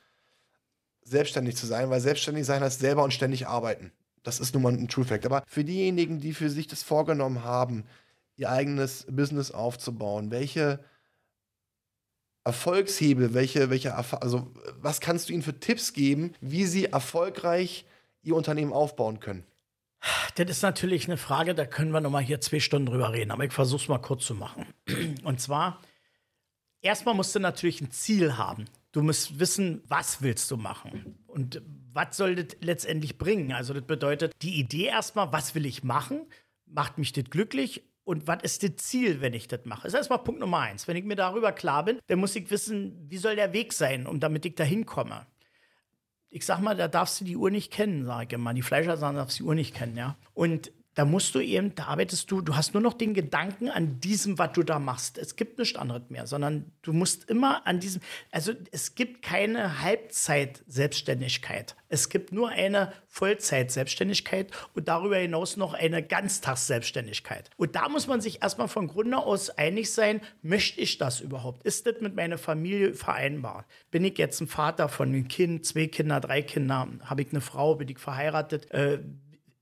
selbstständig 1.03 1.55
zu 1.55 1.65
sein, 1.65 1.89
weil 1.89 2.01
selbstständig 2.01 2.45
sein 2.45 2.61
heißt 2.61 2.79
selber 2.79 3.03
und 3.03 3.13
ständig 3.13 3.47
arbeiten. 3.47 3.91
Das 4.23 4.39
ist 4.39 4.53
nun 4.53 4.63
mal 4.63 4.73
ein 4.73 4.87
True 4.87 5.05
Fact. 5.05 5.25
Aber 5.25 5.43
für 5.47 5.63
diejenigen, 5.63 6.19
die 6.19 6.33
für 6.33 6.49
sich 6.49 6.67
das 6.67 6.83
vorgenommen 6.83 7.43
haben, 7.43 7.83
ihr 8.37 8.49
eigenes 8.49 9.05
Business 9.09 9.51
aufzubauen, 9.51 10.31
welche 10.31 10.79
Erfolgshebel, 12.45 13.33
welche, 13.33 13.69
welche, 13.69 13.95
also 13.95 14.51
was 14.79 14.99
kannst 14.99 15.29
du 15.29 15.33
ihnen 15.33 15.43
für 15.43 15.59
Tipps 15.59 15.93
geben, 15.93 16.33
wie 16.41 16.65
sie 16.65 16.85
erfolgreich 16.85 17.85
ihr 18.21 18.35
Unternehmen 18.35 18.73
aufbauen 18.73 19.19
können? 19.19 19.43
Das 20.35 20.49
ist 20.49 20.61
natürlich 20.61 21.05
eine 21.07 21.15
Frage, 21.15 21.55
da 21.55 21.65
können 21.65 21.91
wir 21.91 22.01
noch 22.01 22.09
mal 22.09 22.23
hier 22.23 22.41
zwei 22.41 22.59
Stunden 22.59 22.87
drüber 22.87 23.13
reden, 23.13 23.31
aber 23.31 23.45
ich 23.45 23.53
versuche 23.53 23.83
es 23.83 23.87
mal 23.87 23.99
kurz 23.99 24.25
zu 24.25 24.35
machen. 24.35 24.65
Und 25.23 25.39
zwar, 25.39 25.79
erstmal 26.83 27.15
musst 27.15 27.33
du 27.35 27.39
natürlich 27.39 27.81
ein 27.81 27.91
Ziel 27.91 28.37
haben. 28.37 28.65
Du 28.91 29.01
musst 29.01 29.39
wissen, 29.39 29.81
was 29.87 30.21
willst 30.21 30.51
du 30.51 30.57
machen 30.57 31.17
und 31.25 31.63
was 31.93 32.15
soll 32.15 32.35
das 32.35 32.57
letztendlich 32.61 33.17
bringen. 33.17 33.51
Also 33.51 33.73
das 33.73 33.83
bedeutet, 33.83 34.33
die 34.41 34.59
Idee 34.59 34.85
erstmal, 34.85 35.31
was 35.31 35.55
will 35.55 35.65
ich 35.65 35.83
machen, 35.83 36.27
macht 36.67 36.99
mich 36.99 37.11
das 37.11 37.25
glücklich 37.25 37.83
und 38.03 38.27
was 38.27 38.43
ist 38.43 38.63
das 38.63 38.75
Ziel, 38.77 39.21
wenn 39.21 39.33
ich 39.33 39.47
das 39.47 39.65
mache? 39.65 39.83
Das 39.83 39.93
ist 39.93 39.97
erstmal 39.97 40.23
Punkt 40.23 40.41
Nummer 40.41 40.59
eins. 40.59 40.87
Wenn 40.87 40.97
ich 40.97 41.05
mir 41.05 41.15
darüber 41.15 41.51
klar 41.51 41.85
bin, 41.85 41.99
dann 42.07 42.19
muss 42.19 42.35
ich 42.35 42.51
wissen, 42.51 43.09
wie 43.09 43.17
soll 43.17 43.35
der 43.35 43.53
Weg 43.53 43.73
sein, 43.73 44.05
um 44.05 44.19
damit 44.19 44.45
ich 44.45 44.55
da 44.55 44.63
hinkomme. 44.63 45.25
Ich 46.29 46.45
sag 46.45 46.59
mal, 46.61 46.75
da 46.75 46.87
darfst 46.87 47.21
du 47.21 47.25
die 47.25 47.37
Uhr 47.37 47.51
nicht 47.51 47.71
kennen, 47.71 48.05
sage 48.05 48.25
ich 48.27 48.33
immer. 48.33 48.53
Die 48.53 48.63
Fleischer 48.63 48.97
sagen, 48.97 49.17
darfst 49.17 49.39
du 49.39 49.43
die 49.43 49.47
Uhr 49.47 49.55
nicht 49.55 49.75
kennen, 49.75 49.95
ja. 49.95 50.17
Und 50.33 50.71
da 50.95 51.05
musst 51.05 51.33
du 51.35 51.39
eben, 51.39 51.73
da 51.75 51.85
arbeitest 51.85 52.29
du, 52.29 52.41
du 52.41 52.55
hast 52.55 52.73
nur 52.73 52.81
noch 52.81 52.93
den 52.93 53.13
Gedanken 53.13 53.69
an 53.69 53.99
diesem, 53.99 54.37
was 54.37 54.53
du 54.53 54.63
da 54.63 54.79
machst. 54.79 55.17
Es 55.17 55.35
gibt 55.35 55.57
nichts 55.59 55.77
anderes 55.77 56.03
mehr, 56.09 56.27
sondern 56.27 56.71
du 56.81 56.93
musst 56.93 57.29
immer 57.29 57.65
an 57.65 57.79
diesem, 57.79 58.01
also 58.31 58.53
es 58.71 58.95
gibt 58.95 59.21
keine 59.21 59.81
Halbzeit-Selbstständigkeit. 59.81 61.75
Es 61.89 62.09
gibt 62.09 62.31
nur 62.31 62.49
eine 62.49 62.91
Vollzeit-Selbstständigkeit 63.07 64.51
und 64.73 64.87
darüber 64.87 65.17
hinaus 65.17 65.57
noch 65.57 65.73
eine 65.73 66.01
Ganztags-Selbstständigkeit. 66.01 67.49
Und 67.57 67.75
da 67.75 67.89
muss 67.89 68.07
man 68.07 68.21
sich 68.21 68.41
erstmal 68.41 68.67
von 68.67 68.87
Grunde 68.87 69.17
aus 69.17 69.51
einig 69.51 69.91
sein, 69.91 70.21
möchte 70.41 70.81
ich 70.81 70.97
das 70.97 71.21
überhaupt? 71.21 71.63
Ist 71.63 71.85
das 71.85 72.01
mit 72.01 72.15
meiner 72.15 72.37
Familie 72.37 72.93
vereinbar? 72.93 73.65
Bin 73.91 74.03
ich 74.05 74.17
jetzt 74.17 74.41
ein 74.41 74.47
Vater 74.47 74.89
von 74.89 75.09
einem 75.09 75.27
Kind, 75.27 75.65
zwei 75.65 75.87
Kinder, 75.87 76.19
drei 76.19 76.41
Kinder? 76.41 76.87
Habe 77.03 77.21
ich 77.21 77.29
eine 77.31 77.41
Frau? 77.41 77.75
Bin 77.75 77.89
ich 77.89 77.99
verheiratet? 77.99 78.71
Äh, 78.71 78.99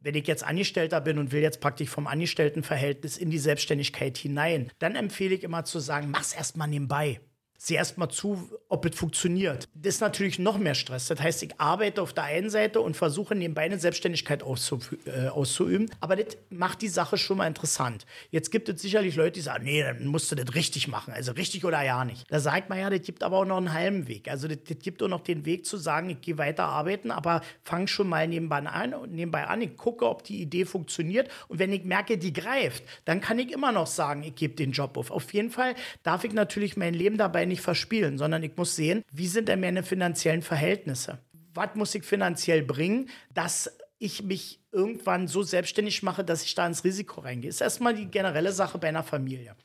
wenn 0.02 0.16
ich 0.16 0.28
jetzt 0.28 0.44
Angestellter 0.44 1.00
bin 1.02 1.18
und 1.18 1.32
will 1.32 1.42
jetzt 1.42 1.62
praktisch 1.62 1.90
vom 1.90 2.08
Angestelltenverhältnis 2.08 3.18
in 3.18 3.30
die 3.30 3.40
Selbstständigkeit 3.40 4.18
hinein, 4.18 4.72
dann 4.80 4.96
empfehle 4.96 5.36
ich 5.36 5.44
immer 5.44 5.64
zu 5.64 5.80
sagen, 5.80 6.10
mach's 6.12 6.34
erstmal 6.34 6.68
nebenbei. 6.68 7.22
Sieh 7.64 7.76
erstmal 7.76 8.10
zu, 8.10 8.50
ob 8.70 8.86
es 8.86 8.96
funktioniert. 8.96 9.70
Das 9.76 9.96
ist 9.96 10.02
natürlich 10.02 10.40
noch 10.40 10.58
mehr 10.58 10.74
Stress. 10.74 11.06
Das 11.10 11.22
heißt, 11.22 11.44
ich 11.44 11.62
arbeite 11.62 12.02
auf 12.02 12.12
der 12.12 12.24
einen 12.24 12.50
Seite 12.50 12.82
und 12.82 12.98
versuche 12.98 13.36
nebenbei 13.36 13.62
eine 13.62 13.78
Selbstständigkeit 13.78 14.42
auszu 14.42 14.80
äh, 15.06 15.28
auszuüben. 15.28 15.92
Aber 16.00 16.16
das 16.16 16.38
macht 16.50 16.82
die 16.82 16.88
Sache 16.88 17.20
schon 17.20 17.38
mal 17.38 17.46
interessant. 17.46 18.08
Jetzt 18.32 18.50
gibt 18.50 18.68
es 18.68 18.82
sicherlich 18.82 19.16
Leute, 19.16 19.34
die 19.34 19.42
sagen, 19.42 19.66
nee, 19.66 19.84
dann 19.84 20.08
musst 20.08 20.32
du 20.32 20.36
das 20.36 20.56
richtig 20.56 20.88
machen. 20.88 21.14
Also 21.14 21.34
richtig 21.34 21.64
oder 21.64 21.84
ja 21.84 22.04
nicht. 22.04 22.26
Da 22.32 22.40
sagt 22.40 22.68
man 22.70 22.80
ja, 22.80 22.90
das 22.90 23.04
gibt 23.04 23.22
aber 23.22 23.38
auch 23.38 23.46
noch 23.46 23.58
einen 23.58 23.74
halben 23.74 24.08
Weg. 24.08 24.28
Also 24.28 24.48
das, 24.48 24.58
das 24.68 24.80
gibt 24.80 25.04
auch 25.04 25.08
noch 25.08 25.22
den 25.22 25.46
Weg 25.46 25.68
zu 25.68 25.78
sagen, 25.78 26.10
ich 26.10 26.22
gehe 26.22 26.40
weiter 26.40 26.64
arbeiten, 26.64 27.12
aber 27.12 27.42
fang 27.62 27.86
schon 27.86 28.10
mal 28.10 28.28
nebenbei 28.28 28.58
an, 28.58 28.96
nebenbei 29.12 29.46
an. 29.46 29.62
Ich 29.62 29.78
gucke, 29.78 30.10
ob 30.10 30.24
die 30.24 30.42
Idee 30.42 30.66
funktioniert. 30.66 31.30
Und 31.48 31.60
wenn 31.60 31.72
ich 31.72 31.84
merke, 31.84 32.18
die 32.18 32.34
greift, 32.34 32.84
dann 33.06 33.22
kann 33.22 33.38
ich 33.38 33.52
immer 33.52 33.72
noch 33.72 33.88
sagen, 33.88 34.24
ich 34.24 34.34
gebe 34.34 34.56
den 34.56 34.72
Job 34.72 34.98
auf. 34.98 35.12
Auf 35.12 35.32
jeden 35.32 35.52
Fall 35.52 35.76
darf 36.02 36.24
ich 36.24 36.34
natürlich 36.34 36.76
mein 36.76 36.96
Leben 36.96 37.20
dabei 37.20 37.51
nicht 37.52 37.62
verspielen, 37.62 38.18
sondern 38.18 38.44
ich 38.44 38.58
muss 38.58 38.76
sehen, 38.76 39.04
wie 39.12 39.28
sind 39.28 39.48
denn 39.48 39.60
meine 39.60 39.84
finanziellen 39.84 40.42
Verhältnisse? 40.42 41.20
Was 41.54 41.76
muss 41.76 41.94
ich 41.94 42.04
finanziell 42.04 42.64
bringen, 42.64 43.10
dass 43.34 43.78
ich 44.00 44.24
mich 44.24 44.60
irgendwann 44.72 45.28
so 45.28 45.44
selbstständig 45.44 46.02
mache, 46.02 46.24
dass 46.24 46.44
ich 46.44 46.56
da 46.56 46.66
ins 46.66 46.84
Risiko 46.84 47.22
reingehe? 47.22 47.50
Ist 47.50 47.62
erstmal 47.62 47.94
die 47.94 48.08
generelle 48.08 48.52
Sache 48.52 48.78
bei 48.78 48.88
einer 48.88 49.04
Familie. 49.04 49.56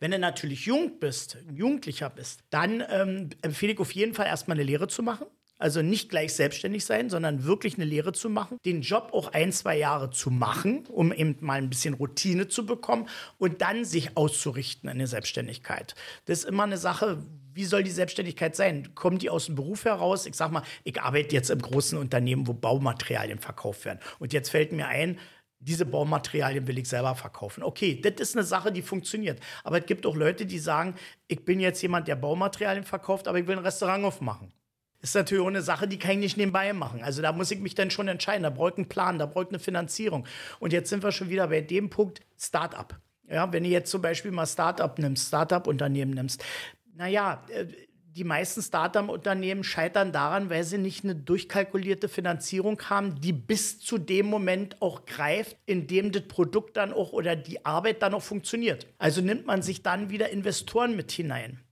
Wenn 0.00 0.10
du 0.10 0.18
natürlich 0.18 0.66
jung 0.66 0.98
bist, 0.98 1.36
ein 1.48 1.56
Jugendlicher 1.56 2.10
bist, 2.10 2.44
dann 2.50 2.84
ähm, 2.88 3.30
empfehle 3.42 3.72
ich 3.72 3.78
auf 3.78 3.92
jeden 3.92 4.14
Fall 4.14 4.26
erstmal 4.26 4.56
eine 4.56 4.64
Lehre 4.64 4.86
zu 4.86 5.02
machen. 5.02 5.26
Also 5.58 5.82
nicht 5.82 6.08
gleich 6.10 6.34
selbstständig 6.34 6.84
sein, 6.84 7.10
sondern 7.10 7.44
wirklich 7.44 7.76
eine 7.76 7.84
Lehre 7.84 8.12
zu 8.12 8.28
machen, 8.28 8.58
den 8.64 8.82
Job 8.82 9.10
auch 9.12 9.32
ein, 9.32 9.52
zwei 9.52 9.78
Jahre 9.78 10.10
zu 10.10 10.30
machen, 10.30 10.84
um 10.88 11.12
eben 11.12 11.36
mal 11.40 11.58
ein 11.58 11.70
bisschen 11.70 11.94
Routine 11.94 12.48
zu 12.48 12.66
bekommen 12.66 13.08
und 13.38 13.60
dann 13.62 13.84
sich 13.84 14.16
auszurichten 14.16 14.90
in 14.90 14.98
der 14.98 15.06
Selbstständigkeit. 15.06 15.94
Das 16.24 16.40
ist 16.40 16.44
immer 16.44 16.64
eine 16.64 16.76
Sache, 16.76 17.22
wie 17.52 17.64
soll 17.64 17.84
die 17.84 17.92
Selbstständigkeit 17.92 18.56
sein? 18.56 18.96
Kommt 18.96 19.22
die 19.22 19.30
aus 19.30 19.46
dem 19.46 19.54
Beruf 19.54 19.84
heraus? 19.84 20.26
Ich 20.26 20.34
sag 20.34 20.50
mal, 20.50 20.64
ich 20.82 21.00
arbeite 21.00 21.36
jetzt 21.36 21.50
im 21.50 21.62
großen 21.62 21.96
Unternehmen, 21.96 22.48
wo 22.48 22.52
Baumaterialien 22.52 23.38
verkauft 23.38 23.84
werden. 23.84 24.00
Und 24.18 24.32
jetzt 24.32 24.50
fällt 24.50 24.72
mir 24.72 24.88
ein, 24.88 25.20
diese 25.60 25.86
Baumaterialien 25.86 26.66
will 26.66 26.78
ich 26.78 26.88
selber 26.88 27.14
verkaufen. 27.14 27.62
Okay, 27.62 28.00
das 28.00 28.14
ist 28.20 28.36
eine 28.36 28.44
Sache, 28.44 28.72
die 28.72 28.82
funktioniert. 28.82 29.40
Aber 29.62 29.78
es 29.78 29.86
gibt 29.86 30.04
auch 30.04 30.16
Leute, 30.16 30.46
die 30.46 30.58
sagen, 30.58 30.96
ich 31.28 31.44
bin 31.44 31.60
jetzt 31.60 31.80
jemand, 31.80 32.08
der 32.08 32.16
Baumaterialien 32.16 32.84
verkauft, 32.84 33.28
aber 33.28 33.38
ich 33.38 33.46
will 33.46 33.56
ein 33.56 33.64
Restaurant 33.64 34.04
aufmachen 34.04 34.52
ist 35.10 35.14
natürlich 35.14 35.42
auch 35.42 35.48
eine 35.48 35.62
Sache, 35.62 35.86
die 35.86 35.98
kann 35.98 36.12
ich 36.12 36.18
nicht 36.18 36.36
nebenbei 36.36 36.72
machen. 36.72 37.02
Also 37.02 37.22
da 37.22 37.32
muss 37.32 37.50
ich 37.50 37.60
mich 37.60 37.74
dann 37.74 37.90
schon 37.90 38.08
entscheiden. 38.08 38.42
Da 38.42 38.50
brauche 38.50 38.70
ich 38.70 38.76
einen 38.78 38.88
Plan, 38.88 39.18
da 39.18 39.26
brauche 39.26 39.44
ich 39.44 39.50
eine 39.50 39.58
Finanzierung. 39.58 40.26
Und 40.60 40.72
jetzt 40.72 40.90
sind 40.90 41.02
wir 41.02 41.12
schon 41.12 41.28
wieder 41.28 41.48
bei 41.48 41.60
dem 41.60 41.90
Punkt 41.90 42.20
Startup. 42.38 42.98
Ja, 43.28 43.52
wenn 43.52 43.64
du 43.64 43.70
jetzt 43.70 43.90
zum 43.90 44.02
Beispiel 44.02 44.30
mal 44.30 44.46
Startup 44.46 44.98
nimmst, 44.98 45.28
Startup-Unternehmen 45.28 46.12
nimmst, 46.12 46.44
naja, 46.94 47.42
äh, 47.48 47.66
die 48.14 48.24
meisten 48.24 48.62
Startup-Unternehmen 48.62 49.64
scheitern 49.64 50.12
daran, 50.12 50.48
weil 50.48 50.62
sie 50.62 50.78
nicht 50.78 51.04
eine 51.04 51.16
durchkalkulierte 51.16 52.08
Finanzierung 52.08 52.80
haben, 52.88 53.20
die 53.20 53.32
bis 53.32 53.80
zu 53.80 53.98
dem 53.98 54.26
Moment 54.26 54.80
auch 54.80 55.04
greift, 55.04 55.56
in 55.66 55.88
dem 55.88 56.12
das 56.12 56.22
Produkt 56.22 56.76
dann 56.76 56.92
auch 56.92 57.12
oder 57.12 57.34
die 57.34 57.66
Arbeit 57.66 58.02
dann 58.02 58.14
auch 58.14 58.22
funktioniert. 58.22 58.86
Also 58.98 59.20
nimmt 59.20 59.46
man 59.46 59.62
sich 59.62 59.82
dann 59.82 60.10
wieder 60.10 60.30
Investoren 60.30 60.94
mit 60.94 61.10
hinein. 61.10 61.63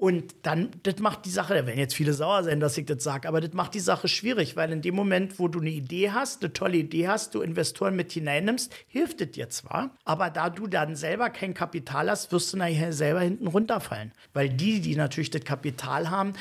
Und 0.00 0.34
dann, 0.44 0.70
das 0.84 0.98
macht 0.98 1.26
die 1.26 1.30
Sache, 1.30 1.52
da 1.52 1.66
werden 1.66 1.78
jetzt 1.78 1.94
viele 1.94 2.14
sauer 2.14 2.42
sein, 2.42 2.58
dass 2.58 2.78
ich 2.78 2.86
das 2.86 3.04
sage, 3.04 3.28
aber 3.28 3.42
das 3.42 3.52
macht 3.52 3.74
die 3.74 3.80
Sache 3.80 4.08
schwierig, 4.08 4.56
weil 4.56 4.72
in 4.72 4.80
dem 4.80 4.94
Moment, 4.94 5.38
wo 5.38 5.46
du 5.46 5.60
eine 5.60 5.68
Idee 5.68 6.10
hast, 6.10 6.42
eine 6.42 6.54
tolle 6.54 6.78
Idee 6.78 7.06
hast, 7.06 7.34
du 7.34 7.42
Investoren 7.42 7.96
mit 7.96 8.10
hineinnimmst, 8.10 8.74
hilft 8.86 9.20
es 9.20 9.32
dir 9.32 9.50
zwar, 9.50 9.94
aber 10.06 10.30
da 10.30 10.48
du 10.48 10.68
dann 10.68 10.96
selber 10.96 11.28
kein 11.28 11.52
Kapital 11.52 12.08
hast, 12.08 12.32
wirst 12.32 12.50
du 12.50 12.56
nachher 12.56 12.94
selber 12.94 13.20
hinten 13.20 13.46
runterfallen. 13.46 14.12
Weil 14.32 14.48
die, 14.48 14.80
die 14.80 14.96
natürlich 14.96 15.28
das 15.28 15.44
Kapital 15.44 16.08
haben, 16.08 16.32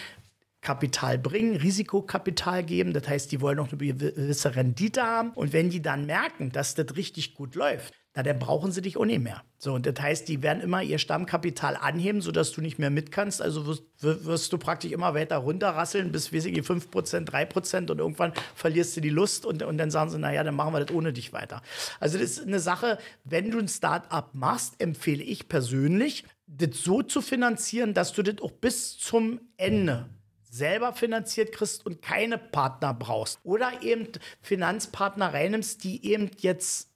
Kapital 0.61 1.17
bringen, 1.17 1.57
Risikokapital 1.57 2.63
geben. 2.63 2.93
Das 2.93 3.09
heißt, 3.09 3.29
die 3.29 3.41
wollen 3.41 3.57
noch 3.57 3.73
eine 3.73 3.77
gewisse 3.77 4.55
Rendite 4.55 5.03
haben. 5.03 5.31
Und 5.31 5.51
wenn 5.51 5.69
die 5.69 5.81
dann 5.81 6.05
merken, 6.05 6.53
dass 6.53 6.75
das 6.75 6.95
richtig 6.95 7.33
gut 7.33 7.55
läuft, 7.55 7.93
na, 8.19 8.23
dann 8.23 8.39
brauchen 8.39 8.73
sie 8.73 8.81
dich 8.81 8.97
auch 8.97 9.05
nicht 9.05 9.23
mehr. 9.23 9.43
So, 9.57 9.73
und 9.73 9.85
das 9.85 10.01
heißt, 10.01 10.27
die 10.27 10.43
werden 10.43 10.61
immer 10.61 10.83
ihr 10.83 10.97
Stammkapital 10.97 11.77
anheben, 11.77 12.21
sodass 12.21 12.51
du 12.51 12.59
nicht 12.59 12.77
mehr 12.77 12.89
mit 12.89 13.13
kannst. 13.13 13.41
Also 13.41 13.65
wirst, 13.65 13.83
wirst 14.01 14.51
du 14.51 14.57
praktisch 14.57 14.91
immer 14.91 15.13
weiter 15.13 15.37
runterrasseln 15.37 16.11
bis, 16.11 16.33
weiß 16.33 16.45
ich, 16.45 16.57
5%, 16.57 16.89
3% 16.91 17.89
und 17.89 17.99
irgendwann 17.99 18.33
verlierst 18.55 18.97
du 18.97 19.01
die 19.01 19.09
Lust 19.09 19.45
und, 19.45 19.63
und 19.63 19.77
dann 19.77 19.89
sagen 19.89 20.09
sie, 20.09 20.19
naja, 20.19 20.43
dann 20.43 20.55
machen 20.55 20.73
wir 20.73 20.83
das 20.83 20.93
ohne 20.93 21.13
dich 21.13 21.31
weiter. 21.31 21.61
Also 22.01 22.17
das 22.17 22.31
ist 22.31 22.45
eine 22.45 22.59
Sache, 22.59 22.97
wenn 23.23 23.51
du 23.51 23.59
ein 23.59 23.69
Start-up 23.69 24.31
machst, 24.33 24.81
empfehle 24.81 25.23
ich 25.23 25.47
persönlich, 25.47 26.25
das 26.45 26.83
so 26.83 27.01
zu 27.01 27.21
finanzieren, 27.21 27.93
dass 27.93 28.11
du 28.11 28.21
das 28.21 28.41
auch 28.41 28.51
bis 28.51 28.97
zum 28.97 29.39
Ende 29.55 30.09
selber 30.43 30.91
finanziert 30.91 31.53
kriegst 31.53 31.85
und 31.85 32.01
keine 32.01 32.37
Partner 32.37 32.93
brauchst. 32.93 33.39
Oder 33.43 33.81
eben 33.81 34.09
Finanzpartner 34.41 35.33
reinnimmst, 35.33 35.85
die 35.85 36.05
eben 36.05 36.31
jetzt 36.39 36.89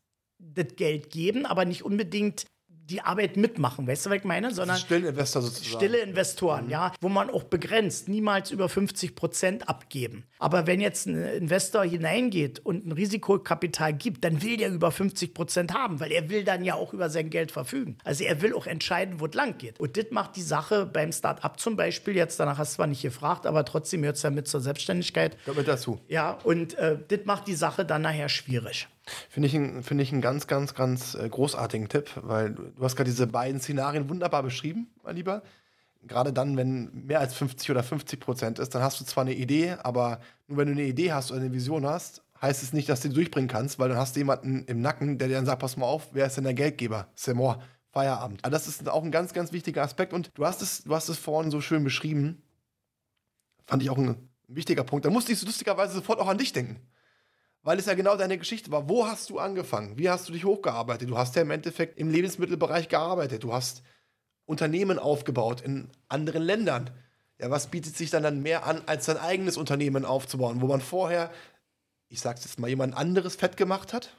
das 0.53 0.75
Geld 0.75 1.09
geben, 1.09 1.45
aber 1.45 1.65
nicht 1.65 1.83
unbedingt 1.83 2.45
die 2.89 3.01
Arbeit 3.01 3.37
mitmachen, 3.37 3.87
weißt 3.87 4.05
du, 4.05 4.09
was 4.09 4.17
ich 4.17 4.23
meine? 4.23 4.51
Sondern 4.51 4.77
stille 4.77 5.09
Investor 5.09 5.41
sozusagen. 5.41 5.77
Stille 5.77 5.99
Investoren, 5.99 6.65
mhm. 6.65 6.71
ja, 6.71 6.93
wo 7.01 7.09
man 7.09 7.29
auch 7.29 7.43
begrenzt, 7.43 8.09
niemals 8.09 8.51
über 8.51 8.67
50 8.67 9.15
Prozent 9.15 9.69
abgeben. 9.69 10.25
Aber 10.39 10.67
wenn 10.67 10.81
jetzt 10.81 11.07
ein 11.07 11.15
Investor 11.15 11.85
hineingeht 11.85 12.59
und 12.59 12.85
ein 12.85 12.91
Risikokapital 12.91 13.93
gibt, 13.93 14.23
dann 14.23 14.41
will 14.41 14.57
der 14.57 14.69
über 14.69 14.91
50 14.91 15.33
Prozent 15.33 15.73
haben, 15.73 15.99
weil 15.99 16.11
er 16.11 16.29
will 16.29 16.43
dann 16.43 16.63
ja 16.63 16.75
auch 16.75 16.93
über 16.93 17.09
sein 17.09 17.29
Geld 17.29 17.51
verfügen. 17.51 17.97
Also 18.03 18.25
er 18.25 18.41
will 18.41 18.53
auch 18.53 18.67
entscheiden, 18.67 19.19
wo 19.19 19.27
es 19.27 19.33
lang 19.33 19.57
geht. 19.57 19.79
Und 19.79 19.95
das 19.95 20.05
macht 20.11 20.35
die 20.35 20.41
Sache 20.41 20.85
beim 20.85 21.11
Start-up 21.11 21.59
zum 21.59 21.77
Beispiel, 21.77 22.15
jetzt 22.15 22.39
danach 22.39 22.57
hast 22.57 22.73
du 22.73 22.75
zwar 22.77 22.87
nicht 22.87 23.01
gefragt, 23.01 23.45
aber 23.45 23.63
trotzdem 23.63 24.01
gehört 24.01 24.17
es 24.17 24.23
ja 24.23 24.29
mit 24.29 24.47
zur 24.47 24.59
Selbstständigkeit. 24.59 25.37
Damit 25.45 25.67
dazu. 25.67 25.99
Ja, 26.09 26.37
und 26.43 26.73
äh, 26.75 26.97
das 27.07 27.19
macht 27.25 27.47
die 27.47 27.55
Sache 27.55 27.85
dann 27.85 28.01
nachher 28.01 28.29
schwierig. 28.29 28.87
Finde 29.29 29.47
ich, 29.47 29.85
find 29.85 30.01
ich 30.01 30.11
einen 30.13 30.21
ganz, 30.21 30.47
ganz, 30.47 30.73
ganz 30.75 31.15
äh, 31.15 31.27
großartigen 31.27 31.89
Tipp, 31.89 32.11
weil 32.15 32.51
du 32.51 32.81
hast 32.81 32.95
gerade 32.95 33.09
diese 33.09 33.27
beiden 33.27 33.59
Szenarien 33.59 34.09
wunderbar 34.09 34.43
beschrieben, 34.43 34.87
mein 35.03 35.15
Lieber. 35.15 35.43
Gerade 36.03 36.33
dann, 36.33 36.57
wenn 36.57 37.05
mehr 37.05 37.19
als 37.19 37.33
50 37.33 37.71
oder 37.71 37.83
50 37.83 38.19
Prozent 38.19 38.59
ist, 38.59 38.75
dann 38.75 38.81
hast 38.81 38.99
du 38.99 39.05
zwar 39.05 39.23
eine 39.23 39.33
Idee, 39.33 39.75
aber 39.83 40.19
nur 40.47 40.59
wenn 40.59 40.67
du 40.67 40.73
eine 40.73 40.83
Idee 40.83 41.13
hast 41.13 41.31
oder 41.31 41.41
eine 41.41 41.53
Vision 41.53 41.85
hast, 41.85 42.23
heißt 42.41 42.63
es 42.63 42.73
nicht, 42.73 42.89
dass 42.89 43.01
du 43.01 43.09
die 43.09 43.15
durchbringen 43.15 43.49
kannst, 43.49 43.79
weil 43.79 43.89
dann 43.89 43.97
hast 43.97 44.15
du 44.15 44.19
jemanden 44.19 44.65
im 44.65 44.81
Nacken, 44.81 45.17
der 45.17 45.27
dir 45.27 45.35
dann 45.35 45.45
sagt, 45.45 45.61
pass 45.61 45.77
mal 45.77 45.85
auf, 45.85 46.09
wer 46.13 46.25
ist 46.25 46.37
denn 46.37 46.43
der 46.43 46.53
Geldgeber? 46.53 47.07
Moi. 47.33 47.55
Feierabend. 47.91 48.43
Also 48.43 48.53
das 48.53 48.67
ist 48.67 48.89
auch 48.89 49.03
ein 49.03 49.11
ganz, 49.11 49.33
ganz 49.33 49.51
wichtiger 49.51 49.83
Aspekt 49.83 50.13
und 50.13 50.31
du 50.33 50.45
hast 50.47 50.63
es, 50.63 50.83
du 50.83 50.95
hast 50.95 51.09
es 51.09 51.17
vorhin 51.19 51.51
so 51.51 51.61
schön 51.61 51.83
beschrieben. 51.83 52.41
Fand 53.65 53.83
ich 53.83 53.91
auch 53.91 53.99
ein 53.99 54.29
wichtiger 54.47 54.83
Punkt. 54.83 55.05
Da 55.05 55.11
musste 55.11 55.31
ich 55.31 55.39
lustigerweise 55.43 55.93
sofort 55.93 56.19
auch 56.19 56.27
an 56.27 56.39
dich 56.39 56.53
denken 56.53 56.81
weil 57.63 57.79
es 57.79 57.85
ja 57.85 57.93
genau 57.93 58.15
deine 58.17 58.37
Geschichte 58.37 58.71
war. 58.71 58.89
Wo 58.89 59.07
hast 59.07 59.29
du 59.29 59.39
angefangen? 59.39 59.97
Wie 59.97 60.09
hast 60.09 60.27
du 60.27 60.33
dich 60.33 60.45
hochgearbeitet? 60.45 61.09
Du 61.09 61.17
hast 61.17 61.35
ja 61.35 61.41
im 61.41 61.51
Endeffekt 61.51 61.97
im 61.97 62.09
Lebensmittelbereich 62.09 62.89
gearbeitet. 62.89 63.43
Du 63.43 63.53
hast 63.53 63.81
Unternehmen 64.45 64.99
aufgebaut 64.99 65.61
in 65.61 65.89
anderen 66.09 66.43
Ländern. 66.43 66.89
Ja, 67.39 67.49
was 67.49 67.67
bietet 67.67 67.95
sich 67.97 68.09
dann, 68.09 68.23
dann 68.23 68.41
mehr 68.41 68.65
an, 68.65 68.81
als 68.85 69.05
dein 69.05 69.17
eigenes 69.17 69.57
Unternehmen 69.57 70.05
aufzubauen, 70.05 70.61
wo 70.61 70.67
man 70.67 70.81
vorher, 70.81 71.31
ich 72.09 72.19
sag's 72.19 72.43
jetzt 72.43 72.59
mal, 72.59 72.69
jemand 72.69 72.95
anderes 72.95 73.35
fett 73.35 73.57
gemacht 73.57 73.93
hat? 73.93 74.13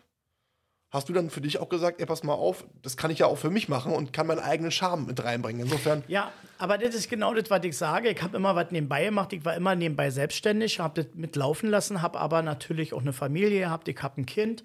Hast 0.94 1.08
du 1.08 1.12
dann 1.12 1.28
für 1.28 1.40
dich 1.40 1.58
auch 1.58 1.68
gesagt, 1.68 2.00
ey, 2.00 2.06
pass 2.06 2.22
mal 2.22 2.34
auf, 2.34 2.64
das 2.82 2.96
kann 2.96 3.10
ich 3.10 3.18
ja 3.18 3.26
auch 3.26 3.36
für 3.36 3.50
mich 3.50 3.68
machen 3.68 3.92
und 3.92 4.12
kann 4.12 4.28
meinen 4.28 4.38
eigenen 4.38 4.70
Charme 4.70 5.06
mit 5.06 5.22
reinbringen. 5.22 5.62
Insofern. 5.62 6.04
Ja, 6.06 6.30
aber 6.56 6.78
das 6.78 6.94
ist 6.94 7.10
genau 7.10 7.34
das, 7.34 7.50
was 7.50 7.64
ich 7.64 7.76
sage. 7.76 8.08
Ich 8.10 8.22
habe 8.22 8.36
immer 8.36 8.54
was 8.54 8.70
nebenbei 8.70 9.04
gemacht. 9.04 9.32
Ich 9.32 9.44
war 9.44 9.56
immer 9.56 9.74
nebenbei 9.74 10.10
selbstständig, 10.10 10.78
habe 10.78 11.02
das 11.02 11.12
mitlaufen 11.14 11.68
lassen, 11.68 12.00
habe 12.00 12.20
aber 12.20 12.42
natürlich 12.42 12.94
auch 12.94 13.00
eine 13.00 13.12
Familie 13.12 13.58
gehabt. 13.58 13.88
Ich 13.88 14.00
habe 14.02 14.20
ein 14.20 14.26
Kind. 14.26 14.62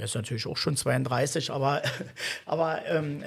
Der 0.00 0.06
ist 0.06 0.14
natürlich 0.14 0.46
auch 0.46 0.56
schon 0.56 0.78
32, 0.78 1.50
aber, 1.50 1.82
aber 2.46 2.86
ähm, 2.86 3.22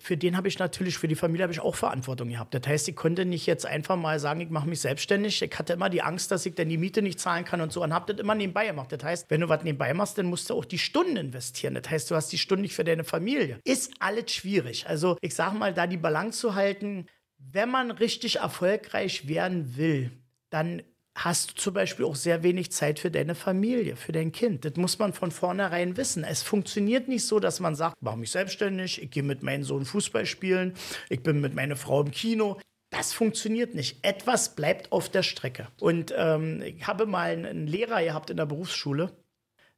für 0.00 0.16
den 0.16 0.36
habe 0.36 0.48
ich 0.48 0.58
natürlich, 0.58 0.98
für 0.98 1.06
die 1.06 1.14
Familie 1.14 1.44
habe 1.44 1.52
ich 1.52 1.60
auch 1.60 1.76
Verantwortung 1.76 2.28
gehabt. 2.28 2.54
Das 2.54 2.66
heißt, 2.66 2.88
ich 2.88 2.96
konnte 2.96 3.24
nicht 3.24 3.46
jetzt 3.46 3.64
einfach 3.64 3.94
mal 3.94 4.18
sagen, 4.18 4.40
ich 4.40 4.50
mache 4.50 4.68
mich 4.68 4.80
selbstständig. 4.80 5.40
Ich 5.40 5.56
hatte 5.56 5.74
immer 5.74 5.90
die 5.90 6.02
Angst, 6.02 6.32
dass 6.32 6.44
ich 6.44 6.56
dann 6.56 6.68
die 6.68 6.76
Miete 6.76 7.02
nicht 7.02 7.20
zahlen 7.20 7.44
kann 7.44 7.60
und 7.60 7.72
so 7.72 7.84
und 7.84 7.94
habe 7.94 8.12
das 8.12 8.20
immer 8.20 8.34
nebenbei 8.34 8.66
gemacht. 8.66 8.90
Das 8.90 9.04
heißt, 9.04 9.30
wenn 9.30 9.42
du 9.42 9.48
was 9.48 9.62
nebenbei 9.62 9.94
machst, 9.94 10.18
dann 10.18 10.26
musst 10.26 10.50
du 10.50 10.54
auch 10.54 10.64
die 10.64 10.78
Stunden 10.78 11.16
investieren. 11.16 11.74
Das 11.74 11.88
heißt, 11.88 12.10
du 12.10 12.16
hast 12.16 12.32
die 12.32 12.38
Stunden 12.38 12.62
nicht 12.62 12.74
für 12.74 12.82
deine 12.82 13.04
Familie. 13.04 13.60
Ist 13.62 13.94
alles 14.00 14.32
schwierig. 14.32 14.88
Also 14.88 15.16
ich 15.20 15.36
sage 15.36 15.56
mal, 15.56 15.72
da 15.72 15.86
die 15.86 15.98
Balance 15.98 16.40
zu 16.40 16.56
halten, 16.56 17.06
wenn 17.38 17.70
man 17.70 17.92
richtig 17.92 18.40
erfolgreich 18.40 19.28
werden 19.28 19.76
will, 19.76 20.10
dann 20.50 20.82
hast 21.14 21.50
du 21.50 21.54
zum 21.54 21.74
Beispiel 21.74 22.04
auch 22.04 22.16
sehr 22.16 22.42
wenig 22.42 22.72
Zeit 22.72 22.98
für 22.98 23.10
deine 23.10 23.34
Familie, 23.34 23.96
für 23.96 24.12
dein 24.12 24.32
Kind. 24.32 24.64
Das 24.64 24.76
muss 24.76 24.98
man 24.98 25.12
von 25.12 25.30
vornherein 25.30 25.96
wissen. 25.96 26.24
Es 26.24 26.42
funktioniert 26.42 27.08
nicht 27.08 27.26
so, 27.26 27.38
dass 27.38 27.60
man 27.60 27.74
sagt, 27.74 27.96
mach 28.00 28.16
mich 28.16 28.30
selbstständig, 28.30 29.02
ich 29.02 29.10
gehe 29.10 29.22
mit 29.22 29.42
meinem 29.42 29.64
Sohn 29.64 29.84
Fußball 29.84 30.26
spielen, 30.26 30.74
ich 31.08 31.22
bin 31.22 31.40
mit 31.40 31.54
meiner 31.54 31.76
Frau 31.76 32.00
im 32.00 32.10
Kino. 32.10 32.58
Das 32.90 33.12
funktioniert 33.12 33.74
nicht. 33.74 34.04
Etwas 34.04 34.54
bleibt 34.54 34.92
auf 34.92 35.08
der 35.08 35.22
Strecke. 35.22 35.68
Und 35.80 36.14
ähm, 36.16 36.62
ich 36.62 36.86
habe 36.86 37.06
mal 37.06 37.30
einen 37.30 37.66
Lehrer 37.66 38.02
gehabt 38.02 38.30
in 38.30 38.36
der 38.36 38.46
Berufsschule, 38.46 39.12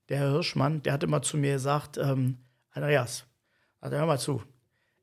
der 0.09 0.19
Herr 0.19 0.33
Hirschmann, 0.33 0.83
der 0.83 0.93
hat 0.93 1.03
immer 1.03 1.23
zu 1.23 1.37
mir 1.37 1.55
gesagt, 1.55 1.97
ähm, 1.97 2.39
Andreas, 2.71 3.25
also 3.81 3.97
hör 3.97 4.07
mal 4.07 4.19
zu, 4.19 4.43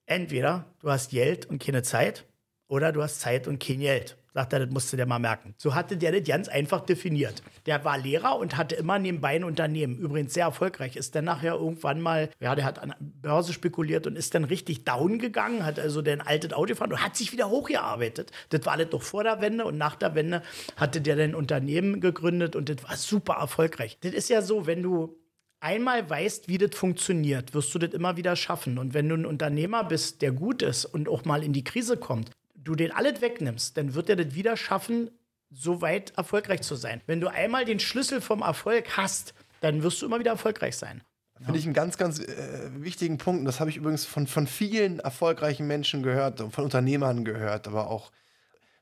entweder 0.06 0.66
du 0.80 0.92
hast 0.92 1.12
Geld 1.12 1.46
und 1.46 1.64
keine 1.64 1.84
Zeit 1.84 2.26
oder 2.68 2.92
du 2.92 3.02
hast 3.02 3.20
Zeit 3.22 3.48
und 3.48 3.64
kein 3.64 3.80
Geld. 3.80 4.18
Sagt 4.34 4.54
er, 4.54 4.60
das 4.60 4.70
musst 4.70 4.92
du 4.94 4.98
dir 4.98 5.06
mal 5.06 5.20
merken. 5.20 5.54
So 5.58 5.76
hatte 5.76 5.98
der 5.98 6.14
das 6.14 6.28
ganz 6.28 6.48
einfach 6.48 6.82
definiert. 6.86 7.44
Der 7.66 7.84
war 7.84 7.98
Lehrer 7.98 8.38
und 8.40 8.56
hatte 8.56 8.76
immer 8.76 8.98
nebenbei 8.98 9.36
ein 9.36 9.44
Unternehmen. 9.44 9.98
Übrigens 9.98 10.34
sehr 10.34 10.46
erfolgreich. 10.46 10.96
Ist 10.96 11.16
dann 11.16 11.26
nachher 11.26 11.56
irgendwann 11.56 12.00
mal, 12.00 12.30
ja, 12.40 12.56
der 12.56 12.64
hat 12.64 12.80
an 12.80 12.96
Börse 13.00 13.52
spekuliert 13.52 14.08
und 14.08 14.18
ist 14.18 14.34
dann 14.34 14.46
richtig 14.46 14.86
down 14.86 15.20
gegangen, 15.20 15.66
hat 15.66 15.80
also 15.80 16.02
den 16.02 16.22
altes 16.22 16.54
Auto 16.54 16.70
gefahren 16.70 16.94
und 16.94 17.04
hat 17.04 17.18
sich 17.18 17.34
wieder 17.34 17.50
hochgearbeitet. 17.50 18.32
Das 18.50 18.66
war 18.66 18.74
alles 18.74 18.92
noch 18.92 19.02
vor 19.02 19.24
der 19.24 19.42
Wende 19.42 19.66
und 19.66 19.78
nach 19.78 19.96
der 19.96 20.16
Wende 20.16 20.44
hatte 20.78 21.02
der 21.02 21.18
dann 21.18 21.32
ein 21.32 21.36
Unternehmen 21.36 22.00
gegründet 22.00 22.56
und 22.56 22.70
das 22.70 22.84
war 22.88 22.96
super 22.96 23.34
erfolgreich. 23.34 23.98
Das 24.02 24.14
ist 24.14 24.30
ja 24.30 24.42
so, 24.42 24.66
wenn 24.66 24.82
du 24.82 25.18
einmal 25.60 26.10
weißt, 26.10 26.48
wie 26.48 26.58
das 26.58 26.76
funktioniert, 26.76 27.54
wirst 27.54 27.74
du 27.74 27.80
das 27.80 27.94
immer 27.94 28.18
wieder 28.18 28.36
schaffen. 28.36 28.78
Und 28.78 28.94
wenn 28.94 29.08
du 29.08 29.16
ein 29.16 29.26
Unternehmer 29.26 29.84
bist, 29.84 30.22
der 30.22 30.32
gut 30.32 30.62
ist 30.62 30.86
und 30.86 31.08
auch 31.08 31.26
mal 31.26 31.44
in 31.44 31.54
die 31.54 31.64
Krise 31.64 31.98
kommt, 31.98 32.32
du 32.64 32.76
den 32.76 32.92
alles 32.92 33.22
wegnimmst, 33.22 33.78
dann 33.78 33.94
wird 33.94 34.10
er 34.10 34.16
das 34.16 34.36
wieder 34.36 34.58
schaffen, 34.58 35.10
so 35.50 35.82
weit 35.82 36.14
erfolgreich 36.18 36.62
zu 36.62 36.76
sein. 36.76 37.02
Wenn 37.08 37.20
du 37.20 37.28
einmal 37.28 37.66
den 37.66 37.80
Schlüssel 37.80 38.22
vom 38.22 38.42
Erfolg 38.42 38.98
hast, 38.98 39.34
dann 39.60 39.84
wirst 39.84 40.02
du 40.02 40.06
immer 40.06 40.20
wieder 40.20 40.32
erfolgreich 40.32 40.78
sein. 40.78 41.04
Finde 41.44 41.58
ich 41.58 41.66
einen 41.66 41.74
ganz, 41.74 41.98
ganz 41.98 42.20
äh, 42.20 42.70
wichtigen 42.76 43.18
Punkt. 43.18 43.40
Und 43.40 43.46
das 43.46 43.60
habe 43.60 43.70
ich 43.72 43.78
übrigens 43.78 44.06
von, 44.06 44.28
von 44.28 44.46
vielen 44.46 45.00
erfolgreichen 45.00 45.66
Menschen 45.66 46.04
gehört, 46.04 46.40
von 46.40 46.64
Unternehmern 46.64 47.26
gehört, 47.26 47.68
aber 47.68 47.90
auch 47.90 48.12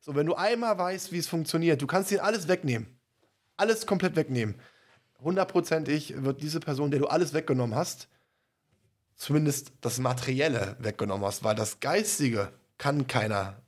so, 0.02 0.16
wenn 0.16 0.26
du 0.26 0.36
einmal 0.36 0.78
weißt, 0.78 1.12
wie 1.12 1.18
es 1.18 1.28
funktioniert, 1.28 1.82
du 1.82 1.88
kannst 1.88 2.12
dir 2.12 2.24
alles 2.24 2.48
wegnehmen. 2.48 3.00
Alles 3.58 3.86
komplett 3.86 4.16
wegnehmen. 4.16 4.56
Hundertprozentig 5.22 6.24
wird 6.24 6.42
diese 6.42 6.60
Person, 6.60 6.92
der 6.92 7.00
du 7.00 7.08
alles 7.08 7.34
weggenommen 7.34 7.76
hast, 7.76 8.08
zumindest 9.16 9.74
das 9.82 10.00
Materielle 10.00 10.78
weggenommen 10.80 11.26
hast, 11.26 11.44
weil 11.44 11.56
das 11.56 11.82
Geistige 11.82 12.52
kann 12.78 13.08
keiner 13.08 13.62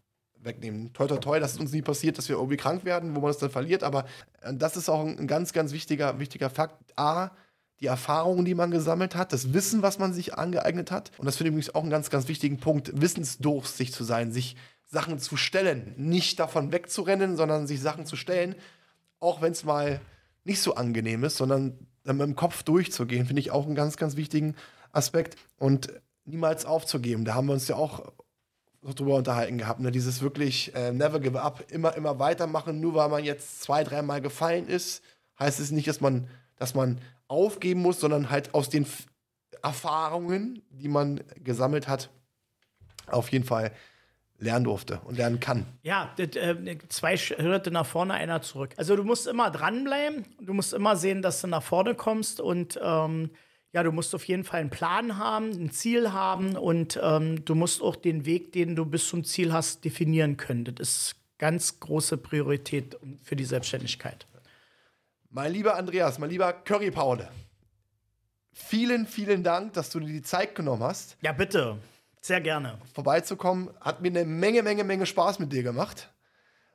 wegnehmen. 0.43 0.93
Toi, 0.93 1.07
toi, 1.07 1.17
toi, 1.17 1.39
dass 1.39 1.53
es 1.53 1.59
uns 1.59 1.71
nie 1.71 1.81
passiert, 1.81 2.17
dass 2.17 2.29
wir 2.29 2.35
irgendwie 2.35 2.57
krank 2.57 2.85
werden, 2.85 3.15
wo 3.15 3.21
man 3.21 3.31
es 3.31 3.37
dann 3.37 3.49
verliert. 3.49 3.83
Aber 3.83 4.05
äh, 4.41 4.53
das 4.53 4.77
ist 4.77 4.89
auch 4.89 5.05
ein 5.05 5.27
ganz, 5.27 5.53
ganz 5.53 5.71
wichtiger, 5.71 6.19
wichtiger 6.19 6.49
Fakt. 6.49 6.75
A, 6.95 7.31
die 7.79 7.87
Erfahrungen, 7.87 8.45
die 8.45 8.53
man 8.53 8.69
gesammelt 8.69 9.15
hat, 9.15 9.33
das 9.33 9.53
Wissen, 9.53 9.81
was 9.81 9.97
man 9.97 10.13
sich 10.13 10.35
angeeignet 10.35 10.91
hat. 10.91 11.11
Und 11.17 11.25
das 11.25 11.37
finde 11.37 11.49
ich 11.49 11.53
übrigens 11.53 11.75
auch 11.75 11.81
einen 11.81 11.89
ganz, 11.89 12.09
ganz 12.09 12.27
wichtigen 12.27 12.59
Punkt, 12.59 12.91
wissensdurstig 13.01 13.91
zu 13.91 14.03
sein, 14.03 14.31
sich 14.31 14.55
Sachen 14.85 15.19
zu 15.19 15.35
stellen. 15.35 15.93
Nicht 15.97 16.39
davon 16.39 16.71
wegzurennen, 16.71 17.37
sondern 17.37 17.65
sich 17.65 17.81
Sachen 17.81 18.05
zu 18.05 18.15
stellen. 18.15 18.55
Auch 19.19 19.41
wenn 19.41 19.51
es 19.51 19.63
mal 19.63 19.99
nicht 20.43 20.61
so 20.61 20.75
angenehm 20.75 21.23
ist, 21.23 21.37
sondern 21.37 21.87
dann 22.03 22.17
mit 22.17 22.25
dem 22.25 22.35
Kopf 22.35 22.63
durchzugehen, 22.63 23.25
finde 23.25 23.39
ich 23.39 23.51
auch 23.51 23.65
einen 23.65 23.75
ganz, 23.75 23.97
ganz 23.97 24.15
wichtigen 24.15 24.55
Aspekt. 24.91 25.37
Und 25.57 25.89
niemals 26.25 26.65
aufzugeben. 26.65 27.25
Da 27.25 27.35
haben 27.35 27.47
wir 27.47 27.53
uns 27.53 27.67
ja 27.67 27.75
auch 27.75 28.13
drüber 28.82 29.15
unterhalten 29.15 29.57
gehabt. 29.57 29.79
Ne? 29.79 29.91
Dieses 29.91 30.21
wirklich 30.21 30.73
äh, 30.75 30.91
never 30.91 31.19
give 31.19 31.39
up, 31.41 31.63
immer, 31.71 31.95
immer 31.95 32.19
weitermachen. 32.19 32.79
Nur 32.79 32.95
weil 32.95 33.09
man 33.09 33.23
jetzt 33.23 33.61
zwei, 33.61 33.84
dreimal 33.84 34.21
gefallen 34.21 34.67
ist, 34.67 35.03
heißt 35.39 35.59
es 35.59 35.71
nicht, 35.71 35.88
dass 35.88 36.01
man, 36.01 36.27
dass 36.57 36.73
man 36.73 36.99
aufgeben 37.27 37.82
muss, 37.82 37.99
sondern 37.99 38.29
halt 38.29 38.53
aus 38.53 38.69
den 38.69 38.84
F 38.84 39.05
Erfahrungen, 39.63 40.63
die 40.71 40.88
man 40.88 41.21
gesammelt 41.36 41.88
hat, 41.88 42.09
auf 43.05 43.32
jeden 43.32 43.45
Fall 43.45 43.71
lernen 44.39 44.65
durfte 44.65 44.99
und 45.01 45.17
lernen 45.17 45.39
kann. 45.39 45.65
Ja, 45.84 46.13
äh, 46.17 46.77
zwei 46.89 47.15
Schritte 47.15 47.69
nach 47.69 47.86
vorne, 47.86 48.15
einer 48.15 48.41
zurück. 48.41 48.73
Also 48.77 48.95
du 48.95 49.03
musst 49.03 49.27
immer 49.27 49.51
dranbleiben, 49.51 50.25
du 50.39 50.53
musst 50.53 50.73
immer 50.73 50.95
sehen, 50.95 51.21
dass 51.21 51.41
du 51.41 51.47
nach 51.47 51.61
vorne 51.61 51.93
kommst 51.93 52.41
und 52.41 52.79
ähm, 52.82 53.29
ja, 53.74 53.84
du 53.84 53.91
musst 53.91 54.13
auf 54.13 54.26
jeden 54.26 54.43
Fall 54.43 54.59
einen 54.59 54.69
Plan 54.69 55.17
haben, 55.17 55.51
ein 55.51 55.72
Ziel 55.72 56.11
haben 56.11 56.57
und 56.57 56.99
ähm, 57.01 57.45
du 57.45 57.55
musst 57.55 57.82
auch 57.82 57.95
den 57.95 58.26
Weg, 58.26 58.51
den 58.51 58.76
du 58.76 58.86
bis 58.86 59.07
zum 59.07 59.24
Ziel 59.24 59.53
hast, 59.53 59.86
definieren 59.86 60.38
können. 60.38 60.65
Das 60.65 60.89
ist 60.89 61.15
ganz 61.38 61.80
große 61.80 62.17
Priorität 62.17 62.97
für 63.24 63.36
die 63.36 63.45
Selbstständigkeit. 63.45 64.28
Mein 65.30 65.53
lieber 65.53 65.76
Andreas, 65.76 66.19
mein 66.19 66.30
lieber 66.30 66.51
Curry 66.51 66.91
Paul, 66.91 67.28
vielen, 68.51 69.07
vielen 69.07 69.43
Dank, 69.43 69.74
dass 69.74 69.89
du 69.89 70.01
dir 70.01 70.07
die 70.07 70.22
Zeit 70.22 70.55
genommen 70.55 70.84
hast. 70.84 71.17
Ja, 71.22 71.32
bitte. 71.32 71.78
Sehr 72.22 72.41
gerne. 72.41 72.78
Vorbeizukommen. 72.93 73.69
Hat 73.80 74.01
mir 74.01 74.09
eine 74.09 74.26
Menge, 74.26 74.61
Menge, 74.61 74.84
Menge 74.84 75.05
Spaß 75.05 75.39
mit 75.39 75.51
dir 75.51 75.63
gemacht. 75.63 76.09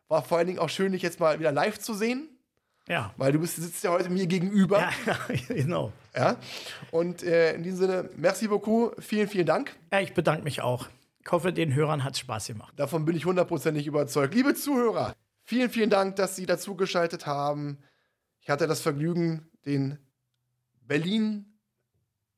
War 0.09 0.25
vor 0.25 0.39
allen 0.39 0.47
Dingen 0.47 0.59
auch 0.59 0.69
schön, 0.69 0.93
dich 0.93 1.03
jetzt 1.03 1.21
mal 1.21 1.39
wieder 1.39 1.53
live 1.53 1.79
zu 1.79 1.95
sehen. 1.95 2.29
Ja. 2.89 3.13
Weil 3.17 3.33
du 3.33 3.41
bist, 3.41 3.57
sitzt 3.57 3.85
ja 3.85 3.91
heute 3.91 4.09
mir 4.11 4.27
gegenüber. 4.27 4.89
Ja, 5.07 5.19
genau. 5.49 5.93
Ja. 6.17 6.37
Und 6.91 7.23
äh, 7.23 7.55
in 7.55 7.63
diesem 7.63 7.79
Sinne, 7.79 8.11
merci 8.17 8.49
beaucoup, 8.49 8.95
vielen, 9.03 9.29
vielen 9.29 9.47
Dank. 9.47 9.77
Ja, 9.93 10.01
ich 10.01 10.15
bedanke 10.15 10.45
mich 10.45 10.63
auch. 10.63 10.89
Ich 11.21 11.31
hoffe, 11.31 11.53
den 11.53 11.75
Hörern 11.75 12.05
hat 12.05 12.15
es 12.15 12.21
Spaß 12.21 12.47
gemacht. 12.47 12.73
Davon 12.77 13.05
bin 13.05 13.17
ich 13.17 13.25
hundertprozentig 13.27 13.87
überzeugt. 13.87 14.35
Liebe 14.35 14.55
Zuhörer, 14.55 15.15
vielen, 15.43 15.71
vielen 15.71 15.91
Dank, 15.91 16.17
dass 16.17 16.37
Sie 16.37 16.47
dazugeschaltet 16.47 17.27
haben. 17.27 17.79
Ich 18.41 18.49
hatte 18.49 18.67
das 18.67 18.81
Vergnügen, 18.81 19.49
den 19.67 19.99
Berlin 20.87 21.57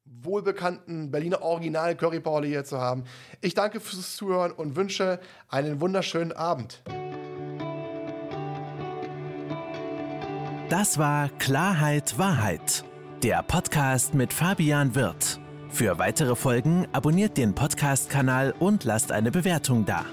wohlbekannten 0.06 1.10
Berliner 1.10 1.42
Original 1.42 1.96
Curry 1.96 2.20
Pauli 2.20 2.48
hier 2.48 2.64
zu 2.64 2.78
haben. 2.80 3.04
Ich 3.40 3.54
danke 3.54 3.80
fürs 3.80 4.16
Zuhören 4.16 4.52
und 4.52 4.76
wünsche 4.76 5.20
einen 5.48 5.80
wunderschönen 5.80 6.32
Abend. 6.32 6.82
Das 10.68 10.98
war 10.98 11.28
Klarheit 11.38 12.18
Wahrheit, 12.18 12.84
der 13.22 13.42
Podcast 13.42 14.14
mit 14.14 14.32
Fabian 14.32 14.94
Wirth. 14.94 15.40
Für 15.70 15.98
weitere 15.98 16.36
Folgen 16.36 16.86
abonniert 16.92 17.36
den 17.36 17.54
Podcast-Kanal 17.54 18.54
und 18.58 18.84
lasst 18.84 19.12
eine 19.12 19.30
Bewertung 19.30 19.84
da. 19.84 20.04